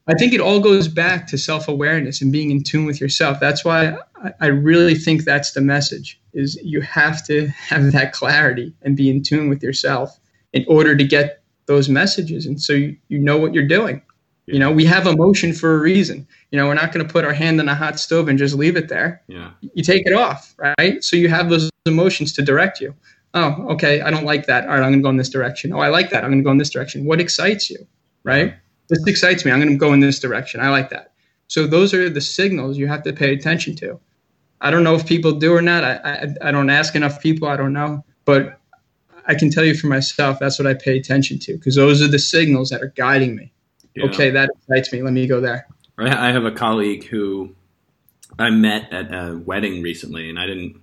I 0.07 0.13
think 0.15 0.33
it 0.33 0.41
all 0.41 0.59
goes 0.59 0.87
back 0.87 1.27
to 1.27 1.37
self 1.37 1.67
awareness 1.67 2.21
and 2.21 2.31
being 2.31 2.51
in 2.51 2.63
tune 2.63 2.85
with 2.85 2.99
yourself. 2.99 3.39
That's 3.39 3.63
why 3.63 3.97
I, 4.23 4.33
I 4.41 4.47
really 4.47 4.95
think 4.95 5.23
that's 5.23 5.51
the 5.53 5.61
message: 5.61 6.19
is 6.33 6.59
you 6.63 6.81
have 6.81 7.25
to 7.27 7.47
have 7.69 7.91
that 7.91 8.13
clarity 8.13 8.73
and 8.81 8.97
be 8.97 9.09
in 9.09 9.21
tune 9.23 9.49
with 9.49 9.63
yourself 9.63 10.19
in 10.53 10.65
order 10.67 10.95
to 10.95 11.03
get 11.03 11.41
those 11.67 11.87
messages, 11.87 12.45
and 12.45 12.59
so 12.61 12.73
you, 12.73 12.97
you 13.07 13.19
know 13.19 13.37
what 13.37 13.53
you're 13.53 13.67
doing. 13.67 14.01
You 14.51 14.59
know, 14.59 14.71
we 14.71 14.85
have 14.85 15.07
emotion 15.07 15.53
for 15.53 15.75
a 15.75 15.79
reason. 15.79 16.27
You 16.51 16.59
know, 16.59 16.67
we're 16.67 16.73
not 16.73 16.91
going 16.91 17.05
to 17.05 17.11
put 17.11 17.25
our 17.25 17.33
hand 17.33 17.59
on 17.59 17.69
a 17.69 17.75
hot 17.75 17.99
stove 17.99 18.27
and 18.27 18.37
just 18.37 18.55
leave 18.55 18.75
it 18.75 18.89
there. 18.89 19.21
Yeah. 19.27 19.51
You 19.73 19.83
take 19.83 20.05
it 20.05 20.13
off, 20.13 20.55
right? 20.57 21.03
So 21.03 21.15
you 21.15 21.29
have 21.29 21.49
those 21.49 21.69
emotions 21.85 22.33
to 22.33 22.41
direct 22.41 22.81
you. 22.81 22.93
Oh, 23.33 23.65
okay, 23.69 24.01
I 24.01 24.11
don't 24.11 24.25
like 24.25 24.45
that. 24.47 24.65
All 24.65 24.71
right, 24.71 24.83
I'm 24.83 24.91
going 24.91 24.99
to 24.99 25.03
go 25.03 25.09
in 25.09 25.17
this 25.17 25.29
direction. 25.29 25.71
Oh, 25.71 25.79
I 25.79 25.87
like 25.87 26.09
that. 26.09 26.23
I'm 26.23 26.31
going 26.31 26.41
to 26.41 26.43
go 26.43 26.51
in 26.51 26.57
this 26.57 26.69
direction. 26.69 27.05
What 27.05 27.21
excites 27.21 27.69
you, 27.69 27.87
right? 28.23 28.53
This 28.89 29.07
excites 29.07 29.45
me. 29.45 29.51
I'm 29.51 29.59
going 29.59 29.71
to 29.71 29.77
go 29.77 29.93
in 29.93 30.01
this 30.01 30.19
direction. 30.19 30.59
I 30.59 30.69
like 30.69 30.89
that. 30.89 31.13
So 31.47 31.65
those 31.65 31.93
are 31.93 32.09
the 32.09 32.19
signals 32.19 32.77
you 32.77 32.87
have 32.87 33.03
to 33.03 33.13
pay 33.13 33.33
attention 33.33 33.75
to. 33.77 33.99
I 34.59 34.69
don't 34.69 34.83
know 34.83 34.95
if 34.95 35.05
people 35.05 35.31
do 35.31 35.53
or 35.53 35.61
not. 35.61 35.83
I, 35.83 35.93
I, 36.03 36.49
I 36.49 36.51
don't 36.51 36.69
ask 36.69 36.93
enough 36.93 37.21
people. 37.21 37.47
I 37.47 37.55
don't 37.55 37.73
know. 37.73 38.03
But 38.25 38.59
I 39.27 39.35
can 39.35 39.49
tell 39.49 39.63
you 39.63 39.75
for 39.75 39.87
myself, 39.87 40.39
that's 40.39 40.59
what 40.59 40.67
I 40.67 40.73
pay 40.73 40.97
attention 40.97 41.39
to 41.39 41.53
because 41.53 41.75
those 41.75 42.01
are 42.01 42.07
the 42.07 42.19
signals 42.19 42.69
that 42.69 42.81
are 42.81 42.93
guiding 42.97 43.35
me. 43.35 43.53
Yeah. 43.95 44.05
Okay, 44.05 44.29
that 44.31 44.49
excites 44.55 44.91
me. 44.93 45.01
Let 45.01 45.13
me 45.13 45.27
go 45.27 45.41
there. 45.41 45.67
I 45.97 46.31
have 46.31 46.45
a 46.45 46.51
colleague 46.51 47.05
who 47.05 47.55
I 48.39 48.49
met 48.49 48.91
at 48.91 49.13
a 49.13 49.37
wedding 49.37 49.81
recently, 49.81 50.29
and 50.29 50.39
I 50.39 50.45
didn't. 50.47 50.81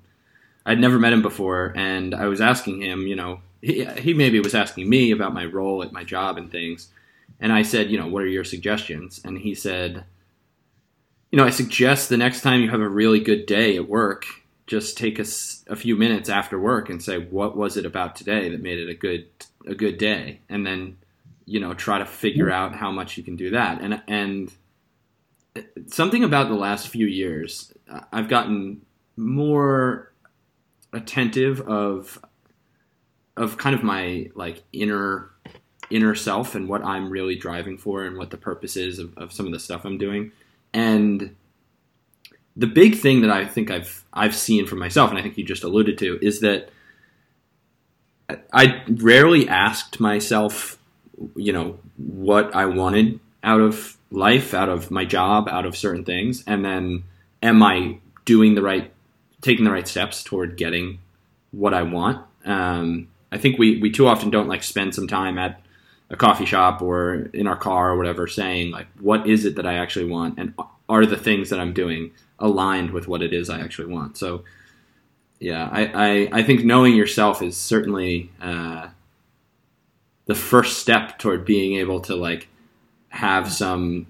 I'd 0.66 0.80
never 0.80 0.98
met 0.98 1.12
him 1.12 1.22
before, 1.22 1.72
and 1.76 2.14
I 2.14 2.26
was 2.26 2.40
asking 2.40 2.82
him, 2.82 3.06
you 3.06 3.16
know, 3.16 3.40
he, 3.62 3.84
he 3.84 4.12
maybe 4.12 4.38
was 4.38 4.54
asking 4.54 4.88
me 4.88 5.10
about 5.10 5.32
my 5.32 5.46
role 5.46 5.82
at 5.82 5.92
my 5.92 6.04
job 6.04 6.36
and 6.36 6.50
things, 6.50 6.88
and 7.40 7.52
I 7.52 7.62
said, 7.62 7.90
you 7.90 7.98
know, 7.98 8.06
what 8.06 8.22
are 8.22 8.28
your 8.28 8.44
suggestions? 8.44 9.20
And 9.24 9.38
he 9.38 9.54
said, 9.54 10.04
you 11.30 11.36
know, 11.38 11.44
I 11.44 11.50
suggest 11.50 12.08
the 12.08 12.16
next 12.16 12.42
time 12.42 12.60
you 12.60 12.70
have 12.70 12.80
a 12.80 12.88
really 12.88 13.20
good 13.20 13.46
day 13.46 13.76
at 13.76 13.88
work, 13.88 14.26
just 14.66 14.98
take 14.98 15.18
a, 15.18 15.24
a 15.68 15.76
few 15.76 15.96
minutes 15.96 16.28
after 16.28 16.58
work 16.58 16.90
and 16.90 17.02
say, 17.02 17.18
what 17.18 17.56
was 17.56 17.76
it 17.76 17.86
about 17.86 18.14
today 18.14 18.50
that 18.50 18.62
made 18.62 18.78
it 18.78 18.90
a 18.90 18.94
good 18.94 19.26
a 19.66 19.74
good 19.74 19.98
day, 19.98 20.40
and 20.48 20.66
then 20.66 20.98
you 21.48 21.60
know 21.60 21.72
try 21.74 21.98
to 21.98 22.06
figure 22.06 22.50
out 22.50 22.74
how 22.74 22.90
much 22.90 23.16
you 23.16 23.22
can 23.22 23.36
do 23.36 23.50
that. 23.50 23.80
And 23.80 24.02
and 24.06 24.52
something 25.88 26.22
about 26.22 26.48
the 26.48 26.54
last 26.54 26.88
few 26.88 27.06
years, 27.06 27.72
I've 28.12 28.28
gotten 28.28 28.82
more 29.16 30.12
attentive 30.92 31.60
of 31.62 32.22
of 33.36 33.56
kind 33.56 33.74
of 33.74 33.82
my 33.82 34.30
like 34.34 34.62
inner 34.72 35.30
inner 35.90 36.14
self 36.14 36.54
and 36.54 36.68
what 36.68 36.84
I'm 36.84 37.10
really 37.10 37.36
driving 37.36 37.78
for 37.78 38.04
and 38.04 38.18
what 38.18 38.30
the 38.30 38.36
purpose 38.36 38.76
is 38.76 38.98
of, 38.98 39.16
of 39.16 39.32
some 39.32 39.46
of 39.46 39.52
the 39.52 39.58
stuff 39.58 39.84
I'm 39.86 39.96
doing. 39.96 40.32
And 40.74 41.34
the 42.56 42.66
big 42.66 42.96
thing 42.96 43.22
that 43.22 43.30
I 43.30 43.46
think 43.46 43.70
I've 43.70 44.04
I've 44.12 44.36
seen 44.36 44.66
for 44.66 44.76
myself, 44.76 45.10
and 45.10 45.18
I 45.18 45.22
think 45.22 45.38
you 45.38 45.44
just 45.44 45.64
alluded 45.64 45.96
to, 45.98 46.18
is 46.20 46.40
that 46.40 46.68
I 48.52 48.82
rarely 48.88 49.48
asked 49.48 50.00
myself, 50.00 50.77
you 51.34 51.52
know, 51.52 51.78
what 51.96 52.54
I 52.54 52.66
wanted 52.66 53.20
out 53.42 53.60
of 53.60 53.96
life, 54.10 54.54
out 54.54 54.68
of 54.68 54.90
my 54.90 55.04
job, 55.04 55.48
out 55.48 55.66
of 55.66 55.76
certain 55.76 56.04
things, 56.04 56.44
and 56.46 56.64
then 56.64 57.04
am 57.42 57.62
I 57.62 57.98
doing 58.24 58.54
the 58.54 58.62
right, 58.62 58.92
taking 59.40 59.64
the 59.64 59.70
right 59.70 59.86
steps 59.86 60.22
toward 60.22 60.56
getting 60.56 60.98
what 61.50 61.74
I 61.74 61.82
want? 61.82 62.24
Um, 62.44 63.08
I 63.30 63.38
think 63.38 63.58
we 63.58 63.78
we 63.78 63.90
too 63.90 64.06
often 64.06 64.30
don't 64.30 64.48
like 64.48 64.62
spend 64.62 64.94
some 64.94 65.06
time 65.06 65.38
at 65.38 65.60
a 66.10 66.16
coffee 66.16 66.46
shop 66.46 66.80
or 66.80 67.28
in 67.34 67.46
our 67.46 67.56
car 67.56 67.90
or 67.90 67.96
whatever 67.96 68.26
saying 68.26 68.70
like 68.70 68.86
what 69.00 69.26
is 69.26 69.44
it 69.44 69.56
that 69.56 69.66
I 69.66 69.74
actually 69.74 70.06
want 70.06 70.38
and 70.38 70.54
are 70.88 71.04
the 71.04 71.18
things 71.18 71.50
that 71.50 71.60
I'm 71.60 71.74
doing 71.74 72.12
aligned 72.38 72.90
with 72.90 73.08
what 73.08 73.22
it 73.22 73.34
is 73.34 73.50
I 73.50 73.60
actually 73.60 73.92
want. 73.92 74.16
So 74.16 74.44
yeah, 75.40 75.68
I, 75.70 75.84
I, 75.84 76.28
I 76.32 76.42
think 76.42 76.64
knowing 76.64 76.94
yourself 76.94 77.42
is 77.42 77.56
certainly 77.56 78.30
uh, 78.40 78.88
the 80.28 80.36
first 80.36 80.78
step 80.78 81.18
toward 81.18 81.44
being 81.44 81.74
able 81.74 81.98
to 82.02 82.14
like 82.14 82.46
have 83.08 83.52
some 83.52 84.06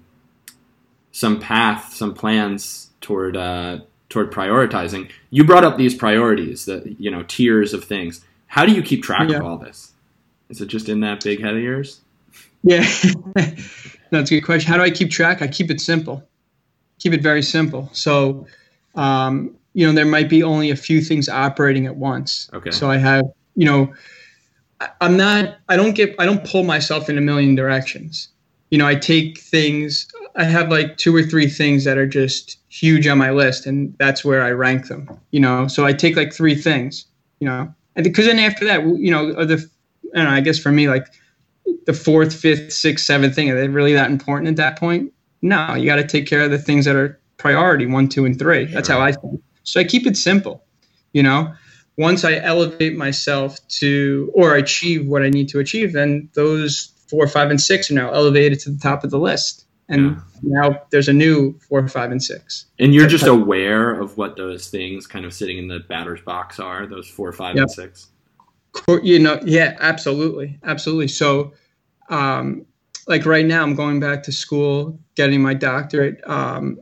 some 1.11 1.39
path, 1.39 1.93
some 1.93 2.13
plans 2.13 2.91
toward 3.01 3.35
uh, 3.35 3.79
toward 4.09 4.31
prioritizing. 4.31 5.09
You 5.31 5.43
brought 5.43 5.63
up 5.63 5.77
these 5.77 5.95
priorities, 5.95 6.65
the 6.65 6.95
you 6.99 7.09
know 7.09 7.23
tiers 7.23 7.73
of 7.73 7.83
things. 7.83 8.23
How 8.45 8.67
do 8.67 8.73
you 8.73 8.83
keep 8.83 9.03
track 9.03 9.29
yeah. 9.29 9.37
of 9.37 9.45
all 9.45 9.57
this? 9.57 9.93
Is 10.49 10.61
it 10.61 10.67
just 10.67 10.87
in 10.87 10.99
that 10.99 11.23
big 11.23 11.41
head 11.41 11.55
of 11.55 11.61
yours? 11.61 12.01
Yeah, 12.61 12.81
that's 14.11 14.31
a 14.31 14.35
good 14.35 14.45
question. 14.45 14.71
How 14.71 14.77
do 14.77 14.83
I 14.83 14.91
keep 14.91 15.09
track? 15.09 15.41
I 15.41 15.47
keep 15.47 15.71
it 15.71 15.81
simple 15.81 16.29
keep 16.99 17.13
it 17.13 17.23
very 17.23 17.41
simple. 17.41 17.89
So, 17.93 18.45
um, 18.95 19.55
you 19.73 19.87
know, 19.87 19.93
there 19.93 20.05
might 20.05 20.29
be 20.29 20.43
only 20.43 20.69
a 20.69 20.75
few 20.75 21.01
things 21.01 21.27
operating 21.27 21.85
at 21.87 21.95
once. 21.95 22.49
Okay. 22.53 22.71
So 22.71 22.91
I 22.91 22.97
have, 22.97 23.25
you 23.55 23.65
know, 23.65 23.93
I'm 25.01 25.17
not, 25.17 25.57
I 25.67 25.75
don't 25.75 25.93
get, 25.93 26.15
I 26.19 26.25
don't 26.25 26.45
pull 26.45 26.63
myself 26.63 27.09
in 27.09 27.17
a 27.17 27.21
million 27.21 27.55
directions. 27.55 28.29
You 28.71 28.77
know, 28.77 28.87
I 28.87 28.95
take 28.95 29.39
things, 29.39 30.07
I 30.35 30.43
have 30.43 30.69
like 30.69 30.97
two 30.97 31.15
or 31.15 31.23
three 31.23 31.49
things 31.49 31.83
that 31.83 31.97
are 31.97 32.07
just 32.07 32.57
huge 32.69 33.07
on 33.07 33.17
my 33.17 33.31
list, 33.31 33.65
and 33.65 33.95
that's 33.97 34.23
where 34.23 34.43
I 34.43 34.51
rank 34.51 34.87
them. 34.87 35.09
You 35.31 35.39
know, 35.39 35.67
so 35.67 35.85
I 35.85 35.93
take 35.93 36.15
like 36.15 36.33
three 36.33 36.55
things, 36.55 37.05
you 37.39 37.47
know, 37.47 37.73
and 37.95 38.03
because 38.03 38.25
then 38.25 38.39
after 38.39 38.65
that, 38.65 38.83
you 38.97 39.11
know, 39.11 39.45
the, 39.45 39.69
I, 40.15 40.23
know, 40.23 40.29
I 40.29 40.41
guess 40.41 40.59
for 40.59 40.71
me, 40.71 40.87
like 40.87 41.07
the 41.85 41.93
fourth, 41.93 42.33
fifth, 42.33 42.71
sixth, 42.71 43.05
seventh 43.05 43.35
thing, 43.35 43.49
are 43.49 43.59
they 43.59 43.67
really 43.67 43.93
that 43.93 44.09
important 44.09 44.49
at 44.49 44.55
that 44.57 44.79
point? 44.79 45.11
No, 45.41 45.75
you 45.75 45.85
got 45.85 45.97
to 45.97 46.07
take 46.07 46.27
care 46.27 46.41
of 46.41 46.51
the 46.51 46.59
things 46.59 46.85
that 46.85 46.95
are 46.95 47.19
priority 47.37 47.85
one, 47.85 48.07
two, 48.07 48.25
and 48.25 48.37
three. 48.37 48.65
That's 48.65 48.87
how 48.87 49.01
I 49.01 49.11
think. 49.11 49.41
So 49.63 49.79
I 49.79 49.83
keep 49.83 50.05
it 50.05 50.15
simple. 50.15 50.63
You 51.13 51.23
know, 51.23 51.53
once 51.99 52.23
I 52.23 52.35
elevate 52.35 52.95
myself 52.95 53.57
to 53.79 54.31
or 54.33 54.55
achieve 54.55 55.05
what 55.05 55.21
I 55.21 55.29
need 55.29 55.49
to 55.49 55.59
achieve, 55.59 55.91
then 55.91 56.29
those 56.33 56.93
four, 57.09 57.27
five, 57.27 57.49
and 57.49 57.59
six 57.59 57.91
are 57.91 57.93
now 57.93 58.09
elevated 58.09 58.61
to 58.61 58.69
the 58.69 58.79
top 58.79 59.03
of 59.03 59.11
the 59.11 59.19
list. 59.19 59.65
And 59.89 60.11
yeah. 60.11 60.21
now 60.41 60.81
there's 60.91 61.09
a 61.09 61.13
new 61.13 61.59
four, 61.67 61.85
five, 61.89 62.09
and 62.11 62.23
six. 62.23 62.67
And 62.79 62.93
you're 62.93 63.07
just 63.07 63.27
aware 63.27 63.99
of 63.99 64.15
what 64.15 64.37
those 64.37 64.69
things 64.69 65.07
kind 65.07 65.25
of 65.25 65.33
sitting 65.33 65.57
in 65.57 65.67
the 65.67 65.81
batter's 65.89 66.21
box 66.21 66.57
are, 66.57 66.87
those 66.87 67.09
four, 67.09 67.33
five, 67.33 67.57
yep. 67.57 67.63
and 67.63 67.71
six. 67.71 68.07
You 69.03 69.19
know, 69.19 69.37
yeah, 69.43 69.75
absolutely. 69.81 70.57
Absolutely. 70.63 71.09
So, 71.09 71.51
um, 72.09 72.65
like 73.07 73.25
right 73.25 73.45
now, 73.45 73.61
I'm 73.61 73.75
going 73.75 73.99
back 73.99 74.23
to 74.23 74.31
school, 74.31 74.97
getting 75.15 75.41
my 75.41 75.53
doctorate. 75.53 76.21
Um, 76.25 76.79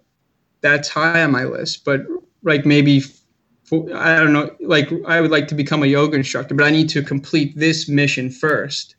that's 0.61 0.89
high 0.89 1.23
on 1.23 1.31
my 1.31 1.45
list, 1.45 1.85
but 1.85 2.01
like 2.43 2.67
maybe 2.67 3.01
I 3.71 4.17
don't 4.17 4.33
know, 4.33 4.55
like 4.61 4.89
I 5.05 5.19
would 5.19 5.31
like 5.31 5.47
to 5.49 5.55
become 5.55 5.83
a 5.83 5.87
yoga 5.87 6.15
instructor, 6.15 6.55
but 6.55 6.65
I 6.65 6.71
need 6.71 6.89
to 6.89 7.03
complete 7.03 7.57
this 7.57 7.89
mission 7.89 8.29
first, 8.29 8.95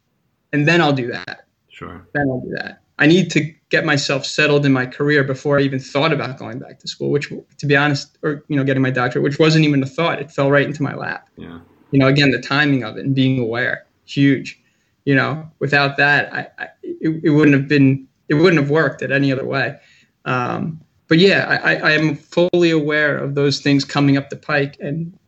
and 0.52 0.68
then 0.68 0.80
I'll 0.80 0.92
do 0.92 1.10
that. 1.10 1.46
Sure. 1.68 2.06
Then 2.12 2.28
I'll 2.28 2.40
do 2.40 2.50
that. 2.56 2.82
I 2.98 3.06
need 3.06 3.30
to 3.30 3.54
get 3.70 3.84
myself 3.84 4.26
settled 4.26 4.66
in 4.66 4.72
my 4.72 4.84
career 4.84 5.22
before 5.22 5.58
I 5.58 5.62
even 5.62 5.78
thought 5.78 6.12
about 6.12 6.38
going 6.38 6.58
back 6.58 6.80
to 6.80 6.88
school, 6.88 7.10
which, 7.10 7.28
to 7.58 7.66
be 7.66 7.76
honest, 7.76 8.18
or 8.22 8.44
you 8.48 8.56
know, 8.56 8.64
getting 8.64 8.82
my 8.82 8.90
doctorate, 8.90 9.22
which 9.22 9.38
wasn't 9.38 9.64
even 9.64 9.82
a 9.82 9.86
thought. 9.86 10.20
It 10.20 10.30
fell 10.30 10.50
right 10.50 10.66
into 10.66 10.82
my 10.82 10.94
lap. 10.94 11.28
Yeah. 11.36 11.60
You 11.90 12.00
know, 12.00 12.08
again, 12.08 12.30
the 12.32 12.40
timing 12.40 12.82
of 12.82 12.96
it 12.98 13.06
and 13.06 13.14
being 13.14 13.38
aware, 13.40 13.86
huge. 14.04 14.60
You 15.04 15.14
know, 15.14 15.48
without 15.60 15.96
that, 15.96 16.32
I, 16.34 16.48
I 16.58 16.68
it, 16.82 17.20
it 17.24 17.30
wouldn't 17.30 17.56
have 17.56 17.68
been 17.68 18.06
it 18.28 18.34
wouldn't 18.34 18.60
have 18.60 18.70
worked 18.70 19.00
at 19.02 19.10
any 19.10 19.32
other 19.32 19.46
way. 19.46 19.78
Um, 20.24 20.80
but 21.08 21.18
yeah, 21.18 21.60
I, 21.64 21.76
I 21.76 21.90
am 21.92 22.14
fully 22.16 22.70
aware 22.70 23.16
of 23.16 23.34
those 23.34 23.60
things 23.60 23.84
coming 23.84 24.16
up 24.16 24.30
the 24.30 24.36
pike 24.36 24.76
and 24.80 25.18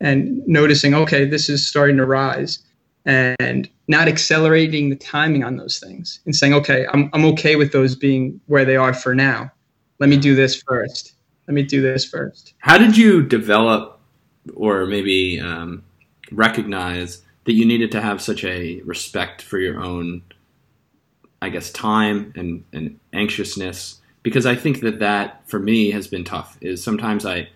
and 0.00 0.46
noticing, 0.46 0.94
okay, 0.94 1.24
this 1.24 1.48
is 1.48 1.66
starting 1.66 1.96
to 1.98 2.06
rise, 2.06 2.58
and 3.04 3.68
not 3.88 4.08
accelerating 4.08 4.90
the 4.90 4.96
timing 4.96 5.44
on 5.44 5.56
those 5.56 5.78
things 5.78 6.20
and 6.24 6.34
saying, 6.34 6.54
okay, 6.54 6.86
I'm 6.92 7.10
I'm 7.12 7.24
okay 7.26 7.56
with 7.56 7.72
those 7.72 7.96
being 7.96 8.40
where 8.46 8.64
they 8.64 8.76
are 8.76 8.94
for 8.94 9.14
now. 9.14 9.50
Let 9.98 10.08
me 10.08 10.16
do 10.16 10.34
this 10.34 10.62
first. 10.62 11.14
Let 11.46 11.54
me 11.54 11.62
do 11.62 11.82
this 11.82 12.04
first. 12.04 12.54
How 12.58 12.78
did 12.78 12.96
you 12.96 13.22
develop, 13.22 13.98
or 14.54 14.86
maybe 14.86 15.40
um, 15.40 15.82
recognize 16.30 17.22
that 17.44 17.52
you 17.52 17.66
needed 17.66 17.90
to 17.92 18.00
have 18.00 18.22
such 18.22 18.44
a 18.44 18.80
respect 18.82 19.42
for 19.42 19.58
your 19.58 19.80
own 19.80 20.22
I 21.42 21.48
guess 21.48 21.70
time 21.70 22.32
and, 22.36 22.64
and 22.72 23.00
anxiousness 23.12 23.99
because 24.22 24.46
I 24.46 24.54
think 24.54 24.80
that 24.80 24.98
that 25.00 25.48
for 25.48 25.58
me 25.58 25.90
has 25.90 26.06
been 26.08 26.24
tough 26.24 26.56
is 26.60 26.82
sometimes 26.82 27.24
I 27.24 27.48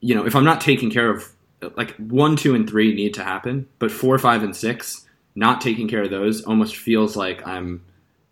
you 0.00 0.14
know 0.14 0.26
if 0.26 0.34
I'm 0.34 0.44
not 0.44 0.60
taking 0.60 0.90
care 0.90 1.10
of 1.10 1.32
like 1.76 1.94
one 1.96 2.36
two 2.36 2.54
and 2.54 2.68
three 2.68 2.94
need 2.94 3.14
to 3.14 3.24
happen 3.24 3.68
but 3.78 3.90
four 3.90 4.18
five 4.18 4.42
and 4.42 4.54
six 4.54 5.06
not 5.34 5.60
taking 5.60 5.88
care 5.88 6.02
of 6.02 6.10
those 6.10 6.42
almost 6.42 6.76
feels 6.76 7.16
like 7.16 7.46
I'm 7.46 7.82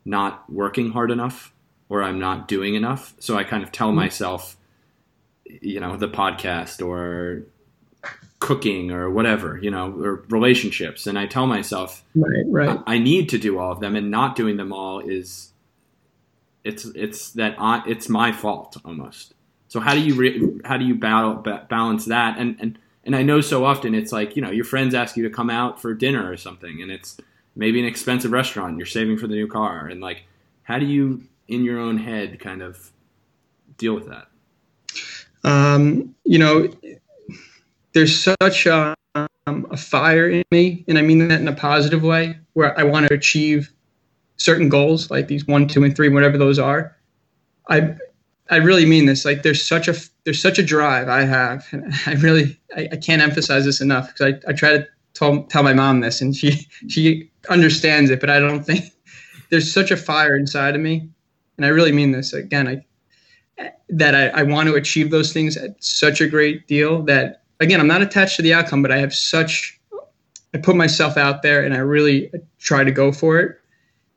not 0.04 0.50
working 0.50 0.90
hard 0.90 1.10
enough 1.10 1.52
or 1.88 2.02
I'm 2.02 2.18
not 2.18 2.48
doing 2.48 2.74
enough 2.74 3.14
so 3.18 3.36
I 3.36 3.44
kind 3.44 3.62
of 3.62 3.72
tell 3.72 3.88
mm-hmm. 3.88 3.96
myself 3.96 4.56
you 5.44 5.80
know 5.80 5.96
the 5.96 6.08
podcast 6.08 6.86
or 6.86 7.44
cooking 8.40 8.90
or 8.90 9.10
whatever, 9.10 9.58
you 9.62 9.70
know, 9.70 9.92
or 9.92 10.24
relationships. 10.30 11.06
And 11.06 11.18
I 11.18 11.26
tell 11.26 11.46
myself, 11.46 12.02
right, 12.14 12.44
right. 12.48 12.78
I, 12.86 12.94
I 12.94 12.98
need 12.98 13.28
to 13.28 13.38
do 13.38 13.58
all 13.58 13.70
of 13.70 13.80
them, 13.80 13.94
and 13.94 14.10
not 14.10 14.34
doing 14.34 14.56
them 14.56 14.72
all 14.72 14.98
is 14.98 15.52
it's 16.70 16.84
it's 16.94 17.32
that 17.32 17.56
I, 17.58 17.82
it's 17.86 18.08
my 18.08 18.32
fault 18.32 18.76
almost. 18.84 19.34
So 19.68 19.80
how 19.80 19.94
do 19.94 20.00
you 20.00 20.14
re, 20.14 20.60
how 20.64 20.76
do 20.76 20.84
you 20.84 20.94
battle, 20.94 21.34
balance 21.68 22.04
that? 22.06 22.38
And 22.38 22.56
and 22.60 22.78
and 23.04 23.16
I 23.16 23.22
know 23.22 23.40
so 23.40 23.64
often 23.64 23.94
it's 23.94 24.12
like 24.12 24.36
you 24.36 24.42
know 24.42 24.50
your 24.50 24.64
friends 24.64 24.94
ask 24.94 25.16
you 25.16 25.24
to 25.28 25.34
come 25.34 25.50
out 25.50 25.80
for 25.82 25.94
dinner 25.94 26.30
or 26.30 26.36
something, 26.36 26.80
and 26.80 26.90
it's 26.90 27.16
maybe 27.56 27.80
an 27.80 27.86
expensive 27.86 28.30
restaurant 28.30 28.76
you're 28.76 28.86
saving 28.86 29.18
for 29.18 29.26
the 29.26 29.34
new 29.34 29.48
car, 29.48 29.86
and 29.86 30.00
like 30.00 30.24
how 30.62 30.78
do 30.78 30.86
you 30.86 31.22
in 31.48 31.64
your 31.64 31.78
own 31.78 31.98
head 31.98 32.38
kind 32.38 32.62
of 32.62 32.92
deal 33.76 33.94
with 33.94 34.08
that? 34.08 34.28
Um, 35.42 36.14
you 36.24 36.38
know, 36.38 36.68
there's 37.92 38.16
such 38.22 38.66
a, 38.66 38.94
um, 39.14 39.66
a 39.70 39.76
fire 39.76 40.28
in 40.28 40.44
me, 40.52 40.84
and 40.86 40.98
I 40.98 41.02
mean 41.02 41.26
that 41.28 41.40
in 41.40 41.48
a 41.48 41.52
positive 41.52 42.02
way, 42.02 42.38
where 42.52 42.78
I 42.78 42.84
want 42.84 43.08
to 43.08 43.14
achieve 43.14 43.72
certain 44.40 44.68
goals, 44.68 45.10
like 45.10 45.28
these 45.28 45.46
one, 45.46 45.68
two, 45.68 45.84
and 45.84 45.94
three, 45.94 46.08
whatever 46.08 46.38
those 46.38 46.58
are. 46.58 46.96
I 47.68 47.94
I 48.48 48.56
really 48.56 48.86
mean 48.86 49.06
this. 49.06 49.24
Like 49.24 49.42
there's 49.42 49.66
such 49.66 49.86
a 49.86 49.94
there's 50.24 50.42
such 50.42 50.58
a 50.58 50.62
drive 50.62 51.08
I 51.08 51.22
have, 51.22 51.66
and 51.72 51.92
I 52.06 52.14
really 52.14 52.58
I, 52.76 52.88
I 52.92 52.96
can't 52.96 53.22
emphasize 53.22 53.64
this 53.64 53.80
enough 53.80 54.08
because 54.08 54.34
I, 54.34 54.50
I 54.50 54.52
try 54.52 54.70
to 54.78 54.86
tell, 55.14 55.44
tell 55.44 55.62
my 55.62 55.74
mom 55.74 56.00
this, 56.00 56.20
and 56.20 56.34
she 56.34 56.66
she 56.88 57.30
understands 57.48 58.10
it, 58.10 58.20
but 58.20 58.30
I 58.30 58.40
don't 58.40 58.64
think 58.64 58.84
there's 59.50 59.72
such 59.72 59.90
a 59.90 59.96
fire 59.96 60.36
inside 60.36 60.74
of 60.74 60.80
me, 60.80 61.08
and 61.56 61.66
I 61.66 61.68
really 61.68 61.92
mean 61.92 62.12
this. 62.12 62.32
Again, 62.32 62.66
I 62.66 63.70
that 63.90 64.14
I, 64.14 64.28
I 64.28 64.42
want 64.42 64.68
to 64.68 64.74
achieve 64.74 65.10
those 65.10 65.32
things 65.32 65.56
at 65.56 65.82
such 65.84 66.20
a 66.20 66.26
great 66.26 66.66
deal 66.66 67.02
that 67.02 67.42
again, 67.60 67.78
I'm 67.78 67.86
not 67.86 68.00
attached 68.00 68.36
to 68.36 68.42
the 68.42 68.54
outcome, 68.54 68.80
but 68.80 68.90
I 68.90 68.96
have 68.96 69.14
such, 69.14 69.78
I 70.54 70.58
put 70.58 70.76
myself 70.76 71.18
out 71.18 71.42
there 71.42 71.62
and 71.62 71.74
I 71.74 71.78
really 71.78 72.32
try 72.58 72.84
to 72.84 72.90
go 72.90 73.12
for 73.12 73.38
it 73.38 73.59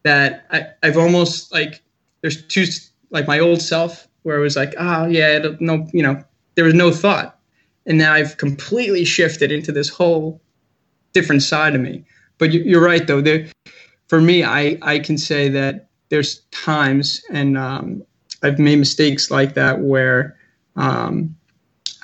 that 0.03 0.45
I, 0.51 0.67
I've 0.83 0.97
almost 0.97 1.51
like, 1.51 1.81
there's 2.21 2.45
two, 2.47 2.65
like 3.09 3.27
my 3.27 3.39
old 3.39 3.61
self 3.61 4.07
where 4.23 4.37
it 4.37 4.41
was 4.41 4.55
like, 4.55 4.73
oh 4.77 5.05
yeah, 5.07 5.39
no, 5.59 5.87
you 5.93 6.03
know, 6.03 6.23
there 6.55 6.65
was 6.65 6.73
no 6.73 6.91
thought. 6.91 7.39
and 7.85 7.97
now 7.97 8.13
I've 8.13 8.37
completely 8.37 9.05
shifted 9.05 9.51
into 9.51 9.71
this 9.71 9.89
whole 9.89 10.41
different 11.13 11.43
side 11.43 11.75
of 11.75 11.81
me. 11.81 12.03
But 12.37 12.51
you're 12.51 12.83
right, 12.83 13.05
though. 13.05 13.21
There, 13.21 13.47
for 14.07 14.21
me, 14.21 14.43
I 14.43 14.77
I 14.81 14.99
can 14.99 15.17
say 15.17 15.49
that 15.49 15.87
there's 16.09 16.39
times, 16.51 17.21
and 17.31 17.57
um, 17.57 18.03
I've 18.41 18.59
made 18.59 18.77
mistakes 18.79 19.31
like 19.31 19.53
that 19.53 19.79
where, 19.81 20.37
um, 20.75 21.35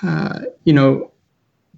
uh, 0.04 0.42
you 0.64 0.74
know, 0.74 1.12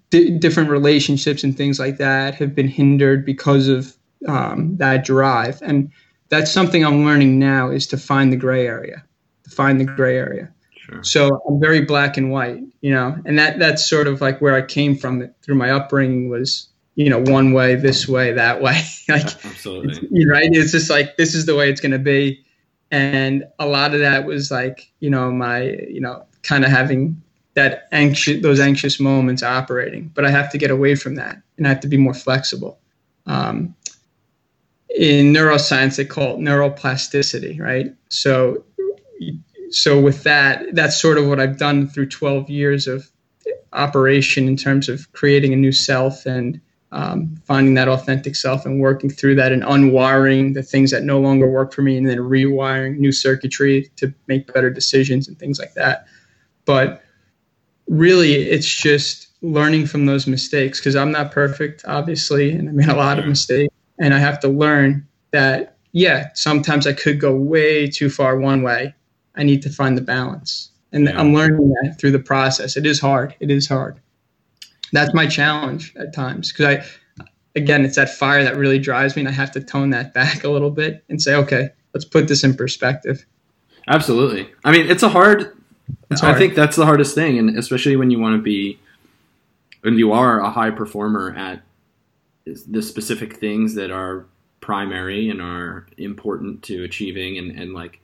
different 0.10 0.70
relationships 0.70 1.44
and 1.44 1.56
things 1.56 1.80
like 1.80 1.98
that 1.98 2.36
have 2.36 2.54
been 2.54 2.68
hindered 2.68 3.26
because 3.26 3.68
of 3.68 3.96
um, 4.28 4.76
that 4.78 5.06
drive, 5.06 5.62
and 5.62 5.90
that's 6.32 6.50
something 6.50 6.84
I'm 6.84 7.06
learning 7.06 7.38
now 7.38 7.70
is 7.70 7.86
to 7.88 7.98
find 7.98 8.32
the 8.32 8.38
gray 8.38 8.66
area, 8.66 9.04
to 9.44 9.50
find 9.50 9.80
the 9.80 9.86
gray 9.86 10.18
area. 10.18 10.50
Sure. 10.72 11.04
So 11.04 11.44
I'm 11.48 11.60
very 11.60 11.82
black 11.82 12.16
and 12.16 12.32
white, 12.32 12.64
you 12.80 12.92
know, 12.92 13.16
and 13.26 13.38
that 13.38 13.60
that's 13.60 13.88
sort 13.88 14.08
of 14.08 14.22
like 14.22 14.42
where 14.42 14.56
I 14.56 14.62
came 14.62 14.96
from 14.96 15.30
through 15.44 15.56
my 15.56 15.70
upbringing 15.70 16.30
was, 16.30 16.70
you 16.96 17.10
know, 17.10 17.22
one 17.22 17.52
way, 17.52 17.76
this 17.76 18.08
way, 18.08 18.32
that 18.32 18.62
way. 18.62 18.82
like, 19.10 19.46
absolutely, 19.46 20.08
you 20.10 20.32
right? 20.32 20.50
It's 20.52 20.72
just 20.72 20.90
like 20.90 21.18
this 21.18 21.36
is 21.36 21.46
the 21.46 21.56
way 21.56 21.70
it's 21.70 21.82
going 21.82 21.92
to 21.92 22.00
be, 22.00 22.44
and 22.90 23.44
a 23.60 23.68
lot 23.68 23.94
of 23.94 24.00
that 24.00 24.26
was 24.26 24.50
like, 24.50 24.90
you 25.02 25.10
know, 25.10 25.32
my, 25.32 25.64
you 25.64 26.00
know, 26.00 26.26
kind 26.44 26.64
of 26.64 26.72
having 26.72 27.22
that 27.56 27.90
anxious, 27.92 28.42
those 28.42 28.62
anxious 28.62 29.02
moments 29.02 29.44
operating, 29.44 30.10
but 30.16 30.26
I 30.26 30.30
have 30.30 30.50
to 30.52 30.58
get 30.58 30.72
away 30.72 30.96
from 30.96 31.16
that 31.16 31.42
and 31.58 31.68
I 31.68 31.70
have 31.70 31.82
to 31.82 31.88
be 31.88 31.98
more 31.98 32.14
flexible. 32.14 32.80
Um, 33.26 33.76
in 34.96 35.34
neuroscience, 35.34 35.96
they 35.96 36.06
call 36.06 36.36
it 36.36 36.40
neuroplasticity, 36.40 37.60
right? 37.60 37.94
So 38.10 38.64
so 39.72 40.00
with 40.00 40.24
that, 40.24 40.76
that's 40.76 41.00
sort 41.00 41.18
of 41.18 41.28
what 41.28 41.40
I've 41.40 41.58
done 41.58 41.88
through 41.88 42.08
12 42.08 42.50
years 42.50 42.88
of 42.88 43.10
operation 43.72 44.48
in 44.48 44.58
terms 44.58 44.90
of 44.90 45.12
creating 45.14 45.54
a 45.54 45.56
new 45.56 45.72
self 45.72 46.26
and 46.26 46.60
um, 46.92 47.38
finding 47.46 47.76
that 47.76 47.88
authentic 47.88 48.36
self 48.36 48.66
and 48.66 48.82
working 48.82 49.10
through 49.10 49.36
that 49.36 49.54
and 49.54 49.64
unwiring 49.64 50.54
the 50.54 50.64
things 50.64 50.92
that 50.92 51.04
no 51.04 51.22
longer 51.22 51.50
work 51.50 51.74
for 51.74 51.82
me 51.82 51.98
and 51.98 52.08
then 52.10 52.18
rewiring 52.18 52.98
new 52.98 53.14
circuitry 53.14 53.90
to 53.96 54.14
make 54.28 54.54
better 54.54 54.70
decisions 54.70 55.30
and 55.30 55.40
things 55.40 55.58
like 55.58 55.74
that. 55.76 56.06
But 56.66 57.02
really, 57.88 58.34
it's 58.34 58.68
just 58.68 59.30
learning 59.42 59.86
from 59.86 60.06
those 60.06 60.28
mistakes 60.28 60.80
because 60.80 60.98
I'm 60.98 61.12
not 61.12 61.32
perfect, 61.32 61.86
obviously, 61.88 62.52
and 62.52 62.68
I 62.68 62.72
made 62.74 62.90
a 62.90 62.96
lot 62.96 63.20
of 63.20 63.26
mistakes. 63.26 63.74
And 64.02 64.14
I 64.14 64.20
have 64.20 64.42
to 64.42 64.50
learn 64.50 65.08
that, 65.32 65.78
yeah, 65.94 66.30
sometimes 66.34 66.86
I 66.86 66.94
could 66.94 67.22
go 67.22 67.34
way 67.34 67.88
too 67.88 68.10
far 68.10 68.38
one 68.38 68.64
way 68.64 68.94
I 69.36 69.44
need 69.44 69.62
to 69.62 69.70
find 69.70 69.98
the 69.98 70.02
balance. 70.02 70.72
And 70.92 71.06
yeah. 71.06 71.18
I'm 71.18 71.34
learning 71.34 71.74
that 71.82 71.98
through 72.00 72.12
the 72.12 72.20
process. 72.20 72.76
It 72.76 72.86
is 72.86 73.00
hard. 73.00 73.34
It 73.40 73.50
is 73.50 73.70
hard. 73.70 74.00
That's 74.92 75.14
my 75.14 75.26
challenge 75.26 75.94
at 75.96 76.14
times 76.14 76.52
because 76.52 76.66
I, 76.66 77.24
again, 77.56 77.86
it's 77.86 77.96
that 77.96 78.10
fire 78.10 78.44
that 78.44 78.58
really 78.58 78.80
drives 78.80 79.16
me, 79.16 79.22
and 79.22 79.30
I 79.30 79.32
have 79.32 79.52
to 79.52 79.62
tone 79.62 79.92
that 79.92 80.14
back 80.14 80.44
a 80.44 80.50
little 80.50 80.72
bit 80.72 81.04
and 81.08 81.22
say, 81.22 81.36
okay, 81.36 81.70
let's 81.94 82.04
put 82.04 82.28
this 82.28 82.44
in 82.44 82.56
perspective. 82.56 83.26
Absolutely. 83.88 84.50
I 84.66 84.72
mean, 84.72 84.90
it's 84.90 85.04
a 85.04 85.10
hard. 85.10 85.56
It's 86.10 86.22
hard. 86.22 86.36
I 86.36 86.38
think 86.40 86.56
that's 86.56 86.76
the 86.76 86.86
hardest 86.86 87.16
thing, 87.16 87.40
and 87.40 87.58
especially 87.58 87.96
when 87.96 88.12
you 88.12 88.20
want 88.20 88.36
to 88.36 88.42
be, 88.42 88.80
when 89.82 89.98
you 89.98 90.12
are 90.12 90.42
a 90.42 90.50
high 90.50 90.72
performer 90.72 91.34
at 91.38 91.62
the 92.46 92.82
specific 92.82 93.38
things 93.38 93.76
that 93.76 93.92
are 93.92 94.26
primary 94.60 95.30
and 95.30 95.42
are 95.42 95.88
important 95.98 96.64
to 96.64 96.84
achieving, 96.84 97.38
and 97.38 97.52
and 97.52 97.74
like 97.74 98.00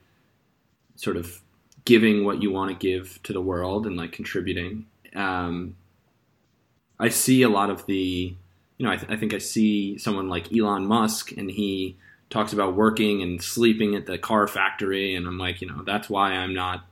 sort 0.96 1.16
of 1.16 1.40
giving 1.84 2.24
what 2.24 2.42
you 2.42 2.50
want 2.50 2.70
to 2.70 2.76
give 2.76 3.18
to 3.22 3.32
the 3.32 3.40
world 3.40 3.86
and 3.86 3.96
like 3.96 4.12
contributing. 4.12 4.84
Um, 5.14 5.74
I 7.00 7.08
see 7.08 7.42
a 7.42 7.48
lot 7.48 7.70
of 7.70 7.86
the, 7.86 8.34
you 8.76 8.86
know, 8.86 8.90
I, 8.90 8.96
th- 8.96 9.10
I 9.10 9.16
think 9.16 9.32
I 9.32 9.38
see 9.38 9.96
someone 9.96 10.28
like 10.28 10.52
Elon 10.52 10.86
Musk 10.86 11.32
and 11.32 11.50
he 11.50 11.96
talks 12.28 12.52
about 12.52 12.74
working 12.74 13.22
and 13.22 13.42
sleeping 13.42 13.94
at 13.94 14.04
the 14.04 14.18
car 14.18 14.46
factory. 14.46 15.14
And 15.14 15.26
I'm 15.26 15.38
like, 15.38 15.62
you 15.62 15.68
know, 15.68 15.82
that's 15.82 16.10
why 16.10 16.32
I'm 16.32 16.52
not 16.52 16.84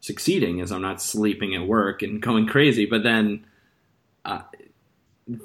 succeeding 0.00 0.60
is 0.60 0.72
I'm 0.72 0.80
not 0.80 1.02
sleeping 1.02 1.54
at 1.54 1.66
work 1.66 2.02
and 2.02 2.22
going 2.22 2.46
crazy. 2.54 2.86
But 2.86 3.02
then, 3.02 3.44
uh, 4.24 4.40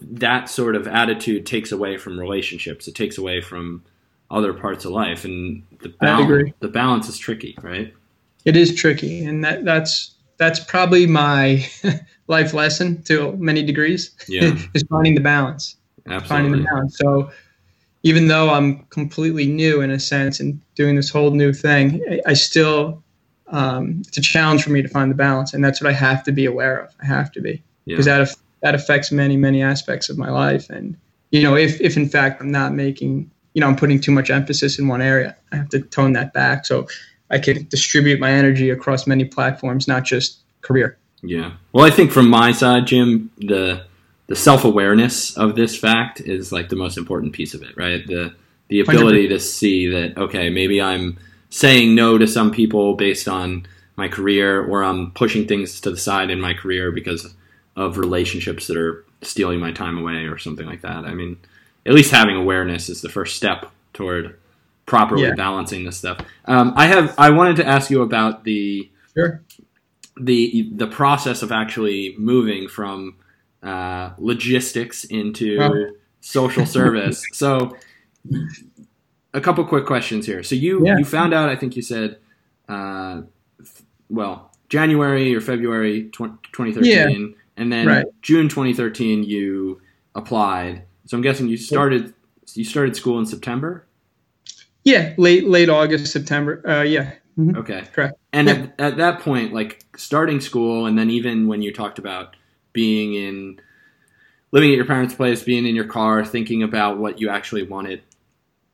that 0.02 0.50
sort 0.50 0.76
of 0.76 0.88
attitude 0.88 1.46
takes 1.46 1.72
away 1.72 1.98
from 1.98 2.20
relationships. 2.20 2.88
It 2.88 2.96
takes 2.96 3.18
away 3.18 3.42
from 3.42 3.84
other 4.32 4.54
parts 4.54 4.86
of 4.86 4.92
life, 4.92 5.26
and 5.26 5.64
the 5.82 5.90
balance, 5.90 6.54
the 6.60 6.68
balance 6.68 7.08
is 7.08 7.18
tricky, 7.18 7.58
right? 7.62 7.94
It 8.46 8.56
is 8.56 8.76
tricky, 8.76 9.24
and 9.24 9.44
that 9.44 9.66
that's 9.66 10.16
that's 10.38 10.60
probably 10.60 11.06
my 11.08 11.66
life 12.28 12.54
lesson 12.54 13.02
to 13.04 13.34
many 13.38 13.64
degrees. 13.64 14.12
Yeah, 14.28 14.56
is 14.74 14.84
finding 14.90 15.16
the 15.16 15.22
balance. 15.22 15.78
Absolutely. 16.08 16.28
Finding 16.28 16.52
the 16.52 16.68
balance. 16.70 16.98
So 16.98 17.32
even 18.04 18.28
though 18.28 18.52
I'm 18.52 18.84
completely 18.86 19.48
new 19.48 19.82
in 19.82 19.90
a 19.90 20.00
sense 20.00 20.40
and 20.40 20.60
doing 20.76 20.96
this 20.96 21.10
whole 21.10 21.32
new 21.32 21.54
thing, 21.54 22.04
I, 22.10 22.32
I 22.32 22.34
still 22.34 23.04
um, 23.48 24.02
it's 24.08 24.18
a 24.18 24.22
challenge 24.22 24.64
for 24.64 24.72
me 24.72 24.82
to 24.82 24.88
find 24.88 25.12
the 25.12 25.16
balance, 25.16 25.54
and 25.54 25.64
that's 25.64 25.82
what 25.82 25.90
I 25.90 25.94
have 25.94 26.24
to 26.24 26.32
be 26.32 26.46
aware 26.46 26.78
of. 26.84 26.96
I 27.02 27.06
have 27.06 27.32
to 27.34 27.42
be 27.42 27.62
because 27.86 28.08
yeah. 28.08 28.20
that 28.20 28.36
that 28.66 28.74
affects 28.74 29.11
many 29.11 29.38
many 29.38 29.61
aspects 29.61 30.09
of 30.09 30.18
my 30.18 30.32
life, 30.32 30.70
and 30.70 30.97
you 31.30 31.43
know 31.43 31.55
if 31.55 31.80
if 31.80 31.95
in 31.95 32.09
fact 32.09 32.41
I'm 32.41 32.51
not 32.51 32.74
making 32.74 33.30
you 33.55 33.61
know, 33.61 33.68
I'm 33.68 33.76
putting 33.76 33.99
too 33.99 34.11
much 34.11 34.30
emphasis 34.30 34.78
in 34.78 34.88
one 34.88 35.01
area. 35.01 35.36
I 35.51 35.55
have 35.55 35.70
to 35.70 35.80
tone 35.80 36.13
that 36.13 36.34
back 36.34 36.66
so 36.66 36.88
I 37.32 37.39
can 37.39 37.66
distribute 37.70 38.20
my 38.20 38.30
energy 38.30 38.70
across 38.70 39.07
many 39.07 39.24
platforms, 39.26 39.88
not 39.88 40.03
just 40.03 40.39
career. 40.61 40.97
Yeah. 41.24 41.53
Well, 41.72 41.86
I 41.86 41.89
think 41.89 42.11
from 42.11 42.30
my 42.30 42.51
side, 42.51 42.86
Jim, 42.86 43.32
the 43.38 43.86
the 44.28 44.36
self 44.36 44.66
awareness 44.66 45.36
of 45.38 45.55
this 45.55 45.76
fact 45.78 46.20
is 46.20 46.51
like 46.51 46.70
the 46.70 46.76
most 46.76 46.97
important 46.97 47.34
piece 47.34 47.53
of 47.53 47.63
it, 47.63 47.76
right? 47.78 48.05
The 48.05 48.36
the 48.68 48.82
ability 48.82 49.28
100%. 49.28 49.30
to 49.30 49.39
see 49.39 49.88
that 49.89 50.18
okay, 50.18 50.49
maybe 50.49 50.82
I'm 50.82 51.18
saying 51.49 51.95
no 51.95 52.18
to 52.18 52.28
some 52.28 52.51
people 52.51 52.95
based 52.95 53.28
on 53.28 53.66
my 53.95 54.09
career, 54.09 54.61
or 54.66 54.84
I'm 54.84 55.11
pushing 55.11 55.47
things 55.47 55.80
to 55.82 55.91
the 55.91 55.97
side 55.97 56.30
in 56.30 56.41
my 56.41 56.53
career 56.53 56.91
because 56.91 57.34
of 57.76 57.97
relationships 57.97 58.67
that 58.67 58.78
are 58.78 59.05
stealing 59.21 59.59
my 59.59 59.71
time 59.71 59.97
away, 59.97 60.26
or 60.26 60.38
something 60.38 60.65
like 60.65 60.82
that. 60.82 61.05
I 61.05 61.13
mean, 61.13 61.38
at 61.86 61.93
least 61.93 62.11
having 62.11 62.36
awareness 62.36 62.89
is 62.89 63.01
the 63.01 63.09
first 63.09 63.36
step 63.36 63.71
toward 63.93 64.38
properly 64.86 65.23
yeah. 65.23 65.36
balancing 65.36 65.86
this 65.86 65.97
stuff. 65.97 66.19
Um, 66.45 66.73
I 66.76 66.88
have 66.88 67.15
I 67.17 67.32
wanted 67.32 67.57
to 67.57 67.67
ask 67.67 67.89
you 67.89 68.01
about 68.01 68.43
the 68.43 68.89
sure. 69.13 69.41
the 70.19 70.69
the 70.73 70.88
process 70.88 71.41
of 71.41 71.51
actually 71.51 72.15
moving 72.17 72.67
from 72.67 73.15
uh, 73.63 74.11
logistics 74.17 75.03
into 75.05 75.57
oh. 75.61 75.91
social 76.21 76.65
service. 76.65 77.23
so 77.34 77.76
a 79.34 79.41
couple 79.41 79.65
quick 79.65 79.86
questions 79.86 80.26
here. 80.26 80.43
So 80.43 80.55
you 80.55 80.86
yeah. 80.86 80.97
you 80.97 81.05
found 81.05 81.34
out 81.34 81.49
I 81.49 81.55
think 81.55 81.76
you 81.76 81.82
said 81.82 82.17
uh, 82.69 83.21
well 84.09 84.51
January 84.69 85.36
or 85.36 85.41
February 85.41 86.09
2013 86.11 86.84
yeah. 86.86 87.36
And 87.58 87.72
then 87.72 87.88
right. 87.88 88.06
June 88.22 88.49
2013 88.49 89.24
you 89.24 89.82
applied 90.14 90.84
so 91.06 91.18
I'm 91.18 91.22
guessing 91.22 91.47
you 91.47 91.58
started 91.58 92.14
you 92.53 92.64
started 92.64 92.95
school 92.95 93.20
in 93.20 93.26
September. 93.26 93.86
Yeah, 94.84 95.14
late 95.18 95.47
late 95.47 95.70
August, 95.70 96.12
September. 96.12 96.62
Uh, 96.68 96.84
yeah. 96.84 97.14
Mm-hmm. 97.38 97.58
Okay. 97.58 97.84
Correct. 97.91 98.18
And 98.34 98.47
yeah. 98.47 98.53
at, 98.53 98.80
at 98.80 98.97
that 98.97 99.20
point, 99.22 99.53
like 99.53 99.84
starting 99.97 100.39
school, 100.39 100.86
and 100.86 100.97
then 100.97 101.10
even 101.10 101.47
when 101.47 101.62
you 101.62 101.74
talked 101.74 101.99
about 101.99 102.36
being 102.74 103.14
in 103.14 103.60
living 104.51 104.72
at 104.72 104.76
your 104.76 104.86
parents' 104.86 105.14
place, 105.14 105.43
being 105.43 105.66
in 105.66 105.76
your 105.76 105.88
car, 105.88 106.24
thinking 106.24 106.64
about 106.64 106.97
what 106.97 107.20
you 107.20 107.30
actually 107.30 107.64
wanted, 107.64 108.01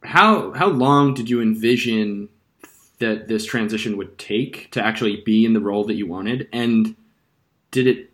how 0.03 0.51
how 0.51 0.67
long 0.67 1.13
did 1.13 1.29
you 1.29 1.41
envision 1.41 2.29
that 2.99 3.27
this 3.27 3.45
transition 3.45 3.97
would 3.97 4.17
take 4.17 4.69
to 4.71 4.83
actually 4.83 5.21
be 5.25 5.43
in 5.43 5.53
the 5.53 5.59
role 5.59 5.83
that 5.85 5.95
you 5.95 6.07
wanted? 6.07 6.47
And 6.53 6.95
did 7.71 7.87
it 7.87 8.10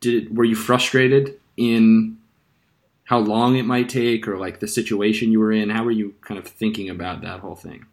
did 0.00 0.24
it 0.24 0.34
were 0.34 0.44
you 0.44 0.56
frustrated 0.56 1.38
in 1.56 2.16
how 3.04 3.18
long 3.18 3.56
it 3.56 3.64
might 3.64 3.88
take 3.88 4.28
or 4.28 4.38
like 4.38 4.60
the 4.60 4.68
situation 4.68 5.32
you 5.32 5.40
were 5.40 5.52
in? 5.52 5.70
How 5.70 5.84
were 5.84 5.90
you 5.90 6.14
kind 6.20 6.38
of 6.38 6.46
thinking 6.46 6.88
about 6.88 7.22
that 7.22 7.40
whole 7.40 7.56
thing? 7.56 7.84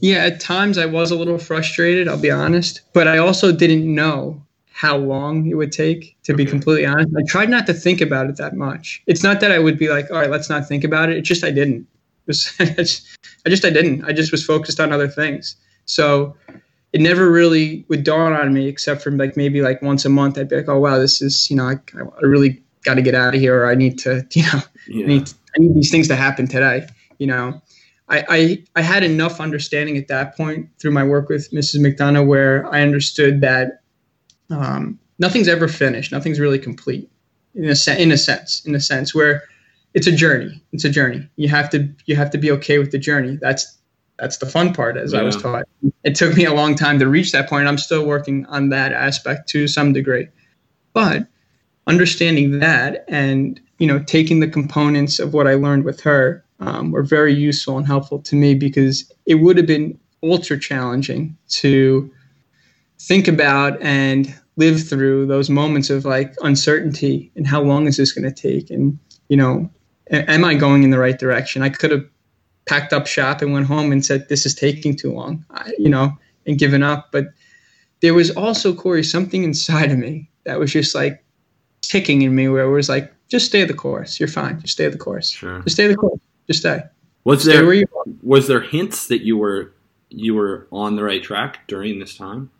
Yeah, 0.00 0.18
at 0.18 0.40
times 0.40 0.76
I 0.76 0.86
was 0.86 1.10
a 1.10 1.16
little 1.16 1.38
frustrated, 1.38 2.08
I'll 2.08 2.20
be 2.20 2.30
honest, 2.30 2.82
but 2.92 3.06
I 3.06 3.18
also 3.18 3.52
didn't 3.52 3.92
know 3.92 4.42
how 4.70 4.96
long 4.96 5.46
it 5.48 5.54
would 5.54 5.72
take 5.72 6.16
to 6.24 6.32
okay. 6.32 6.44
be 6.44 6.50
completely 6.50 6.86
honest. 6.86 7.08
I 7.16 7.22
tried 7.26 7.50
not 7.50 7.66
to 7.66 7.74
think 7.74 8.00
about 8.00 8.28
it 8.28 8.36
that 8.36 8.54
much. 8.54 9.02
It's 9.06 9.22
not 9.22 9.40
that 9.40 9.50
I 9.50 9.58
would 9.58 9.78
be 9.78 9.88
like, 9.88 10.10
all 10.10 10.18
right, 10.18 10.30
let's 10.30 10.48
not 10.48 10.68
think 10.68 10.84
about 10.84 11.08
it. 11.08 11.16
It's 11.16 11.28
just 11.28 11.44
I 11.44 11.50
didn't. 11.50 11.86
It 12.28 12.76
was, 12.76 13.16
I 13.46 13.48
just 13.48 13.64
I 13.64 13.70
didn't. 13.70 14.04
I 14.04 14.12
just 14.12 14.32
was 14.32 14.44
focused 14.44 14.80
on 14.80 14.92
other 14.92 15.08
things. 15.08 15.56
So 15.86 16.36
it 16.92 17.00
never 17.00 17.30
really 17.30 17.84
would 17.88 18.04
dawn 18.04 18.32
on 18.32 18.52
me 18.52 18.66
except 18.66 19.02
for 19.02 19.10
like 19.10 19.36
maybe 19.36 19.60
like 19.60 19.82
once 19.82 20.04
a 20.04 20.08
month 20.08 20.38
I'd 20.38 20.48
be 20.48 20.56
like, 20.56 20.68
oh 20.68 20.78
wow, 20.78 20.98
this 20.98 21.20
is 21.22 21.50
you 21.50 21.56
know 21.56 21.64
I, 21.64 21.76
I 21.94 22.22
really 22.22 22.62
got 22.84 22.94
to 22.94 23.02
get 23.02 23.14
out 23.14 23.34
of 23.34 23.40
here 23.40 23.62
or 23.62 23.66
I 23.66 23.74
need 23.74 23.98
to, 24.00 24.26
you 24.32 24.42
know, 24.44 24.60
yeah. 24.88 25.04
I, 25.04 25.08
need 25.08 25.26
to, 25.26 25.34
I 25.56 25.60
need 25.60 25.74
these 25.74 25.90
things 25.90 26.08
to 26.08 26.16
happen 26.16 26.46
today. 26.46 26.86
You 27.18 27.26
know, 27.26 27.60
I, 28.08 28.24
I, 28.28 28.64
I 28.76 28.82
had 28.82 29.02
enough 29.02 29.40
understanding 29.40 29.96
at 29.96 30.08
that 30.08 30.36
point 30.36 30.68
through 30.78 30.92
my 30.92 31.04
work 31.04 31.28
with 31.28 31.50
Mrs. 31.50 31.80
McDonough 31.80 32.26
where 32.26 32.66
I 32.72 32.82
understood 32.82 33.40
that 33.42 33.82
um, 34.50 34.98
nothing's 35.18 35.48
ever 35.48 35.68
finished. 35.68 36.12
Nothing's 36.12 36.40
really 36.40 36.58
complete 36.58 37.10
in 37.54 37.66
a 37.66 37.76
se- 37.76 38.02
in 38.02 38.12
a 38.12 38.16
sense. 38.16 38.64
In 38.64 38.74
a 38.74 38.80
sense 38.80 39.14
where 39.14 39.42
it's 39.92 40.06
a 40.06 40.12
journey. 40.12 40.62
It's 40.72 40.84
a 40.84 40.90
journey. 40.90 41.28
You 41.36 41.48
have 41.48 41.68
to 41.70 41.92
you 42.06 42.16
have 42.16 42.30
to 42.30 42.38
be 42.38 42.50
okay 42.52 42.78
with 42.78 42.92
the 42.92 42.98
journey. 42.98 43.36
That's 43.40 43.76
that's 44.18 44.38
the 44.38 44.46
fun 44.46 44.74
part, 44.74 44.96
as 44.96 45.12
yeah. 45.12 45.20
I 45.20 45.22
was 45.22 45.36
taught. 45.36 45.66
It 46.04 46.14
took 46.14 46.36
me 46.36 46.44
a 46.44 46.52
long 46.52 46.74
time 46.74 46.98
to 46.98 47.08
reach 47.08 47.32
that 47.32 47.48
point. 47.48 47.68
I'm 47.68 47.78
still 47.78 48.04
working 48.04 48.46
on 48.46 48.70
that 48.70 48.92
aspect 48.92 49.48
to 49.50 49.68
some 49.68 49.92
degree, 49.92 50.28
but 50.92 51.26
understanding 51.86 52.58
that 52.58 53.04
and 53.08 53.60
you 53.78 53.86
know 53.86 53.98
taking 54.00 54.40
the 54.40 54.48
components 54.48 55.18
of 55.18 55.32
what 55.32 55.46
I 55.46 55.54
learned 55.54 55.84
with 55.84 56.00
her 56.02 56.44
um, 56.60 56.90
were 56.90 57.02
very 57.02 57.32
useful 57.32 57.78
and 57.78 57.86
helpful 57.86 58.18
to 58.20 58.36
me 58.36 58.54
because 58.54 59.10
it 59.26 59.36
would 59.36 59.56
have 59.56 59.66
been 59.66 59.98
ultra 60.22 60.58
challenging 60.58 61.36
to 61.48 62.10
think 62.98 63.28
about 63.28 63.80
and 63.80 64.34
live 64.56 64.86
through 64.86 65.26
those 65.26 65.48
moments 65.48 65.88
of 65.88 66.04
like 66.04 66.34
uncertainty 66.42 67.30
and 67.36 67.46
how 67.46 67.62
long 67.62 67.86
is 67.86 67.96
this 67.96 68.12
going 68.12 68.24
to 68.24 68.42
take 68.42 68.70
and 68.70 68.98
you 69.28 69.36
know 69.36 69.70
am 70.10 70.44
i 70.44 70.54
going 70.54 70.82
in 70.82 70.90
the 70.90 70.98
right 70.98 71.20
direction 71.20 71.62
i 71.62 71.68
could 71.68 71.92
have 71.92 72.04
packed 72.68 72.92
up 72.92 73.06
shop 73.06 73.42
and 73.42 73.52
went 73.52 73.66
home 73.66 73.90
and 73.90 74.04
said 74.04 74.28
this 74.28 74.46
is 74.46 74.54
taking 74.54 74.94
too 74.94 75.12
long 75.12 75.44
I, 75.50 75.72
you 75.78 75.88
know 75.88 76.16
and 76.46 76.58
given 76.58 76.82
up. 76.82 77.10
But 77.12 77.26
there 78.00 78.14
was 78.14 78.30
also 78.30 78.74
corey 78.74 79.04
something 79.04 79.44
inside 79.44 79.90
of 79.90 79.98
me 79.98 80.28
that 80.44 80.58
was 80.58 80.72
just 80.72 80.94
like 80.94 81.22
ticking 81.82 82.22
in 82.22 82.34
me 82.34 82.48
where 82.48 82.64
it 82.64 82.70
was 82.70 82.88
like 82.88 83.12
just 83.28 83.46
stay 83.46 83.64
the 83.64 83.74
course. 83.74 84.18
You're 84.18 84.28
fine. 84.28 84.60
Just 84.60 84.72
stay 84.74 84.88
the 84.88 84.98
course. 84.98 85.30
Sure. 85.30 85.60
Just 85.60 85.76
stay 85.76 85.86
the 85.86 85.96
course. 85.96 86.20
Just 86.46 86.60
stay. 86.60 86.82
Was 87.24 87.42
stay 87.42 87.52
there 87.52 87.84
was 88.22 88.46
there 88.46 88.60
hints 88.60 89.08
that 89.08 89.22
you 89.22 89.36
were 89.36 89.74
you 90.10 90.34
were 90.34 90.66
on 90.72 90.96
the 90.96 91.04
right 91.04 91.22
track 91.22 91.66
during 91.66 91.98
this 91.98 92.16
time? 92.16 92.50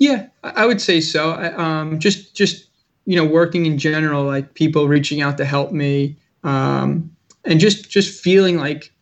Yeah, 0.00 0.28
I 0.42 0.66
would 0.66 0.80
say 0.80 1.00
so. 1.00 1.32
um, 1.56 1.98
just 1.98 2.34
just 2.34 2.68
you 3.08 3.16
know, 3.16 3.24
working 3.24 3.64
in 3.64 3.78
general, 3.78 4.24
like 4.24 4.52
people 4.52 4.86
reaching 4.86 5.22
out 5.22 5.38
to 5.38 5.44
help 5.46 5.72
me, 5.72 6.14
um, 6.44 7.10
and 7.44 7.58
just 7.58 7.88
just 7.88 8.22
feeling 8.22 8.58
like 8.58 8.92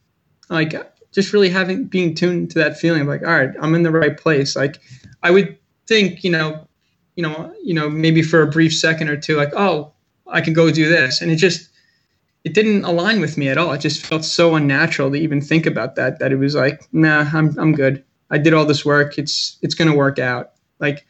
like 0.49 0.75
just 1.13 1.33
really 1.33 1.49
having 1.49 1.85
being 1.85 2.15
tuned 2.15 2.51
to 2.51 2.59
that 2.59 2.79
feeling 2.79 3.03
of 3.03 3.09
like, 3.09 3.23
all 3.23 3.33
right, 3.33 3.51
I'm 3.61 3.75
in 3.75 3.83
the 3.83 3.91
right 3.91 4.17
place. 4.17 4.57
Like 4.57 4.81
I 5.23 5.31
would 5.31 5.57
think, 5.87 6.25
you 6.25 6.31
know, 6.31 6.67
you 7.17 7.23
know, 7.23 7.55
you 7.63 7.75
know, 7.75 7.89
maybe 7.89 8.23
for 8.23 8.43
a 8.43 8.47
brief 8.47 8.75
second 8.75 9.09
or 9.09 9.17
two, 9.17 9.37
like, 9.37 9.53
oh, 9.55 9.93
I 10.27 10.41
can 10.41 10.53
go 10.53 10.71
do 10.71 10.89
this, 10.89 11.21
and 11.21 11.31
it 11.31 11.37
just 11.37 11.71
it 12.45 12.55
didn't 12.55 12.85
align 12.85 13.21
with 13.21 13.37
me 13.37 13.49
at 13.49 13.59
all. 13.59 13.73
It 13.73 13.81
just 13.81 14.05
felt 14.05 14.25
so 14.25 14.55
unnatural 14.55 15.11
to 15.11 15.17
even 15.17 15.41
think 15.41 15.67
about 15.67 15.97
that. 15.97 16.19
That 16.19 16.33
it 16.33 16.37
was 16.37 16.55
like, 16.55 16.87
nah, 16.93 17.29
I'm 17.33 17.59
I'm 17.59 17.73
good. 17.73 18.05
I 18.31 18.39
did 18.39 18.55
all 18.55 18.65
this 18.65 18.85
work. 18.85 19.19
It's 19.19 19.59
it's 19.63 19.75
gonna 19.75 19.97
work 19.97 20.19
out. 20.19 20.53
Like, 20.79 21.07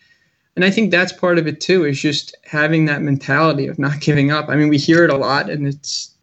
and 0.55 0.65
I 0.65 0.71
think 0.71 0.91
that's 0.91 1.13
part 1.13 1.39
of 1.39 1.47
it 1.47 1.61
too, 1.61 1.85
is 1.85 2.01
just 2.01 2.35
having 2.45 2.87
that 2.87 3.03
mentality 3.03 3.67
of 3.67 3.79
not 3.79 4.01
giving 4.01 4.31
up. 4.31 4.49
I 4.49 4.57
mean, 4.57 4.69
we 4.69 4.79
hear 4.79 5.05
it 5.05 5.11
a 5.11 5.17
lot 5.17 5.51
and 5.51 5.67
it's, 5.67 6.15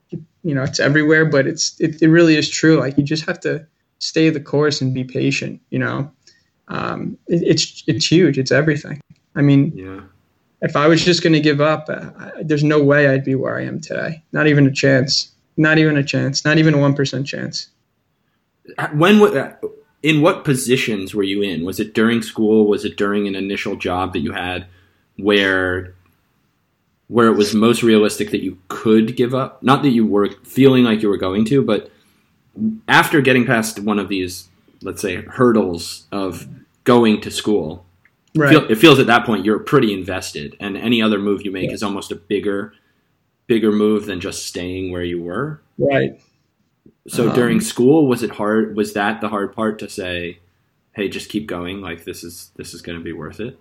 you 0.44 0.54
know, 0.54 0.64
it's 0.64 0.80
everywhere, 0.80 1.26
but 1.26 1.48
it's, 1.48 1.80
it, 1.80 2.02
it 2.02 2.10
really 2.10 2.36
is 2.36 2.50
true. 2.50 2.78
Like 2.78 2.98
you 2.98 3.04
just 3.04 3.26
have 3.26 3.40
to 3.42 3.66
stay 4.00 4.30
the 4.30 4.40
course 4.40 4.82
and 4.82 4.94
be 4.94 5.04
patient, 5.04 5.62
you 5.70 5.80
know? 5.80 6.12
Um, 6.68 7.18
it, 7.28 7.42
it's, 7.44 7.84
it's 7.88 8.12
huge. 8.12 8.38
It's 8.38 8.52
everything. 8.52 9.02
I 9.36 9.42
mean, 9.42 9.72
yeah. 9.76 10.02
if 10.62 10.76
I 10.76 10.88
was 10.88 11.04
just 11.04 11.24
going 11.24 11.34
to 11.34 11.40
give 11.40 11.62
up, 11.62 11.86
uh, 11.90 12.12
I, 12.18 12.32
there's 12.44 12.64
no 12.64 12.84
way 12.84 13.08
I'd 13.08 13.24
be 13.24 13.36
where 13.36 13.58
I 13.58 13.64
am 13.64 13.80
today. 13.80 14.24
Not 14.32 14.48
even 14.48 14.68
a 14.68 14.72
chance. 14.72 15.32
Not 15.56 15.78
even 15.78 15.98
a 15.98 16.04
chance. 16.04 16.44
Not 16.44 16.58
even 16.58 16.74
a 16.74 16.78
1% 16.78 17.26
chance. 17.26 17.70
When, 18.94 19.56
in 20.04 20.22
what 20.22 20.44
positions 20.44 21.16
were 21.16 21.24
you 21.24 21.42
in? 21.42 21.64
Was 21.64 21.80
it 21.80 21.94
during 21.94 22.22
school? 22.22 22.68
Was 22.68 22.86
it 22.86 22.98
during 22.98 23.28
an 23.28 23.36
initial 23.36 23.76
job 23.76 24.14
that 24.14 24.20
you 24.20 24.34
had 24.34 24.68
where 25.18 25.93
where 27.08 27.28
it 27.28 27.38
was 27.38 27.54
most 27.54 27.84
realistic 27.84 28.32
that 28.32 28.44
you 28.44 28.58
could 28.68 29.16
give 29.16 29.36
up? 29.36 29.62
Not 29.62 29.84
that 29.84 29.90
you 29.90 30.06
were 30.06 30.30
feeling 30.44 30.84
like 30.84 31.02
you 31.02 31.10
were 31.10 31.18
going 31.18 31.46
to, 31.46 31.62
but 31.62 31.92
after 32.88 33.22
getting 33.22 33.46
past 33.46 33.80
one 33.80 34.00
of 34.00 34.10
these, 34.10 34.50
let's 34.82 35.02
say, 35.02 35.22
hurdles 35.24 36.08
of 36.12 36.48
going 36.84 37.22
to 37.22 37.32
school, 37.32 37.86
right. 38.36 38.70
it 38.70 38.76
feels 38.76 39.00
at 39.00 39.08
that 39.08 39.26
point 39.26 39.46
you're 39.46 39.60
pretty 39.60 39.94
invested, 39.94 40.56
and 40.60 40.78
any 40.78 41.02
other 41.02 41.20
move 41.20 41.44
you 41.44 41.52
make 41.52 41.70
yeah. 41.70 41.74
is 41.74 41.84
almost 41.84 42.12
a 42.12 42.16
bigger, 42.16 42.74
bigger 43.48 43.72
move 43.72 44.06
than 44.06 44.20
just 44.20 44.46
staying 44.46 44.92
where 44.92 45.04
you 45.04 45.22
were. 45.22 45.62
Right. 45.78 46.22
So 47.08 47.30
um, 47.30 47.36
during 47.36 47.60
school, 47.60 48.08
was 48.08 48.24
it 48.24 48.32
hard? 48.32 48.76
Was 48.76 48.94
that 48.94 49.22
the 49.22 49.30
hard 49.30 49.54
part 49.54 49.80
to 49.80 49.90
say, 49.90 50.40
"Hey, 50.94 51.10
just 51.10 51.30
keep 51.30 51.48
going. 51.48 51.82
Like 51.82 52.06
this 52.06 52.24
is 52.24 52.52
this 52.56 52.74
is 52.74 52.82
going 52.82 52.98
to 52.98 53.04
be 53.04 53.14
worth 53.14 53.40
it." 53.40 53.60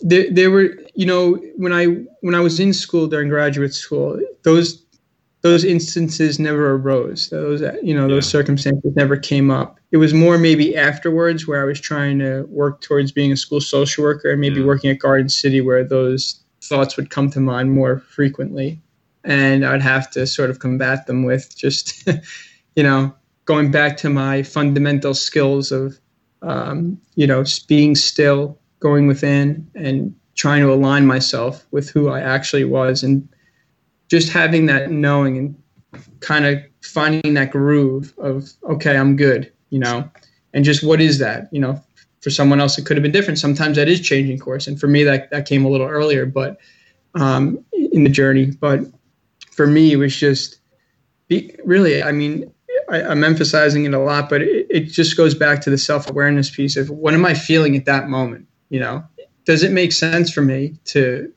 There, 0.00 0.26
there 0.30 0.50
were, 0.50 0.76
you 0.94 1.06
know, 1.06 1.34
when 1.56 1.72
I 1.72 1.86
when 2.20 2.34
I 2.34 2.40
was 2.40 2.60
in 2.60 2.72
school 2.72 3.06
during 3.06 3.28
graduate 3.28 3.74
school, 3.74 4.20
those 4.42 4.84
those 5.42 5.64
instances 5.64 6.38
never 6.38 6.74
arose. 6.74 7.30
Those 7.30 7.62
you 7.82 7.94
know 7.94 8.08
those 8.08 8.26
yeah. 8.26 8.38
circumstances 8.38 8.92
never 8.96 9.16
came 9.16 9.50
up. 9.50 9.78
It 9.90 9.96
was 9.96 10.12
more 10.12 10.36
maybe 10.36 10.76
afterwards 10.76 11.46
where 11.46 11.62
I 11.62 11.64
was 11.64 11.80
trying 11.80 12.18
to 12.18 12.42
work 12.48 12.80
towards 12.82 13.12
being 13.12 13.32
a 13.32 13.36
school 13.36 13.60
social 13.60 14.04
worker 14.04 14.30
and 14.30 14.40
maybe 14.40 14.60
yeah. 14.60 14.66
working 14.66 14.90
at 14.90 14.98
Garden 14.98 15.28
City 15.28 15.60
where 15.60 15.84
those 15.84 16.42
thoughts 16.62 16.96
would 16.96 17.08
come 17.08 17.30
to 17.30 17.40
mind 17.40 17.72
more 17.72 18.00
frequently 18.00 18.80
and 19.24 19.64
I'd 19.64 19.82
have 19.82 20.10
to 20.12 20.26
sort 20.26 20.50
of 20.50 20.58
combat 20.58 21.06
them 21.06 21.24
with 21.24 21.56
just, 21.56 22.08
you 22.76 22.82
know, 22.82 23.14
going 23.44 23.70
back 23.70 23.96
to 23.98 24.10
my 24.10 24.42
fundamental 24.42 25.14
skills 25.14 25.70
of, 25.72 25.98
um, 26.42 27.00
you 27.14 27.26
know, 27.26 27.44
being 27.66 27.94
still, 27.94 28.57
going 28.80 29.06
within, 29.06 29.68
and 29.74 30.14
trying 30.34 30.62
to 30.62 30.72
align 30.72 31.06
myself 31.06 31.66
with 31.70 31.90
who 31.90 32.08
I 32.08 32.20
actually 32.20 32.64
was, 32.64 33.02
and 33.02 33.28
just 34.08 34.30
having 34.30 34.66
that 34.66 34.90
knowing 34.90 35.36
and 35.36 35.62
kind 36.20 36.44
of 36.46 36.62
finding 36.82 37.34
that 37.34 37.50
groove 37.50 38.14
of, 38.18 38.50
okay, 38.64 38.96
I'm 38.96 39.16
good, 39.16 39.52
you 39.70 39.78
know, 39.78 40.08
and 40.54 40.64
just 40.64 40.82
what 40.82 41.00
is 41.00 41.18
that, 41.18 41.48
you 41.52 41.60
know. 41.60 41.80
For 42.20 42.30
someone 42.30 42.60
else, 42.60 42.76
it 42.76 42.84
could 42.84 42.96
have 42.96 43.02
been 43.02 43.12
different. 43.12 43.38
Sometimes 43.38 43.76
that 43.76 43.88
is 43.88 44.00
changing 44.00 44.40
course, 44.40 44.66
and 44.66 44.78
for 44.78 44.88
me, 44.88 45.04
that 45.04 45.30
that 45.30 45.46
came 45.46 45.64
a 45.64 45.68
little 45.68 45.86
earlier, 45.86 46.26
but 46.26 46.58
um, 47.14 47.64
in 47.72 48.02
the 48.04 48.10
journey. 48.10 48.46
But 48.46 48.80
for 49.52 49.66
me, 49.66 49.92
it 49.92 49.96
was 49.96 50.16
just 50.16 50.58
be, 51.28 51.54
really, 51.64 52.02
I 52.02 52.12
mean, 52.12 52.52
I, 52.90 53.00
am 53.00 53.22
emphasizing 53.22 53.84
it 53.84 53.94
a 53.94 53.98
lot, 53.98 54.28
but 54.28 54.42
it, 54.42 54.66
it 54.70 54.80
just 54.86 55.16
goes 55.16 55.34
back 55.34 55.60
to 55.62 55.70
the 55.70 55.78
self 55.78 56.10
awareness 56.10 56.50
piece 56.50 56.76
of 56.76 56.90
what 56.90 57.14
am 57.14 57.24
I 57.24 57.34
feeling 57.34 57.76
at 57.76 57.84
that 57.84 58.08
moment? 58.08 58.47
You 58.70 58.80
know, 58.80 59.04
does 59.44 59.62
it 59.62 59.72
make 59.72 59.92
sense 59.92 60.30
for 60.30 60.42
me 60.42 60.74
to 60.86 61.32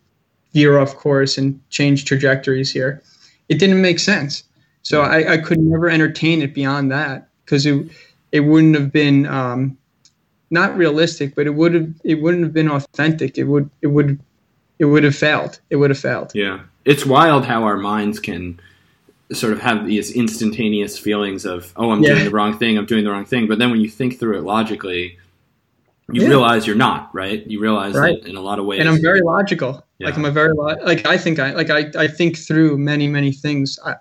veer 0.53 0.77
off 0.77 0.95
course 0.95 1.37
and 1.37 1.59
change 1.69 2.05
trajectories 2.05 2.71
here? 2.71 3.01
It 3.49 3.59
didn't 3.59 3.81
make 3.81 3.99
sense. 3.99 4.43
So 4.83 5.01
I, 5.01 5.33
I 5.33 5.37
could 5.37 5.59
never 5.59 5.89
entertain 5.89 6.41
it 6.41 6.53
beyond 6.53 6.91
that 6.91 7.27
because 7.45 7.65
it, 7.65 7.85
it 8.31 8.41
wouldn't 8.41 8.75
have 8.75 8.91
been 8.91 9.27
um, 9.27 9.77
not 10.49 10.75
realistic, 10.75 11.35
but 11.35 11.45
it 11.45 11.51
would 11.51 11.73
have 11.73 11.89
it 12.03 12.21
wouldn't 12.21 12.43
have 12.43 12.53
been 12.53 12.69
authentic. 12.69 13.37
It 13.37 13.45
would 13.45 13.69
it 13.81 13.87
would 13.87 14.19
it 14.79 14.85
would 14.85 15.03
have 15.03 15.15
failed. 15.15 15.59
It 15.69 15.75
would 15.75 15.91
have 15.91 15.99
failed. 15.99 16.31
Yeah 16.33 16.61
it's 16.85 17.05
wild 17.05 17.45
how 17.45 17.63
our 17.63 17.77
minds 17.77 18.19
can 18.19 18.59
sort 19.31 19.53
of 19.53 19.61
have 19.61 19.85
these 19.85 20.11
instantaneous 20.11 20.97
feelings 20.97 21.45
of 21.45 21.71
oh 21.77 21.91
i'm 21.91 22.03
yeah. 22.03 22.13
doing 22.13 22.25
the 22.25 22.31
wrong 22.31 22.57
thing 22.57 22.77
i'm 22.77 22.85
doing 22.85 23.03
the 23.03 23.11
wrong 23.11 23.25
thing 23.25 23.47
but 23.47 23.59
then 23.59 23.71
when 23.71 23.79
you 23.79 23.89
think 23.89 24.19
through 24.19 24.37
it 24.37 24.43
logically 24.43 25.17
you 26.13 26.21
yeah. 26.21 26.27
realize 26.27 26.67
you're 26.67 26.75
not 26.75 27.13
right 27.13 27.45
you 27.47 27.59
realize 27.59 27.93
right. 27.93 28.21
that 28.21 28.29
in 28.29 28.35
a 28.35 28.41
lot 28.41 28.59
of 28.59 28.65
ways 28.65 28.79
and 28.79 28.89
i'm 28.89 29.01
very 29.01 29.21
logical 29.21 29.83
yeah. 29.99 30.07
like 30.07 30.17
i'm 30.17 30.25
a 30.25 30.31
very 30.31 30.53
lo- 30.53 30.77
like 30.83 31.05
i 31.05 31.17
think 31.17 31.39
i 31.39 31.51
like 31.51 31.69
i, 31.69 31.89
I 31.97 32.07
think 32.07 32.37
through 32.37 32.77
many 32.77 33.07
many 33.07 33.31
things 33.31 33.79
I, 33.85 33.95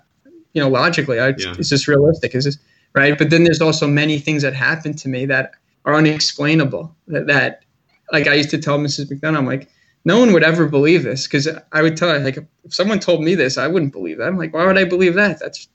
you 0.53 0.61
know 0.61 0.69
logically 0.69 1.19
I, 1.19 1.29
is 1.29 1.69
this 1.69 1.87
realistic 1.87 2.35
is 2.35 2.45
this 2.45 2.57
right 2.93 3.17
but 3.17 3.29
then 3.29 3.43
there's 3.43 3.61
also 3.61 3.87
many 3.87 4.19
things 4.19 4.41
that 4.43 4.53
happen 4.53 4.95
to 4.95 5.09
me 5.09 5.25
that 5.25 5.51
are 5.85 5.95
unexplainable 5.95 6.95
that, 7.07 7.27
that 7.27 7.63
like 8.11 8.27
i 8.27 8.33
used 8.33 8.49
to 8.51 8.57
tell 8.57 8.79
mrs 8.79 9.11
mcdonough 9.11 9.37
i'm 9.37 9.45
like 9.45 9.69
no 10.03 10.19
one 10.19 10.33
would 10.33 10.43
ever 10.43 10.67
believe 10.67 11.03
this 11.03 11.27
because 11.27 11.47
I 11.71 11.81
would 11.81 11.95
tell 11.95 12.09
her 12.09 12.19
like 12.19 12.37
if 12.37 12.73
someone 12.73 12.99
told 12.99 13.23
me 13.23 13.35
this, 13.35 13.57
I 13.57 13.67
wouldn't 13.67 13.93
believe 13.93 14.17
that. 14.17 14.27
I'm 14.27 14.37
like, 14.37 14.53
why 14.53 14.65
would 14.65 14.77
I 14.77 14.83
believe 14.83 15.13
that? 15.15 15.39
That's 15.39 15.67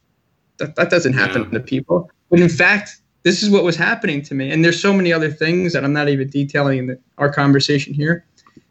that, 0.59 0.75
that 0.77 0.91
doesn't 0.91 1.13
happen 1.13 1.45
yeah. 1.45 1.51
to 1.51 1.61
people. 1.61 2.11
But 2.31 2.41
in 2.41 2.49
fact, 2.49 3.01
this 3.27 3.43
is 3.43 3.51
what 3.51 3.65
was 3.65 3.75
happening 3.75 4.23
to 4.23 4.37
me. 4.37 4.53
And 4.53 4.65
there's 4.65 4.81
so 4.81 4.93
many 4.93 5.13
other 5.13 5.33
things 5.33 5.73
that 5.73 5.85
I'm 5.85 5.93
not 5.93 6.09
even 6.09 6.31
detailing 6.31 6.79
in 6.79 6.87
the, 6.87 7.01
our 7.19 7.29
conversation 7.29 7.93
here 7.93 8.25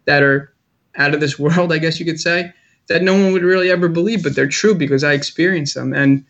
that 0.06 0.24
are 0.24 0.56
out 0.96 1.14
of 1.14 1.20
this 1.20 1.38
world, 1.46 1.74
I 1.74 1.78
guess 1.78 2.00
you 2.00 2.06
could 2.06 2.22
say, 2.22 2.54
that 2.88 3.04
no 3.04 3.12
one 3.16 3.34
would 3.34 3.44
really 3.44 3.70
ever 3.70 3.90
believe, 3.90 4.24
but 4.24 4.34
they're 4.34 4.48
true 4.48 4.74
because 4.74 5.04
I 5.04 5.12
experienced 5.12 5.76
them. 5.76 5.92
And 5.94 6.24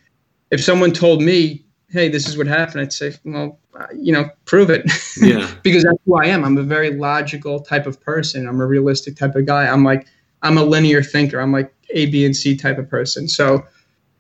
if 0.49 0.63
someone 0.63 0.91
told 0.91 1.21
me, 1.21 1.63
hey, 1.89 2.09
this 2.09 2.27
is 2.27 2.35
what 2.35 2.47
happened, 2.47 2.81
I'd 2.81 2.93
say, 2.93 3.13
well, 3.25 3.59
uh, 3.79 3.85
you 3.95 4.11
know, 4.11 4.27
prove 4.45 4.71
it. 4.71 4.89
Yeah. 5.17 5.49
because 5.63 5.83
that's 5.83 5.97
who 6.05 6.17
I 6.17 6.25
am. 6.25 6.43
I'm 6.43 6.57
a 6.57 6.63
very 6.63 6.91
logical 6.97 7.61
type 7.61 7.85
of 7.85 8.01
person. 8.01 8.47
I'm 8.47 8.59
a 8.59 8.65
realistic 8.65 9.15
type 9.15 9.35
of 9.35 9.45
guy. 9.45 9.67
I'm 9.67 9.83
like, 9.83 10.07
I'm 10.41 10.57
a 10.57 10.63
linear 10.63 11.01
thinker. 11.03 11.39
I'm 11.39 11.53
like 11.53 11.73
A, 11.91 12.07
B, 12.07 12.25
and 12.25 12.35
C 12.35 12.57
type 12.57 12.77
of 12.79 12.89
person. 12.89 13.29
So, 13.29 13.65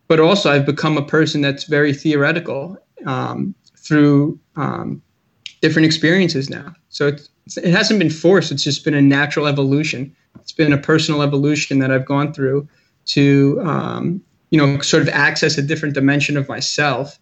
but 0.07 0.21
also 0.21 0.51
I've 0.51 0.65
become 0.65 0.95
a 0.97 1.05
person 1.05 1.41
that's 1.41 1.65
very 1.65 1.91
theoretical 1.91 2.77
um, 3.05 3.53
through 3.85 4.39
um, 4.55 5.01
different 5.61 5.85
experiences 5.85 6.49
now. 6.49 6.73
So 6.89 7.07
it's, 7.07 7.29
it 7.57 7.71
hasn't 7.71 7.99
been 7.99 8.09
forced. 8.09 8.51
It's 8.51 8.63
just 8.63 8.83
been 8.83 8.95
a 8.95 9.01
natural 9.01 9.47
evolution 9.47 10.15
It's 10.45 10.51
been 10.51 10.73
a 10.73 10.77
personal 10.77 11.21
evolution 11.21 11.79
that 11.79 11.91
I've 11.91 12.05
gone 12.05 12.33
through 12.33 12.67
to, 13.05 13.59
um, 13.63 14.21
you 14.51 14.59
know, 14.59 14.79
sort 14.79 15.03
of 15.03 15.09
access 15.09 15.57
a 15.57 15.61
different 15.61 15.95
dimension 15.95 16.37
of 16.37 16.47
myself 16.47 17.17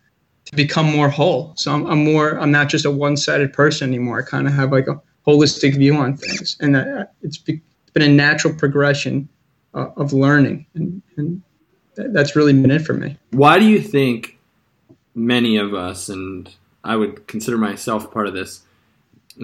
to 0.45 0.55
become 0.55 0.85
more 0.85 1.09
whole. 1.09 1.53
So 1.55 1.71
I'm, 1.71 1.85
I'm 1.85 2.03
more, 2.03 2.37
I'm 2.39 2.51
not 2.51 2.67
just 2.67 2.85
a 2.85 2.91
one-sided 2.91 3.53
person 3.53 3.89
anymore. 3.89 4.19
I 4.19 4.23
kind 4.23 4.47
of 4.47 4.53
have 4.53 4.71
like 4.71 4.87
a 4.87 5.01
holistic 5.25 5.77
view 5.77 5.95
on 5.95 6.17
things, 6.17 6.57
and 6.59 6.75
uh, 6.75 7.05
it's 7.21 7.37
been 7.37 7.61
a 7.95 8.09
natural 8.09 8.53
progression 8.53 9.29
uh, 9.73 9.91
of 9.95 10.11
learning, 10.11 10.65
and, 10.75 11.01
and 11.15 11.41
that's 11.95 12.35
really 12.35 12.51
been 12.51 12.71
it 12.71 12.81
for 12.81 12.93
me. 12.93 13.17
Why 13.31 13.57
do 13.57 13.65
you 13.65 13.79
think 13.79 14.32
many 15.15 15.57
of 15.57 15.73
us, 15.73 16.09
and 16.09 16.53
I 16.83 16.95
would 16.95 17.27
consider 17.27 17.57
myself 17.57 18.11
part 18.11 18.27
of 18.27 18.33
this, 18.33 18.63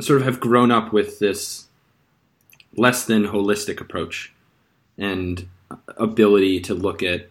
sort 0.02 0.22
of 0.22 0.26
have 0.26 0.40
grown 0.40 0.72
up 0.72 0.94
with 0.94 1.20
this 1.20 1.68
less 2.76 3.06
than 3.06 3.26
holistic 3.26 3.82
approach 3.82 4.34
and 4.98 5.48
ability 5.98 6.60
to 6.62 6.74
look 6.74 7.02
at 7.04 7.30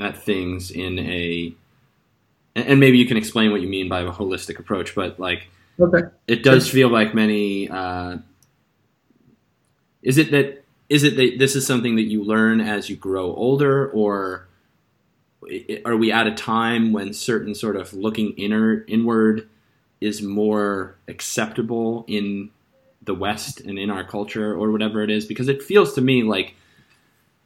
at 0.00 0.16
things 0.22 0.70
in 0.70 0.98
a 0.98 1.52
and 2.54 2.80
maybe 2.80 2.98
you 2.98 3.06
can 3.06 3.16
explain 3.16 3.50
what 3.50 3.60
you 3.60 3.68
mean 3.68 3.88
by 3.88 4.00
a 4.00 4.12
holistic 4.12 4.58
approach 4.58 4.94
but 4.94 5.18
like 5.18 5.48
okay. 5.80 6.08
it 6.26 6.42
does 6.42 6.68
feel 6.68 6.88
like 6.88 7.14
many 7.14 7.68
uh, 7.68 8.16
is 10.02 10.18
it 10.18 10.30
that 10.30 10.64
is 10.88 11.04
it 11.04 11.16
that 11.16 11.38
this 11.38 11.56
is 11.56 11.66
something 11.66 11.96
that 11.96 12.02
you 12.02 12.22
learn 12.22 12.60
as 12.60 12.88
you 12.88 12.96
grow 12.96 13.34
older 13.34 13.90
or 13.90 14.47
are 15.84 15.96
we 15.96 16.12
at 16.12 16.26
a 16.26 16.34
time 16.34 16.92
when 16.92 17.12
certain 17.12 17.54
sort 17.54 17.76
of 17.76 17.92
looking 17.92 18.32
inner 18.32 18.84
inward 18.88 19.48
is 20.00 20.22
more 20.22 20.96
acceptable 21.06 22.04
in 22.08 22.50
the 23.02 23.14
West 23.14 23.60
and 23.60 23.78
in 23.78 23.90
our 23.90 24.04
culture 24.04 24.52
or 24.52 24.70
whatever 24.70 25.02
it 25.02 25.10
is? 25.10 25.24
Because 25.26 25.48
it 25.48 25.62
feels 25.62 25.94
to 25.94 26.00
me 26.00 26.22
like 26.22 26.54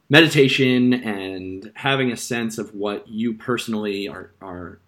meditation 0.09 0.93
and 0.93 1.71
having 1.75 2.11
a 2.11 2.17
sense 2.17 2.57
of 2.57 2.73
what 2.73 3.07
you 3.07 3.33
personally 3.33 4.07
are, 4.07 4.31
are 4.41 4.79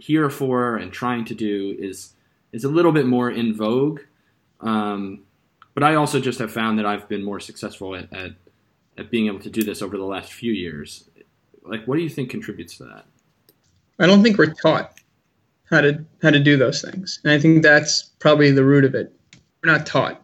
here 0.00 0.30
for 0.30 0.76
and 0.76 0.92
trying 0.92 1.24
to 1.24 1.34
do 1.34 1.76
is 1.78 2.14
is 2.52 2.64
a 2.64 2.68
little 2.68 2.92
bit 2.92 3.06
more 3.06 3.30
in 3.30 3.54
vogue. 3.54 4.00
Um, 4.60 5.24
but 5.74 5.82
I 5.82 5.94
also 5.94 6.18
just 6.18 6.38
have 6.38 6.50
found 6.50 6.78
that 6.78 6.86
I've 6.86 7.08
been 7.08 7.22
more 7.22 7.40
successful 7.40 7.94
at, 7.94 8.12
at, 8.12 8.32
at 8.96 9.10
being 9.10 9.26
able 9.26 9.40
to 9.40 9.50
do 9.50 9.62
this 9.62 9.82
over 9.82 9.96
the 9.96 10.04
last 10.04 10.32
few 10.32 10.52
years. 10.52 11.07
Like, 11.68 11.84
what 11.86 11.96
do 11.96 12.02
you 12.02 12.08
think 12.08 12.30
contributes 12.30 12.76
to 12.78 12.84
that? 12.84 13.04
I 13.98 14.06
don't 14.06 14.22
think 14.22 14.38
we're 14.38 14.54
taught 14.54 15.00
how 15.70 15.80
to 15.80 16.04
how 16.22 16.30
to 16.30 16.40
do 16.40 16.56
those 16.56 16.80
things, 16.80 17.20
and 17.24 17.32
I 17.32 17.38
think 17.38 17.62
that's 17.62 18.10
probably 18.18 18.50
the 18.50 18.64
root 18.64 18.84
of 18.84 18.94
it. 18.94 19.12
We're 19.62 19.72
not 19.72 19.86
taught. 19.86 20.22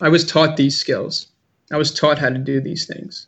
I 0.00 0.08
was 0.08 0.24
taught 0.24 0.56
these 0.56 0.76
skills. 0.76 1.28
I 1.72 1.76
was 1.76 1.92
taught 1.92 2.18
how 2.18 2.28
to 2.28 2.38
do 2.38 2.60
these 2.60 2.86
things 2.86 3.26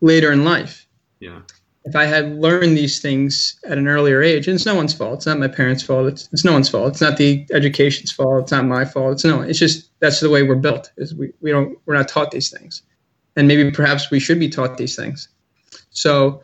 later 0.00 0.32
in 0.32 0.44
life. 0.44 0.86
Yeah. 1.20 1.40
If 1.86 1.94
I 1.96 2.04
had 2.04 2.36
learned 2.36 2.78
these 2.78 3.00
things 3.00 3.58
at 3.66 3.76
an 3.76 3.88
earlier 3.88 4.22
age, 4.22 4.48
and 4.48 4.54
it's 4.54 4.64
no 4.64 4.74
one's 4.74 4.94
fault. 4.94 5.18
It's 5.18 5.26
not 5.26 5.38
my 5.38 5.48
parents' 5.48 5.82
fault. 5.82 6.06
It's, 6.06 6.30
it's 6.32 6.44
no 6.44 6.52
one's 6.52 6.70
fault. 6.70 6.92
It's 6.92 7.00
not 7.00 7.18
the 7.18 7.46
education's 7.52 8.10
fault. 8.10 8.44
It's 8.44 8.52
not 8.52 8.64
my 8.64 8.86
fault. 8.86 9.12
It's 9.12 9.24
no. 9.24 9.42
It's 9.42 9.58
just 9.58 9.90
that's 10.00 10.20
the 10.20 10.30
way 10.30 10.42
we're 10.42 10.54
built. 10.54 10.90
Is 10.96 11.14
we, 11.14 11.32
we 11.42 11.50
don't 11.50 11.76
we're 11.84 11.96
not 11.96 12.08
taught 12.08 12.30
these 12.30 12.50
things, 12.50 12.82
and 13.36 13.46
maybe 13.46 13.70
perhaps 13.70 14.10
we 14.10 14.18
should 14.18 14.40
be 14.40 14.48
taught 14.48 14.78
these 14.78 14.96
things. 14.96 15.28
So 15.90 16.42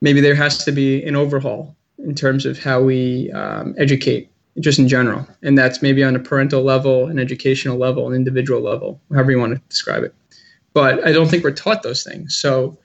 maybe 0.00 0.20
there 0.20 0.34
has 0.34 0.64
to 0.64 0.72
be 0.72 1.02
an 1.04 1.16
overhaul 1.16 1.76
in 1.98 2.14
terms 2.14 2.46
of 2.46 2.58
how 2.58 2.80
we 2.80 3.30
um, 3.32 3.74
educate 3.78 4.30
just 4.60 4.78
in 4.78 4.88
general. 4.88 5.26
And 5.42 5.56
that's 5.56 5.82
maybe 5.82 6.02
on 6.02 6.16
a 6.16 6.20
parental 6.20 6.62
level, 6.62 7.06
an 7.06 7.18
educational 7.18 7.76
level, 7.76 8.08
an 8.08 8.14
individual 8.14 8.60
level, 8.60 9.00
however 9.12 9.30
you 9.30 9.38
want 9.38 9.54
to 9.54 9.62
describe 9.68 10.02
it. 10.02 10.14
But 10.72 11.04
I 11.06 11.12
don't 11.12 11.28
think 11.28 11.44
we're 11.44 11.52
taught 11.52 11.82
those 11.82 12.02
things. 12.02 12.36
So 12.36 12.76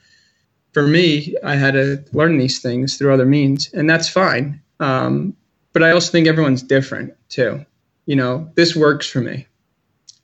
for 0.74 0.88
me, 0.88 1.36
I 1.44 1.56
had 1.56 1.74
to 1.74 2.04
learn 2.14 2.38
these 2.38 2.60
things 2.60 2.98
through 2.98 3.14
other 3.14 3.26
means, 3.26 3.72
and 3.74 3.90
that's 3.90 4.10
fine. 4.10 4.62
Um, 4.80 5.36
but 5.72 5.84
I 5.84 5.92
also 5.92 6.12
think 6.12 6.28
everyone's 6.28 6.64
different 6.64 7.14
too. 7.30 7.66
You 8.06 8.16
know, 8.16 8.50
this 8.56 8.76
works 8.76 9.08
for 9.08 9.22
me. 9.22 9.48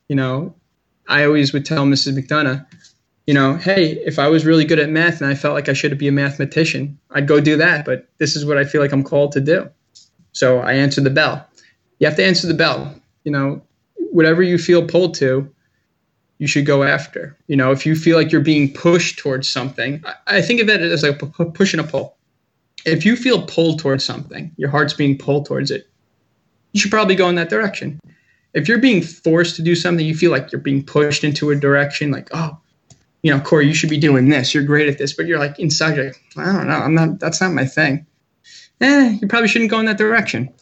You 0.07 0.15
know, 0.15 0.55
I 1.07 1.23
always 1.23 1.53
would 1.53 1.65
tell 1.65 1.85
Mrs. 1.85 2.17
McDonough, 2.17 2.65
you 3.29 3.35
know, 3.35 3.57
hey, 3.57 3.91
if 4.07 4.17
I 4.17 4.27
was 4.27 4.43
really 4.43 4.65
good 4.65 4.79
at 4.79 4.89
math 4.89 5.21
and 5.21 5.29
I 5.29 5.35
felt 5.35 5.53
like 5.53 5.69
I 5.69 5.73
should 5.73 5.95
be 5.99 6.07
a 6.07 6.11
mathematician, 6.11 6.97
I'd 7.11 7.27
go 7.27 7.39
do 7.39 7.57
that. 7.57 7.85
But 7.85 8.09
this 8.17 8.35
is 8.35 8.43
what 8.43 8.57
I 8.57 8.63
feel 8.63 8.81
like 8.81 8.91
I'm 8.91 9.03
called 9.03 9.33
to 9.33 9.39
do. 9.39 9.69
So 10.31 10.57
I 10.61 10.73
answered 10.73 11.03
the 11.03 11.11
bell. 11.11 11.47
You 11.99 12.07
have 12.07 12.15
to 12.15 12.25
answer 12.25 12.47
the 12.47 12.55
bell. 12.55 12.91
You 13.25 13.31
know, 13.31 13.61
whatever 13.97 14.41
you 14.41 14.57
feel 14.57 14.83
pulled 14.83 15.13
to, 15.17 15.47
you 16.39 16.47
should 16.47 16.65
go 16.65 16.81
after. 16.81 17.37
You 17.45 17.55
know, 17.55 17.71
if 17.71 17.85
you 17.85 17.93
feel 17.93 18.17
like 18.17 18.31
you're 18.31 18.41
being 18.41 18.73
pushed 18.73 19.19
towards 19.19 19.47
something, 19.47 20.03
I 20.25 20.41
think 20.41 20.59
of 20.59 20.67
it 20.67 20.81
as 20.81 21.03
like 21.03 21.21
a 21.21 21.45
push 21.45 21.71
and 21.71 21.81
a 21.81 21.83
pull. 21.83 22.17
If 22.83 23.05
you 23.05 23.15
feel 23.15 23.43
pulled 23.43 23.77
towards 23.77 24.03
something, 24.03 24.51
your 24.57 24.71
heart's 24.71 24.93
being 24.93 25.19
pulled 25.19 25.45
towards 25.45 25.69
it, 25.69 25.87
you 26.71 26.81
should 26.81 26.89
probably 26.89 27.13
go 27.13 27.29
in 27.29 27.35
that 27.35 27.49
direction. 27.51 27.99
If 28.55 28.67
you're 28.67 28.79
being 28.79 29.03
forced 29.03 29.55
to 29.57 29.61
do 29.61 29.75
something, 29.75 30.03
you 30.03 30.15
feel 30.15 30.31
like 30.31 30.51
you're 30.51 30.59
being 30.59 30.83
pushed 30.83 31.23
into 31.23 31.51
a 31.51 31.55
direction, 31.55 32.09
like, 32.09 32.29
oh, 32.33 32.57
you 33.21 33.33
know, 33.33 33.39
Corey, 33.41 33.67
you 33.67 33.73
should 33.73 33.89
be 33.89 33.97
doing 33.97 34.29
this. 34.29 34.53
You're 34.53 34.63
great 34.63 34.87
at 34.87 34.97
this, 34.97 35.13
but 35.13 35.25
you're 35.25 35.39
like 35.39 35.59
inside, 35.59 35.97
you're 35.97 36.05
like, 36.05 36.21
I 36.37 36.45
don't 36.45 36.67
know, 36.67 36.75
I'm 36.75 36.95
not. 36.95 37.19
That's 37.19 37.41
not 37.41 37.51
my 37.51 37.65
thing. 37.65 38.05
Eh, 38.81 39.17
you 39.21 39.27
probably 39.27 39.49
shouldn't 39.49 39.71
go 39.71 39.79
in 39.79 39.85
that 39.87 39.97
direction. 39.97 40.53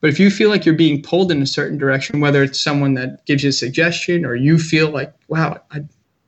But 0.00 0.10
if 0.10 0.20
you 0.20 0.30
feel 0.30 0.50
like 0.50 0.64
you're 0.64 0.74
being 0.74 1.02
pulled 1.02 1.30
in 1.32 1.42
a 1.42 1.46
certain 1.46 1.78
direction, 1.78 2.20
whether 2.20 2.42
it's 2.42 2.60
someone 2.60 2.94
that 2.94 3.24
gives 3.26 3.42
you 3.42 3.50
a 3.50 3.52
suggestion 3.52 4.24
or 4.24 4.34
you 4.34 4.58
feel 4.58 4.90
like, 4.90 5.12
wow, 5.28 5.60
I, 5.70 5.80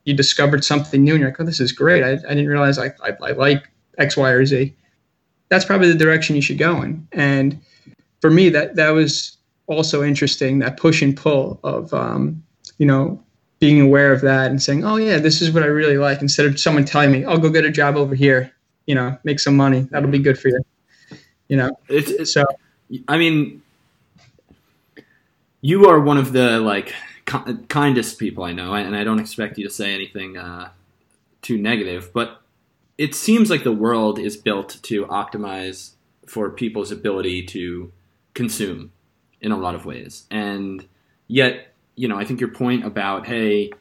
you 0.05 0.13
discovered 0.13 0.63
something 0.63 1.03
new 1.03 1.13
and 1.13 1.21
you're 1.21 1.29
like, 1.29 1.39
oh, 1.39 1.45
this 1.45 1.59
is 1.59 1.71
great. 1.71 2.03
I, 2.03 2.13
I 2.13 2.33
didn't 2.33 2.47
realize 2.47 2.77
I, 2.79 2.87
I, 3.03 3.13
I 3.21 3.31
like 3.31 3.69
X, 3.97 4.17
Y, 4.17 4.29
or 4.29 4.45
Z. 4.45 4.75
That's 5.49 5.65
probably 5.65 5.91
the 5.91 5.97
direction 5.97 6.35
you 6.35 6.41
should 6.41 6.57
go 6.57 6.81
in. 6.81 7.07
And 7.11 7.59
for 8.21 8.29
me, 8.29 8.49
that 8.49 8.75
that 8.75 8.89
was 8.89 9.37
also 9.67 10.03
interesting. 10.03 10.59
That 10.59 10.77
push 10.77 11.01
and 11.01 11.15
pull 11.15 11.59
of, 11.63 11.93
um, 11.93 12.43
you 12.77 12.85
know, 12.85 13.23
being 13.59 13.81
aware 13.81 14.13
of 14.13 14.21
that 14.21 14.51
and 14.51 14.61
saying, 14.61 14.83
"Oh 14.83 14.95
yeah, 14.95 15.17
this 15.17 15.41
is 15.41 15.51
what 15.51 15.63
I 15.63 15.67
really 15.67 15.97
like," 15.97 16.21
instead 16.21 16.45
of 16.45 16.59
someone 16.59 16.85
telling 16.85 17.11
me, 17.11 17.25
"I'll 17.25 17.33
oh, 17.35 17.37
go 17.37 17.49
get 17.49 17.65
a 17.65 17.71
job 17.71 17.95
over 17.95 18.15
here," 18.15 18.53
you 18.85 18.95
know, 18.95 19.17
make 19.23 19.39
some 19.39 19.55
money. 19.55 19.81
That'll 19.91 20.09
be 20.09 20.19
good 20.19 20.39
for 20.39 20.49
you. 20.49 20.61
You 21.47 21.57
know, 21.57 21.71
it's, 21.87 22.09
it's 22.09 22.33
so. 22.33 22.45
I 23.07 23.17
mean, 23.17 23.61
you 25.61 25.87
are 25.87 25.99
one 25.99 26.17
of 26.17 26.31
the 26.31 26.59
like 26.59 26.93
kindest 27.25 28.17
people 28.17 28.43
I 28.43 28.53
know, 28.53 28.73
and 28.73 28.95
I 28.95 29.03
don't 29.03 29.19
expect 29.19 29.57
you 29.57 29.67
to 29.67 29.73
say 29.73 29.93
anything 29.93 30.37
uh, 30.37 30.69
too 31.41 31.57
negative, 31.57 32.11
but 32.13 32.41
it 32.97 33.13
seems 33.13 33.49
like 33.49 33.63
the 33.63 33.71
world 33.71 34.19
is 34.19 34.37
built 34.37 34.79
to 34.83 35.05
optimize 35.05 35.91
for 36.25 36.49
people's 36.49 36.91
ability 36.91 37.43
to 37.47 37.91
consume 38.33 38.91
in 39.41 39.51
a 39.51 39.57
lot 39.57 39.75
of 39.75 39.85
ways, 39.85 40.25
and 40.31 40.87
yet 41.27 41.68
you 41.99 42.07
know, 42.07 42.17
I 42.17 42.23
think 42.23 42.39
your 42.39 42.49
point 42.49 42.85
about 42.85 43.27
hey, 43.27 43.71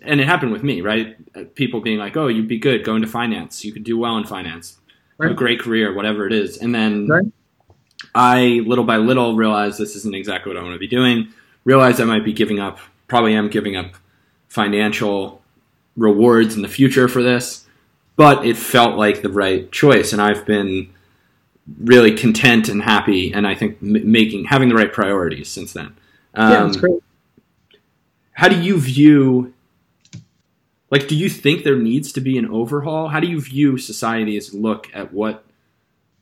and 0.00 0.18
it 0.18 0.26
happened 0.26 0.50
with 0.50 0.62
me, 0.62 0.80
right? 0.80 1.14
People 1.54 1.82
being 1.82 1.98
like, 1.98 2.16
"Oh, 2.16 2.26
you'd 2.26 2.48
be 2.48 2.58
good. 2.58 2.84
going 2.84 3.02
to 3.02 3.06
finance. 3.06 3.62
You 3.66 3.72
could 3.72 3.84
do 3.84 3.98
well 3.98 4.16
in 4.16 4.24
finance. 4.24 4.78
Right. 5.18 5.30
A 5.30 5.34
great 5.34 5.60
career, 5.60 5.92
whatever 5.92 6.26
it 6.26 6.32
is." 6.32 6.56
And 6.56 6.74
then 6.74 7.06
right. 7.06 7.26
I, 8.14 8.62
little 8.66 8.84
by 8.84 8.96
little, 8.96 9.36
realized 9.36 9.78
this 9.78 9.94
isn't 9.94 10.14
exactly 10.14 10.48
what 10.48 10.58
I 10.58 10.62
want 10.62 10.74
to 10.74 10.78
be 10.78 10.86
doing. 10.86 11.28
Realized 11.64 12.00
I 12.00 12.04
might 12.04 12.24
be 12.24 12.32
giving 12.32 12.60
up. 12.60 12.78
Probably 13.08 13.34
am 13.34 13.50
giving 13.50 13.76
up 13.76 13.96
financial 14.48 15.42
rewards 15.98 16.56
in 16.56 16.62
the 16.62 16.68
future 16.68 17.08
for 17.08 17.22
this, 17.22 17.66
but 18.16 18.46
it 18.46 18.56
felt 18.56 18.96
like 18.96 19.20
the 19.20 19.28
right 19.28 19.70
choice, 19.70 20.14
and 20.14 20.22
I've 20.22 20.46
been 20.46 20.88
really 21.78 22.14
content 22.14 22.70
and 22.70 22.82
happy, 22.82 23.34
and 23.34 23.46
I 23.46 23.54
think 23.54 23.82
making 23.82 24.46
having 24.46 24.70
the 24.70 24.74
right 24.74 24.90
priorities 24.90 25.48
since 25.48 25.74
then. 25.74 25.94
Um, 26.34 26.52
yeah, 26.52 26.64
that's 26.64 26.76
great. 26.76 27.02
How 28.32 28.48
do 28.48 28.60
you 28.60 28.80
view? 28.80 29.54
Like, 30.90 31.08
do 31.08 31.14
you 31.14 31.28
think 31.28 31.62
there 31.62 31.76
needs 31.76 32.12
to 32.12 32.20
be 32.20 32.38
an 32.38 32.48
overhaul? 32.48 33.08
How 33.08 33.20
do 33.20 33.26
you 33.26 33.40
view 33.40 33.78
society's 33.78 34.54
look 34.54 34.88
at 34.94 35.12
what 35.12 35.44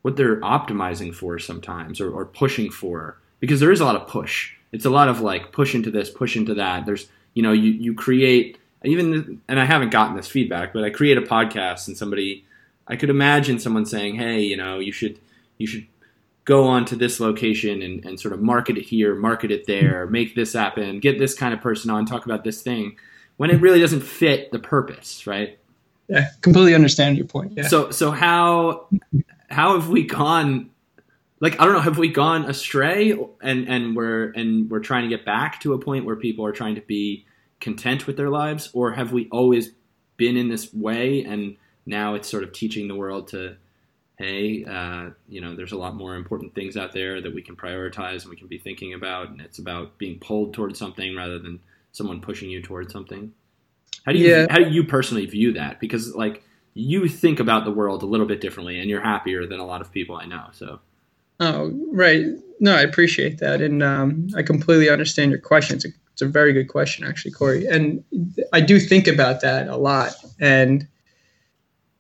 what 0.03 0.17
they're 0.17 0.41
optimizing 0.41 1.15
for 1.15 1.39
sometimes 1.39 2.01
or, 2.01 2.11
or 2.11 2.25
pushing 2.25 2.71
for? 2.71 3.19
Because 3.41 3.61
there 3.61 3.73
is 3.73 3.81
a 3.81 3.85
lot 3.85 3.97
of 3.97 4.09
push. 4.09 4.53
It's 4.73 4.85
a 4.85 4.91
lot 4.91 5.09
of 5.09 5.21
like 5.21 5.53
push 5.53 5.75
into 5.75 5.91
this, 5.91 6.11
push 6.11 6.37
into 6.37 6.55
that. 6.55 6.87
There's 6.87 7.09
you 7.35 7.43
know 7.43 7.53
you 7.53 7.71
you 7.71 7.95
create 7.95 8.59
even 8.85 9.41
and 9.49 9.61
I 9.61 9.65
haven't 9.65 9.91
gotten 9.91 10.17
this 10.17 10.29
feedback, 10.29 10.73
but 10.73 10.85
I 10.85 10.91
create 10.91 11.19
a 11.19 11.23
podcast 11.23 11.89
and 11.89 11.97
somebody 11.97 12.45
I 12.87 12.97
could 12.97 13.11
imagine 13.11 13.59
someone 13.59 13.87
saying, 13.87 14.17
"Hey, 14.17 14.41
you 14.41 14.57
know, 14.57 14.79
you 14.79 14.93
should 14.93 15.19
you 15.59 15.67
should 15.67 15.87
go 16.49 16.65
on 16.65 16.87
to 16.87 16.97
this 16.97 17.21
location 17.21 17.83
and, 17.83 18.03
and 18.07 18.19
sort 18.19 18.33
of 18.33 18.41
market 18.41 18.79
it 18.79 18.85
here, 18.85 19.15
market 19.15 19.51
it 19.51 19.67
there, 19.67 20.05
mm-hmm. 20.05 20.13
make 20.13 20.35
this 20.35 20.55
happen, 20.55 20.99
get 20.99 21.19
this 21.19 21.35
kind 21.35 21.53
of 21.53 21.61
person 21.61 21.91
on, 21.91 22.07
talk 22.07 22.25
about 22.25 22.43
this 22.43 22.63
thing, 22.63 22.97
when 23.37 23.51
it 23.51 23.61
really 23.61 23.81
doesn't 23.81 24.01
fit 24.01 24.51
the 24.51 24.59
purpose, 24.59 25.27
right? 25.27 25.59
Yeah, 26.09 26.31
completely 26.41 26.75
understand 26.75 27.19
your 27.19 27.27
point. 27.27 27.53
Yeah. 27.55 27.69
So 27.69 27.91
so 27.91 28.11
how 28.11 28.89
how 29.51 29.79
have 29.79 29.91
we 29.91 30.05
gone 30.05 30.71
like 31.39 31.61
I 31.61 31.67
don't 31.67 31.75
know, 31.75 31.81
have 31.81 31.99
we 31.99 32.09
gone 32.09 32.47
astray 32.47 33.13
and 33.43 33.69
and 33.69 33.95
we're 33.95 34.31
and 34.31 34.71
we're 34.71 34.81
trying 34.81 35.03
to 35.03 35.15
get 35.15 35.27
back 35.27 35.61
to 35.61 35.75
a 35.75 35.79
point 35.79 36.07
where 36.07 36.17
people 36.17 36.47
are 36.47 36.53
trying 36.53 36.77
to 36.77 36.81
be 36.81 37.27
content 37.61 38.07
with 38.07 38.17
their 38.17 38.31
lives, 38.31 38.71
or 38.73 38.93
have 38.93 39.13
we 39.13 39.29
always 39.31 39.73
been 40.17 40.39
in 40.39 40.49
this 40.49 40.73
way 40.73 41.25
and 41.25 41.57
now 41.85 42.15
it's 42.15 42.29
sort 42.29 42.43
of 42.43 42.53
teaching 42.53 42.89
the 42.89 42.95
world 42.95 43.29
to, 43.29 43.57
hey, 44.19 44.65
uh, 44.65 45.11
you 45.29 45.41
know, 45.41 45.55
there's 45.55 45.71
a 45.71 45.79
lot 45.79 45.95
more 45.95 46.17
important 46.17 46.53
things 46.53 46.77
out 46.77 46.93
there 46.93 47.21
that 47.21 47.33
we 47.33 47.41
can 47.41 47.55
prioritize 47.55 48.23
and 48.23 48.31
we 48.31 48.37
can 48.37 48.49
be 48.49 48.59
thinking 48.59 48.93
about, 48.95 49.31
and 49.31 49.41
it's 49.41 49.61
about 49.61 49.97
being 49.97 50.19
pulled 50.19 50.53
towards 50.53 50.77
something 50.77 51.15
rather 51.15 51.39
than 51.39 51.61
someone 51.93 52.21
pushing 52.21 52.51
you 52.51 52.61
towards 52.61 52.93
something. 52.93 53.33
How 54.05 54.11
do 54.13 54.19
you 54.19 54.29
Yeah. 54.29 54.47
how 54.51 54.59
do 54.59 54.71
you 54.71 54.83
personally 54.83 55.25
view 55.27 55.53
that? 55.53 55.79
Because 55.79 56.15
like 56.17 56.43
you 56.75 57.07
think 57.09 57.39
about 57.39 57.65
the 57.65 57.71
world 57.71 58.03
a 58.03 58.07
little 58.07 58.27
bit 58.27 58.41
differently, 58.41 58.81
and 58.81 58.91
you're 58.91 59.01
happier 59.01 59.47
than 59.47 59.61
a 59.61 59.67
lot 59.67 59.81
of 59.81 59.93
people 59.93 60.17
I 60.17 60.27
know. 60.27 60.47
So 60.53 60.81
Oh, 61.41 61.73
right. 61.93 62.27
No, 62.59 62.75
I 62.75 62.81
appreciate 62.81 63.39
that, 63.39 63.61
and 63.61 63.83
um, 63.85 64.27
I 64.37 64.43
completely 64.43 64.91
understand 64.91 65.31
your 65.31 65.39
question. 65.39 65.77
It's 65.77 65.85
a, 65.85 65.89
it's 66.13 66.23
a 66.23 66.27
very 66.27 66.53
good 66.53 66.67
question, 66.67 67.07
actually, 67.07 67.31
Corey. 67.31 67.65
And 67.67 68.03
I 68.53 68.61
do 68.61 68.81
think 68.81 69.07
about 69.07 69.43
that 69.43 69.69
a 69.69 69.77
lot. 69.77 70.17
And 70.41 70.89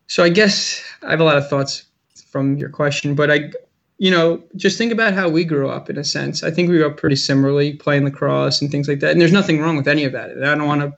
so 0.08 0.24
I 0.24 0.28
guess 0.28 0.82
I 1.02 1.10
have 1.10 1.20
a 1.20 1.24
lot 1.24 1.36
of 1.36 1.48
thoughts 1.48 1.84
from 2.30 2.56
your 2.56 2.68
question, 2.68 3.14
but 3.14 3.30
I, 3.30 3.50
you 3.98 4.10
know, 4.10 4.42
just 4.56 4.78
think 4.78 4.92
about 4.92 5.12
how 5.12 5.28
we 5.28 5.44
grew 5.44 5.68
up 5.68 5.90
in 5.90 5.98
a 5.98 6.04
sense. 6.04 6.42
I 6.42 6.50
think 6.50 6.70
we 6.70 6.76
grew 6.76 6.86
up 6.86 6.96
pretty 6.96 7.16
similarly, 7.16 7.74
playing 7.74 8.04
lacrosse 8.04 8.62
and 8.62 8.70
things 8.70 8.88
like 8.88 9.00
that. 9.00 9.10
And 9.10 9.20
there's 9.20 9.32
nothing 9.32 9.60
wrong 9.60 9.76
with 9.76 9.88
any 9.88 10.04
of 10.04 10.12
that. 10.12 10.30
I 10.30 10.54
don't 10.54 10.66
want 10.66 10.82
to. 10.82 10.92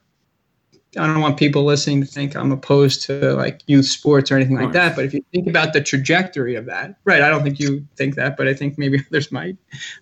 I 1.00 1.06
don't 1.06 1.20
want 1.20 1.36
people 1.36 1.62
listening 1.62 2.00
to 2.00 2.06
think 2.06 2.34
I'm 2.34 2.50
opposed 2.50 3.04
to 3.06 3.34
like 3.34 3.62
youth 3.68 3.86
sports 3.86 4.28
or 4.32 4.34
anything 4.34 4.56
like 4.56 4.72
that. 4.72 4.96
But 4.96 5.04
if 5.04 5.14
you 5.14 5.24
think 5.32 5.46
about 5.46 5.72
the 5.72 5.80
trajectory 5.80 6.56
of 6.56 6.66
that, 6.66 6.96
right? 7.04 7.22
I 7.22 7.28
don't 7.28 7.44
think 7.44 7.60
you 7.60 7.86
think 7.94 8.16
that, 8.16 8.36
but 8.36 8.48
I 8.48 8.54
think 8.54 8.76
maybe 8.76 8.98
others 9.10 9.30
might. 9.30 9.56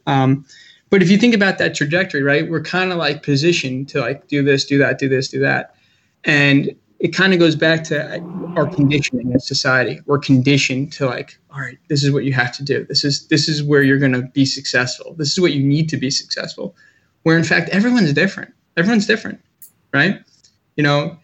Um, 0.06 0.46
but 0.88 1.02
if 1.02 1.10
you 1.10 1.18
think 1.18 1.34
about 1.34 1.58
that 1.58 1.74
trajectory, 1.74 2.22
right, 2.22 2.48
we're 2.48 2.62
kind 2.62 2.90
of 2.90 2.96
like 2.96 3.22
positioned 3.22 3.90
to 3.90 4.00
like 4.00 4.28
do 4.28 4.42
this, 4.42 4.64
do 4.64 4.78
that, 4.78 4.98
do 4.98 5.10
this, 5.10 5.28
do 5.28 5.38
that, 5.40 5.74
and 6.24 6.74
it 7.00 7.08
kind 7.08 7.32
of 7.32 7.38
goes 7.38 7.54
back 7.54 7.84
to 7.84 8.16
uh, 8.16 8.20
our 8.56 8.66
conditioning 8.66 9.32
as 9.32 9.46
society. 9.46 10.00
We're 10.06 10.18
conditioned 10.18 10.92
to 10.94 11.06
like, 11.06 11.38
all 11.52 11.60
right, 11.60 11.78
this 11.88 12.02
is 12.02 12.10
what 12.10 12.24
you 12.24 12.32
have 12.32 12.52
to 12.56 12.64
do. 12.64 12.84
This 12.84 13.04
is 13.04 13.26
this 13.28 13.48
is 13.48 13.62
where 13.62 13.82
you're 13.82 13.98
going 13.98 14.12
to 14.12 14.22
be 14.22 14.44
successful. 14.44 15.14
This 15.14 15.30
is 15.32 15.40
what 15.40 15.52
you 15.52 15.62
need 15.62 15.88
to 15.90 15.96
be 15.96 16.10
successful. 16.10 16.74
Where 17.22 17.38
in 17.38 17.44
fact 17.44 17.68
everyone's 17.70 18.12
different. 18.12 18.52
Everyone's 18.76 19.06
different, 19.06 19.40
right? 19.92 20.20
You 20.76 20.82
know, 20.84 21.18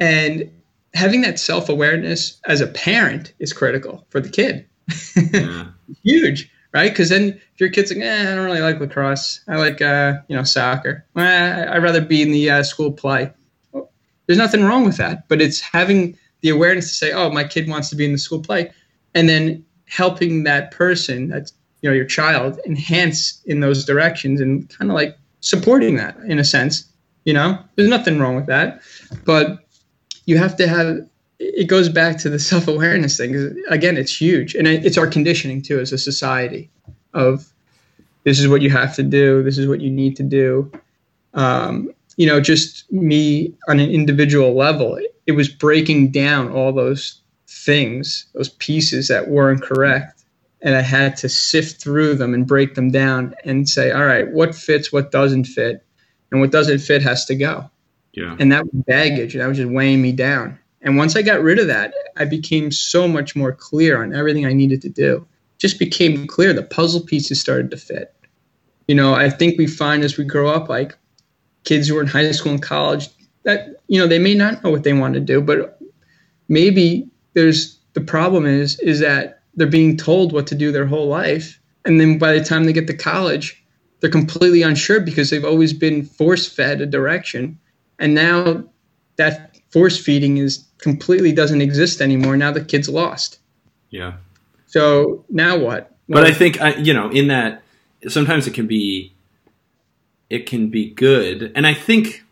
and 0.00 0.50
having 0.94 1.22
that 1.22 1.38
self 1.38 1.68
awareness 1.68 2.40
as 2.46 2.60
a 2.60 2.66
parent 2.66 3.32
is 3.38 3.52
critical 3.52 4.06
for 4.10 4.20
the 4.20 4.28
kid. 4.28 4.66
yeah, 5.32 5.66
Huge, 6.02 6.50
right? 6.72 6.90
Because 6.90 7.10
then 7.10 7.40
if 7.54 7.60
your 7.60 7.70
kid's 7.70 7.92
like, 7.92 8.02
eh, 8.02 8.22
I 8.22 8.34
don't 8.34 8.44
really 8.44 8.60
like 8.60 8.80
lacrosse. 8.80 9.40
I 9.48 9.56
like, 9.56 9.80
uh, 9.80 10.14
you 10.28 10.36
know, 10.36 10.42
soccer. 10.42 11.04
Well, 11.14 11.70
I'd 11.70 11.82
rather 11.82 12.00
be 12.00 12.22
in 12.22 12.32
the 12.32 12.50
uh, 12.50 12.62
school 12.62 12.92
play. 12.92 13.30
There's 14.32 14.38
nothing 14.38 14.64
wrong 14.64 14.86
with 14.86 14.96
that, 14.96 15.28
but 15.28 15.42
it's 15.42 15.60
having 15.60 16.16
the 16.40 16.48
awareness 16.48 16.88
to 16.88 16.94
say, 16.94 17.12
oh, 17.12 17.28
my 17.28 17.44
kid 17.44 17.68
wants 17.68 17.90
to 17.90 17.96
be 17.96 18.06
in 18.06 18.12
the 18.12 18.18
school 18.18 18.40
play, 18.40 18.72
and 19.14 19.28
then 19.28 19.62
helping 19.84 20.44
that 20.44 20.70
person, 20.70 21.28
that's 21.28 21.52
you 21.82 21.90
know 21.90 21.94
your 21.94 22.06
child, 22.06 22.58
enhance 22.64 23.42
in 23.44 23.60
those 23.60 23.84
directions, 23.84 24.40
and 24.40 24.70
kind 24.70 24.90
of 24.90 24.94
like 24.94 25.18
supporting 25.40 25.96
that 25.96 26.16
in 26.26 26.38
a 26.38 26.44
sense. 26.44 26.90
You 27.26 27.34
know, 27.34 27.58
there's 27.76 27.90
nothing 27.90 28.18
wrong 28.18 28.34
with 28.34 28.46
that, 28.46 28.80
but 29.26 29.66
you 30.24 30.38
have 30.38 30.56
to 30.56 30.66
have. 30.66 31.06
It 31.38 31.66
goes 31.68 31.90
back 31.90 32.16
to 32.20 32.30
the 32.30 32.38
self 32.38 32.68
awareness 32.68 33.18
thing. 33.18 33.54
Again, 33.68 33.98
it's 33.98 34.18
huge, 34.18 34.54
and 34.54 34.66
it's 34.66 34.96
our 34.96 35.08
conditioning 35.08 35.60
too 35.60 35.78
as 35.78 35.92
a 35.92 35.98
society. 35.98 36.70
Of 37.12 37.52
this 38.24 38.40
is 38.40 38.48
what 38.48 38.62
you 38.62 38.70
have 38.70 38.94
to 38.96 39.02
do. 39.02 39.42
This 39.42 39.58
is 39.58 39.68
what 39.68 39.82
you 39.82 39.90
need 39.90 40.16
to 40.16 40.22
do. 40.22 40.72
Um, 41.34 41.92
you 42.22 42.28
know, 42.28 42.40
just 42.40 42.90
me 42.92 43.52
on 43.66 43.80
an 43.80 43.90
individual 43.90 44.54
level, 44.54 44.94
it, 44.94 45.12
it 45.26 45.32
was 45.32 45.48
breaking 45.48 46.12
down 46.12 46.52
all 46.52 46.72
those 46.72 47.20
things, 47.48 48.26
those 48.34 48.50
pieces 48.50 49.08
that 49.08 49.26
weren't 49.26 49.60
correct, 49.60 50.22
and 50.60 50.76
I 50.76 50.82
had 50.82 51.16
to 51.16 51.28
sift 51.28 51.82
through 51.82 52.14
them 52.14 52.32
and 52.32 52.46
break 52.46 52.76
them 52.76 52.92
down 52.92 53.34
and 53.44 53.68
say, 53.68 53.90
all 53.90 54.06
right, 54.06 54.30
what 54.30 54.54
fits, 54.54 54.92
what 54.92 55.10
doesn't 55.10 55.46
fit, 55.46 55.84
and 56.30 56.40
what 56.40 56.52
doesn't 56.52 56.78
fit 56.78 57.02
has 57.02 57.24
to 57.24 57.34
go. 57.34 57.68
yeah, 58.12 58.36
And 58.38 58.52
that 58.52 58.66
was 58.72 58.84
baggage, 58.86 59.34
that 59.34 59.48
was 59.48 59.56
just 59.56 59.72
weighing 59.72 60.00
me 60.00 60.12
down. 60.12 60.56
And 60.80 60.96
once 60.96 61.16
I 61.16 61.22
got 61.22 61.42
rid 61.42 61.58
of 61.58 61.66
that, 61.66 61.92
I 62.16 62.24
became 62.24 62.70
so 62.70 63.08
much 63.08 63.34
more 63.34 63.50
clear 63.50 64.00
on 64.00 64.14
everything 64.14 64.46
I 64.46 64.52
needed 64.52 64.80
to 64.82 64.88
do. 64.88 65.26
Just 65.58 65.80
became 65.80 66.28
clear. 66.28 66.52
The 66.52 66.62
puzzle 66.62 67.00
pieces 67.00 67.40
started 67.40 67.72
to 67.72 67.76
fit. 67.76 68.14
You 68.86 68.94
know, 68.94 69.12
I 69.12 69.28
think 69.28 69.58
we 69.58 69.66
find 69.66 70.04
as 70.04 70.16
we 70.16 70.24
grow 70.24 70.48
up, 70.48 70.68
like 70.68 70.96
kids 71.64 71.88
who 71.88 71.96
are 71.96 72.00
in 72.00 72.06
high 72.06 72.30
school 72.32 72.52
and 72.52 72.62
college, 72.62 73.08
that 73.44 73.76
you 73.88 73.98
know 73.98 74.06
they 74.06 74.18
may 74.18 74.34
not 74.34 74.62
know 74.62 74.70
what 74.70 74.84
they 74.84 74.92
want 74.92 75.14
to 75.14 75.20
do, 75.20 75.40
but 75.40 75.78
maybe 76.48 77.08
there's 77.34 77.78
the 77.94 78.00
problem 78.00 78.46
is 78.46 78.78
is 78.80 79.00
that 79.00 79.42
they're 79.54 79.66
being 79.66 79.96
told 79.96 80.32
what 80.32 80.46
to 80.46 80.54
do 80.54 80.72
their 80.72 80.86
whole 80.86 81.08
life, 81.08 81.60
and 81.84 82.00
then 82.00 82.18
by 82.18 82.32
the 82.32 82.44
time 82.44 82.64
they 82.64 82.72
get 82.72 82.86
to 82.86 82.96
college, 82.96 83.62
they're 84.00 84.10
completely 84.10 84.62
unsure 84.62 85.00
because 85.00 85.30
they've 85.30 85.44
always 85.44 85.72
been 85.72 86.04
force 86.04 86.48
fed 86.48 86.80
a 86.80 86.86
direction, 86.86 87.58
and 87.98 88.14
now 88.14 88.64
that 89.16 89.56
force 89.70 89.98
feeding 89.98 90.38
is 90.38 90.64
completely 90.78 91.32
doesn't 91.32 91.60
exist 91.60 92.00
anymore. 92.00 92.36
Now 92.36 92.52
the 92.52 92.64
kid's 92.64 92.88
lost. 92.88 93.38
yeah. 93.90 94.14
So 94.66 95.24
now 95.28 95.58
what? 95.58 95.94
But 96.08 96.24
I 96.24 96.32
think 96.32 96.60
I, 96.60 96.76
you 96.76 96.94
know, 96.94 97.10
in 97.10 97.28
that 97.28 97.62
sometimes 98.08 98.46
it 98.46 98.54
can 98.54 98.66
be 98.66 99.12
it 100.32 100.46
can 100.46 100.68
be 100.68 100.90
good, 100.90 101.52
and 101.54 101.66
I 101.66 101.74
think 101.74 102.24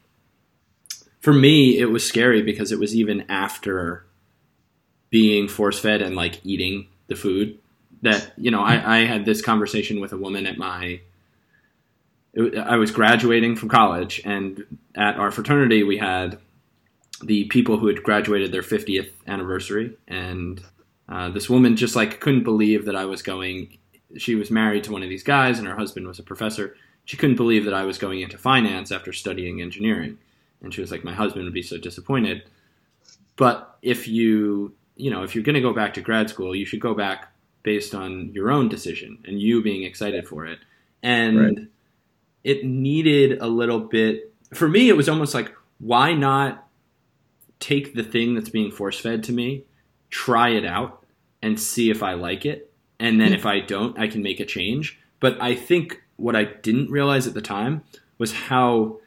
for 1.20 1.32
me 1.32 1.78
it 1.78 1.86
was 1.86 2.07
scary 2.07 2.42
because 2.42 2.72
it 2.72 2.78
was 2.78 2.94
even 2.94 3.24
after 3.28 4.07
being 5.11 5.48
force 5.48 5.78
fed 5.78 6.01
and 6.01 6.16
like 6.16 6.40
eating 6.44 6.86
the 7.09 7.14
food 7.14 7.59
that 8.03 8.32
you 8.36 8.51
know 8.51 8.62
I, 8.62 9.01
I 9.01 9.05
had 9.05 9.24
this 9.24 9.42
conversation 9.42 10.01
with 10.01 10.12
a 10.12 10.16
woman 10.16 10.46
at 10.46 10.57
my 10.57 11.01
it, 12.32 12.57
I 12.57 12.76
was 12.76 12.90
graduating 12.90 13.57
from 13.57 13.68
college 13.68 14.22
and 14.24 14.64
at 14.94 15.16
our 15.16 15.30
fraternity 15.30 15.82
we 15.82 15.98
had 15.98 16.38
the 17.22 17.44
people 17.44 17.76
who 17.76 17.88
had 17.88 18.03
graduated 18.03 18.51
their 18.51 18.62
50th 18.62 19.11
anniversary 19.26 19.98
and 20.09 20.62
uh, 21.11 21.28
this 21.28 21.51
woman 21.51 21.76
just 21.76 21.96
like 21.96 22.20
couldn't 22.20 22.44
believe 22.44 22.84
that 22.84 22.94
I 22.94 23.05
was 23.05 23.20
going. 23.22 23.76
She 24.16 24.36
was 24.36 24.51
married 24.51 24.84
to 24.84 24.92
one 24.92 25.03
of 25.03 25.09
these 25.09 25.24
guys, 25.24 25.59
and 25.59 25.66
her 25.66 25.74
husband 25.74 26.07
was 26.07 26.18
a 26.18 26.22
professor. 26.22 26.76
She 27.11 27.16
couldn't 27.16 27.34
believe 27.34 27.64
that 27.64 27.74
I 27.74 27.86
was 27.86 27.98
going 27.98 28.20
into 28.20 28.38
finance 28.38 28.92
after 28.92 29.12
studying 29.12 29.61
engineering, 29.61 30.16
and 30.62 30.72
she 30.72 30.80
was 30.80 30.92
like, 30.92 31.02
"My 31.02 31.12
husband 31.12 31.42
would 31.42 31.52
be 31.52 31.61
so 31.61 31.76
disappointed." 31.76 32.44
But 33.34 33.76
if 33.82 34.06
you, 34.06 34.74
you 34.94 35.11
know, 35.11 35.24
if 35.24 35.34
you're 35.34 35.42
going 35.42 35.56
to 35.56 35.61
go 35.61 35.72
back 35.72 35.92
to 35.94 36.02
grad 36.02 36.30
school, 36.30 36.54
you 36.54 36.64
should 36.64 36.78
go 36.78 36.94
back 36.94 37.32
based 37.64 37.96
on 37.96 38.32
your 38.32 38.48
own 38.52 38.68
decision 38.68 39.18
and 39.26 39.42
you 39.42 39.61
being 39.61 39.82
excited 39.82 40.28
for 40.28 40.46
it. 40.46 40.61
And 41.02 41.36
Right. 41.36 41.58
it 42.44 42.64
needed 42.64 43.40
a 43.40 43.48
little 43.48 43.80
bit. 43.80 44.32
For 44.54 44.68
me, 44.68 44.88
it 44.88 44.96
was 44.96 45.08
almost 45.08 45.34
like, 45.34 45.52
why 45.80 46.12
not 46.12 46.68
take 47.58 47.94
the 47.94 48.04
thing 48.04 48.36
that's 48.36 48.50
being 48.50 48.70
force 48.70 49.00
fed 49.00 49.24
to 49.24 49.32
me, 49.32 49.64
try 50.11 50.50
it 50.50 50.64
out, 50.64 51.04
and 51.42 51.58
see 51.58 51.90
if 51.90 52.04
I 52.04 52.12
like 52.14 52.46
it. 52.46 52.70
And 53.00 53.20
then 53.20 53.30
hmm. 53.30 53.34
if 53.34 53.46
I 53.46 53.58
don't, 53.58 53.98
I 53.98 54.06
can 54.06 54.22
make 54.22 54.38
a 54.38 54.46
change. 54.46 54.96
But 55.18 55.42
I 55.42 55.56
think 55.56 56.00
what 56.21 56.37
I 56.37 56.45
didn't 56.45 56.91
realize 56.91 57.27
at 57.27 57.35
the 57.35 57.43
time 57.43 57.83
was 58.18 58.33
how. 58.33 59.01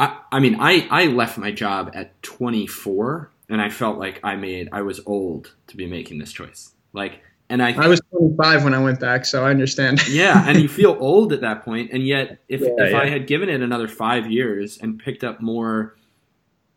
I, 0.00 0.16
I 0.30 0.38
mean, 0.38 0.58
I, 0.60 0.86
I 0.90 1.06
left 1.06 1.38
my 1.38 1.50
job 1.50 1.90
at 1.92 2.22
24 2.22 3.32
and 3.48 3.60
I 3.60 3.68
felt 3.68 3.98
like 3.98 4.20
I 4.22 4.36
made, 4.36 4.68
I 4.72 4.82
was 4.82 5.00
old 5.06 5.54
to 5.68 5.76
be 5.76 5.86
making 5.86 6.18
this 6.18 6.32
choice. 6.32 6.72
Like, 6.92 7.20
and 7.50 7.62
I, 7.62 7.72
I 7.72 7.88
was 7.88 8.00
25 8.10 8.64
when 8.64 8.74
I 8.74 8.78
went 8.82 9.00
back, 9.00 9.24
so 9.24 9.44
I 9.44 9.50
understand. 9.50 10.06
yeah, 10.10 10.44
and 10.46 10.60
you 10.60 10.68
feel 10.68 10.96
old 11.00 11.32
at 11.32 11.40
that 11.40 11.64
point, 11.64 11.90
and 11.92 12.06
yet 12.06 12.40
if 12.48 12.60
Yeah, 12.60 12.68
if 12.78 12.94
I 12.94 13.06
had 13.06 13.26
given 13.26 13.48
it 13.48 13.62
another 13.62 13.88
five 13.88 14.30
years 14.30 14.78
and 14.78 14.98
picked 14.98 15.24
up 15.24 15.40
more 15.40 15.96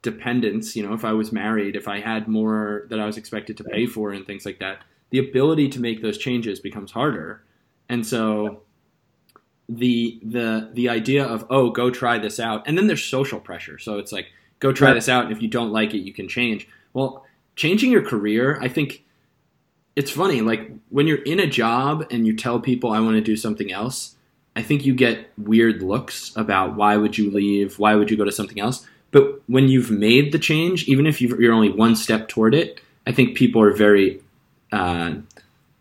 dependence, 0.01 0.75
you 0.75 0.87
know, 0.87 0.93
if 0.93 1.03
I 1.03 1.11
was 1.11 1.33
married, 1.33 1.75
if 1.75 1.89
I 1.89 1.99
had 1.99 2.27
more 2.29 2.87
that 2.89 2.99
I 2.99 3.05
was 3.05 3.17
expected 3.17 3.57
to 3.57 3.65
pay 3.65 3.85
for 3.85 4.13
and 4.13 4.25
things 4.25 4.45
like 4.45 4.59
that, 4.59 4.79
the 5.09 5.19
ability 5.19 5.67
to 5.69 5.81
make 5.81 6.01
those 6.01 6.17
changes 6.17 6.61
becomes 6.61 6.91
harder, 6.91 7.43
and 7.89 8.07
so 8.07 8.61
the 9.77 10.19
the 10.23 10.69
the 10.73 10.89
idea 10.89 11.23
of 11.23 11.45
oh 11.49 11.69
go 11.69 11.89
try 11.89 12.17
this 12.17 12.39
out, 12.39 12.67
and 12.67 12.77
then 12.77 12.87
there's 12.87 13.03
social 13.03 13.39
pressure, 13.39 13.79
so 13.79 13.97
it's 13.97 14.11
like 14.11 14.27
go 14.59 14.71
try 14.71 14.93
this 14.93 15.09
out, 15.09 15.23
and 15.25 15.31
if 15.31 15.41
you 15.41 15.47
don't 15.47 15.71
like 15.71 15.93
it, 15.93 15.99
you 15.99 16.13
can 16.13 16.27
change. 16.27 16.67
Well, 16.93 17.25
changing 17.55 17.91
your 17.91 18.03
career, 18.03 18.59
I 18.61 18.67
think 18.67 19.03
it's 19.95 20.11
funny. 20.11 20.41
Like 20.41 20.71
when 20.89 21.07
you're 21.07 21.23
in 21.23 21.39
a 21.39 21.47
job 21.47 22.05
and 22.11 22.27
you 22.27 22.35
tell 22.35 22.59
people 22.59 22.91
i 22.91 22.99
want 22.99 23.15
to 23.15 23.21
do 23.21 23.35
something 23.35 23.71
else 23.71 24.15
i 24.55 24.61
think 24.61 24.85
you 24.85 24.93
get 24.93 25.31
weird 25.37 25.81
looks 25.81 26.35
about 26.35 26.75
why 26.75 26.97
would 26.97 27.17
you 27.17 27.31
leave? 27.31 27.79
Why 27.79 27.95
would 27.95 28.11
you 28.11 28.17
go 28.17 28.25
to 28.25 28.31
something 28.31 28.59
else? 28.59 28.85
But 29.11 29.41
when 29.47 29.67
you've 29.67 29.91
made 29.91 30.31
the 30.31 30.39
change 30.39 30.87
even 30.87 31.05
if 31.05 31.21
you've, 31.21 31.39
you're 31.39 31.53
only 31.53 31.71
one 31.71 31.95
step 31.95 32.27
toward 32.27 32.53
it 32.53 32.81
i 33.07 33.11
think 33.11 33.37
people 33.37 33.61
are 33.61 33.73
very 33.73 34.21
uh, 34.71 35.15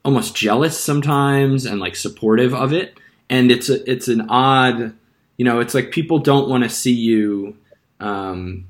almost 0.05 0.34
jealous 0.34 0.78
sometimes 0.78 1.66
and 1.66 1.80
like 1.80 1.95
supportive 1.95 2.55
of 2.55 2.72
it 2.72 2.99
and 3.30 3.50
it's 3.50 3.70
a, 3.70 3.90
it's 3.90 4.08
an 4.08 4.28
odd 4.28 4.94
you 5.40 5.44
know, 5.44 5.58
it's 5.58 5.72
like 5.72 5.90
people 5.90 6.18
don't 6.18 6.50
want 6.50 6.64
to 6.64 6.68
see 6.68 6.92
you, 6.92 7.56
um, 7.98 8.66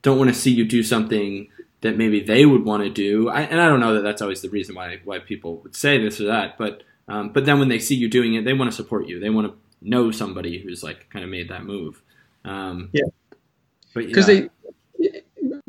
don't 0.00 0.16
want 0.16 0.32
to 0.32 0.34
see 0.34 0.50
you 0.50 0.64
do 0.64 0.82
something 0.82 1.46
that 1.82 1.98
maybe 1.98 2.20
they 2.20 2.46
would 2.46 2.64
want 2.64 2.82
to 2.84 2.88
do. 2.88 3.28
I, 3.28 3.42
and 3.42 3.60
I 3.60 3.68
don't 3.68 3.80
know 3.80 3.92
that 3.92 4.00
that's 4.00 4.22
always 4.22 4.40
the 4.40 4.48
reason 4.48 4.74
why 4.74 4.98
why 5.04 5.18
people 5.18 5.58
would 5.58 5.76
say 5.76 6.02
this 6.02 6.18
or 6.18 6.28
that, 6.28 6.56
but 6.56 6.84
um, 7.06 7.34
but 7.34 7.44
then 7.44 7.58
when 7.58 7.68
they 7.68 7.78
see 7.78 7.96
you 7.96 8.08
doing 8.08 8.32
it, 8.32 8.46
they 8.46 8.54
want 8.54 8.70
to 8.70 8.74
support 8.74 9.06
you. 9.06 9.20
They 9.20 9.28
want 9.28 9.48
to 9.48 9.58
know 9.86 10.10
somebody 10.10 10.58
who's 10.58 10.82
like 10.82 11.06
kind 11.10 11.22
of 11.22 11.30
made 11.30 11.50
that 11.50 11.66
move. 11.66 12.00
Um, 12.46 12.88
yeah. 12.94 13.04
Because 13.92 14.24
they, 14.24 14.48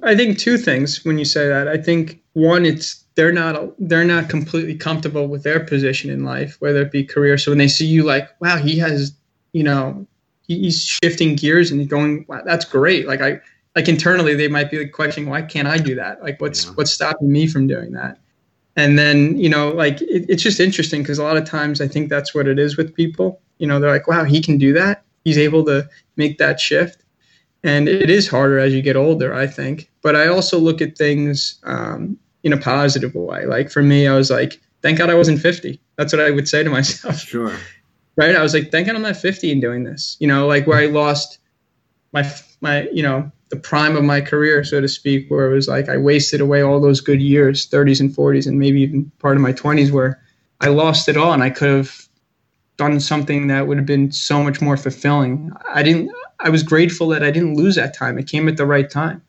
I 0.02 0.16
think 0.16 0.40
two 0.40 0.58
things 0.58 1.04
when 1.04 1.18
you 1.18 1.26
say 1.26 1.50
that. 1.50 1.68
I 1.68 1.76
think 1.76 2.22
one, 2.32 2.66
it's 2.66 3.04
they're 3.18 3.34
not 3.34 3.74
they're 3.80 4.06
not 4.06 4.30
completely 4.30 4.76
comfortable 4.76 5.28
with 5.28 5.42
their 5.42 5.60
position 5.60 6.12
in 6.12 6.24
life, 6.24 6.56
whether 6.60 6.84
it 6.84 6.92
be 6.92 7.04
career. 7.04 7.38
So 7.40 7.50
when 7.52 7.58
they 7.58 7.68
see 7.68 7.88
you, 7.88 8.04
like, 8.04 8.30
wow, 8.40 8.58
he 8.58 8.78
has, 8.78 9.12
you 9.54 9.64
know, 9.64 10.06
he's 10.44 10.84
shifting 10.84 11.36
gears 11.36 11.72
and 11.72 11.90
going, 11.90 12.26
wow, 12.30 12.44
that's 12.46 12.64
great. 12.64 13.08
Like 13.08 13.22
I, 13.22 13.42
like 13.76 13.90
internally, 13.90 14.36
they 14.36 14.48
might 14.48 14.70
be 14.70 14.78
like 14.78 14.92
questioning, 14.92 15.32
why 15.32 15.42
can't 15.42 15.68
I 15.68 15.78
do 15.80 15.96
that? 15.96 16.22
Like, 16.22 16.40
what's 16.40 16.66
yeah. 16.66 16.74
what's 16.76 16.92
stopping 16.92 17.32
me 17.32 17.48
from 17.48 17.66
doing 17.66 17.92
that? 17.94 18.20
And 18.76 19.00
then, 19.00 19.36
you 19.36 19.50
know, 19.50 19.70
like 19.70 20.00
it, 20.04 20.28
it's 20.30 20.44
just 20.44 20.60
interesting 20.60 21.02
because 21.02 21.18
a 21.18 21.24
lot 21.24 21.38
of 21.38 21.44
times 21.44 21.82
I 21.82 21.88
think 21.88 22.10
that's 22.10 22.36
what 22.36 22.48
it 22.48 22.60
is 22.60 22.78
with 22.78 22.94
people. 22.94 23.42
You 23.58 23.66
know, 23.66 23.80
they're 23.80 23.92
like, 23.92 24.08
wow, 24.08 24.26
he 24.26 24.42
can 24.42 24.60
do 24.60 24.74
that. 24.74 25.04
He's 25.26 25.40
able 25.40 25.66
to 25.66 25.90
make 26.18 26.38
that 26.38 26.60
shift. 26.60 27.04
And 27.64 27.90
it 27.90 28.12
is 28.12 28.28
harder 28.28 28.60
as 28.60 28.76
you 28.76 28.84
get 28.84 28.96
older, 28.96 29.34
I 29.34 29.48
think. 29.48 29.90
But 30.04 30.16
I 30.16 30.28
also 30.28 30.60
look 30.60 30.82
at 30.82 30.96
things 30.96 31.60
um, 31.64 32.20
in 32.48 32.54
a 32.54 32.58
positive 32.58 33.14
way. 33.14 33.46
Like 33.46 33.70
for 33.70 33.84
me, 33.84 34.08
I 34.08 34.16
was 34.16 34.32
like, 34.32 34.60
thank 34.82 34.98
God 34.98 35.10
I 35.10 35.16
wasn't 35.16 35.40
50. 35.40 35.80
That's 35.98 36.14
what 36.14 36.22
I 36.22 36.32
would 36.32 36.48
say 36.48 36.64
to 36.64 36.70
myself. 36.80 37.20
Sure. 37.20 37.56
Right. 38.16 38.36
I 38.36 38.42
was 38.42 38.54
like, 38.54 38.72
thank 38.72 38.88
God 38.88 38.96
I'm 38.96 39.04
not 39.04 39.18
50 39.18 39.52
and 39.52 39.62
doing 39.62 39.84
this. 39.84 40.18
You 40.20 40.28
know, 40.28 40.48
like 40.48 40.66
where 40.66 40.80
I 40.80 40.88
lost 40.88 41.38
my, 42.14 42.28
my, 42.62 42.88
you 42.92 43.04
know, 43.04 43.32
the 43.50 43.58
prime 43.58 43.96
of 43.96 44.04
my 44.04 44.22
career, 44.22 44.64
so 44.64 44.82
to 44.82 44.88
speak, 44.88 45.30
where 45.30 45.52
it 45.52 45.54
was 45.54 45.68
like 45.68 45.88
I 45.88 45.98
wasted 45.98 46.42
away 46.42 46.62
all 46.62 46.82
those 46.82 47.00
good 47.00 47.22
years, 47.22 47.68
30s 47.70 48.00
and 48.00 48.10
40s, 48.10 48.48
and 48.48 48.60
maybe 48.60 48.82
even 48.82 49.12
part 49.20 49.38
of 49.38 49.42
my 49.44 49.54
20s, 49.54 49.92
where 49.92 50.20
I 50.60 50.70
lost 50.70 51.08
it 51.08 51.16
all 51.16 51.34
and 51.34 51.44
I 51.44 51.50
could 51.50 51.70
have 51.70 52.08
done 52.78 53.00
something 53.00 53.48
that 53.48 53.68
would 53.68 53.78
have 53.78 53.86
been 53.86 54.12
so 54.12 54.44
much 54.44 54.62
more 54.62 54.78
fulfilling. 54.78 55.52
I 55.70 55.84
didn't. 55.84 56.12
I 56.40 56.50
was 56.50 56.64
grateful 56.64 57.08
that 57.10 57.24
I 57.24 57.32
didn't 57.32 57.56
lose 57.56 57.76
that 57.76 57.96
time. 57.96 58.18
It 58.18 58.28
came 58.28 58.48
at 58.48 58.58
the 58.58 58.66
right 58.66 58.90
time. 58.90 59.22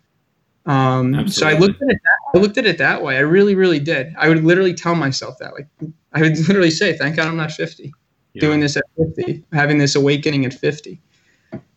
Um, 0.69 1.29
so 1.29 1.49
I 1.49 1.55
looked 1.55 1.81
at 1.83 1.89
it. 1.89 1.99
That, 2.05 2.39
I 2.39 2.43
looked 2.43 2.59
at 2.59 2.67
it 2.67 2.77
that 2.77 3.03
way. 3.03 3.17
I 3.17 3.21
really, 3.21 3.55
really 3.55 3.81
did. 3.81 4.15
I 4.19 4.29
would 4.29 4.45
literally 4.45 4.75
tell 4.75 4.95
myself 4.95 5.39
that. 5.39 5.55
Like 5.55 5.67
I 6.13 6.21
would 6.21 6.37
literally 6.49 6.71
say, 6.71 6.97
"Thank 6.97 7.17
God 7.17 7.27
I'm 7.27 7.39
not 7.39 7.51
50, 7.51 7.91
yeah. 8.35 8.41
doing 8.41 8.61
this 8.61 8.77
at 8.77 8.85
50, 8.99 9.45
having 9.53 9.79
this 9.79 9.97
awakening 9.97 10.45
at 10.45 10.53
50." 10.53 11.01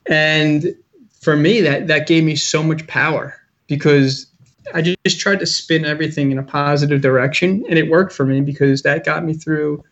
And 0.08 0.76
for 1.22 1.38
me, 1.38 1.62
that 1.62 1.88
that 1.88 2.06
gave 2.06 2.26
me 2.26 2.36
so 2.36 2.62
much 2.62 2.86
power 2.88 3.34
because 3.68 4.28
I 4.74 4.82
just 4.82 5.22
tried 5.22 5.40
to 5.40 5.46
spin 5.46 5.86
everything 5.86 6.34
in 6.34 6.38
a 6.38 6.44
positive 6.44 7.00
direction, 7.00 7.64
and 7.70 7.80
it 7.80 7.90
worked 7.90 8.12
for 8.12 8.26
me 8.26 8.42
because 8.42 8.82
that 8.82 9.06
got 9.06 9.24
me 9.24 9.34
through 9.34 9.86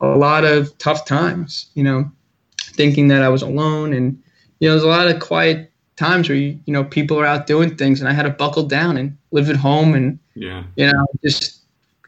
a 0.00 0.16
lot 0.16 0.44
of 0.44 0.76
tough 0.78 1.04
times. 1.04 1.66
You 1.74 1.84
know, 1.84 2.10
thinking 2.58 3.08
that 3.08 3.22
I 3.22 3.28
was 3.28 3.42
alone, 3.42 3.92
and 3.92 4.22
you 4.60 4.68
know, 4.68 4.74
there's 4.74 4.82
a 4.82 4.88
lot 4.88 5.08
of 5.08 5.20
quiet 5.20 5.70
times 5.96 6.28
where 6.28 6.38
you, 6.38 6.58
you 6.66 6.72
know 6.72 6.84
people 6.84 7.18
are 7.18 7.26
out 7.26 7.46
doing 7.46 7.76
things, 7.76 8.00
and 8.00 8.08
I 8.08 8.12
had 8.12 8.24
to 8.24 8.30
buckle 8.30 8.64
down 8.64 8.96
and 8.96 9.16
live 9.30 9.50
at 9.50 9.56
home, 9.56 9.94
and 9.94 10.18
yeah, 10.34 10.64
you 10.76 10.86
know, 10.86 11.06
just 11.24 11.56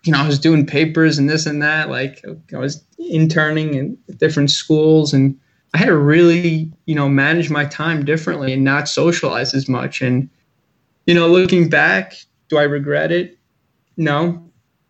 you 0.05 0.13
know, 0.13 0.19
I 0.19 0.27
was 0.27 0.39
doing 0.39 0.67
papers 0.67 1.19
and 1.19 1.29
this 1.29 1.47
and 1.47 1.63
that. 1.63 1.91
Like 1.91 2.25
I 2.55 2.59
was 2.59 2.83
interning 2.99 3.75
in 3.75 3.99
different 4.17 4.51
schools 4.51 5.13
and 5.13 5.39
I 5.75 5.79
had 5.79 5.87
to 5.87 5.97
really, 5.97 6.73
you 6.87 6.95
know, 6.95 7.09
manage 7.09 7.51
my 7.51 7.65
time 7.67 8.05
differently 8.05 8.53
and 8.53 8.65
not 8.65 8.89
socialize 8.89 9.55
as 9.55 9.69
much. 9.69 10.01
And, 10.01 10.29
you 11.07 11.15
know, 11.15 11.29
looking 11.29 11.69
back, 11.69 12.15
do 12.49 12.57
I 12.57 12.63
regret 12.63 13.13
it? 13.13 13.39
No. 13.97 14.45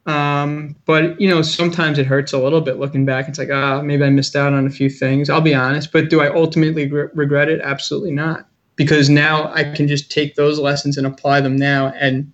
Um, 0.06 0.76
but, 0.86 1.20
you 1.20 1.28
know, 1.28 1.42
sometimes 1.42 1.98
it 1.98 2.06
hurts 2.06 2.32
a 2.32 2.38
little 2.38 2.60
bit 2.60 2.78
looking 2.78 3.04
back. 3.04 3.28
It's 3.28 3.38
like, 3.38 3.50
ah, 3.52 3.78
oh, 3.78 3.82
maybe 3.82 4.04
I 4.04 4.10
missed 4.10 4.36
out 4.36 4.52
on 4.52 4.66
a 4.66 4.70
few 4.70 4.88
things. 4.88 5.28
I'll 5.28 5.40
be 5.40 5.54
honest. 5.54 5.92
But 5.92 6.10
do 6.10 6.20
I 6.20 6.32
ultimately 6.32 6.90
re- 6.90 7.08
regret 7.12 7.48
it? 7.48 7.60
Absolutely 7.60 8.12
not. 8.12 8.46
Because 8.78 9.10
now 9.10 9.52
I 9.52 9.64
can 9.64 9.86
just 9.86 10.10
take 10.10 10.36
those 10.36 10.58
lessons 10.58 10.96
and 10.96 11.06
apply 11.06 11.42
them 11.42 11.56
now 11.56 11.88
and, 11.88 12.32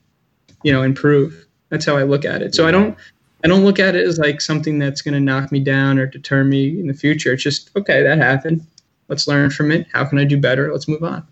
you 0.62 0.72
know, 0.72 0.82
improve. 0.82 1.45
That's 1.70 1.84
how 1.84 1.97
I 1.97 2.05
look 2.05 2.24
at 2.24 2.42
it. 2.42 2.55
So 2.55 2.68
I 2.68 2.70
don't 2.70 2.97
I 3.42 3.49
don't 3.49 3.64
look 3.64 3.78
at 3.78 3.97
it 3.97 4.07
as 4.07 4.18
like 4.18 4.40
something 4.40 4.78
that's 4.78 5.03
going 5.03 5.14
to 5.14 5.20
knock 5.20 5.51
me 5.51 5.61
down 5.61 5.99
or 5.99 6.07
deter 6.07 6.45
me 6.45 6.80
in 6.80 6.86
the 6.86 6.95
future. 6.95 7.32
It's 7.32 7.42
just 7.42 7.70
okay, 7.76 8.03
that 8.03 8.18
happened. 8.18 8.64
Let's 9.09 9.26
learn 9.26 9.51
from 9.51 9.70
it. 9.72 9.86
How 9.92 10.05
can 10.05 10.18
I 10.18 10.24
do 10.24 10.38
better? 10.38 10.72
Let's 10.72 10.86
move 10.86 11.03
on. 11.03 11.26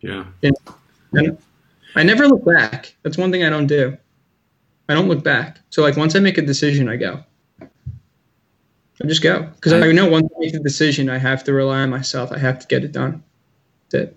Yeah. 0.00 0.24
And 0.42 1.38
I 1.96 2.02
never 2.02 2.28
look 2.28 2.44
back. 2.44 2.94
That's 3.02 3.16
one 3.16 3.32
thing 3.32 3.42
I 3.42 3.50
don't 3.50 3.66
do. 3.66 3.96
I 4.88 4.94
don't 4.94 5.08
look 5.08 5.24
back. 5.24 5.58
So 5.70 5.82
like 5.82 5.96
once 5.96 6.14
I 6.14 6.20
make 6.20 6.38
a 6.38 6.42
decision, 6.42 6.88
I 6.88 6.96
go. 6.96 7.24
I 7.60 9.06
just 9.06 9.22
go 9.22 9.42
because 9.42 9.72
I 9.72 9.92
know 9.92 10.08
once 10.08 10.28
I 10.36 10.38
make 10.38 10.54
a 10.54 10.60
decision, 10.60 11.10
I 11.10 11.18
have 11.18 11.42
to 11.44 11.52
rely 11.52 11.80
on 11.82 11.90
myself. 11.90 12.30
I 12.30 12.38
have 12.38 12.58
to 12.60 12.66
get 12.66 12.84
it 12.84 12.92
done. 12.92 13.22
That's 13.90 14.04
it. 14.04 14.16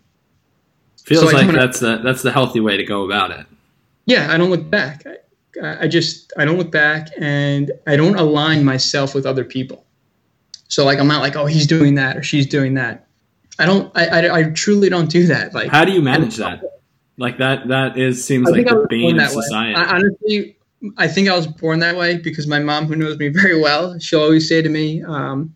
Feels 1.09 1.27
so 1.27 1.35
like, 1.35 1.51
that's 1.51 1.79
the 1.79 1.97
that's 2.03 2.21
the 2.21 2.31
healthy 2.31 2.59
way 2.59 2.77
to 2.77 2.83
go 2.83 3.03
about 3.03 3.31
it. 3.31 3.47
Yeah, 4.05 4.31
I 4.31 4.37
don't 4.37 4.51
look 4.51 4.69
back. 4.69 5.07
I, 5.59 5.85
I 5.85 5.87
just 5.87 6.31
I 6.37 6.45
don't 6.45 6.59
look 6.59 6.69
back 6.69 7.07
and 7.17 7.71
I 7.87 7.95
don't 7.95 8.15
align 8.15 8.63
myself 8.63 9.15
with 9.15 9.25
other 9.25 9.43
people. 9.43 9.87
So 10.67 10.85
like 10.85 10.99
I'm 10.99 11.07
not 11.07 11.23
like 11.23 11.35
oh 11.35 11.47
he's 11.47 11.65
doing 11.65 11.95
that 11.95 12.15
or 12.15 12.21
she's 12.21 12.45
doing 12.45 12.75
that. 12.75 13.07
I 13.57 13.65
don't 13.65 13.91
I 13.95 14.05
I, 14.05 14.35
I 14.37 14.43
truly 14.51 14.87
don't 14.87 15.09
do 15.09 15.25
that. 15.25 15.51
Like 15.51 15.71
how 15.71 15.83
do 15.83 15.91
you 15.93 16.01
manage 16.03 16.35
that? 16.35 16.61
Like 17.17 17.39
that 17.39 17.67
that 17.69 17.97
is 17.97 18.23
seems 18.23 18.47
like 18.47 18.67
the 18.67 18.85
bane 18.87 19.19
of 19.19 19.31
society. 19.31 19.73
I, 19.73 19.95
honestly, 19.95 20.57
I 20.95 21.07
think 21.07 21.27
I 21.27 21.35
was 21.35 21.47
born 21.47 21.79
that 21.79 21.97
way 21.97 22.19
because 22.19 22.45
my 22.45 22.59
mom, 22.59 22.85
who 22.85 22.95
knows 22.95 23.17
me 23.17 23.29
very 23.29 23.59
well, 23.59 23.97
she'll 23.97 24.21
always 24.21 24.47
say 24.47 24.61
to 24.61 24.69
me, 24.69 25.01
um, 25.01 25.55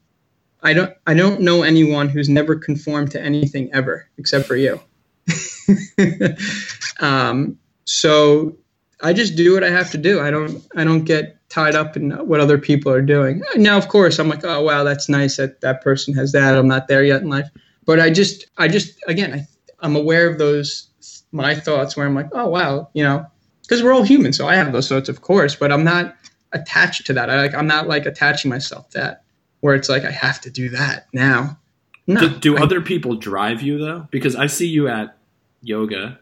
"I 0.63 0.73
don't 0.73 0.91
I 1.05 1.13
don't 1.13 1.41
know 1.41 1.61
anyone 1.61 2.09
who's 2.09 2.27
never 2.27 2.55
conformed 2.55 3.11
to 3.11 3.21
anything 3.21 3.71
ever 3.71 4.09
except 4.17 4.47
for 4.47 4.55
you." 4.55 4.81
um, 6.99 7.57
so 7.85 8.57
I 9.01 9.13
just 9.13 9.35
do 9.35 9.53
what 9.53 9.63
I 9.63 9.69
have 9.69 9.91
to 9.91 9.97
do. 9.97 10.19
I 10.19 10.31
don't 10.31 10.65
I 10.75 10.83
don't 10.83 11.03
get 11.03 11.37
tied 11.49 11.75
up 11.75 11.95
in 11.95 12.11
what 12.11 12.39
other 12.39 12.57
people 12.57 12.91
are 12.91 13.01
doing. 13.01 13.41
Now, 13.55 13.77
of 13.77 13.87
course, 13.87 14.19
I'm 14.19 14.29
like, 14.29 14.43
oh 14.43 14.61
wow, 14.61 14.83
that's 14.83 15.09
nice 15.09 15.37
that 15.37 15.61
that 15.61 15.81
person 15.81 16.13
has 16.15 16.31
that. 16.31 16.57
I'm 16.57 16.67
not 16.67 16.87
there 16.87 17.03
yet 17.03 17.21
in 17.21 17.29
life, 17.29 17.49
but 17.85 17.99
I 17.99 18.09
just 18.09 18.45
I 18.57 18.67
just 18.67 18.97
again 19.07 19.33
I, 19.33 19.47
I'm 19.79 19.95
aware 19.95 20.27
of 20.27 20.37
those 20.37 20.89
my 21.31 21.55
thoughts 21.55 21.97
where 21.97 22.05
I'm 22.05 22.15
like, 22.15 22.29
oh 22.31 22.47
wow, 22.47 22.89
you 22.93 23.03
know, 23.03 23.25
because 23.61 23.83
we're 23.83 23.93
all 23.93 24.03
human, 24.03 24.33
so 24.33 24.47
I 24.47 24.55
have 24.55 24.71
those 24.71 24.87
thoughts, 24.87 25.09
of 25.09 25.21
course, 25.21 25.55
but 25.55 25.71
I'm 25.71 25.83
not 25.83 26.15
attached 26.53 27.05
to 27.07 27.13
that. 27.13 27.29
I 27.29 27.37
like 27.37 27.53
I'm 27.53 27.67
not 27.67 27.87
like 27.87 28.05
attaching 28.05 28.49
myself 28.49 28.89
to 28.91 28.99
that 28.99 29.23
where 29.59 29.75
it's 29.75 29.89
like 29.89 30.03
I 30.03 30.11
have 30.11 30.41
to 30.41 30.51
do 30.51 30.69
that 30.69 31.07
now. 31.13 31.57
No, 32.05 32.19
do, 32.19 32.29
do 32.39 32.57
I, 32.57 32.61
other 32.61 32.81
people 32.81 33.15
drive 33.15 33.61
you 33.61 33.77
though? 33.77 34.07
Because 34.11 34.35
I 34.35 34.47
see 34.47 34.67
you 34.67 34.87
at 34.87 35.17
yoga 35.61 36.19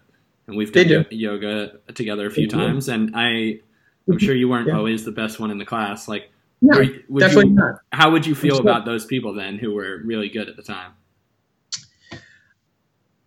and 0.48 0.58
we've 0.58 0.72
done 0.72 1.06
yoga 1.10 1.80
together 1.94 2.28
a 2.28 2.32
few 2.32 2.48
they 2.48 2.58
times. 2.58 2.86
Do. 2.86 2.94
And 2.94 3.16
I, 3.16 3.28
I'm 3.28 3.60
mm-hmm. 4.08 4.18
sure 4.18 4.36
you 4.36 4.50
weren't 4.50 4.68
yeah. 4.68 4.78
always 4.78 5.06
the 5.06 5.12
best 5.12 5.40
one 5.40 5.52
in 5.52 5.58
the 5.58 5.66
class. 5.66 6.08
Like, 6.08 6.30
no, 6.62 6.84
definitely 7.18 7.50
you, 7.50 7.56
not. 7.56 7.80
How 7.92 8.12
would 8.12 8.26
you 8.26 8.36
feel 8.36 8.60
about 8.60 8.86
those 8.86 9.06
people 9.06 9.34
then, 9.34 9.58
who 9.58 9.74
were 9.74 10.02
really 10.04 10.30
good 10.30 10.48
at 10.48 10.56
the 10.56 10.64
time? 10.64 10.92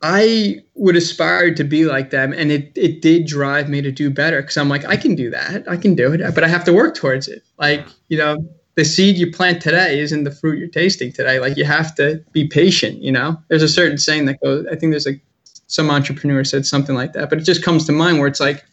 I 0.02 0.62
would 0.74 0.96
aspire 0.96 1.54
to 1.54 1.64
be 1.64 1.86
like 1.86 2.10
them, 2.10 2.32
and 2.34 2.52
it 2.52 2.72
it 2.76 3.00
did 3.00 3.26
drive 3.26 3.68
me 3.68 3.80
to 3.80 3.90
do 3.90 4.10
better 4.10 4.42
because 4.42 4.56
I'm 4.58 4.68
like, 4.68 4.84
I 4.84 4.96
can 4.96 5.14
do 5.14 5.30
that, 5.30 5.64
I 5.66 5.76
can 5.78 5.94
do 5.94 6.12
it, 6.12 6.34
but 6.34 6.44
I 6.44 6.48
have 6.48 6.62
to 6.64 6.72
work 6.72 6.94
towards 6.94 7.26
it. 7.26 7.42
Like, 7.58 7.86
you 8.08 8.18
know, 8.18 8.46
the 8.76 8.84
seed 8.84 9.16
you 9.16 9.30
plant 9.30 9.62
today 9.62 10.00
isn't 10.00 10.24
the 10.24 10.30
fruit 10.30 10.58
you're 10.58 10.68
tasting 10.68 11.12
today. 11.12 11.38
Like, 11.38 11.56
you 11.56 11.64
have 11.64 11.94
to 11.96 12.24
be 12.32 12.48
patient. 12.48 13.02
You 13.02 13.12
know, 13.12 13.36
there's 13.48 13.62
a 13.62 13.68
certain 13.68 13.98
saying 13.98 14.26
that 14.26 14.40
goes. 14.40 14.66
I 14.66 14.76
think 14.76 14.92
there's 14.92 15.06
like 15.06 15.20
some 15.66 15.90
entrepreneur 15.90 16.44
said 16.44 16.66
something 16.66 16.94
like 16.94 17.12
that, 17.12 17.30
but 17.30 17.38
it 17.38 17.42
just 17.42 17.62
comes 17.62 17.86
to 17.86 17.92
mind 17.92 18.18
where 18.18 18.28
it's 18.28 18.40
like, 18.40 18.64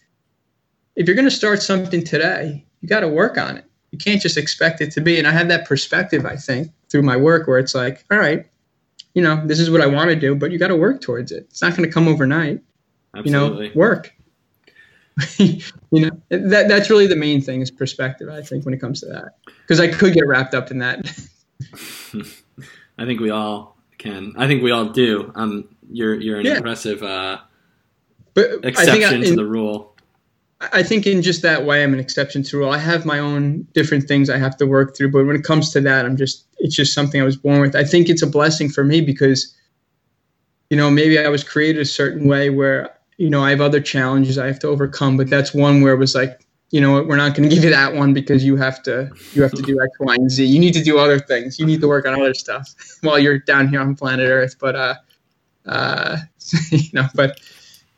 if 0.96 1.08
you're 1.08 1.16
going 1.16 1.30
to 1.30 1.32
start 1.36 1.62
something 1.62 2.04
today, 2.04 2.66
you 2.82 2.88
got 2.88 3.00
to 3.02 3.08
work 3.08 3.38
on 3.38 3.58
it. 3.58 3.66
You 3.92 3.98
can't 3.98 4.22
just 4.22 4.38
expect 4.38 4.82
it 4.82 4.92
to 4.94 5.02
be. 5.02 5.18
And 5.18 5.28
I 5.28 5.32
have 5.32 5.48
that 5.50 5.66
perspective, 5.66 6.26
I 6.26 6.36
think, 6.36 6.72
through 6.90 7.04
my 7.04 7.16
work 7.16 7.48
where 7.48 7.60
it's 7.60 7.76
like, 7.76 8.04
all 8.12 8.18
right, 8.18 8.46
you 9.14 9.22
know, 9.22 9.46
this 9.46 9.60
is 9.60 9.70
what 9.70 9.82
I 9.82 9.88
want 9.88 10.10
to 10.10 10.16
do, 10.16 10.36
but 10.36 10.52
you 10.52 10.58
got 10.58 10.70
to 10.70 10.76
work 10.76 11.02
towards 11.02 11.32
it. 11.32 11.46
It's 11.50 11.62
not 11.62 11.76
going 11.76 11.88
to 11.88 11.94
come 11.94 12.08
overnight. 12.08 12.62
Absolutely. 13.16 13.68
You 13.68 13.74
know, 13.74 13.80
work. 13.80 14.14
you 15.38 15.62
know, 15.92 16.12
that 16.30 16.68
that's 16.68 16.90
really 16.90 17.08
the 17.08 17.16
main 17.16 17.42
thing 17.42 17.62
is 17.62 17.72
perspective. 17.72 18.30
I 18.30 18.42
think 18.42 18.66
when 18.66 18.74
it 18.74 18.80
comes 18.80 19.02
to 19.02 19.08
that, 19.08 19.36
because 19.62 19.80
I 19.80 19.88
could 19.88 20.14
get 20.14 20.28
wrapped 20.28 20.54
up 20.54 20.72
in 20.72 20.80
that. 20.80 21.06
I 22.98 23.06
think 23.06 23.20
we 23.20 23.30
all 23.30 23.78
can. 23.98 24.34
I 24.38 24.48
think 24.48 24.64
we 24.64 24.72
all 24.72 24.86
do. 24.86 25.32
Um, 25.36 25.70
you're 25.92 26.20
you're 26.20 26.40
an 26.40 26.46
yeah. 26.46 26.58
impressive 26.58 27.04
uh, 27.04 27.40
but 28.34 28.64
exception 28.64 29.04
I, 29.04 29.16
in, 29.16 29.24
to 29.24 29.36
the 29.36 29.46
rule. 29.46 29.96
I 30.60 30.84
think 30.84 31.08
in 31.08 31.24
just 31.24 31.42
that 31.42 31.66
way, 31.66 31.84
I'm 31.84 31.94
an 31.94 32.00
exception 32.00 32.44
to 32.44 32.52
the 32.52 32.58
rule. 32.60 32.70
I 32.70 32.78
have 32.78 33.04
my 33.06 33.18
own 33.18 33.68
different 33.74 34.08
things 34.08 34.30
I 34.30 34.38
have 34.38 34.56
to 34.58 34.68
work 34.68 34.96
through, 34.96 35.12
but 35.12 35.26
when 35.26 35.36
it 35.36 35.44
comes 35.44 35.72
to 35.74 35.82
that, 35.82 36.06
I'm 36.06 36.18
just 36.18 36.46
it's 36.60 36.76
just 36.76 36.94
something 36.94 37.20
I 37.20 37.26
was 37.26 37.38
born 37.38 37.62
with. 37.62 37.76
I 37.76 37.84
think 37.84 38.10
it's 38.10 38.22
a 38.22 38.28
blessing 38.28 38.70
for 38.70 38.84
me 38.84 39.02
because 39.02 39.56
you 40.72 40.78
know, 40.78 40.90
maybe 40.90 41.20
I 41.20 41.28
was 41.28 41.44
created 41.44 41.82
a 41.82 41.86
certain 41.86 42.30
way 42.30 42.50
where, 42.50 42.98
you 43.22 43.30
know, 43.30 43.44
I 43.44 43.52
have 43.52 43.62
other 43.62 43.80
challenges 43.80 44.40
I 44.40 44.48
have 44.48 44.58
to 44.62 44.68
overcome, 44.68 45.16
but 45.16 45.30
that's 45.30 45.54
one 45.54 45.82
where 45.82 45.94
it 45.94 45.98
was 45.98 46.16
like, 46.16 46.44
you 46.72 46.82
know, 46.82 47.04
we're 47.04 47.18
not 47.18 47.36
going 47.36 47.48
to 47.50 47.54
give 47.54 47.64
you 47.64 47.70
that 47.70 47.94
one 47.94 48.16
because 48.16 48.44
you 48.44 48.56
have 48.56 48.82
to 48.84 49.12
you 49.34 49.44
have 49.44 49.52
to 49.52 49.62
do 49.62 49.80
X, 49.80 49.92
Y, 50.00 50.16
and 50.16 50.32
Z. 50.32 50.44
You 50.44 50.60
need 50.60 50.74
to 50.74 50.84
do 50.84 50.98
other 50.98 51.20
things. 51.20 51.60
You 51.60 51.68
need 51.68 51.82
to 51.82 51.88
work 51.88 52.08
on 52.08 52.20
other 52.20 52.34
stuff 52.34 52.74
while 53.02 53.20
you're 53.20 53.38
down 53.38 53.68
here 53.68 53.80
on 53.80 53.96
planet 53.96 54.28
Earth. 54.28 54.56
But 54.60 54.76
uh, 54.76 54.96
uh, 55.68 56.18
you 56.72 56.90
know, 56.94 57.08
but 57.14 57.40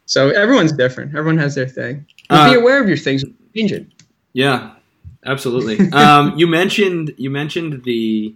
so 0.06 0.30
everyone's 0.30 0.74
different. 0.74 1.16
everyone 1.16 1.38
has 1.38 1.56
their 1.56 1.70
thing. 1.70 2.06
Uh, 2.30 2.52
be 2.52 2.60
aware 2.60 2.82
of 2.82 2.90
your 2.90 2.98
things. 2.98 3.24
Change 3.56 3.72
it. 3.72 3.88
Yeah, 4.34 4.74
absolutely. 5.26 5.90
um, 5.94 6.38
you 6.38 6.48
mentioned 6.48 7.14
you 7.18 7.30
mentioned 7.30 7.86
the 7.86 8.36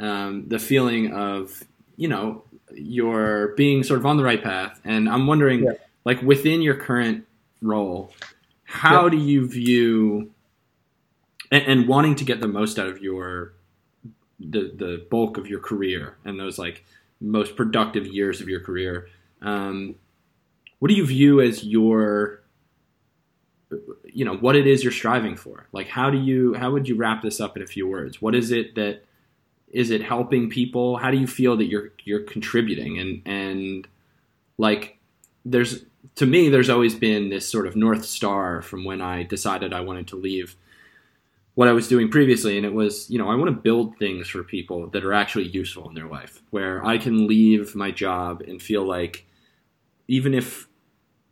um, 0.00 0.48
the 0.48 0.58
feeling 0.58 1.14
of 1.14 1.64
you 1.96 2.08
know 2.08 2.44
you're 2.74 3.54
being 3.56 3.82
sort 3.82 4.00
of 4.00 4.04
on 4.04 4.18
the 4.18 4.22
right 4.22 4.42
path, 4.42 4.78
and 4.84 5.08
I'm 5.08 5.26
wondering, 5.26 5.64
yeah. 5.64 5.72
Like 6.06 6.22
within 6.22 6.62
your 6.62 6.76
current 6.76 7.26
role, 7.60 8.12
how 8.64 9.04
yeah. 9.04 9.10
do 9.10 9.16
you 9.18 9.46
view 9.46 10.30
and, 11.50 11.64
and, 11.66 11.88
wanting 11.88 12.14
to 12.14 12.24
get 12.24 12.40
the 12.40 12.48
most 12.48 12.78
out 12.78 12.86
of 12.86 13.02
your 13.02 13.52
the 14.38 14.72
the 14.74 15.04
bulk 15.10 15.36
of 15.36 15.48
your 15.48 15.60
career 15.60 16.16
and 16.24 16.38
those 16.38 16.58
like 16.58 16.84
most 17.20 17.56
productive 17.56 18.06
years 18.06 18.40
of 18.40 18.48
your 18.48 18.60
career? 18.60 19.08
Um, 19.42 19.96
what 20.78 20.88
do 20.88 20.94
you 20.94 21.04
view 21.04 21.40
as 21.40 21.64
your 21.64 22.40
you 24.04 24.24
know 24.24 24.36
what 24.36 24.54
it 24.54 24.68
is 24.68 24.84
you're 24.84 24.92
striving 24.92 25.34
for 25.34 25.66
like 25.72 25.88
how 25.88 26.08
do 26.08 26.18
you 26.18 26.54
how 26.54 26.70
would 26.70 26.86
you 26.88 26.94
wrap 26.94 27.20
this 27.20 27.40
up 27.40 27.56
in 27.56 27.64
a 27.64 27.66
few 27.66 27.86
words 27.88 28.22
what 28.22 28.32
is 28.32 28.52
it 28.52 28.76
that 28.76 29.02
is 29.72 29.90
it 29.90 30.00
helping 30.00 30.48
people 30.48 30.96
how 30.98 31.10
do 31.10 31.18
you 31.18 31.26
feel 31.26 31.56
that 31.56 31.64
you're 31.64 31.90
you're 32.04 32.20
contributing 32.20 32.96
and 32.96 33.22
and 33.26 33.88
like 34.56 34.96
there's 35.44 35.84
to 36.14 36.26
me 36.26 36.48
there's 36.48 36.70
always 36.70 36.94
been 36.94 37.28
this 37.28 37.48
sort 37.48 37.66
of 37.66 37.76
north 37.76 38.04
star 38.04 38.62
from 38.62 38.84
when 38.84 39.00
i 39.00 39.22
decided 39.22 39.72
i 39.72 39.80
wanted 39.80 40.06
to 40.06 40.16
leave 40.16 40.56
what 41.54 41.68
i 41.68 41.72
was 41.72 41.88
doing 41.88 42.10
previously 42.10 42.56
and 42.56 42.66
it 42.66 42.72
was 42.72 43.10
you 43.10 43.18
know 43.18 43.30
i 43.30 43.34
want 43.34 43.48
to 43.48 43.60
build 43.60 43.96
things 43.98 44.28
for 44.28 44.42
people 44.44 44.88
that 44.88 45.04
are 45.04 45.12
actually 45.12 45.48
useful 45.48 45.88
in 45.88 45.94
their 45.94 46.08
life 46.08 46.42
where 46.50 46.84
i 46.84 46.96
can 46.98 47.26
leave 47.26 47.74
my 47.74 47.90
job 47.90 48.42
and 48.42 48.62
feel 48.62 48.84
like 48.84 49.26
even 50.08 50.34
if 50.34 50.68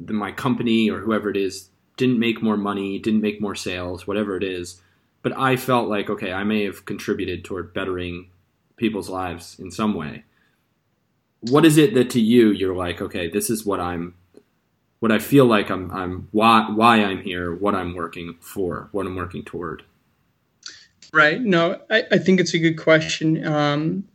the, 0.00 0.12
my 0.12 0.32
company 0.32 0.90
or 0.90 1.00
whoever 1.00 1.30
it 1.30 1.36
is 1.36 1.70
didn't 1.96 2.18
make 2.18 2.42
more 2.42 2.56
money, 2.56 2.98
didn't 2.98 3.20
make 3.20 3.40
more 3.40 3.54
sales, 3.54 4.06
whatever 4.06 4.36
it 4.36 4.42
is, 4.42 4.80
but 5.22 5.36
I 5.36 5.56
felt 5.56 5.88
like 5.88 6.10
okay, 6.10 6.32
I 6.32 6.44
may 6.44 6.64
have 6.64 6.84
contributed 6.84 7.44
toward 7.44 7.72
bettering 7.72 8.30
people's 8.76 9.08
lives 9.08 9.58
in 9.58 9.70
some 9.70 9.94
way. 9.94 10.24
What 11.40 11.64
is 11.64 11.76
it 11.76 11.94
that 11.94 12.10
to 12.10 12.20
you 12.20 12.50
you're 12.50 12.74
like, 12.74 13.00
okay, 13.00 13.28
this 13.28 13.50
is 13.50 13.64
what 13.64 13.80
I'm 13.80 14.14
what 15.05 15.12
I 15.12 15.18
feel 15.18 15.44
like 15.44 15.70
I'm 15.70 15.90
I'm 15.90 16.28
why 16.30 16.66
why 16.70 17.05
I'm 17.05 17.20
here, 17.20 17.55
what 17.55 17.74
I'm 17.74 17.94
working 17.94 18.38
for, 18.40 18.88
what 18.92 19.05
I'm 19.05 19.14
working 19.14 19.44
toward. 19.44 19.82
Right. 21.12 21.42
No, 21.42 21.78
I, 21.90 22.05
I 22.11 22.16
think 22.16 22.40
it's 22.40 22.55
a 22.55 22.59
good 22.59 22.78
question. 22.78 23.46
Um, 23.46 24.09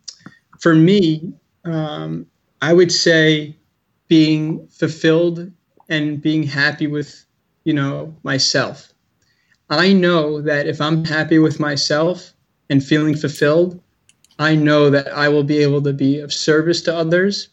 for 0.60 0.74
me, 0.74 1.32
um, 1.64 2.26
I 2.60 2.74
would 2.74 2.92
say 2.92 3.56
being 4.08 4.68
fulfilled 4.70 5.52
and 5.90 6.20
being 6.24 6.42
happy 6.42 6.88
with 6.88 7.24
you 7.66 7.74
know 7.74 8.16
myself 8.24 8.92
i 9.70 9.94
know 9.94 10.42
that 10.42 10.68
if 10.68 10.82
i'm 10.82 11.06
happy 11.06 11.38
with 11.38 11.60
myself 11.60 12.34
and 12.70 12.84
feeling 12.84 13.16
fulfilled 13.16 13.80
i 14.40 14.56
know 14.56 14.90
that 14.90 15.08
i 15.10 15.30
will 15.30 15.44
be 15.44 15.60
able 15.60 15.82
to 15.82 15.94
be 15.94 16.20
of 16.20 16.34
service 16.34 16.82
to 16.82 16.96
others 16.96 17.50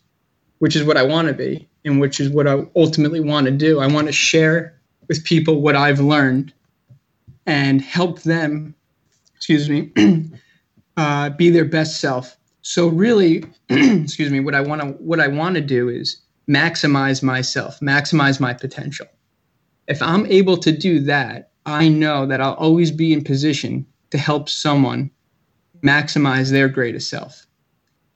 which 0.59 0.77
is 0.77 0.85
what 0.85 0.97
i 0.97 1.03
want 1.03 1.29
to 1.29 1.35
be 1.35 1.69
and 1.85 2.01
which 2.01 2.21
is 2.21 2.29
what 2.29 2.47
i 2.47 2.65
ultimately 2.77 3.21
want 3.21 3.47
to 3.47 3.53
do 3.53 3.81
i 3.81 3.87
want 3.87 4.07
to 4.07 4.13
share 4.13 4.79
with 5.09 5.25
people 5.25 5.61
what 5.61 5.77
i've 5.77 6.01
learned 6.01 6.53
and 7.47 7.81
help 7.81 8.23
them 8.23 8.75
excuse 9.35 9.69
me 9.69 9.93
uh, 10.97 11.31
be 11.31 11.51
their 11.51 11.65
best 11.65 12.01
self 12.01 12.37
so 12.63 12.89
really 12.89 13.45
excuse 13.69 14.31
me 14.31 14.41
what 14.41 14.55
i 14.55 14.61
want 14.61 14.81
to 14.81 14.89
what 15.03 15.21
i 15.21 15.29
want 15.29 15.55
to 15.55 15.61
do 15.61 15.89
is 15.89 16.23
maximize 16.49 17.23
myself, 17.23 17.81
maximize 17.81 18.41
my 18.41 18.53
potential. 18.53 19.07
If 19.89 20.03
I'm 20.03 20.27
able 20.27 20.57
to 20.59 20.73
do 20.73 21.01
that, 21.01 21.51
I 21.65 21.89
know 21.89 22.27
that 22.27 22.41
I'll 22.41 22.55
always 22.55 22.91
be 22.91 23.13
in 23.13 23.25
position 23.25 23.87
to 24.11 24.19
help 24.19 24.49
someone 24.49 25.11
maximize 25.83 26.51
their 26.51 26.69
greatest 26.69 27.11
self. 27.11 27.46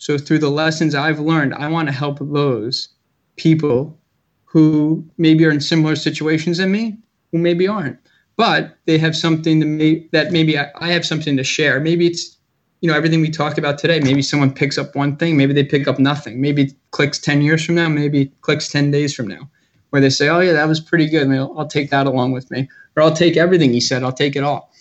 So, 0.01 0.17
through 0.17 0.39
the 0.39 0.51
lessons 0.51 0.95
I've 0.95 1.21
learned, 1.21 1.53
I 1.55 1.69
want 1.69 1.89
to 1.89 1.93
help 1.93 2.19
those 2.21 2.89
people 3.37 3.99
who 4.47 5.05
maybe 5.19 5.45
are 5.45 5.51
in 5.51 5.61
similar 5.61 5.95
situations 5.95 6.57
than 6.57 6.73
me, 6.73 6.99
who 7.31 7.39
maybe 7.39 7.69
aren't, 7.69 7.99
but 8.37 8.79
they 8.87 8.97
have 8.97 9.15
something 9.15 9.61
to 9.61 10.09
that 10.13 10.33
maybe 10.33 10.59
I, 10.59 10.89
have 10.89 11.05
something 11.05 11.37
to 11.37 11.45
share. 11.45 11.81
Maybe 11.81 12.07
it's 12.07 12.35
you 12.81 12.91
know 12.91 12.97
everything 12.97 13.21
we 13.21 13.29
talked 13.31 13.59
about 13.59 13.77
today. 13.77 14.01
Maybe 14.01 14.23
someone 14.23 14.55
picks 14.55 14.79
up 14.79 14.97
one 14.97 15.19
thing. 15.19 15.37
Maybe 15.37 15.53
they 15.53 15.65
pick 15.65 15.87
up 15.87 15.99
nothing. 15.99 16.41
Maybe 16.41 16.63
it 16.63 16.73
clicks 16.93 17.19
10 17.19 17.43
years 17.43 17.63
from 17.63 17.75
now. 17.75 17.91
Maybe 17.91 18.23
it 18.23 18.41
clicks 18.41 18.69
10 18.69 18.91
days 18.91 19.15
from 19.15 19.29
now 19.29 19.51
where 19.91 20.01
they 20.01 20.09
say 20.09 20.29
oh 20.29 20.41
yeah 20.41 20.53
that 20.53 20.69
was 20.69 20.81
pretty 20.81 21.09
good 21.09 21.31
I'll, 21.31 21.59
I'll 21.59 21.67
take 21.67 21.91
that 21.91 22.07
along 22.07 22.33
with 22.33 22.51
me. 22.51 22.69
Or 22.97 23.03
i'll 23.03 23.15
take 23.15 23.37
everything 23.37 23.73
he 23.73 23.81
said. 23.81 24.03
I'll 24.03 24.13
take 24.13 24.35
it 24.35 24.43
all. 24.43 24.73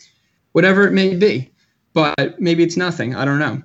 Whatever 0.53 0.87
it 0.87 0.93
may 0.93 1.13
be. 1.15 1.51
But 1.93 2.39
maybe 2.39 2.63
it's 2.63 2.77
nothing. 2.77 3.15
I 3.15 3.25
don't 3.25 3.39
know. 3.39 3.61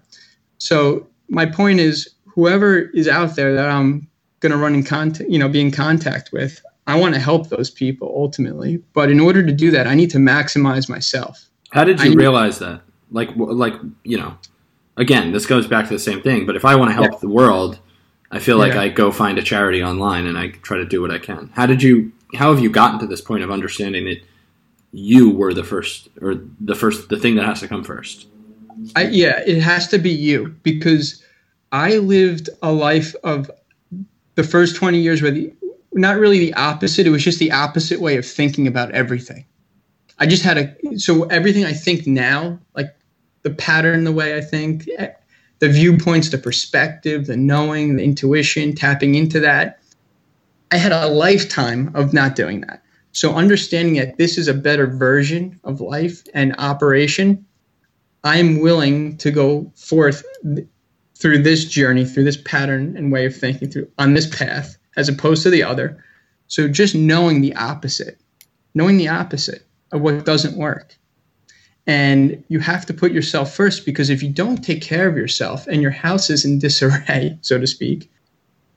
So 0.59 1.07
my 1.35 1.47
point 1.47 1.81
is 1.81 2.15
whoever 2.27 2.79
is 2.79 3.09
out 3.09 3.37
there 3.37 3.55
that 3.55 3.69
i'm 3.69 4.09
going 4.41 4.53
to 4.53 4.59
run 4.59 4.75
in 4.75 4.85
contact 4.85 5.29
you 5.29 5.39
know 5.39 5.49
be 5.49 5.61
in 5.61 5.71
contact 5.71 6.31
with 6.33 6.63
i 6.87 6.95
want 6.95 7.15
to 7.15 7.21
help 7.21 7.49
those 7.49 7.71
people 7.71 8.13
ultimately 8.17 8.77
but 8.93 9.11
in 9.11 9.21
order 9.21 9.45
to 9.45 9.53
do 9.53 9.71
that 9.71 9.87
i 9.87 9.95
need 9.95 10.11
to 10.11 10.19
maximize 10.19 10.89
myself 10.89 11.49
how 11.71 11.85
did 11.85 12.01
you 12.01 12.15
realize 12.15 12.59
that 12.61 12.81
like 13.15 13.31
like 13.37 13.75
you 14.03 14.19
know, 14.19 14.37
again, 14.97 15.33
this 15.33 15.47
goes 15.47 15.67
back 15.67 15.87
to 15.87 15.95
the 15.95 15.99
same 15.99 16.21
thing. 16.21 16.45
But 16.45 16.57
if 16.57 16.65
I 16.65 16.75
want 16.75 16.91
to 16.91 16.95
help 16.95 17.13
yeah. 17.13 17.19
the 17.19 17.29
world, 17.29 17.79
I 18.31 18.41
feel 18.41 18.59
like 18.59 18.75
yeah. 18.75 18.83
I 18.83 18.89
go 18.89 19.11
find 19.11 19.39
a 19.39 19.43
charity 19.43 19.83
online 19.83 20.27
and 20.27 20.37
I 20.37 20.49
try 20.49 20.77
to 20.77 20.85
do 20.85 21.01
what 21.01 21.11
I 21.11 21.19
can. 21.19 21.51
How 21.55 21.65
did 21.65 21.83
you? 21.83 22.13
How 22.35 22.53
have 22.53 22.63
you 22.63 22.69
gotten 22.69 22.99
to 22.99 23.07
this 23.07 23.21
point 23.21 23.45
of 23.45 23.51
understanding 23.51 24.05
that 24.07 24.21
you 24.91 25.31
were 25.31 25.55
the 25.55 25.63
first, 25.63 26.09
or 26.21 26.35
the 26.61 26.75
first, 26.75 27.09
the 27.09 27.19
thing 27.19 27.37
that 27.37 27.45
has 27.45 27.61
to 27.61 27.69
come 27.69 27.85
first? 27.85 28.27
I, 28.97 29.05
yeah, 29.05 29.41
it 29.47 29.61
has 29.61 29.87
to 29.89 29.99
be 29.99 30.11
you 30.11 30.49
because 30.65 31.23
I 31.75 31.97
lived 31.97 32.51
a 32.63 32.71
life 32.71 33.17
of 33.25 33.51
the 34.37 34.45
first 34.45 34.77
20 34.77 34.97
years 35.01 35.21
where 35.21 35.33
the 35.33 35.53
not 35.93 36.19
really 36.19 36.39
the 36.39 36.55
opposite, 36.55 37.05
it 37.05 37.11
was 37.11 37.25
just 37.25 37.41
the 37.41 37.51
opposite 37.51 38.01
way 38.01 38.17
of 38.17 38.25
thinking 38.25 38.69
about 38.69 38.93
everything. 38.93 39.45
I 40.21 40.27
just 40.27 40.45
had 40.45 40.57
a 40.57 40.99
so 40.99 41.25
everything 41.25 41.65
I 41.65 41.73
think 41.73 42.07
now, 42.07 42.61
like 42.77 42.95
the 43.43 43.51
pattern, 43.51 44.05
the 44.05 44.13
way 44.13 44.37
I 44.37 44.41
think, 44.41 44.89
eh, 44.99 45.09
the 45.59 45.69
viewpoints, 45.69 46.31
the 46.31 46.39
perspective, 46.39 47.27
the 47.27 47.37
knowing, 47.37 47.97
the 47.97 48.05
intuition, 48.05 48.77
tapping 48.77 49.17
into 49.17 49.41
that. 49.41 49.81
I 50.71 50.77
had 50.77 50.93
a 50.93 51.09
lifetime 51.09 51.91
of 51.97 52.13
not 52.13 52.37
doing 52.37 52.61
that. 52.63 52.85
So 53.11 53.35
understanding 53.35 53.95
that 53.97 54.17
this 54.17 54.39
is 54.39 54.47
a 54.47 54.55
better 54.55 54.87
version 54.87 55.59
of 55.65 55.81
life 55.81 56.23
and 56.35 56.55
operation, 56.57 57.45
I'm 58.23 58.61
willing 58.61 59.17
to 59.17 59.33
go 59.33 59.73
forth 59.75 60.23
through 61.25 61.39
this 61.39 61.65
journey, 61.65 62.05
through 62.05 62.25
this 62.25 62.37
pattern 62.37 62.95
and 62.99 63.11
way 63.11 63.25
of 63.25 63.35
thinking, 63.35 63.71
through 63.71 63.89
on 63.97 64.13
this 64.13 64.27
path, 64.27 64.77
as 64.99 65.09
opposed 65.09 65.43
to 65.43 65.49
the 65.49 65.63
other. 65.63 66.05
So 66.49 66.69
just 66.69 66.95
knowing 66.95 67.41
the 67.41 67.55
opposite, 67.55 68.21
knowing 68.75 68.99
the 68.99 69.09
opposite 69.09 69.67
of 69.91 70.03
what 70.03 70.27
doesn't 70.27 70.59
work 70.59 70.95
and 71.87 72.45
you 72.49 72.59
have 72.59 72.85
to 72.85 72.93
put 72.93 73.11
yourself 73.11 73.55
first 73.55 73.87
because 73.87 74.11
if 74.11 74.23
you 74.23 74.29
don't 74.29 74.59
take 74.59 74.83
care 74.83 75.09
of 75.09 75.17
yourself 75.17 75.67
and 75.67 75.81
your 75.81 75.93
house 75.93 76.29
is 76.29 76.45
in 76.45 76.59
disarray, 76.59 77.39
so 77.41 77.59
to 77.59 77.67
speak, 77.67 78.11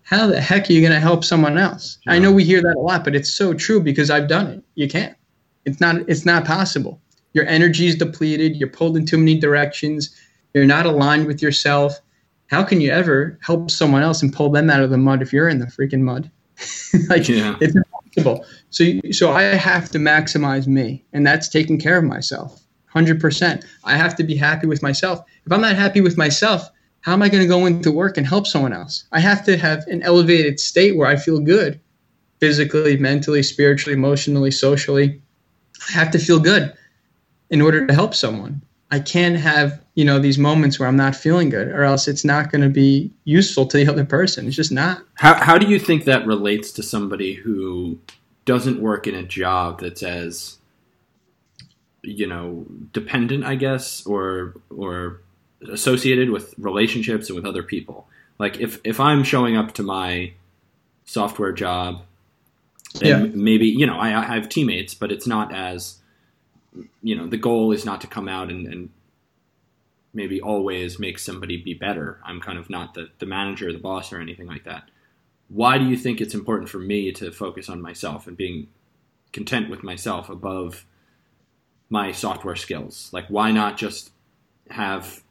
how 0.04 0.26
the 0.28 0.40
heck 0.40 0.70
are 0.70 0.74
you 0.74 0.80
going 0.80 0.94
to 0.94 1.02
help 1.02 1.26
someone 1.26 1.58
else? 1.58 1.98
Yeah. 2.06 2.14
I 2.14 2.20
know 2.20 2.32
we 2.32 2.46
hear 2.46 2.62
that 2.62 2.78
a 2.78 2.80
lot, 2.80 3.04
but 3.04 3.14
it's 3.14 3.30
so 3.30 3.54
true 3.56 3.82
because 3.82 4.10
I've 4.10 4.30
done 4.30 4.48
it. 4.48 4.64
You 4.76 4.88
can't. 4.88 5.18
It's 5.66 5.82
not 5.82 5.98
it's 6.08 6.26
not 6.26 6.46
possible. 6.46 7.02
Your 7.34 7.46
energy 7.46 7.88
is 7.88 7.96
depleted, 7.96 8.56
you're 8.56 8.70
pulled 8.70 8.96
in 8.96 9.06
too 9.06 9.18
many 9.18 9.38
directions, 9.38 10.16
you're 10.54 10.64
not 10.64 10.86
aligned 10.86 11.28
with 11.28 11.42
yourself. 11.42 12.00
How 12.48 12.64
can 12.64 12.82
you 12.82 12.92
ever 12.92 13.38
help 13.42 13.70
someone 13.70 14.04
else 14.04 14.22
and 14.22 14.32
pull 14.34 14.50
them 14.50 14.70
out 14.70 14.82
of 14.82 14.90
the 14.90 14.98
mud 14.98 15.22
if 15.22 15.34
you're 15.34 15.50
in 15.50 15.60
the 15.60 15.66
freaking 15.66 16.02
mud? 16.02 16.32
like 17.10 17.28
yeah. 17.28 17.56
it's 17.62 17.76
impossible. 17.76 18.46
So 18.70 18.86
so 19.12 19.32
I 19.32 19.44
have 19.44 19.90
to 19.92 20.00
maximize 20.00 20.68
me, 20.68 21.04
and 21.14 21.26
that's 21.26 21.48
taking 21.50 21.80
care 21.80 21.98
of 21.98 22.04
myself. 22.04 22.62
100%. 22.96 23.66
I 23.84 23.96
have 23.96 24.16
to 24.16 24.24
be 24.24 24.36
happy 24.36 24.66
with 24.66 24.82
myself. 24.82 25.20
If 25.46 25.52
I'm 25.52 25.62
not 25.62 25.76
happy 25.76 26.02
with 26.02 26.18
myself, 26.18 26.68
how 27.02 27.14
am 27.14 27.22
I 27.22 27.30
going 27.30 27.44
to 27.44 27.48
go 27.48 27.66
into 27.66 27.92
work 27.92 28.18
and 28.18 28.26
help 28.26 28.48
someone 28.48 28.74
else? 28.74 29.06
I 29.12 29.20
have 29.20 29.46
to 29.46 29.58
have 29.58 29.86
an 29.88 30.02
elevated 30.04 30.60
state 30.60 30.98
where 30.98 31.08
I 31.08 31.16
feel 31.16 31.40
good 31.40 31.80
physically, 32.40 32.98
mentally, 32.98 33.44
spiritually, 33.44 33.94
emotionally, 33.94 34.52
socially. 34.52 35.22
I 35.90 35.92
have 35.94 36.12
to 36.12 36.20
feel 36.20 36.40
good 36.40 36.74
in 37.50 37.62
order 37.62 37.86
to 37.86 37.94
help 37.94 38.14
someone. 38.14 38.62
I 38.92 39.00
can't 39.00 39.38
have, 39.38 39.82
you 39.98 40.06
know, 40.06 40.20
these 40.20 40.38
moments 40.38 40.78
where 40.78 40.88
I'm 40.88 40.96
not 40.96 41.16
feeling 41.16 41.50
good 41.50 41.70
or 41.70 41.84
else 41.84 42.08
it's 42.08 42.24
not 42.24 42.52
going 42.52 42.62
to 42.62 42.70
be 42.70 43.12
useful 43.24 43.66
to 43.66 43.78
the 43.78 43.92
other 43.92 44.06
person. 44.06 44.46
It's 44.46 44.56
just 44.56 44.72
not. 44.72 45.02
How, 45.16 45.34
how 45.34 45.58
do 45.58 45.66
you 45.66 45.80
think 45.80 46.06
that 46.06 46.28
relates 46.28 46.72
to 46.74 46.84
somebody 46.84 47.34
who 47.34 47.98
doesn't 48.46 48.80
work 48.80 49.08
in 49.08 49.16
a 49.16 49.24
job 49.24 49.82
that's 49.82 50.04
as, 50.04 50.60
you 52.04 52.28
know, 52.28 52.68
dependent, 52.94 53.44
I 53.44 53.56
guess, 53.56 54.06
or, 54.06 54.54
or 54.70 55.22
associated 55.68 56.30
with 56.30 56.54
relationships 56.60 57.30
and 57.30 57.36
with 57.36 57.48
other 57.48 57.64
people? 57.64 58.08
Like 58.38 58.60
if, 58.60 58.80
if 58.84 59.00
I'm 59.00 59.24
showing 59.24 59.58
up 59.58 59.74
to 59.74 59.84
my 59.84 60.34
software 61.06 61.52
job, 61.52 62.04
yeah. 63.02 63.26
maybe, 63.34 63.66
you 63.66 63.88
know, 63.88 63.98
I, 63.98 64.10
I 64.10 64.36
have 64.36 64.48
teammates, 64.48 64.94
but 64.94 65.12
it's 65.12 65.26
not 65.26 65.52
as, 65.56 65.98
you 67.02 67.16
know 67.16 67.26
the 67.26 67.38
goal 67.38 67.72
is 67.72 67.86
not 67.86 68.02
to 68.02 68.06
come 68.06 68.28
out 68.28 68.52
and, 68.52 68.68
and 68.68 68.90
maybe 70.18 70.42
always 70.42 70.98
make 70.98 71.20
somebody 71.20 71.58
be 71.58 71.76
better. 71.76 72.20
I'm 72.26 72.42
kind 72.42 72.58
of 72.58 72.72
not 72.72 72.96
the, 72.96 73.10
the 73.20 73.28
manager, 73.28 73.72
the 73.72 73.78
boss, 73.78 74.12
or 74.12 74.20
anything 74.20 74.48
like 74.48 74.64
that. 74.64 74.90
Why 75.48 75.78
do 75.78 75.86
you 75.86 75.96
think 75.96 76.20
it's 76.20 76.34
important 76.34 76.70
for 76.70 76.80
me 76.80 77.12
to 77.14 77.32
focus 77.32 77.70
on 77.70 77.82
myself 77.82 78.26
and 78.26 78.36
being 78.36 78.68
content 79.32 79.70
with 79.70 79.84
myself 79.84 80.30
above 80.30 80.86
my 81.92 82.12
software 82.12 82.56
skills? 82.56 83.10
Like, 83.14 83.28
why 83.28 83.52
not 83.52 83.78
just 83.78 84.10
have 84.72 85.22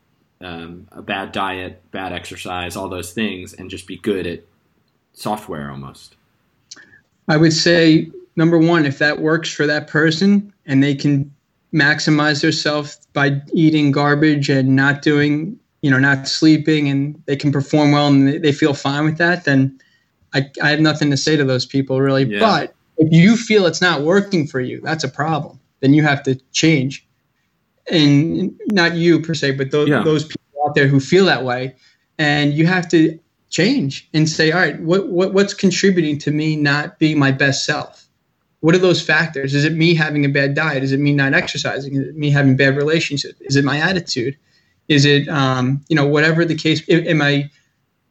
um, 0.41 0.87
a 0.93 1.03
bad 1.03 1.33
diet, 1.33 1.83
bad 1.91 2.13
exercise, 2.13 2.77
all 2.77 2.89
those 2.89 3.13
things, 3.13 3.55
and 3.55 3.69
just 3.69 3.89
be 3.89 3.97
good 3.99 4.25
at 4.25 4.45
software 5.13 5.69
almost? 5.69 6.15
I 7.29 7.37
would 7.37 7.53
say 7.53 8.09
number 8.37 8.57
one, 8.57 8.87
if 8.87 8.99
that 8.99 9.21
works 9.21 9.53
for 9.53 9.67
that 9.67 9.89
person 9.89 10.53
and 10.65 10.81
they 10.81 10.95
can 10.95 11.35
maximize 11.73 12.43
themselves 12.43 12.99
by 13.13 13.41
eating 13.53 13.93
garbage 13.93 14.49
and 14.49 14.77
not 14.77 15.03
doing, 15.03 15.59
you 15.83 15.91
know, 15.91 15.99
not 15.99 16.29
sleeping, 16.29 16.89
and 16.89 17.21
they 17.27 17.37
can 17.37 17.53
perform 17.53 17.93
well 17.93 18.07
and 18.07 18.43
they 18.43 18.53
feel 18.53 18.75
fine 18.75 19.05
with 19.05 19.19
that, 19.19 19.45
then 19.45 19.79
I, 20.35 20.51
I 20.63 20.71
have 20.71 20.81
nothing 20.81 21.11
to 21.11 21.17
say 21.17 21.37
to 21.37 21.45
those 21.45 21.67
people 21.67 22.01
really. 22.01 22.25
Yeah. 22.25 22.41
But 22.41 22.75
if 22.99 23.13
you 23.13 23.37
feel 23.37 23.67
it's 23.67 23.81
not 23.81 24.03
working 24.03 24.47
for 24.47 24.61
you, 24.61 24.81
that's 24.81 25.05
a 25.05 25.09
problem. 25.09 25.59
Then 25.81 25.95
you 25.95 26.03
have 26.03 26.23
to 26.25 26.37
change. 26.53 27.07
And 27.91 28.59
not 28.73 28.95
you 28.95 29.21
per 29.21 29.35
se, 29.35 29.53
but 29.53 29.71
those, 29.71 29.89
yeah. 29.89 30.03
those 30.03 30.25
people 30.25 30.43
out 30.67 30.75
there 30.75 30.89
who 30.89 30.99
feel 30.99 31.27
that 31.27 31.45
way. 31.45 31.77
And 32.19 32.53
you 32.53 32.67
have 32.67 32.89
to 32.89 33.19
change 33.51 34.09
and 34.13 34.29
say, 34.29 34.51
all 34.51 34.59
right, 34.59 34.81
what, 34.81 35.09
what 35.09 35.33
what's 35.33 35.55
contributing 35.55 36.19
to 36.19 36.31
me 36.31 36.57
not 36.57 36.99
being 36.99 37.19
my 37.19 37.31
best 37.31 37.65
self? 37.65 38.06
What 38.67 38.75
are 38.75 38.79
those 38.79 39.01
factors? 39.01 39.55
Is 39.55 39.65
it 39.65 39.75
me 39.75 39.95
having 39.95 40.25
a 40.25 40.29
bad 40.29 40.55
diet? 40.55 40.83
Is 40.83 40.91
it 40.91 40.99
me 40.99 41.13
not 41.13 41.35
exercising? 41.35 41.95
Is 41.95 42.09
it 42.09 42.17
me 42.17 42.31
having 42.31 42.57
bad 42.57 42.75
relationships? 42.75 43.41
Is 43.43 43.55
it 43.55 43.65
my 43.65 43.79
attitude? 43.79 44.37
Is 44.89 45.05
it 45.05 45.29
um, 45.29 45.85
you 45.89 45.95
know 45.95 46.05
whatever 46.05 46.45
the 46.45 46.57
case? 46.57 46.83
Am 46.89 47.23
I 47.23 47.49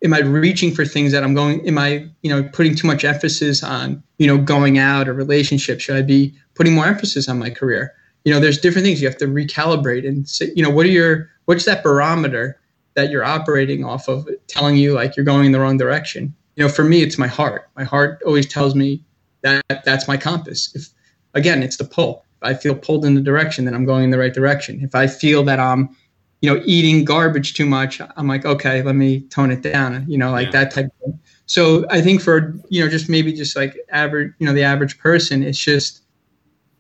am 0.02 0.14
I 0.14 0.20
reaching 0.20 0.74
for 0.74 0.86
things 0.86 1.12
that 1.12 1.26
I'm 1.26 1.34
going? 1.34 1.68
Am 1.68 1.78
I 1.78 2.08
you 2.22 2.30
know 2.30 2.42
putting 2.54 2.74
too 2.74 2.88
much 2.88 3.04
emphasis 3.04 3.64
on 3.64 4.02
you 4.18 4.28
know 4.28 4.38
going 4.38 4.78
out 4.78 5.10
or 5.10 5.14
relationships? 5.14 5.84
Should 5.84 5.98
I 5.98 6.04
be 6.04 6.34
putting 6.54 6.74
more 6.74 6.86
emphasis 6.86 7.28
on 7.28 7.38
my 7.38 7.50
career? 7.50 7.92
You 8.24 8.34
know, 8.34 8.40
there's 8.40 8.58
different 8.58 8.86
things 8.86 9.02
you 9.02 9.10
have 9.10 9.18
to 9.18 9.28
recalibrate 9.28 10.08
and 10.08 10.26
say, 10.26 10.54
you 10.56 10.64
know, 10.64 10.70
what 10.70 10.86
are 10.86 10.90
your 10.90 11.30
what's 11.48 11.66
that 11.66 11.84
barometer 11.84 12.58
that 12.94 13.10
you're 13.10 13.26
operating 13.26 13.84
off 13.84 14.08
of, 14.08 14.26
telling 14.48 14.78
you 14.78 14.94
like 14.94 15.18
you're 15.18 15.26
going 15.26 15.48
in 15.48 15.52
the 15.52 15.60
wrong 15.60 15.76
direction? 15.76 16.34
You 16.56 16.64
know, 16.64 16.70
for 16.70 16.86
me, 16.86 17.02
it's 17.02 17.18
my 17.18 17.28
heart. 17.28 17.70
My 17.76 17.84
heart 17.84 18.22
always 18.26 18.48
tells 18.48 18.74
me 18.74 19.04
that 19.46 19.86
that's 19.86 20.08
my 20.08 20.18
compass. 20.18 20.76
If 20.76 20.90
again, 21.34 21.64
it's 21.64 21.78
the 21.78 21.86
pull. 21.86 22.26
If 22.42 22.50
I 22.50 22.54
feel 22.54 22.76
pulled 22.76 23.06
in 23.06 23.16
the 23.16 23.22
direction, 23.22 23.66
then 23.66 23.74
I'm 23.74 23.86
going 23.86 24.04
in 24.04 24.10
the 24.10 24.18
right 24.18 24.34
direction. 24.34 24.82
If 24.82 24.96
I 24.96 25.08
feel 25.08 25.44
that 25.44 25.60
I'm, 25.60 25.96
you 26.42 26.54
know, 26.54 26.62
eating 26.66 27.06
garbage 27.06 27.54
too 27.54 27.66
much, 27.66 28.02
I'm 28.18 28.28
like, 28.28 28.46
okay, 28.46 28.82
let 28.82 28.96
me 28.96 29.22
tone 29.22 29.52
it 29.52 29.62
down. 29.62 30.06
You 30.10 30.18
know, 30.18 30.32
like 30.32 30.48
yeah. 30.48 30.64
that 30.64 30.72
type 30.72 30.86
of 30.86 30.92
thing. 31.04 31.20
So 31.46 31.86
I 31.90 32.02
think 32.02 32.22
for 32.22 32.56
you 32.70 32.84
know, 32.84 32.90
just 32.90 33.08
maybe 33.08 33.32
just 33.32 33.56
like 33.56 33.78
average, 33.90 34.34
you 34.40 34.48
know, 34.48 34.54
the 34.54 34.64
average 34.64 34.98
person, 34.98 35.44
it's 35.44 35.60
just 35.60 36.02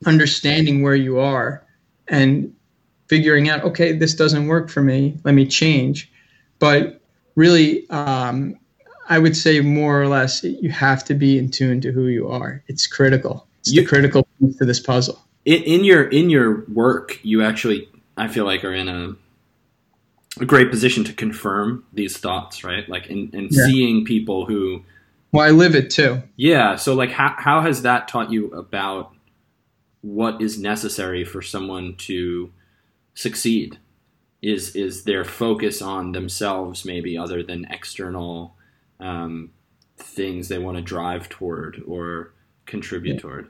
understanding 0.05 0.81
where 0.81 0.95
you 0.95 1.19
are 1.19 1.65
and 2.07 2.53
figuring 3.07 3.49
out, 3.49 3.63
okay, 3.63 3.93
this 3.93 4.15
doesn't 4.15 4.47
work 4.47 4.69
for 4.69 4.81
me. 4.81 5.17
Let 5.23 5.33
me 5.33 5.45
change. 5.45 6.11
But 6.59 7.01
really, 7.35 7.87
um, 7.89 8.57
I 9.07 9.19
would 9.19 9.37
say 9.37 9.61
more 9.61 10.01
or 10.01 10.07
less 10.07 10.43
you 10.43 10.69
have 10.69 11.03
to 11.05 11.13
be 11.13 11.37
in 11.37 11.51
tune 11.51 11.81
to 11.81 11.91
who 11.91 12.07
you 12.07 12.27
are. 12.27 12.63
It's 12.67 12.87
critical. 12.87 13.47
It's 13.59 13.71
you, 13.71 13.81
the 13.81 13.87
critical 13.87 14.27
piece 14.39 14.57
to 14.57 14.65
this 14.65 14.79
puzzle. 14.79 15.21
In, 15.45 15.61
in, 15.63 15.83
your 15.83 16.07
in 16.07 16.29
your 16.29 16.65
work, 16.65 17.19
you 17.23 17.43
actually 17.43 17.87
I 18.17 18.27
feel 18.27 18.45
like 18.45 18.63
are 18.63 18.73
in 18.73 18.87
a 18.87 19.15
a 20.39 20.45
great 20.45 20.69
position 20.69 21.03
to 21.05 21.13
confirm 21.13 21.85
these 21.93 22.17
thoughts, 22.17 22.63
right? 22.63 22.87
Like 22.89 23.07
in, 23.07 23.29
in 23.31 23.47
yeah. 23.51 23.65
seeing 23.65 24.05
people 24.05 24.45
who 24.45 24.83
Well, 25.31 25.45
I 25.45 25.51
live 25.51 25.75
it 25.75 25.89
too. 25.89 26.23
Yeah. 26.35 26.75
So 26.75 26.93
like 26.93 27.11
how 27.11 27.35
how 27.37 27.61
has 27.61 27.83
that 27.83 28.07
taught 28.07 28.31
you 28.31 28.51
about 28.51 29.13
what 30.01 30.41
is 30.41 30.59
necessary 30.59 31.23
for 31.23 31.41
someone 31.41 31.95
to 31.97 32.51
succeed? 33.13 33.77
Is 34.41 34.75
is 34.75 35.03
their 35.03 35.23
focus 35.23 35.81
on 35.81 36.11
themselves 36.11 36.85
maybe 36.85 37.17
other 37.17 37.41
than 37.41 37.65
external 37.69 38.55
um, 38.99 39.51
things 39.97 40.47
they 40.47 40.57
want 40.57 40.77
to 40.77 40.83
drive 40.83 41.29
toward 41.29 41.81
or 41.87 42.33
contribute 42.65 43.15
yeah. 43.15 43.19
toward. 43.19 43.49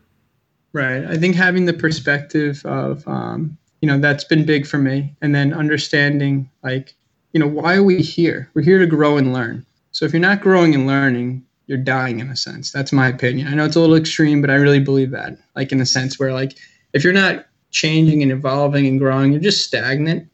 Right. 0.73 1.05
I 1.05 1.17
think 1.17 1.35
having 1.35 1.65
the 1.65 1.73
perspective 1.73 2.65
of, 2.65 3.07
um, 3.07 3.57
you 3.81 3.87
know, 3.87 3.97
that's 3.97 4.25
been 4.25 4.45
big 4.45 4.67
for 4.67 4.77
me. 4.77 5.15
And 5.21 5.33
then 5.33 5.53
understanding, 5.53 6.49
like, 6.63 6.95
you 7.31 7.39
know, 7.39 7.47
why 7.47 7.75
are 7.75 7.83
we 7.83 8.01
here? 8.01 8.49
We're 8.53 8.61
here 8.61 8.79
to 8.79 8.87
grow 8.87 9.17
and 9.17 9.33
learn. 9.33 9.65
So 9.91 10.05
if 10.05 10.11
you're 10.11 10.19
not 10.19 10.41
growing 10.41 10.75
and 10.75 10.85
learning, 10.85 11.45
you're 11.67 11.77
dying 11.77 12.19
in 12.19 12.29
a 12.29 12.35
sense. 12.35 12.71
That's 12.71 12.91
my 12.91 13.07
opinion. 13.07 13.47
I 13.47 13.53
know 13.53 13.65
it's 13.65 13.75
a 13.75 13.79
little 13.79 13.95
extreme, 13.95 14.41
but 14.41 14.49
I 14.49 14.55
really 14.55 14.79
believe 14.79 15.11
that. 15.11 15.37
Like, 15.55 15.71
in 15.71 15.81
a 15.81 15.85
sense 15.85 16.19
where, 16.19 16.33
like, 16.33 16.57
if 16.93 17.03
you're 17.03 17.13
not 17.13 17.45
changing 17.71 18.21
and 18.21 18.31
evolving 18.31 18.85
and 18.85 18.99
growing, 18.99 19.31
you're 19.31 19.41
just 19.41 19.65
stagnant. 19.65 20.29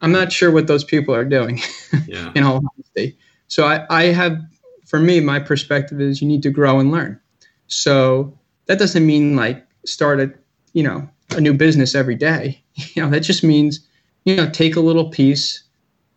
I'm 0.00 0.12
not 0.12 0.32
sure 0.32 0.50
what 0.50 0.66
those 0.66 0.84
people 0.84 1.14
are 1.14 1.24
doing, 1.24 1.60
yeah. 2.06 2.32
in 2.34 2.42
all 2.42 2.60
honesty. 2.74 3.16
So 3.48 3.66
I, 3.66 3.86
I 3.90 4.04
have, 4.04 4.38
for 4.86 4.98
me, 4.98 5.20
my 5.20 5.38
perspective 5.38 6.00
is 6.00 6.20
you 6.20 6.28
need 6.28 6.42
to 6.42 6.50
grow 6.50 6.78
and 6.80 6.90
learn. 6.90 7.20
So 7.66 8.38
that 8.66 8.78
doesn't 8.78 9.06
mean 9.06 9.36
like 9.36 9.66
start 9.84 10.20
a, 10.20 10.32
you 10.72 10.82
know, 10.82 11.08
a 11.30 11.40
new 11.40 11.54
business 11.54 11.94
every 11.94 12.16
day. 12.16 12.60
You 12.94 13.04
know, 13.04 13.10
that 13.10 13.20
just 13.20 13.44
means, 13.44 13.86
you 14.24 14.34
know, 14.34 14.50
take 14.50 14.74
a 14.74 14.80
little 14.80 15.08
piece 15.08 15.62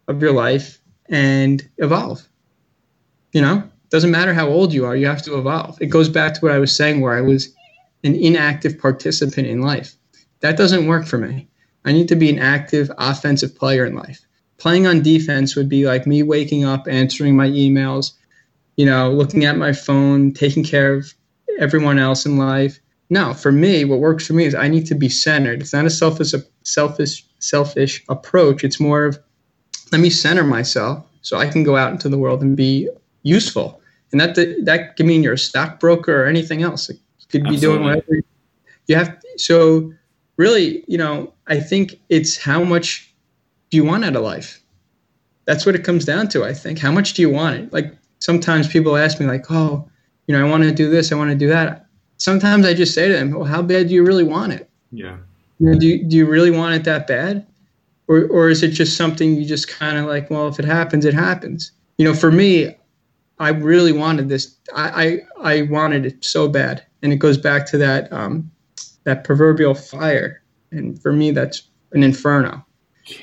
of 0.07 0.19
your 0.19 0.31
life 0.31 0.79
and 1.07 1.67
evolve. 1.77 2.27
You 3.31 3.41
know, 3.41 3.63
doesn't 3.91 4.09
matter 4.09 4.33
how 4.33 4.47
old 4.47 4.73
you 4.73 4.83
are, 4.85 4.95
you 4.95 5.05
have 5.05 5.21
to 5.23 5.37
evolve. 5.37 5.79
It 5.81 5.87
goes 5.87 6.09
back 6.09 6.33
to 6.33 6.39
what 6.39 6.51
I 6.51 6.57
was 6.57 6.75
saying 6.75 7.01
where 7.01 7.15
I 7.15 7.21
was 7.21 7.53
an 8.03 8.15
inactive 8.15 8.79
participant 8.79 9.45
in 9.45 9.61
life. 9.61 9.93
That 10.39 10.57
doesn't 10.57 10.87
work 10.87 11.05
for 11.05 11.19
me. 11.19 11.47
I 11.85 11.91
need 11.91 12.07
to 12.07 12.15
be 12.15 12.29
an 12.31 12.39
active 12.39 12.91
offensive 12.97 13.55
player 13.55 13.85
in 13.85 13.93
life 13.93 14.26
playing 14.57 14.87
on 14.87 15.01
defense 15.01 15.55
would 15.55 15.69
be 15.69 15.85
like 15.85 16.07
me 16.07 16.23
waking 16.23 16.65
up, 16.65 16.87
answering 16.87 17.35
my 17.35 17.47
emails, 17.47 18.13
you 18.75 18.85
know, 18.85 19.11
looking 19.11 19.45
at 19.45 19.57
my 19.57 19.73
phone, 19.73 20.33
taking 20.33 20.63
care 20.63 20.93
of 20.93 21.13
everyone 21.59 21.99
else 21.99 22.25
in 22.25 22.37
life. 22.37 22.79
No, 23.09 23.33
for 23.33 23.51
me, 23.51 23.85
what 23.85 23.99
works 23.99 24.27
for 24.27 24.33
me 24.33 24.45
is 24.45 24.53
I 24.53 24.67
need 24.67 24.85
to 24.87 24.95
be 24.95 25.09
centered. 25.09 25.61
It's 25.61 25.73
not 25.73 25.85
a 25.85 25.89
selfish, 25.89 26.33
selfish, 26.63 27.25
selfish 27.39 28.03
approach. 28.09 28.63
It's 28.63 28.79
more 28.79 29.05
of 29.05 29.19
let 29.91 30.01
me 30.01 30.09
center 30.09 30.43
myself 30.43 31.05
so 31.21 31.37
I 31.37 31.47
can 31.47 31.63
go 31.63 31.77
out 31.77 31.91
into 31.91 32.09
the 32.09 32.17
world 32.17 32.41
and 32.41 32.57
be 32.57 32.89
useful. 33.23 33.81
And 34.11 34.19
that 34.19 34.35
that 34.63 34.95
can 34.97 35.07
mean 35.07 35.23
you're 35.23 35.33
a 35.33 35.37
stockbroker 35.37 36.23
or 36.23 36.25
anything 36.25 36.63
else. 36.63 36.89
It 36.89 36.97
could 37.29 37.43
be 37.43 37.55
Absolutely. 37.55 37.77
doing 37.77 37.83
whatever 37.83 38.23
you 38.87 38.95
have. 38.95 39.19
To, 39.19 39.27
So 39.37 39.93
really, 40.37 40.83
you 40.87 40.97
know, 40.97 41.33
I 41.47 41.59
think 41.59 41.99
it's 42.09 42.37
how 42.37 42.63
much 42.63 43.06
do 43.77 43.83
you 43.83 43.87
want 43.87 44.03
out 44.03 44.15
of 44.15 44.23
life? 44.23 44.59
That's 45.45 45.63
what 45.63 45.75
it 45.75 45.83
comes 45.83 46.03
down 46.03 46.29
to, 46.29 46.43
I 46.43 46.51
think. 46.51 46.79
How 46.79 46.91
much 46.91 47.13
do 47.13 47.21
you 47.21 47.29
want 47.29 47.57
it? 47.57 47.71
Like 47.71 47.95
sometimes 48.17 48.67
people 48.67 48.97
ask 48.97 49.19
me, 49.19 49.27
like, 49.27 49.45
oh, 49.51 49.87
you 50.25 50.35
know, 50.35 50.43
I 50.43 50.49
want 50.49 50.63
to 50.63 50.71
do 50.71 50.89
this, 50.89 51.11
I 51.11 51.15
want 51.15 51.29
to 51.29 51.35
do 51.35 51.47
that. 51.49 51.85
Sometimes 52.17 52.65
I 52.65 52.73
just 52.73 52.95
say 52.95 53.07
to 53.07 53.13
them, 53.13 53.29
well, 53.31 53.43
how 53.43 53.61
bad 53.61 53.89
do 53.89 53.93
you 53.93 54.03
really 54.03 54.23
want 54.23 54.53
it? 54.53 54.67
Yeah. 54.91 55.17
You 55.59 55.69
know, 55.69 55.79
do, 55.79 55.85
you, 55.85 56.03
do 56.03 56.15
you 56.15 56.25
really 56.25 56.49
want 56.49 56.73
it 56.73 56.85
that 56.85 57.05
bad? 57.05 57.45
Or, 58.07 58.25
or 58.29 58.49
is 58.49 58.63
it 58.63 58.69
just 58.69 58.97
something 58.97 59.35
you 59.35 59.45
just 59.45 59.67
kind 59.67 59.99
of 59.99 60.05
like, 60.05 60.31
well, 60.31 60.47
if 60.47 60.57
it 60.57 60.65
happens, 60.65 61.05
it 61.05 61.13
happens? 61.13 61.71
You 61.99 62.05
know, 62.05 62.15
for 62.15 62.31
me, 62.31 62.75
I 63.37 63.49
really 63.49 63.91
wanted 63.91 64.27
this. 64.27 64.57
I, 64.75 65.21
I, 65.39 65.51
I 65.51 65.61
wanted 65.63 66.03
it 66.03 66.25
so 66.25 66.47
bad. 66.47 66.83
And 67.03 67.13
it 67.13 67.17
goes 67.17 67.37
back 67.37 67.67
to 67.67 67.77
that, 67.77 68.11
um, 68.11 68.49
that 69.03 69.23
proverbial 69.23 69.75
fire. 69.75 70.41
And 70.71 70.99
for 70.99 71.13
me, 71.13 71.29
that's 71.29 71.61
an 71.91 72.01
inferno 72.01 72.65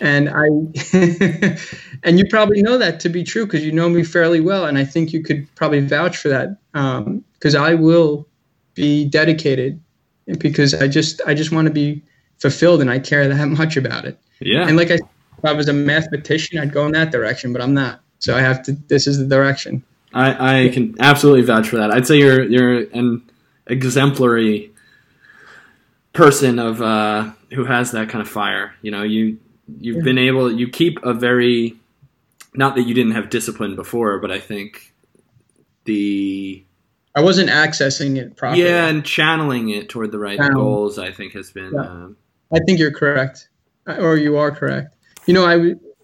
and 0.00 0.28
I 0.28 0.46
and 2.02 2.18
you 2.18 2.26
probably 2.28 2.62
know 2.62 2.78
that 2.78 3.00
to 3.00 3.08
be 3.08 3.24
true 3.24 3.44
because 3.44 3.64
you 3.64 3.72
know 3.72 3.88
me 3.88 4.02
fairly 4.02 4.40
well, 4.40 4.66
and 4.66 4.78
I 4.78 4.84
think 4.84 5.12
you 5.12 5.22
could 5.22 5.52
probably 5.54 5.80
vouch 5.80 6.16
for 6.16 6.28
that 6.28 6.58
because 6.72 7.54
um, 7.54 7.62
I 7.62 7.74
will 7.74 8.26
be 8.74 9.04
dedicated 9.04 9.80
because 10.38 10.74
I 10.74 10.88
just 10.88 11.20
I 11.26 11.34
just 11.34 11.52
want 11.52 11.66
to 11.66 11.72
be 11.72 12.02
fulfilled 12.38 12.80
and 12.80 12.90
I 12.90 12.98
care 12.98 13.28
that 13.28 13.46
much 13.46 13.76
about 13.76 14.04
it. 14.04 14.18
Yeah. 14.40 14.66
And 14.66 14.76
like 14.76 14.90
I, 14.90 14.94
if 14.94 15.44
I 15.44 15.52
was 15.52 15.68
a 15.68 15.72
mathematician, 15.72 16.58
I'd 16.58 16.72
go 16.72 16.86
in 16.86 16.92
that 16.92 17.10
direction, 17.10 17.52
but 17.52 17.62
I'm 17.62 17.74
not. 17.74 18.00
So 18.18 18.36
I 18.36 18.40
have 18.40 18.62
to. 18.64 18.72
This 18.72 19.06
is 19.06 19.18
the 19.18 19.26
direction. 19.26 19.82
I, 20.12 20.64
I 20.64 20.68
can 20.68 20.94
absolutely 21.00 21.42
vouch 21.42 21.68
for 21.68 21.76
that. 21.76 21.90
I'd 21.90 22.06
say 22.06 22.18
you're 22.18 22.42
you're 22.44 22.78
an 22.92 23.22
exemplary 23.66 24.72
person 26.12 26.58
of 26.58 26.80
uh, 26.80 27.30
who 27.52 27.64
has 27.64 27.90
that 27.92 28.08
kind 28.08 28.22
of 28.22 28.28
fire. 28.28 28.74
You 28.80 28.92
know, 28.92 29.02
you 29.02 29.38
you've 29.80 29.96
Yeah. 29.98 30.02
been 30.02 30.18
able 30.18 30.52
you 30.52 30.68
keep 30.68 30.98
a 31.04 31.12
very 31.14 31.76
not 32.54 32.76
that 32.76 32.82
you 32.82 32.94
didn't 32.94 33.12
have 33.12 33.30
discipline 33.30 33.74
before, 33.76 34.18
but 34.20 34.30
I 34.30 34.38
think 34.38 34.92
the 35.84 36.64
I 37.16 37.20
wasn't 37.20 37.48
accessing 37.50 38.16
it 38.16 38.36
properly. 38.36 38.62
yeah 38.64 38.86
and 38.88 39.04
channeling 39.04 39.68
it 39.70 39.88
toward 39.88 40.10
the 40.12 40.18
right 40.18 40.38
goals 40.52 40.98
I 40.98 41.10
think 41.12 41.32
has 41.34 41.50
been 41.50 41.72
Yeah. 41.74 41.80
um, 41.80 42.16
I 42.52 42.58
think 42.66 42.78
you're 42.78 42.92
correct, 42.92 43.48
Uh, 43.86 43.96
or 43.96 44.16
you 44.16 44.36
are 44.36 44.50
correct. 44.50 44.94
You 45.26 45.34
know, 45.34 45.44
I 45.46 45.56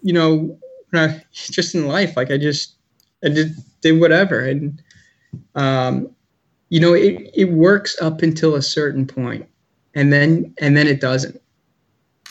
you 0.03 0.13
know, 0.13 0.57
I- 0.93 1.21
just 1.31 1.75
in 1.75 1.87
life, 1.87 2.17
like 2.17 2.31
I 2.31 2.37
just, 2.37 2.75
I 3.23 3.29
did, 3.29 3.53
did 3.81 3.99
whatever, 3.99 4.39
and, 4.39 4.81
um, 5.55 6.09
you 6.69 6.79
know, 6.79 6.93
it, 6.93 7.29
it 7.35 7.45
works 7.51 8.01
up 8.01 8.23
until 8.23 8.55
a 8.55 8.61
certain 8.61 9.05
point, 9.05 9.45
and 9.93 10.11
then, 10.11 10.53
and 10.59 10.75
then 10.75 10.87
it 10.87 10.99
doesn't. 10.99 11.39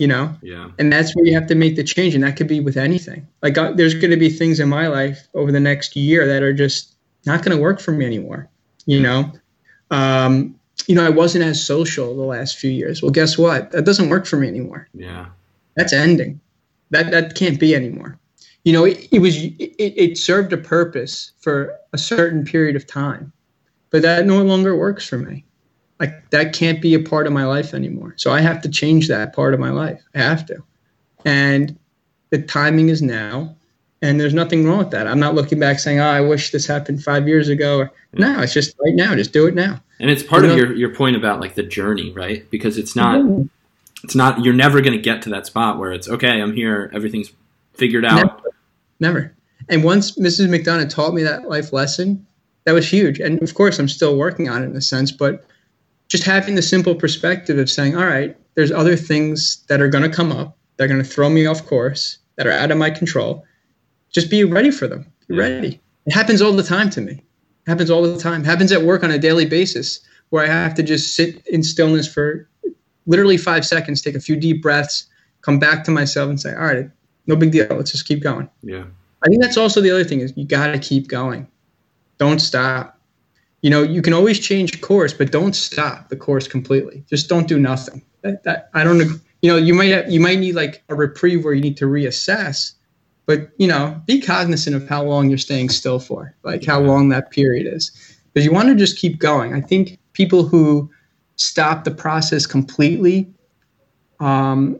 You 0.00 0.06
know, 0.06 0.34
yeah 0.42 0.70
and 0.78 0.90
that's 0.90 1.14
where 1.14 1.26
you 1.26 1.34
have 1.34 1.46
to 1.48 1.54
make 1.54 1.76
the 1.76 1.84
change, 1.84 2.14
and 2.14 2.24
that 2.24 2.36
could 2.36 2.48
be 2.48 2.60
with 2.60 2.76
anything. 2.76 3.28
Like, 3.42 3.58
uh, 3.58 3.72
there's 3.72 3.94
going 3.94 4.10
to 4.10 4.16
be 4.16 4.30
things 4.30 4.58
in 4.58 4.68
my 4.68 4.86
life 4.86 5.28
over 5.34 5.52
the 5.52 5.60
next 5.60 5.94
year 5.94 6.26
that 6.26 6.42
are 6.42 6.54
just 6.54 6.94
not 7.26 7.44
going 7.44 7.54
to 7.54 7.62
work 7.62 7.80
for 7.80 7.92
me 7.92 8.06
anymore. 8.06 8.48
You 8.86 9.00
know, 9.00 9.30
um, 9.90 10.58
you 10.86 10.94
know, 10.94 11.04
I 11.04 11.10
wasn't 11.10 11.44
as 11.44 11.64
social 11.64 12.16
the 12.16 12.22
last 12.22 12.56
few 12.56 12.70
years. 12.70 13.02
Well, 13.02 13.10
guess 13.10 13.36
what? 13.36 13.72
That 13.72 13.84
doesn't 13.84 14.08
work 14.08 14.26
for 14.26 14.36
me 14.36 14.48
anymore. 14.48 14.88
yeah 14.94 15.26
That's 15.76 15.92
ending. 15.92 16.40
That 16.90 17.10
that 17.10 17.34
can't 17.34 17.60
be 17.60 17.74
anymore. 17.74 18.18
You 18.64 18.72
know, 18.72 18.84
it, 18.84 19.06
it 19.12 19.20
was 19.20 19.36
it, 19.36 19.74
it 19.78 20.18
served 20.18 20.52
a 20.52 20.58
purpose 20.58 21.32
for 21.40 21.76
a 21.92 21.98
certain 21.98 22.44
period 22.44 22.74
of 22.74 22.86
time, 22.86 23.32
but 23.90 24.02
that 24.02 24.26
no 24.26 24.42
longer 24.42 24.76
works 24.76 25.06
for 25.06 25.18
me. 25.18 25.44
Like 26.00 26.30
that 26.30 26.52
can't 26.54 26.80
be 26.80 26.94
a 26.94 26.98
part 27.00 27.26
of 27.26 27.32
my 27.32 27.44
life 27.44 27.74
anymore. 27.74 28.14
So 28.16 28.32
I 28.32 28.40
have 28.40 28.62
to 28.62 28.68
change 28.68 29.08
that 29.08 29.34
part 29.34 29.54
of 29.54 29.60
my 29.60 29.70
life. 29.70 30.02
I 30.14 30.18
have 30.18 30.46
to. 30.46 30.62
And 31.24 31.78
the 32.30 32.40
timing 32.40 32.88
is 32.88 33.02
now. 33.02 33.54
And 34.02 34.18
there's 34.18 34.32
nothing 34.32 34.66
wrong 34.66 34.78
with 34.78 34.90
that. 34.92 35.06
I'm 35.06 35.20
not 35.20 35.34
looking 35.34 35.58
back 35.60 35.78
saying, 35.78 36.00
"Oh, 36.00 36.08
I 36.08 36.22
wish 36.22 36.52
this 36.52 36.66
happened 36.66 37.04
five 37.04 37.28
years 37.28 37.50
ago." 37.50 37.80
Or, 37.80 37.92
no, 38.14 38.40
it's 38.40 38.54
just 38.54 38.74
right 38.82 38.94
now. 38.94 39.14
Just 39.14 39.34
do 39.34 39.46
it 39.46 39.54
now. 39.54 39.82
and 40.00 40.08
it's 40.10 40.22
part 40.22 40.42
You 40.42 40.50
of 40.50 40.56
know- 40.56 40.64
your 40.64 40.74
your 40.74 40.94
point 40.94 41.16
about 41.16 41.38
like 41.38 41.54
the 41.54 41.62
journey 41.62 42.10
right 42.12 42.50
because 42.50 42.78
it's 42.78 42.96
not 42.96 43.20
mm-hmm. 43.20 43.42
it's 44.02 44.14
not 44.14 44.42
you're 44.42 44.54
never 44.54 44.80
going 44.80 44.96
to 44.96 45.02
get 45.02 45.20
to 45.22 45.28
that 45.28 45.44
spot 45.44 45.78
where 45.78 45.92
it's 45.92 46.08
okay 46.08 46.40
i'm 46.40 46.54
here 46.54 46.90
everything's 46.94 47.30
figured 47.74 48.06
out 48.06 48.16
Never. 48.16 48.40
Never. 49.00 49.34
And 49.68 49.84
once 49.84 50.12
Mrs. 50.16 50.48
McDonough 50.48 50.88
taught 50.88 51.12
me 51.12 51.22
that 51.24 51.48
life 51.50 51.70
lesson, 51.74 52.26
that 52.64 52.72
was 52.72 52.88
huge. 52.90 53.20
And 53.20 53.42
of 53.42 53.52
course, 53.54 53.78
I'm 53.78 53.88
still 53.88 54.16
working 54.16 54.48
on 54.48 54.62
it 54.62 54.66
in 54.66 54.76
a 54.76 54.80
sense, 54.80 55.12
but 55.12 55.44
just 56.10 56.24
having 56.24 56.56
the 56.56 56.62
simple 56.62 56.94
perspective 56.94 57.56
of 57.56 57.70
saying, 57.70 57.96
all 57.96 58.04
right, 58.04 58.36
there's 58.56 58.72
other 58.72 58.96
things 58.96 59.64
that 59.68 59.80
are 59.80 59.88
going 59.88 60.02
to 60.02 60.14
come 60.14 60.32
up, 60.32 60.58
that 60.76 60.84
are 60.84 60.88
going 60.88 61.02
to 61.02 61.08
throw 61.08 61.30
me 61.30 61.46
off 61.46 61.64
course, 61.64 62.18
that 62.36 62.46
are 62.46 62.52
out 62.52 62.70
of 62.70 62.76
my 62.78 62.90
control. 62.90 63.44
Just 64.12 64.28
be 64.28 64.44
ready 64.44 64.70
for 64.72 64.88
them. 64.88 65.06
Be 65.28 65.36
Yeah. 65.36 65.40
ready. 65.42 65.80
It 66.06 66.12
happens 66.12 66.42
all 66.42 66.52
the 66.52 66.64
time 66.64 66.90
to 66.90 67.00
me. 67.00 67.12
It 67.12 67.68
happens 67.70 67.90
all 67.90 68.02
the 68.02 68.18
time. 68.18 68.40
It 68.42 68.46
happens 68.46 68.72
at 68.72 68.82
work 68.82 69.04
on 69.04 69.10
a 69.12 69.18
daily 69.18 69.46
basis 69.46 70.00
where 70.30 70.42
I 70.44 70.48
have 70.48 70.74
to 70.74 70.82
just 70.82 71.14
sit 71.14 71.46
in 71.46 71.62
stillness 71.62 72.08
for 72.08 72.48
literally 73.06 73.36
five 73.36 73.64
seconds, 73.64 74.02
take 74.02 74.16
a 74.16 74.20
few 74.20 74.36
deep 74.36 74.62
breaths, 74.62 75.06
come 75.42 75.58
back 75.58 75.84
to 75.84 75.90
myself 75.90 76.28
and 76.28 76.40
say, 76.40 76.52
all 76.54 76.64
right, 76.66 76.90
no 77.26 77.36
big 77.36 77.52
deal. 77.52 77.66
Let's 77.70 77.92
just 77.92 78.06
keep 78.06 78.20
going. 78.20 78.48
yeah 78.62 78.84
I 79.22 79.28
think 79.28 79.42
that's 79.42 79.58
also 79.58 79.80
the 79.82 79.90
other 79.90 80.02
thing 80.04 80.20
is 80.20 80.32
you 80.34 80.46
got 80.46 80.72
to 80.72 80.78
keep 80.78 81.06
going. 81.08 81.46
Don't 82.18 82.40
stop. 82.40 82.98
You 83.62 83.70
know, 83.70 83.82
you 83.82 84.02
can 84.02 84.12
always 84.12 84.38
change 84.38 84.80
course, 84.80 85.12
but 85.12 85.32
don't 85.32 85.54
stop 85.54 86.08
the 86.08 86.16
course 86.16 86.48
completely. 86.48 87.04
Just 87.08 87.28
don't 87.28 87.46
do 87.46 87.58
nothing. 87.58 88.02
That, 88.22 88.42
that 88.44 88.70
I 88.74 88.84
don't. 88.84 89.20
You 89.42 89.50
know, 89.50 89.56
you 89.56 89.74
might 89.74 89.90
have, 89.90 90.10
you 90.10 90.20
might 90.20 90.38
need 90.38 90.54
like 90.54 90.82
a 90.88 90.94
reprieve 90.94 91.44
where 91.44 91.54
you 91.54 91.62
need 91.62 91.76
to 91.78 91.86
reassess, 91.86 92.72
but 93.26 93.50
you 93.56 93.66
know, 93.66 94.00
be 94.06 94.20
cognizant 94.20 94.76
of 94.76 94.86
how 94.88 95.02
long 95.02 95.30
you're 95.30 95.38
staying 95.38 95.70
still 95.70 95.98
for, 95.98 96.34
like 96.42 96.64
how 96.64 96.80
long 96.80 97.08
that 97.08 97.30
period 97.30 97.66
is, 97.66 97.90
because 98.32 98.44
you 98.44 98.52
want 98.52 98.68
to 98.68 98.74
just 98.74 98.98
keep 98.98 99.18
going. 99.18 99.54
I 99.54 99.62
think 99.62 99.98
people 100.12 100.44
who 100.44 100.90
stop 101.36 101.84
the 101.84 101.90
process 101.90 102.46
completely, 102.46 103.32
um, 104.20 104.78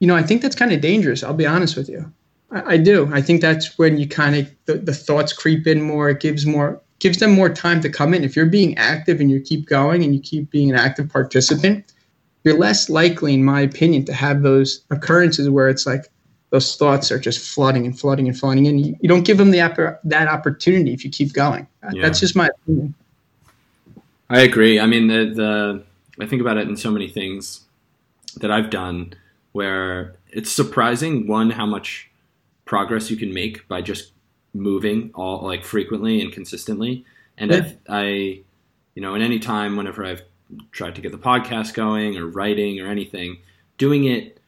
you 0.00 0.08
know, 0.08 0.16
I 0.16 0.24
think 0.24 0.42
that's 0.42 0.56
kind 0.56 0.72
of 0.72 0.80
dangerous. 0.80 1.22
I'll 1.22 1.34
be 1.34 1.46
honest 1.46 1.76
with 1.76 1.88
you. 1.88 2.12
I, 2.50 2.74
I 2.74 2.76
do. 2.76 3.08
I 3.12 3.22
think 3.22 3.40
that's 3.40 3.78
when 3.78 3.96
you 3.96 4.08
kind 4.08 4.34
of 4.34 4.52
the, 4.66 4.74
the 4.74 4.94
thoughts 4.94 5.32
creep 5.32 5.68
in 5.68 5.82
more. 5.82 6.10
It 6.10 6.20
gives 6.20 6.46
more 6.46 6.82
gives 7.04 7.18
them 7.18 7.32
more 7.32 7.50
time 7.50 7.82
to 7.82 7.90
come 7.90 8.14
in. 8.14 8.24
If 8.24 8.34
you're 8.34 8.46
being 8.46 8.78
active 8.78 9.20
and 9.20 9.30
you 9.30 9.38
keep 9.38 9.66
going 9.66 10.02
and 10.02 10.14
you 10.14 10.20
keep 10.22 10.50
being 10.50 10.70
an 10.70 10.76
active 10.76 11.10
participant, 11.10 11.92
you're 12.44 12.56
less 12.56 12.88
likely, 12.88 13.34
in 13.34 13.44
my 13.44 13.60
opinion, 13.60 14.06
to 14.06 14.14
have 14.14 14.40
those 14.40 14.82
occurrences 14.90 15.50
where 15.50 15.68
it's 15.68 15.86
like 15.86 16.06
those 16.48 16.76
thoughts 16.76 17.12
are 17.12 17.18
just 17.18 17.40
flooding 17.40 17.84
and 17.84 18.00
flooding 18.00 18.26
and 18.26 18.38
flooding 18.38 18.66
and 18.68 18.86
You, 18.86 18.96
you 19.02 19.08
don't 19.10 19.26
give 19.26 19.36
them 19.36 19.50
the 19.50 19.98
that 20.04 20.28
opportunity 20.28 20.94
if 20.94 21.04
you 21.04 21.10
keep 21.10 21.34
going. 21.34 21.66
Uh, 21.82 21.90
yeah. 21.92 22.00
That's 22.00 22.20
just 22.20 22.34
my 22.34 22.48
opinion. 22.48 22.94
I 24.30 24.40
agree. 24.40 24.80
I 24.80 24.86
mean, 24.86 25.08
the 25.08 25.30
the 25.34 25.84
I 26.22 26.26
think 26.26 26.40
about 26.40 26.56
it 26.56 26.66
in 26.66 26.74
so 26.74 26.90
many 26.90 27.08
things 27.08 27.66
that 28.40 28.50
I've 28.50 28.70
done 28.70 29.12
where 29.52 30.14
it's 30.30 30.50
surprising 30.50 31.26
one 31.26 31.50
how 31.50 31.66
much 31.66 32.10
progress 32.64 33.10
you 33.10 33.18
can 33.18 33.34
make 33.34 33.68
by 33.68 33.82
just 33.82 34.13
moving 34.54 35.10
all 35.14 35.42
like 35.42 35.64
frequently 35.64 36.20
and 36.22 36.32
consistently. 36.32 37.04
And 37.36 37.50
Yeah. 37.50 37.72
I, 37.88 37.98
I, 37.98 38.04
you 38.94 39.02
know, 39.02 39.14
in 39.14 39.22
any 39.22 39.38
time 39.38 39.76
whenever 39.76 40.04
I've 40.04 40.22
tried 40.70 40.94
to 40.94 41.00
get 41.00 41.12
the 41.12 41.18
podcast 41.18 41.74
going 41.74 42.16
or 42.16 42.26
writing 42.26 42.80
or 42.80 42.88
anything, 42.88 43.38
doing 43.76 44.04
it 44.04 44.38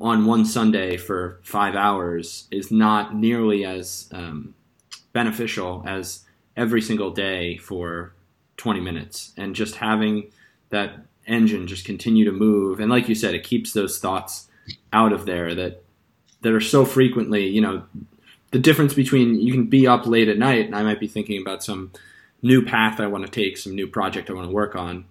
on 0.00 0.26
one 0.26 0.44
Sunday 0.44 0.96
for 0.96 1.40
five 1.42 1.74
hours 1.74 2.48
is 2.50 2.70
not 2.70 3.14
nearly 3.14 3.64
as 3.64 4.08
um, 4.12 4.54
beneficial 5.12 5.82
as 5.86 6.24
every 6.56 6.82
single 6.82 7.10
day 7.10 7.56
for 7.56 8.12
20 8.56 8.80
minutes 8.80 9.32
and 9.36 9.54
just 9.54 9.76
having 9.76 10.30
that 10.70 10.96
engine 11.26 11.66
just 11.66 11.84
continue 11.84 12.24
to 12.24 12.32
move 12.32 12.80
and 12.80 12.88
like 12.90 13.08
you 13.08 13.14
said 13.14 13.34
it 13.34 13.42
keeps 13.42 13.72
those 13.72 13.98
thoughts 13.98 14.48
out 14.92 15.12
of 15.12 15.26
there 15.26 15.54
that 15.54 15.82
that 16.42 16.52
are 16.52 16.60
so 16.60 16.84
frequently 16.84 17.46
you 17.48 17.60
know 17.60 17.82
the 18.52 18.58
difference 18.58 18.94
between 18.94 19.40
you 19.40 19.52
can 19.52 19.66
be 19.66 19.86
up 19.86 20.06
late 20.06 20.28
at 20.28 20.38
night 20.38 20.66
and 20.66 20.74
I 20.76 20.82
might 20.82 21.00
be 21.00 21.06
thinking 21.08 21.40
about 21.40 21.62
some 21.64 21.92
new 22.42 22.64
path 22.64 23.00
I 23.00 23.06
want 23.06 23.24
to 23.24 23.30
take 23.30 23.56
some 23.56 23.74
new 23.74 23.86
project 23.86 24.30
I 24.30 24.34
want 24.34 24.48
to 24.48 24.54
work 24.54 24.76
on 24.76 25.04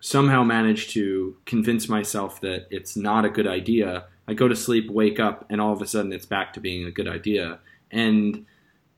somehow 0.00 0.42
manage 0.42 0.88
to 0.94 1.36
convince 1.46 1.88
myself 1.88 2.40
that 2.40 2.66
it's 2.70 2.96
not 2.96 3.24
a 3.24 3.30
good 3.30 3.46
idea. 3.46 4.04
I 4.26 4.34
go 4.34 4.48
to 4.48 4.56
sleep 4.56 4.90
wake 4.90 5.20
up 5.20 5.46
and 5.48 5.60
all 5.60 5.72
of 5.72 5.80
a 5.80 5.86
sudden 5.86 6.12
it's 6.12 6.26
back 6.26 6.52
to 6.54 6.60
being 6.60 6.84
a 6.86 6.90
good 6.90 7.06
idea. 7.08 7.60
And 7.90 8.46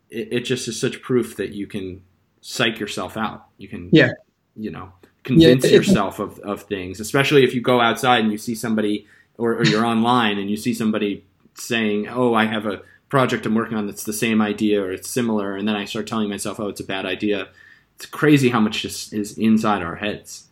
it, 0.08 0.28
it 0.32 0.40
just 0.40 0.66
is 0.66 0.80
such 0.80 1.02
proof 1.02 1.36
that 1.36 1.50
you 1.50 1.66
can 1.66 2.02
psych 2.40 2.78
yourself 2.80 3.16
out. 3.16 3.46
You 3.58 3.68
can 3.68 3.90
Yeah. 3.92 4.12
you 4.56 4.70
know 4.70 4.92
convince 5.24 5.64
it- 5.64 5.72
yourself 5.72 6.18
of, 6.18 6.38
of 6.40 6.62
things 6.64 7.00
especially 7.00 7.44
if 7.44 7.54
you 7.54 7.60
go 7.62 7.80
outside 7.80 8.20
and 8.22 8.30
you 8.30 8.36
see 8.38 8.54
somebody 8.54 9.06
or, 9.38 9.54
or 9.54 9.64
you're 9.64 9.84
online 9.94 10.38
and 10.38 10.50
you 10.50 10.56
see 10.56 10.74
somebody 10.74 11.24
saying 11.54 12.06
oh 12.08 12.34
i 12.34 12.44
have 12.44 12.66
a 12.66 12.82
project 13.14 13.46
i'm 13.46 13.54
working 13.54 13.76
on 13.78 13.86
that's 13.86 14.04
the 14.04 14.12
same 14.26 14.40
idea 14.42 14.82
or 14.82 14.90
it's 14.90 15.08
similar 15.08 15.56
and 15.56 15.68
then 15.68 15.76
i 15.76 15.84
start 15.84 16.06
telling 16.06 16.28
myself 16.28 16.58
oh 16.58 16.68
it's 16.68 16.80
a 16.80 16.84
bad 16.94 17.06
idea 17.06 17.46
it's 17.96 18.06
crazy 18.06 18.48
how 18.48 18.58
much 18.60 18.82
just 18.82 19.12
is 19.12 19.38
inside 19.38 19.82
our 19.82 19.96
heads 19.96 20.48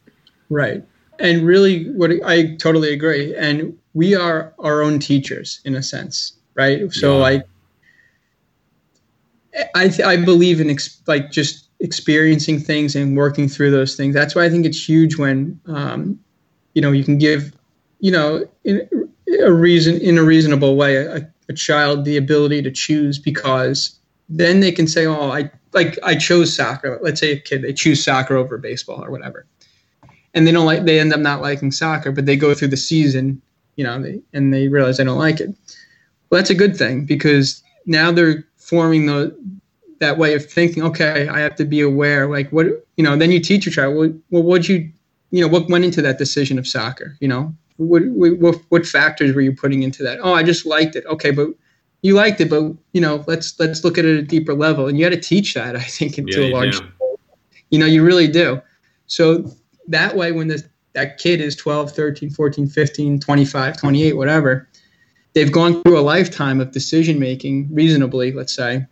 Right. 0.51 0.85
And 1.19 1.47
really, 1.47 1.85
what 1.93 2.11
I 2.27 2.57
totally 2.57 2.93
agree. 2.93 3.35
And 3.37 3.77
we 3.95 4.15
are 4.15 4.53
our 4.59 4.83
own 4.83 4.99
teachers 4.99 5.61
in 5.65 5.75
a 5.75 5.83
sense, 5.83 6.35
right? 6.55 6.93
So, 6.93 7.15
Yeah. 7.17 7.23
like, 7.29 7.43
I 9.75 9.89
th- 9.89 10.07
I 10.07 10.17
believe 10.17 10.61
in 10.61 10.69
ex- 10.71 11.01
like 11.07 11.31
just 11.31 11.69
experiencing 11.81 12.59
things 12.61 12.95
and 12.97 13.17
working 13.17 13.49
through 13.49 13.71
those 13.71 13.97
things. 13.97 14.15
That's 14.15 14.35
why 14.35 14.45
I 14.45 14.51
think 14.51 14.67
it's 14.67 14.89
huge 14.89 15.17
when, 15.17 15.59
um, 15.67 16.19
you 16.75 16.83
know, 16.83 16.93
you 16.93 17.05
can 17.05 17.19
give, 17.19 17.53
you 18.01 18.11
know, 18.13 18.47
in 18.65 18.87
a 19.41 19.53
reason 19.53 20.01
in 20.01 20.19
a 20.19 20.23
reasonable 20.23 20.77
way 20.77 20.97
a, 20.97 21.27
a 21.53 21.57
child 21.57 22.05
the 22.05 22.17
ability 22.17 22.63
to 22.63 22.71
choose 22.71 23.19
because 23.19 23.99
then 24.29 24.61
they 24.61 24.73
can 24.73 24.87
say, 24.87 25.07
oh, 25.07 25.31
I 25.31 25.51
like 25.73 25.99
I 26.03 26.15
chose 26.15 26.55
soccer. 26.55 26.99
Let's 27.03 27.21
say 27.21 27.33
a 27.33 27.41
kid 27.41 27.63
they 27.63 27.73
choose 27.73 28.03
soccer 28.03 28.37
over 28.37 28.59
baseball 28.59 29.05
or 29.05 29.11
whatever. 29.11 29.47
And 30.35 30.47
they 30.47 30.53
don't 30.53 30.67
like 30.67 30.85
they 30.85 30.99
end 30.99 31.13
up 31.13 31.21
not 31.21 31.43
liking 31.43 31.71
soccer 31.71 32.11
but 32.11 32.27
they 32.27 32.37
go 32.37 32.55
through 32.55 32.69
the 32.69 32.77
season 32.77 33.43
you 33.77 33.85
know 33.85 34.01
they, 34.01 34.21
and 34.33 34.53
they 34.53 34.69
realize 34.69 34.97
they 34.97 35.05
don't 35.05 35.19
like 35.19 35.41
it. 35.41 35.49
Well 36.31 36.41
that's 36.41 36.51
a 36.51 36.55
good 36.55 36.77
thing 36.77 37.05
because 37.05 37.63
now 37.87 38.11
they're 38.13 38.45
forming 38.57 39.07
the 39.07 39.37
that 40.01 40.19
way 40.19 40.35
of 40.35 40.45
thinking 40.45 40.83
okay 40.83 41.29
i 41.29 41.39
have 41.39 41.57
to 41.57 41.65
be 41.65 41.81
aware. 41.81 42.29
Like 42.29 42.51
what 42.51 42.67
you 42.97 43.05
know 43.05 43.17
then 43.17 43.31
you 43.31 43.41
teach 43.41 43.67
your 43.67 43.73
child 43.73 44.21
well, 44.31 44.43
what 44.43 44.69
you 44.69 44.91
you 45.31 45.41
know 45.41 45.49
what 45.49 45.69
went 45.69 45.85
into 45.85 46.03
that 46.03 46.19
decision 46.19 46.59
of 46.59 46.67
soccer? 46.67 47.17
You 47.21 47.29
know 47.29 47.55
what, 47.83 48.03
what 48.07 48.57
what 48.69 48.87
factors 48.87 49.35
were 49.35 49.41
you 49.41 49.55
putting 49.55 49.83
into 49.83 50.03
that? 50.03 50.19
Oh, 50.23 50.35
I 50.35 50.43
just 50.43 50.67
liked 50.67 50.97
it. 50.97 51.05
Okay, 51.07 51.31
but 51.31 51.49
you 52.03 52.15
liked 52.15 52.41
it, 52.41 52.51
but 52.51 52.75
you 52.93 53.01
know, 53.01 53.25
let's 53.27 53.59
let's 53.61 53.85
look 53.85 53.99
at 53.99 54.05
it 54.05 54.19
at 54.19 54.25
a 54.25 54.27
deeper 54.27 54.55
level, 54.55 54.89
and 54.89 54.99
you 54.99 55.05
got 55.05 55.15
to 55.15 55.21
teach 55.21 55.55
that. 55.55 55.77
I 55.83 55.83
think 55.83 56.19
into 56.19 56.43
Yeah, 56.43 56.53
a 56.53 56.55
large, 56.55 56.79
do. 56.79 56.87
you 57.71 57.79
know, 57.79 57.87
you 57.87 58.05
really 58.05 58.29
do. 58.29 58.61
So 59.07 59.51
that 59.89 60.17
way, 60.17 60.33
when 60.33 60.49
this 60.49 60.65
that 60.95 61.19
kid 61.19 61.41
is 61.41 61.57
12, 61.57 61.93
13, 61.93 62.31
14, 62.31 62.67
15, 62.69 63.21
25, 63.21 63.77
28, 63.79 64.13
whatever, 64.15 64.69
they've 65.35 65.53
gone 65.53 65.83
through 65.83 65.99
a 65.99 66.03
lifetime 66.03 66.61
of 66.61 66.73
decision 66.73 67.19
making 67.19 67.73
reasonably, 67.73 68.33
let's 68.33 68.55
say, 68.55 68.87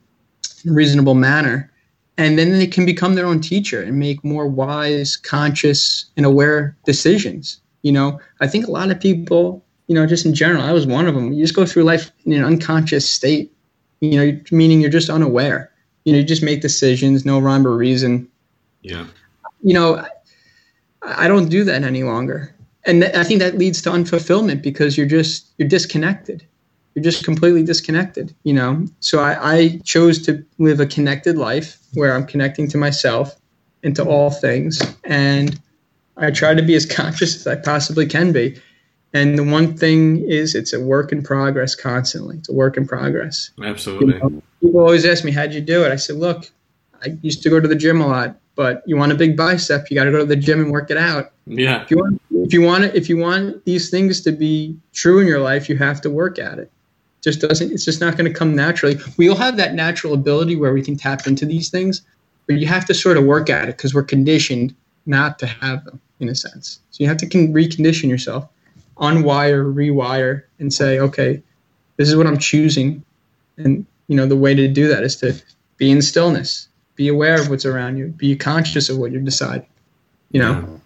in 0.65 0.71
a 0.71 0.73
reasonable 0.73 1.15
manner. 1.15 1.71
And 2.17 2.39
then 2.39 2.53
they 2.59 2.67
can 2.67 2.85
become 2.85 3.15
their 3.15 3.27
own 3.27 3.41
teacher 3.41 3.83
and 3.83 3.99
make 3.99 4.23
more 4.25 4.47
wise, 4.47 5.17
conscious, 5.17 6.07
and 6.17 6.27
aware 6.27 6.77
decisions. 6.85 7.61
You 7.83 7.93
know, 7.93 8.21
I 8.41 8.47
think 8.47 8.67
a 8.67 8.71
lot 8.71 8.91
of 8.91 9.01
people, 9.01 9.65
you 9.87 9.95
know, 9.95 10.07
just 10.07 10.27
in 10.27 10.35
general, 10.35 10.63
I 10.63 10.73
was 10.73 10.87
one 10.87 11.07
of 11.07 11.15
them. 11.15 11.33
You 11.33 11.43
just 11.43 11.55
go 11.57 11.65
through 11.67 11.85
life 11.85 12.11
in 12.25 12.33
an 12.33 12.45
unconscious 12.45 13.09
state, 13.09 13.53
you 14.01 14.17
know, 14.17 14.41
meaning 14.51 14.81
you're 14.81 14.91
just 14.91 15.11
unaware. 15.11 15.71
You 16.05 16.13
know, 16.13 16.19
you 16.19 16.25
just 16.25 16.43
make 16.43 16.61
decisions, 16.61 17.25
no 17.25 17.39
rhyme 17.39 17.67
or 17.67 17.77
reason 17.77 18.29
Yeah. 18.83 19.07
you 19.63 19.75
know, 19.75 19.97
I- 19.97 21.25
I 21.25 21.29
don't 21.29 21.49
do 21.49 21.65
that 21.65 21.83
any 21.83 22.03
longer. 22.03 22.55
And 22.85 23.03
th- 23.03 23.15
I 23.15 23.25
think 23.25 23.41
that 23.41 23.59
leads 23.59 23.83
to 23.83 23.91
unfulfillment 23.91 24.63
because 24.63 24.97
you're 24.97 25.07
just, 25.07 25.47
you're 25.59 25.69
disconnected. 25.69 26.45
You're 26.95 27.05
just 27.05 27.25
completely 27.25 27.63
disconnected, 27.63 28.35
you 28.45 28.53
know? 28.55 28.87
So 29.01 29.21
I, 29.21 29.55
I 29.55 29.81
chose 29.85 30.21
to 30.27 30.45
live 30.59 30.81
a 30.81 30.87
connected 30.87 31.37
life 31.37 31.79
where 31.95 32.15
I'm 32.15 32.27
connecting 32.27 32.69
to 32.69 32.79
myself 32.79 33.37
and 33.83 33.95
to 33.97 34.05
all 34.05 34.31
things. 34.31 34.83
And 35.05 35.59
I 36.21 36.31
try 36.31 36.55
to 36.55 36.63
be 36.63 36.75
as 36.75 36.87
conscious 36.87 37.35
as 37.35 37.47
I 37.47 37.57
possibly 37.57 38.07
can 38.07 38.33
be. 38.33 38.61
And 39.13 39.37
the 39.37 39.43
one 39.43 39.77
thing 39.77 40.19
is, 40.19 40.55
it's 40.55 40.73
a 40.73 40.81
work 40.81 41.11
in 41.11 41.23
progress 41.23 41.75
constantly. 41.75 42.37
It's 42.37 42.49
a 42.49 42.53
work 42.53 42.77
in 42.77 42.87
progress. 42.87 43.51
Absolutely. 43.63 44.15
People 44.61 44.81
always 44.81 45.05
ask 45.05 45.25
me, 45.25 45.33
How'd 45.33 45.53
you 45.53 45.61
do 45.61 45.85
it? 45.85 45.91
I 45.91 45.97
said, 45.97 46.17
Look, 46.17 46.49
I 47.03 47.19
used 47.23 47.43
to 47.43 47.51
go 47.51 47.59
to 47.59 47.67
the 47.67 47.75
gym 47.75 48.01
a 48.01 48.07
lot, 48.07 48.37
but 48.55 48.83
you 48.87 48.97
want 48.97 49.11
a 49.11 49.17
big 49.17 49.37
bicep, 49.37 49.91
you 49.91 49.97
got 49.97 50.05
to 50.05 50.13
go 50.13 50.19
to 50.19 50.25
the 50.25 50.37
gym 50.37 50.61
and 50.61 50.71
work 50.71 50.91
it 50.91 50.97
out. 50.97 51.33
Yeah. 51.47 51.83
If 51.83 51.91
you 51.91 51.97
want, 51.97 52.23
if 52.31 52.53
you 52.53 52.63
want 52.63 52.85
it, 52.85 52.95
if 52.95 53.09
you 53.09 53.17
want 53.17 53.65
these 53.65 53.91
things 53.91 54.21
to 54.23 54.33
be 54.33 54.77
true 54.93 55.19
in 55.19 55.27
your 55.27 55.41
life, 55.41 55.69
you 55.69 55.77
have 55.79 56.01
to 56.03 56.11
work 56.11 56.39
at 56.39 56.59
it. 56.59 56.71
Just 57.21 57.41
doesn't. 57.41 57.73
It's 57.73 57.85
just 57.85 58.01
not 58.01 58.17
going 58.17 58.33
to 58.33 58.39
come 58.39 58.55
naturally. 58.55 58.99
We 59.17 59.29
all 59.29 59.37
have 59.37 59.57
that 59.57 59.75
natural 59.75 60.15
ability 60.15 60.57
where 60.57 60.73
we 60.73 60.83
can 60.83 60.97
tap 60.97 61.27
into 61.27 61.45
these 61.45 61.69
things, 61.69 62.03
but 62.47 62.57
you 62.57 62.67
have 62.67 62.85
to 62.87 62.95
sort 62.95 63.17
of 63.17 63.25
work 63.25 63.51
at 63.51 63.69
it 63.69 63.77
because 63.77 63.93
we're 63.93 64.05
conditioned 64.05 64.75
not 65.05 65.39
to 65.41 65.47
have 65.47 65.85
them 65.85 66.01
in 66.21 66.29
a 66.29 66.35
sense. 66.35 66.81
So 66.91 67.03
you 67.03 67.09
have 67.09 67.17
to 67.19 67.27
con- 67.27 67.53
recondition 67.53 68.09
yourself, 68.09 68.49
unwire, 68.97 69.73
rewire, 69.75 70.45
and 70.59 70.73
say, 70.73 71.01
okay, 71.01 71.43
this 71.97 72.09
is 72.09 72.17
what 72.17 72.27
I'm 72.27 72.39
choosing, 72.39 73.05
and 73.57 73.87
you 74.09 74.17
know 74.17 74.27
the 74.27 74.37
way 74.37 74.55
to 74.55 74.69
do 74.69 74.89
that 74.89 75.03
is 75.03 75.17
to 75.17 75.35
be 75.77 75.91
in 75.91 76.03
stillness, 76.03 76.69
be 76.95 77.09
aware 77.09 77.41
of 77.41 77.49
what's 77.49 77.65
around 77.65 77.97
you, 77.97 78.09
be 78.09 78.37
conscious 78.37 78.89
of 78.89 78.99
what 78.99 79.13
you're 79.13 79.23
deciding. 79.23 79.67
You 80.31 80.41
know 80.41 80.81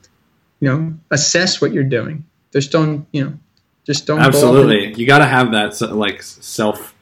you 0.64 0.70
know, 0.70 0.94
assess 1.10 1.60
what 1.60 1.74
you're 1.74 1.84
doing. 1.84 2.24
Just 2.50 2.72
don't, 2.72 3.06
you 3.12 3.22
know, 3.22 3.34
just 3.84 4.06
don't. 4.06 4.18
go 4.18 4.24
Absolutely. 4.24 4.94
You 4.94 5.06
got 5.06 5.18
to 5.18 5.26
have 5.26 5.52
that 5.52 5.78
like 5.94 6.22
self 6.22 6.94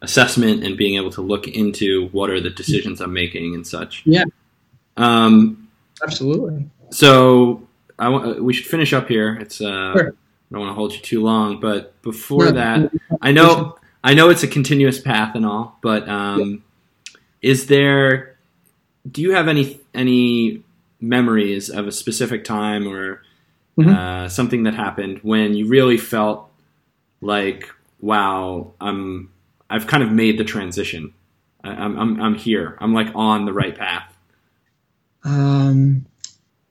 assessment 0.00 0.64
and 0.64 0.74
being 0.78 0.96
able 0.96 1.10
to 1.10 1.20
look 1.20 1.46
into 1.46 2.08
what 2.12 2.30
are 2.30 2.40
the 2.40 2.48
decisions 2.48 2.98
I'm 3.02 3.12
making 3.12 3.54
and 3.54 3.66
such. 3.66 4.02
Yeah. 4.06 4.24
Um, 4.96 5.68
absolutely. 6.02 6.70
so 6.90 7.68
I 8.00 8.08
want 8.08 8.42
we 8.42 8.52
should 8.52 8.66
finish 8.66 8.92
up 8.92 9.08
here. 9.08 9.36
It's 9.40 9.60
uh, 9.60 9.92
Sure. 9.92 10.08
I 10.08 10.54
don't 10.54 10.60
want 10.60 10.70
to 10.70 10.74
hold 10.74 10.92
you 10.92 10.98
too 11.00 11.22
long, 11.22 11.60
but 11.60 12.00
before 12.02 12.46
No, 12.46 12.50
that, 12.52 12.90
I 13.22 13.30
know 13.30 13.76
I 14.02 14.14
know 14.14 14.30
it's 14.30 14.42
a 14.42 14.48
continuous 14.48 14.98
path 14.98 15.36
and 15.36 15.46
all, 15.46 15.78
but 15.82 16.08
um, 16.08 16.64
is 17.42 17.66
there? 17.66 18.36
Do 19.10 19.22
you 19.22 19.32
have 19.34 19.46
any 19.48 19.80
any 19.94 20.62
memories 21.00 21.70
of 21.70 21.86
a 21.86 21.92
specific 21.92 22.44
time 22.44 22.88
or 22.88 23.22
Mhm. 23.78 23.94
uh, 23.96 24.28
something 24.28 24.64
that 24.64 24.74
happened 24.74 25.20
when 25.22 25.54
you 25.54 25.66
really 25.68 25.96
felt 25.96 26.50
like, 27.22 27.70
wow, 28.00 28.72
I'm 28.80 29.30
I've 29.70 29.86
kind 29.86 30.02
of 30.02 30.10
made 30.10 30.36
the 30.38 30.44
transition. 30.44 31.14
I, 31.62 31.70
I'm, 31.70 31.96
I'm 31.98 32.20
I'm 32.20 32.34
here. 32.34 32.76
I'm 32.80 32.92
like 32.92 33.08
on 33.14 33.44
the 33.44 33.52
right 33.52 33.76
path. 33.76 34.12
Um, 35.22 36.06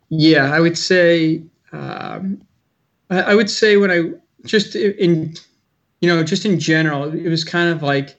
yeah, 0.10 0.54
I 0.54 0.60
would 0.60 0.78
say, 0.78 1.44
um, 1.72 2.42
I, 3.10 3.22
I 3.22 3.36
would 3.36 3.50
say 3.50 3.78
when 3.78 3.92
I 3.92 4.12
just 4.46 4.76
in, 4.76 5.36
you 6.02 6.10
know, 6.10 6.24
just 6.24 6.46
in 6.46 6.60
general, 6.60 7.14
it 7.14 7.30
was 7.30 7.44
kind 7.44 7.70
of 7.70 7.84
like 7.84 8.18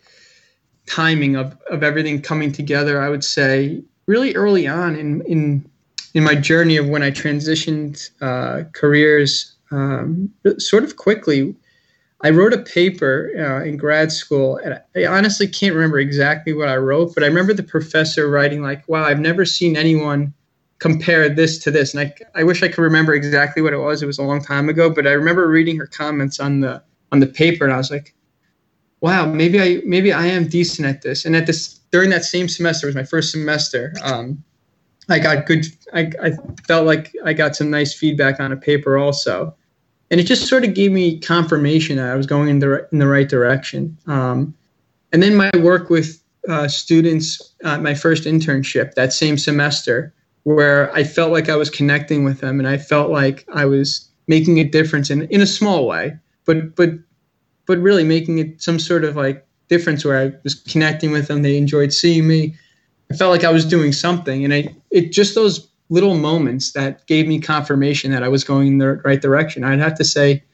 timing 0.87 1.37
of, 1.37 1.57
of 1.71 1.83
everything 1.83 2.21
coming 2.23 2.53
together. 2.53 3.01
I 3.01 3.09
would 3.09 3.25
say 3.25 3.83
really 4.07 4.35
early 4.35 4.67
on 4.67 4.97
in, 4.97 5.23
in, 5.23 5.69
in 6.15 6.25
my 6.25 6.35
journey 6.35 6.77
of 6.77 6.89
when 6.89 7.03
I 7.03 7.11
transitioned 7.11 8.11
uh, 8.21 8.69
careers, 8.73 9.55
um, 9.71 10.31
sort 10.59 10.83
of 10.83 10.97
quickly, 10.97 11.55
I 12.23 12.31
wrote 12.31 12.53
a 12.53 12.59
paper 12.59 13.31
uh, 13.39 13.65
in 13.65 13.77
grad 13.77 14.13
school, 14.13 14.59
and 14.59 14.81
I 14.95 15.07
honestly 15.07 15.47
can't 15.47 15.75
remember 15.75 15.99
exactly 15.99 16.53
what 16.53 16.69
I 16.69 16.77
wrote, 16.77 17.15
but 17.15 17.23
I 17.23 17.27
remember 17.29 17.55
the 17.55 17.63
professor 17.63 18.29
writing 18.29 18.63
like, 18.63 18.87
"Wow, 18.89 19.05
I've 19.05 19.21
never 19.21 19.47
seen 19.47 19.77
anyone 19.77 20.35
compare 20.81 21.29
this 21.29 21.59
to 21.61 21.71
this." 21.71 21.95
And 21.95 22.01
I, 22.01 22.41
I 22.41 22.43
wish 22.43 22.63
I 22.63 22.69
could 22.69 22.83
remember 22.83 23.15
exactly 23.15 23.63
what 23.63 23.73
it 23.73 23.79
was. 23.79 24.03
It 24.03 24.07
was 24.07 24.19
a 24.19 24.25
long 24.25 24.43
time 24.43 24.69
ago, 24.69 24.91
but 24.91 25.07
I 25.07 25.13
remember 25.13 25.49
reading 25.49 25.79
her 25.79 25.87
comments 25.87 26.41
on 26.41 26.61
the 26.61 26.83
on 27.13 27.21
the 27.21 27.27
paper, 27.27 27.65
and 27.65 27.73
I 27.73 27.77
was 27.77 27.91
like, 27.91 28.15
"Wow, 29.01 29.27
maybe 29.27 29.61
I 29.61 29.81
maybe 29.87 30.13
I 30.13 30.27
am 30.27 30.49
decent 30.49 30.89
at 30.89 31.03
this." 31.03 31.25
And 31.25 31.37
at 31.37 31.47
this 31.47 31.79
during 31.93 32.11
that 32.11 32.25
same 32.25 32.49
semester, 32.49 32.87
was 32.87 32.97
my 32.97 33.05
first 33.05 33.31
semester. 33.31 33.95
Um, 34.03 34.43
I 35.09 35.19
got 35.19 35.47
good. 35.47 35.67
I, 35.95 36.11
I 36.23 36.33
felt 36.67 36.87
like 36.87 37.15
I 37.25 37.33
got 37.33 37.55
some 37.55 37.71
nice 37.71 37.95
feedback 37.95 38.41
on 38.41 38.53
a 38.53 38.57
paper 38.57 38.99
also 38.99 39.55
and 40.11 40.21
it 40.21 40.25
just 40.25 40.49
sort 40.49 40.65
of 40.65 40.75
gave 40.75 40.91
me 40.91 41.19
confirmation 41.19 41.97
that 41.97 42.11
I 42.11 42.17
was 42.17 42.27
going 42.27 42.49
in 42.49 42.59
the 42.59 42.89
in 42.93 42.99
the 42.99 43.07
right 43.07 43.29
direction. 43.29 43.97
Um, 44.07 44.55
and 45.13 45.23
then 45.23 45.37
my 45.37 45.51
work 45.59 45.91
with 45.91 46.23
uh, 46.49 46.69
students, 46.69 47.55
uh, 47.65 47.79
my 47.79 47.95
first 47.95 48.25
internship 48.25 48.95
that 48.95 49.13
same 49.13 49.39
semester, 49.39 50.13
where 50.45 50.93
I 50.95 51.05
felt 51.05 51.33
like 51.33 51.49
I 51.49 51.57
was 51.57 51.71
connecting 51.71 52.25
with 52.25 52.41
them, 52.41 52.59
and 52.59 52.69
I 52.69 52.79
felt 52.79 53.11
like 53.11 53.45
I 53.53 53.65
was 53.65 54.09
making 54.27 54.59
a 54.59 54.65
difference 54.65 55.11
in 55.11 55.23
in 55.23 55.41
a 55.41 55.47
small 55.47 55.87
way, 55.87 56.17
but 56.45 56.75
but 56.77 56.91
but 57.67 57.79
really 57.79 58.05
making 58.05 58.39
it 58.39 58.63
some 58.63 58.79
sort 58.79 59.05
of 59.05 59.17
like 59.17 59.47
difference 59.69 60.05
where 60.05 60.19
I 60.19 60.33
was 60.43 60.55
connecting 60.55 61.13
with 61.13 61.29
them. 61.29 61.43
They 61.43 61.57
enjoyed 61.57 61.93
seeing 61.93 62.27
me. 62.27 62.55
I 63.11 63.17
felt 63.17 63.31
like 63.33 63.45
I 63.45 63.53
was 63.53 63.65
doing 63.65 63.93
something, 63.93 64.45
and 64.45 64.55
I 64.55 64.75
it 64.91 65.13
just 65.13 65.35
those 65.35 65.69
little 65.89 66.15
moments 66.17 66.73
that 66.73 67.07
gave 67.07 67.27
me 67.27 67.41
confirmation 67.41 68.13
that 68.13 68.23
I 68.23 68.29
was 68.29 68.45
going 68.45 68.69
in 68.69 68.79
the 68.79 68.95
right 69.05 69.21
direction. 69.21 69.65
I'd 69.65 69.81
have 69.81 69.97
to 69.99 70.05
say 70.05 70.45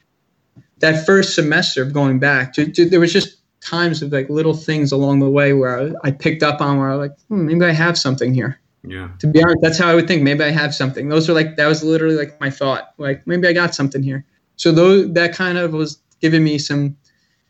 that 0.79 1.05
first 1.05 1.35
semester 1.35 1.81
of 1.81 1.93
going 1.93 2.19
back, 2.19 2.55
ju- 2.55 2.67
ju- 2.67 2.89
there 2.89 2.99
was 2.99 3.13
just 3.13 3.37
times 3.61 4.01
of 4.01 4.11
like 4.11 4.29
little 4.29 4.55
things 4.55 4.91
along 4.91 5.19
the 5.19 5.29
way 5.29 5.53
where 5.53 5.79
I, 5.79 6.07
I 6.07 6.11
picked 6.11 6.43
up 6.43 6.61
on 6.61 6.77
where 6.77 6.89
I 6.89 6.95
was 6.95 7.09
like, 7.09 7.19
hmm, 7.27 7.45
maybe 7.45 7.65
I 7.65 7.71
have 7.71 7.97
something 7.97 8.33
here. 8.33 8.59
Yeah. 8.87 9.09
To 9.19 9.27
be 9.27 9.43
honest, 9.43 9.59
that's 9.61 9.77
how 9.77 9.89
I 9.89 9.95
would 9.95 10.07
think. 10.07 10.23
Maybe 10.23 10.43
I 10.43 10.49
have 10.49 10.73
something. 10.73 11.09
Those 11.09 11.29
are 11.29 11.33
like 11.33 11.57
that 11.57 11.67
was 11.67 11.83
literally 11.83 12.15
like 12.15 12.39
my 12.39 12.49
thought. 12.49 12.93
Like 12.97 13.25
maybe 13.27 13.47
I 13.47 13.53
got 13.53 13.75
something 13.75 14.01
here. 14.01 14.25
So 14.55 14.71
those 14.71 15.11
that 15.13 15.33
kind 15.33 15.57
of 15.57 15.73
was 15.73 15.99
giving 16.21 16.43
me 16.43 16.57
some 16.57 16.97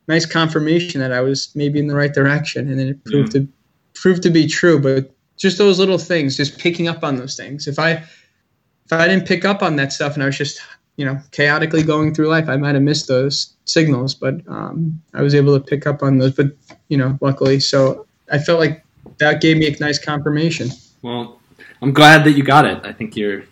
nice 0.08 0.26
confirmation 0.26 1.02
that 1.02 1.12
I 1.12 1.22
was 1.22 1.50
maybe 1.56 1.80
in 1.80 1.88
the 1.88 1.96
right 1.96 2.14
direction, 2.14 2.70
and 2.70 2.80
then 2.80 2.88
it 2.90 3.04
proved 3.06 3.32
to 3.34 3.48
proved 3.94 4.24
to 4.24 4.30
be 4.30 4.48
true. 4.48 4.80
But 4.80 5.12
just 5.38 5.58
those 5.58 5.80
little 5.80 5.98
things, 5.98 6.36
just 6.36 6.58
picking 6.58 6.88
up 6.88 7.04
on 7.04 7.16
those 7.18 7.36
things. 7.36 7.68
If 7.68 7.80
I 7.80 7.92
if 7.92 8.94
I 8.94 9.08
didn't 9.08 9.28
pick 9.28 9.46
up 9.46 9.62
on 9.62 9.76
that 9.76 9.94
stuff 9.94 10.14
and 10.14 10.24
I 10.24 10.26
was 10.26 10.38
just 10.38 10.60
you 10.96 11.06
know 11.06 11.20
chaotically 11.32 11.84
going 11.84 12.14
through 12.14 12.28
life, 12.28 12.50
I 12.50 12.58
might 12.58 12.76
have 12.76 12.84
missed 12.84 13.08
those 13.08 13.54
signals. 13.66 14.14
But 14.14 14.36
um, 14.48 15.02
I 15.14 15.22
was 15.22 15.36
able 15.36 15.58
to 15.58 15.64
pick 15.64 15.86
up 15.86 16.02
on 16.02 16.18
those. 16.18 16.34
But 16.34 16.48
you 16.88 16.98
know, 16.98 17.18
luckily, 17.22 17.60
so 17.60 18.08
I 18.32 18.40
felt 18.40 18.60
like 18.60 18.84
that 19.20 19.42
gave 19.42 19.58
me 19.58 19.68
a 19.68 19.80
nice 19.80 20.00
confirmation. 20.00 20.70
Well, 21.08 21.40
I'm 21.82 21.94
glad 21.94 22.26
that 22.26 22.32
you 22.34 22.44
got 22.44 22.66
it. 22.66 22.80
I 22.84 22.92
think 22.92 23.16
you're 23.16 23.44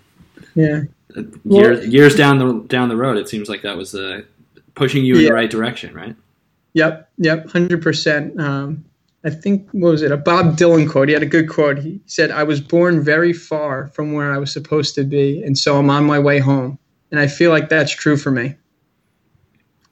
Yeah. 0.56 0.82
uh, 1.16 1.22
years 1.46 1.88
years 1.88 2.16
down 2.16 2.38
the 2.40 2.66
down 2.68 2.90
the 2.90 2.98
road. 2.98 3.18
It 3.18 3.30
seems 3.30 3.48
like 3.48 3.62
that 3.62 3.78
was 3.78 3.96
uh, 3.96 4.22
pushing 4.76 5.06
you 5.06 5.16
in 5.16 5.22
Yeah. 5.22 5.30
the 5.30 5.34
right 5.36 5.50
direction, 5.50 5.94
right? 5.94 6.16
Yep. 6.74 7.10
Yep. 7.18 7.50
Hundred 7.50 7.82
percent. 7.82 8.38
Um, 8.40 8.84
I 9.24 9.30
think 9.30 9.70
what 9.72 9.92
was 9.92 10.02
it? 10.02 10.12
A 10.12 10.18
Bob 10.18 10.58
Dylan 10.58 10.90
quote. 10.90 11.08
He 11.08 11.14
had 11.14 11.24
a 11.24 11.34
good 11.38 11.48
quote. 11.50 11.80
He 11.80 12.02
said, 12.08 12.30
"I 12.30 12.44
was 12.44 12.60
born 12.60 13.02
very 13.02 13.32
far 13.32 13.88
from 13.88 14.12
where 14.14 14.32
I 14.34 14.38
was 14.38 14.52
supposed 14.52 14.94
to 14.96 15.04
be, 15.04 15.42
and 15.44 15.58
so 15.58 15.80
I'm 15.80 15.90
on 15.90 16.04
my 16.06 16.20
way 16.20 16.40
home." 16.40 16.78
And 17.12 17.20
I 17.20 17.28
feel 17.28 17.52
like 17.52 17.70
that's 17.70 17.92
true 17.96 18.18
for 18.18 18.32
me. 18.32 18.56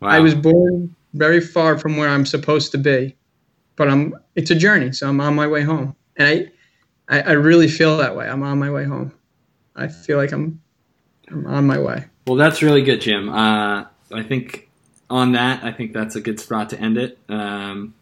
Wow. 0.02 0.10
I 0.10 0.20
was 0.20 0.36
born 0.36 0.94
very 1.14 1.40
far 1.40 1.78
from 1.80 1.96
where 1.96 2.10
I'm 2.10 2.26
supposed 2.26 2.72
to 2.74 2.78
be, 2.78 3.16
but 3.78 3.88
I'm. 3.88 4.14
It's 4.36 4.52
a 4.52 4.56
journey, 4.56 4.92
so 4.92 5.08
I'm 5.08 5.22
on 5.22 5.34
my 5.36 5.48
way 5.48 5.62
home, 5.62 5.96
and 6.18 6.28
I, 6.28 6.52
I, 7.14 7.22
I 7.22 7.32
really 7.34 7.68
feel 7.68 7.98
that 7.98 8.16
way. 8.16 8.28
I'm 8.28 8.42
on 8.44 8.58
my 8.60 8.72
way 8.72 8.86
home. 8.86 9.14
I 9.76 9.88
feel 9.88 10.18
like 10.18 10.32
I'm, 10.32 10.62
I'm 11.30 11.46
on 11.46 11.68
my 11.68 11.80
way. 11.80 12.06
Well, 12.26 12.38
that's 12.38 12.62
really 12.62 12.82
good, 12.82 13.02
Jim. 13.02 13.30
Uh, 13.30 13.86
I 14.12 14.24
think 14.24 14.70
on 15.10 15.34
that, 15.34 15.64
I 15.64 15.72
think 15.72 15.94
that's 15.94 16.16
a 16.16 16.22
good 16.22 16.40
spot 16.40 16.72
to 16.72 16.80
end 16.80 16.98
it. 16.98 17.20
Um, 17.30 17.94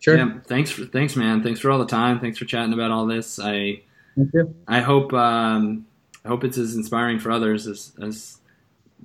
Sure. 0.00 0.18
Yeah, 0.18 0.34
thanks 0.46 0.70
for 0.70 0.84
thanks, 0.84 1.16
man. 1.16 1.42
Thanks 1.42 1.60
for 1.60 1.70
all 1.70 1.78
the 1.78 1.86
time. 1.86 2.20
Thanks 2.20 2.36
for 2.36 2.44
chatting 2.44 2.74
about 2.74 2.90
all 2.90 3.06
this. 3.06 3.38
I 3.38 3.80
Thank 4.14 4.34
you. 4.34 4.54
I 4.68 4.80
hope 4.82 5.14
um, 5.14 5.86
I 6.22 6.28
hope 6.28 6.44
it's 6.44 6.58
as 6.58 6.74
inspiring 6.76 7.18
for 7.18 7.30
others 7.30 7.66
as, 7.66 7.92
as 8.02 8.36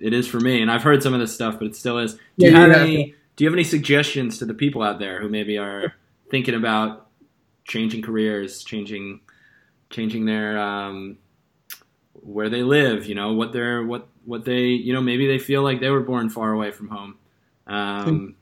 it 0.01 0.11
is 0.11 0.27
for 0.27 0.41
me. 0.41 0.61
And 0.61 0.69
I've 0.69 0.83
heard 0.83 1.01
some 1.01 1.13
of 1.13 1.21
this 1.21 1.33
stuff, 1.33 1.57
but 1.57 1.67
it 1.67 1.75
still 1.77 1.99
is. 1.99 2.15
Do 2.15 2.19
Yeah, 2.35 2.49
you 2.49 2.55
have 2.57 2.71
any 2.71 3.15
Do 3.37 3.45
you 3.45 3.49
have 3.49 3.55
any 3.55 3.63
suggestions 3.63 4.39
to 4.39 4.45
the 4.45 4.53
people 4.53 4.81
out 4.81 4.99
there 4.99 5.21
who 5.21 5.29
maybe 5.29 5.57
are 5.57 5.93
thinking 6.29 6.53
about 6.53 7.07
changing 7.63 8.01
careers, 8.01 8.61
changing 8.65 9.21
changing 9.89 10.25
their 10.25 10.59
um, 10.59 11.17
where 12.13 12.49
they 12.49 12.63
live? 12.63 13.05
You 13.05 13.15
know 13.15 13.33
what 13.33 13.53
they're 13.53 13.83
what 13.83 14.07
what 14.25 14.45
they 14.45 14.65
you 14.67 14.93
know 14.93 15.01
maybe 15.01 15.27
they 15.27 15.39
feel 15.39 15.63
like 15.63 15.79
they 15.79 15.89
were 15.89 16.01
born 16.01 16.29
far 16.29 16.51
away 16.51 16.71
from 16.71 16.89
home. 16.89 17.15
Um, 17.67 18.35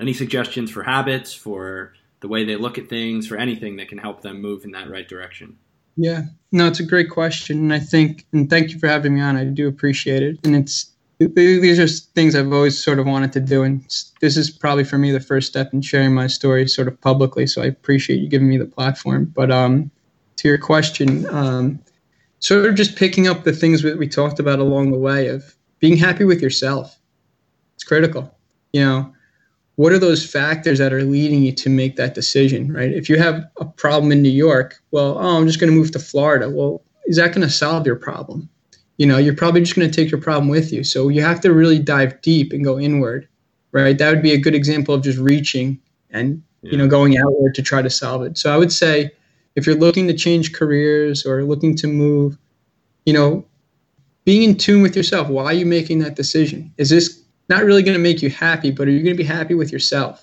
any 0.00 0.12
suggestions 0.12 0.70
for 0.70 0.82
habits 0.82 1.32
for 1.32 1.94
the 2.20 2.28
way 2.28 2.44
they 2.44 2.56
look 2.56 2.78
at 2.78 2.88
things 2.88 3.26
for 3.26 3.36
anything 3.36 3.76
that 3.76 3.88
can 3.88 3.98
help 3.98 4.20
them 4.22 4.40
move 4.40 4.64
in 4.64 4.72
that 4.72 4.90
right 4.90 5.08
direction 5.08 5.56
Yeah, 5.96 6.22
no, 6.52 6.66
it's 6.66 6.80
a 6.80 6.84
great 6.84 7.08
question, 7.08 7.58
and 7.58 7.72
I 7.72 7.78
think, 7.78 8.26
and 8.32 8.50
thank 8.50 8.70
you 8.70 8.78
for 8.78 8.86
having 8.86 9.14
me 9.14 9.20
on. 9.20 9.36
I 9.36 9.44
do 9.44 9.66
appreciate 9.66 10.22
it, 10.22 10.38
and 10.44 10.54
it's 10.54 10.92
these 11.18 11.78
are 11.78 11.88
things 11.88 12.34
I've 12.34 12.52
always 12.52 12.82
sort 12.82 12.98
of 12.98 13.06
wanted 13.06 13.32
to 13.32 13.40
do, 13.40 13.62
and 13.62 13.82
this 14.20 14.36
is 14.36 14.50
probably 14.50 14.84
for 14.84 14.98
me 14.98 15.10
the 15.10 15.20
first 15.20 15.48
step 15.48 15.72
in 15.72 15.80
sharing 15.80 16.14
my 16.14 16.26
story 16.26 16.68
sort 16.68 16.88
of 16.88 17.00
publicly. 17.00 17.46
So 17.46 17.62
I 17.62 17.66
appreciate 17.66 18.20
you 18.20 18.28
giving 18.28 18.48
me 18.48 18.58
the 18.58 18.66
platform. 18.66 19.32
But 19.34 19.50
um, 19.50 19.90
to 20.36 20.48
your 20.48 20.58
question, 20.58 21.26
um, 21.34 21.78
sort 22.40 22.66
of 22.66 22.74
just 22.74 22.96
picking 22.96 23.26
up 23.26 23.44
the 23.44 23.52
things 23.52 23.82
that 23.82 23.98
we 23.98 24.06
talked 24.06 24.38
about 24.38 24.58
along 24.58 24.90
the 24.90 24.98
way 24.98 25.28
of 25.28 25.54
being 25.80 25.96
happy 25.96 26.24
with 26.24 26.40
yourself. 26.40 26.98
It's 27.74 27.84
critical. 27.84 28.32
You 28.72 28.84
know, 28.84 29.14
what 29.76 29.92
are 29.92 29.98
those 29.98 30.28
factors 30.28 30.78
that 30.78 30.92
are 30.92 31.02
leading 31.02 31.42
you 31.42 31.52
to 31.52 31.68
make 31.68 31.96
that 31.96 32.14
decision, 32.14 32.72
right? 32.72 32.92
If 32.92 33.08
you 33.08 33.18
have 33.18 33.44
a 33.58 33.64
problem 33.64 34.12
in 34.12 34.22
New 34.22 34.30
York, 34.30 34.76
well, 34.90 35.18
oh, 35.18 35.36
I'm 35.36 35.46
just 35.46 35.60
going 35.60 35.70
to 35.70 35.78
move 35.78 35.92
to 35.92 35.98
Florida. 35.98 36.50
Well, 36.50 36.82
is 37.06 37.16
that 37.16 37.32
going 37.34 37.46
to 37.46 37.50
solve 37.50 37.86
your 37.86 37.96
problem? 37.96 38.48
You 38.96 39.06
know, 39.06 39.18
you're 39.18 39.36
probably 39.36 39.60
just 39.60 39.76
going 39.76 39.90
to 39.90 39.94
take 39.94 40.10
your 40.10 40.20
problem 40.20 40.48
with 40.48 40.72
you. 40.72 40.82
So 40.82 41.08
you 41.08 41.20
have 41.22 41.40
to 41.42 41.52
really 41.52 41.78
dive 41.78 42.20
deep 42.22 42.52
and 42.52 42.64
go 42.64 42.78
inward, 42.78 43.28
right? 43.72 43.96
That 43.96 44.10
would 44.10 44.22
be 44.22 44.32
a 44.32 44.38
good 44.38 44.54
example 44.54 44.94
of 44.94 45.02
just 45.02 45.18
reaching 45.18 45.78
and, 46.10 46.42
yeah. 46.62 46.72
you 46.72 46.78
know, 46.78 46.88
going 46.88 47.18
outward 47.18 47.54
to 47.54 47.62
try 47.62 47.82
to 47.82 47.90
solve 47.90 48.22
it. 48.22 48.38
So 48.38 48.52
I 48.52 48.56
would 48.56 48.72
say 48.72 49.10
if 49.56 49.66
you're 49.66 49.74
looking 49.74 50.06
to 50.06 50.14
change 50.14 50.52
careers 50.52 51.26
or 51.26 51.42
looking 51.42 51.74
to 51.76 51.86
move, 51.88 52.38
you 53.06 53.12
know, 53.12 53.44
being 54.24 54.42
in 54.42 54.56
tune 54.56 54.82
with 54.82 54.94
yourself. 54.94 55.28
Why 55.28 55.46
are 55.46 55.52
you 55.54 55.66
making 55.66 56.00
that 56.00 56.14
decision? 56.14 56.72
Is 56.76 56.90
this 56.90 57.22
not 57.48 57.64
really 57.64 57.82
going 57.82 57.96
to 57.96 58.02
make 58.02 58.22
you 58.22 58.28
happy, 58.28 58.70
but 58.70 58.86
are 58.86 58.90
you 58.90 59.02
going 59.02 59.16
to 59.16 59.22
be 59.22 59.28
happy 59.28 59.54
with 59.54 59.72
yourself? 59.72 60.22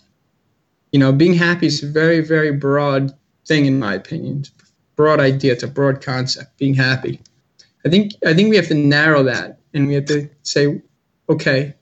You 0.91 0.99
know, 0.99 1.11
being 1.11 1.33
happy 1.33 1.67
is 1.67 1.81
a 1.81 1.87
very, 1.87 2.19
very 2.19 2.51
broad 2.51 3.13
thing, 3.47 3.65
in 3.65 3.79
my 3.79 3.95
opinion. 3.95 4.45
Broad 4.95 5.19
idea. 5.19 5.53
It's 5.53 5.63
a 5.63 5.67
broad 5.67 6.03
concept. 6.03 6.57
Being 6.57 6.75
happy. 6.75 7.19
I 7.85 7.89
think 7.89 8.13
I 8.25 8.33
think 8.33 8.49
we 8.49 8.55
have 8.57 8.67
to 8.67 8.75
narrow 8.75 9.23
that, 9.23 9.59
and 9.73 9.87
we 9.87 9.95
have 9.95 10.05
to 10.05 10.29
say, 10.43 10.81
okay, 11.27 11.73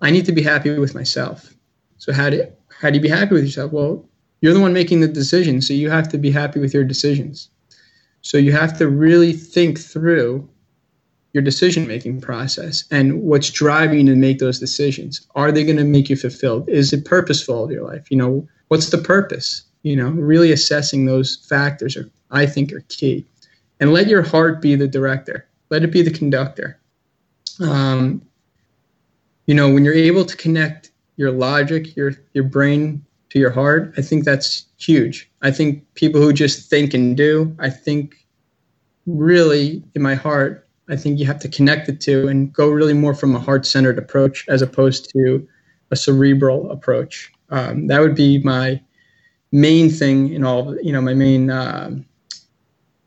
I 0.00 0.10
need 0.10 0.26
to 0.26 0.32
be 0.32 0.42
happy 0.42 0.76
with 0.78 0.94
myself. 0.94 1.54
So 1.98 2.12
how 2.12 2.30
do 2.30 2.46
how 2.80 2.90
do 2.90 2.96
you 2.96 3.02
be 3.02 3.08
happy 3.08 3.34
with 3.34 3.44
yourself? 3.44 3.72
Well, 3.72 4.08
you're 4.40 4.54
the 4.54 4.60
one 4.60 4.72
making 4.72 5.00
the 5.00 5.08
decision, 5.08 5.60
so 5.60 5.74
you 5.74 5.90
have 5.90 6.08
to 6.10 6.18
be 6.18 6.30
happy 6.30 6.60
with 6.60 6.72
your 6.72 6.84
decisions. 6.84 7.50
So 8.22 8.38
you 8.38 8.52
have 8.52 8.76
to 8.78 8.88
really 8.88 9.32
think 9.32 9.78
through 9.78 10.48
your 11.32 11.42
decision 11.42 11.86
making 11.86 12.20
process 12.20 12.84
and 12.90 13.22
what's 13.22 13.50
driving 13.50 14.06
you 14.06 14.14
to 14.14 14.18
make 14.18 14.38
those 14.38 14.58
decisions. 14.58 15.26
Are 15.34 15.52
they 15.52 15.64
going 15.64 15.76
to 15.76 15.84
make 15.84 16.08
you 16.08 16.16
fulfilled? 16.16 16.68
Is 16.68 16.92
it 16.92 17.04
purposeful 17.04 17.64
of 17.64 17.70
your 17.70 17.84
life? 17.84 18.10
You 18.10 18.16
know, 18.16 18.48
what's 18.68 18.90
the 18.90 18.98
purpose? 18.98 19.62
You 19.82 19.96
know, 19.96 20.10
really 20.10 20.52
assessing 20.52 21.06
those 21.06 21.36
factors 21.48 21.96
are, 21.96 22.10
I 22.30 22.46
think, 22.46 22.72
are 22.72 22.84
key. 22.88 23.26
And 23.80 23.92
let 23.92 24.08
your 24.08 24.22
heart 24.22 24.60
be 24.60 24.74
the 24.74 24.88
director. 24.88 25.46
Let 25.70 25.84
it 25.84 25.92
be 25.92 26.02
the 26.02 26.10
conductor. 26.10 26.80
Um, 27.60 28.22
you 29.46 29.54
know, 29.54 29.70
when 29.70 29.84
you're 29.84 29.94
able 29.94 30.24
to 30.24 30.36
connect 30.36 30.90
your 31.16 31.30
logic, 31.30 31.96
your 31.96 32.12
your 32.32 32.44
brain 32.44 33.04
to 33.30 33.38
your 33.38 33.50
heart, 33.50 33.92
I 33.96 34.02
think 34.02 34.24
that's 34.24 34.66
huge. 34.78 35.30
I 35.42 35.50
think 35.50 35.84
people 35.94 36.20
who 36.20 36.32
just 36.32 36.70
think 36.70 36.94
and 36.94 37.16
do, 37.16 37.54
I 37.58 37.70
think 37.70 38.26
really 39.06 39.82
in 39.94 40.02
my 40.02 40.14
heart, 40.14 40.66
I 40.88 40.96
think 40.96 41.18
you 41.18 41.26
have 41.26 41.40
to 41.40 41.48
connect 41.48 41.86
the 41.86 41.92
two 41.92 42.28
and 42.28 42.52
go 42.52 42.68
really 42.70 42.94
more 42.94 43.14
from 43.14 43.34
a 43.34 43.40
heart 43.40 43.66
centered 43.66 43.98
approach 43.98 44.46
as 44.48 44.62
opposed 44.62 45.10
to 45.12 45.46
a 45.90 45.96
cerebral 45.96 46.70
approach. 46.70 47.30
Um, 47.50 47.86
that 47.88 48.00
would 48.00 48.14
be 48.14 48.38
my 48.42 48.80
main 49.52 49.90
thing 49.90 50.32
in 50.32 50.44
all, 50.44 50.76
you 50.82 50.92
know, 50.92 51.00
my 51.00 51.14
main, 51.14 51.50
um, 51.50 52.04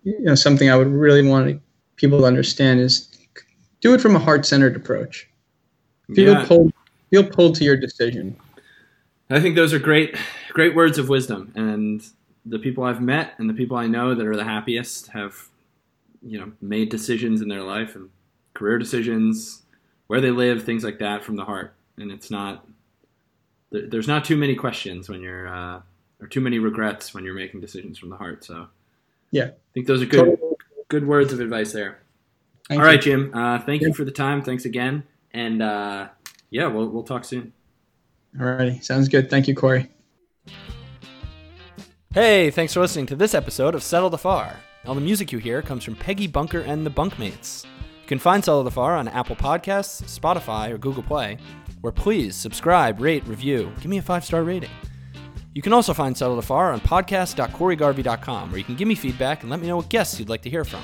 you 0.03 0.19
know, 0.19 0.35
something 0.35 0.69
I 0.69 0.75
would 0.75 0.87
really 0.87 1.27
want 1.27 1.61
people 1.95 2.19
to 2.19 2.25
understand 2.25 2.79
is 2.79 3.07
do 3.81 3.93
it 3.93 4.01
from 4.01 4.15
a 4.15 4.19
heart 4.19 4.45
centered 4.45 4.75
approach. 4.75 5.27
Feel 6.13 6.33
Yeah. 6.33 6.45
pulled, 6.45 6.73
feel 7.09 7.23
pulled 7.23 7.55
to 7.55 7.63
your 7.63 7.77
decision. 7.77 8.35
I 9.31 9.39
think 9.39 9.55
those 9.55 9.73
are 9.73 9.79
great, 9.79 10.15
great 10.49 10.75
words 10.75 10.97
of 10.97 11.09
wisdom. 11.09 11.51
And 11.55 12.05
the 12.45 12.59
people 12.59 12.83
I've 12.83 13.01
met 13.01 13.33
and 13.37 13.49
the 13.49 13.53
people 13.53 13.77
I 13.77 13.87
know 13.87 14.13
that 14.13 14.25
are 14.27 14.35
the 14.35 14.43
happiest 14.43 15.07
have, 15.07 15.47
you 16.21 16.39
know, 16.39 16.51
made 16.61 16.89
decisions 16.89 17.41
in 17.41 17.47
their 17.47 17.63
life 17.63 17.95
and 17.95 18.09
career 18.53 18.77
decisions, 18.77 19.61
where 20.07 20.19
they 20.19 20.31
live, 20.31 20.63
things 20.63 20.83
like 20.83 20.99
that 20.99 21.23
from 21.23 21.37
the 21.37 21.45
heart. 21.45 21.73
And 21.97 22.11
it's 22.11 22.29
not, 22.29 22.67
there's 23.71 24.07
not 24.07 24.25
too 24.25 24.35
many 24.35 24.55
questions 24.55 25.07
when 25.07 25.21
you're, 25.21 25.47
uh, 25.47 25.81
or 26.19 26.27
too 26.27 26.41
many 26.41 26.59
regrets 26.59 27.13
when 27.13 27.23
you're 27.23 27.33
making 27.33 27.61
decisions 27.61 27.97
from 27.97 28.09
the 28.09 28.17
heart. 28.17 28.43
So 28.43 28.67
Yeah. 29.31 29.45
I 29.45 29.73
think 29.73 29.87
those 29.87 30.01
are 30.01 30.05
good, 30.05 30.37
good 30.89 31.07
words 31.07 31.31
of 31.31 31.39
advice 31.39 31.71
there. 31.71 31.99
Thank 32.67 32.79
All 32.81 32.85
you. 32.85 32.91
right, 32.91 33.01
Jim. 33.01 33.31
Uh, 33.33 33.59
thank 33.59 33.81
you 33.81 33.93
for 33.93 34.03
the 34.03 34.11
time. 34.11 34.43
Thanks 34.43 34.65
again. 34.65 35.03
And 35.33 35.61
uh, 35.61 36.09
yeah, 36.49 36.67
we'll, 36.67 36.89
we'll 36.89 37.03
talk 37.03 37.23
soon. 37.23 37.53
All 38.39 38.45
righty. 38.45 38.79
Sounds 38.79 39.07
good. 39.07 39.29
Thank 39.29 39.47
you, 39.47 39.55
Corey. 39.55 39.89
Hey, 42.13 42.51
thanks 42.51 42.73
for 42.73 42.81
listening 42.81 43.05
to 43.07 43.15
this 43.15 43.33
episode 43.33 43.73
of 43.75 43.83
Settle 43.83 44.09
the 44.09 44.17
Far. 44.17 44.57
All 44.85 44.95
the 44.95 45.01
music 45.01 45.31
you 45.31 45.37
hear 45.37 45.61
comes 45.61 45.83
from 45.83 45.95
Peggy 45.95 46.27
Bunker 46.27 46.59
and 46.59 46.85
the 46.85 46.89
Bunkmates. 46.89 47.63
You 47.65 48.07
can 48.07 48.19
find 48.19 48.43
Settle 48.43 48.63
the 48.63 48.71
Far 48.71 48.97
on 48.97 49.07
Apple 49.07 49.35
Podcasts, 49.35 50.19
Spotify, 50.19 50.71
or 50.71 50.77
Google 50.77 51.03
Play, 51.03 51.37
where 51.81 51.93
please 51.93 52.35
subscribe, 52.35 52.99
rate, 52.99 53.25
review, 53.25 53.71
give 53.77 53.89
me 53.89 53.97
a 53.97 54.01
five 54.01 54.25
star 54.25 54.43
rating. 54.43 54.69
You 55.53 55.61
can 55.61 55.73
also 55.73 55.93
find 55.93 56.17
Settle 56.17 56.35
the 56.35 56.41
Far 56.41 56.71
on 56.71 56.79
podcast.coreygarvey.com, 56.81 58.49
where 58.49 58.57
you 58.57 58.63
can 58.63 58.75
give 58.75 58.87
me 58.87 58.95
feedback 58.95 59.41
and 59.41 59.49
let 59.49 59.59
me 59.59 59.67
know 59.67 59.77
what 59.77 59.89
guests 59.89 60.19
you'd 60.19 60.29
like 60.29 60.41
to 60.43 60.49
hear 60.49 60.65
from. 60.65 60.81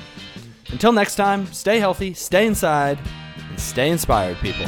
Until 0.70 0.92
next 0.92 1.16
time, 1.16 1.46
stay 1.46 1.78
healthy, 1.78 2.14
stay 2.14 2.46
inside, 2.46 2.98
and 3.50 3.58
stay 3.58 3.90
inspired, 3.90 4.36
people. 4.38 4.66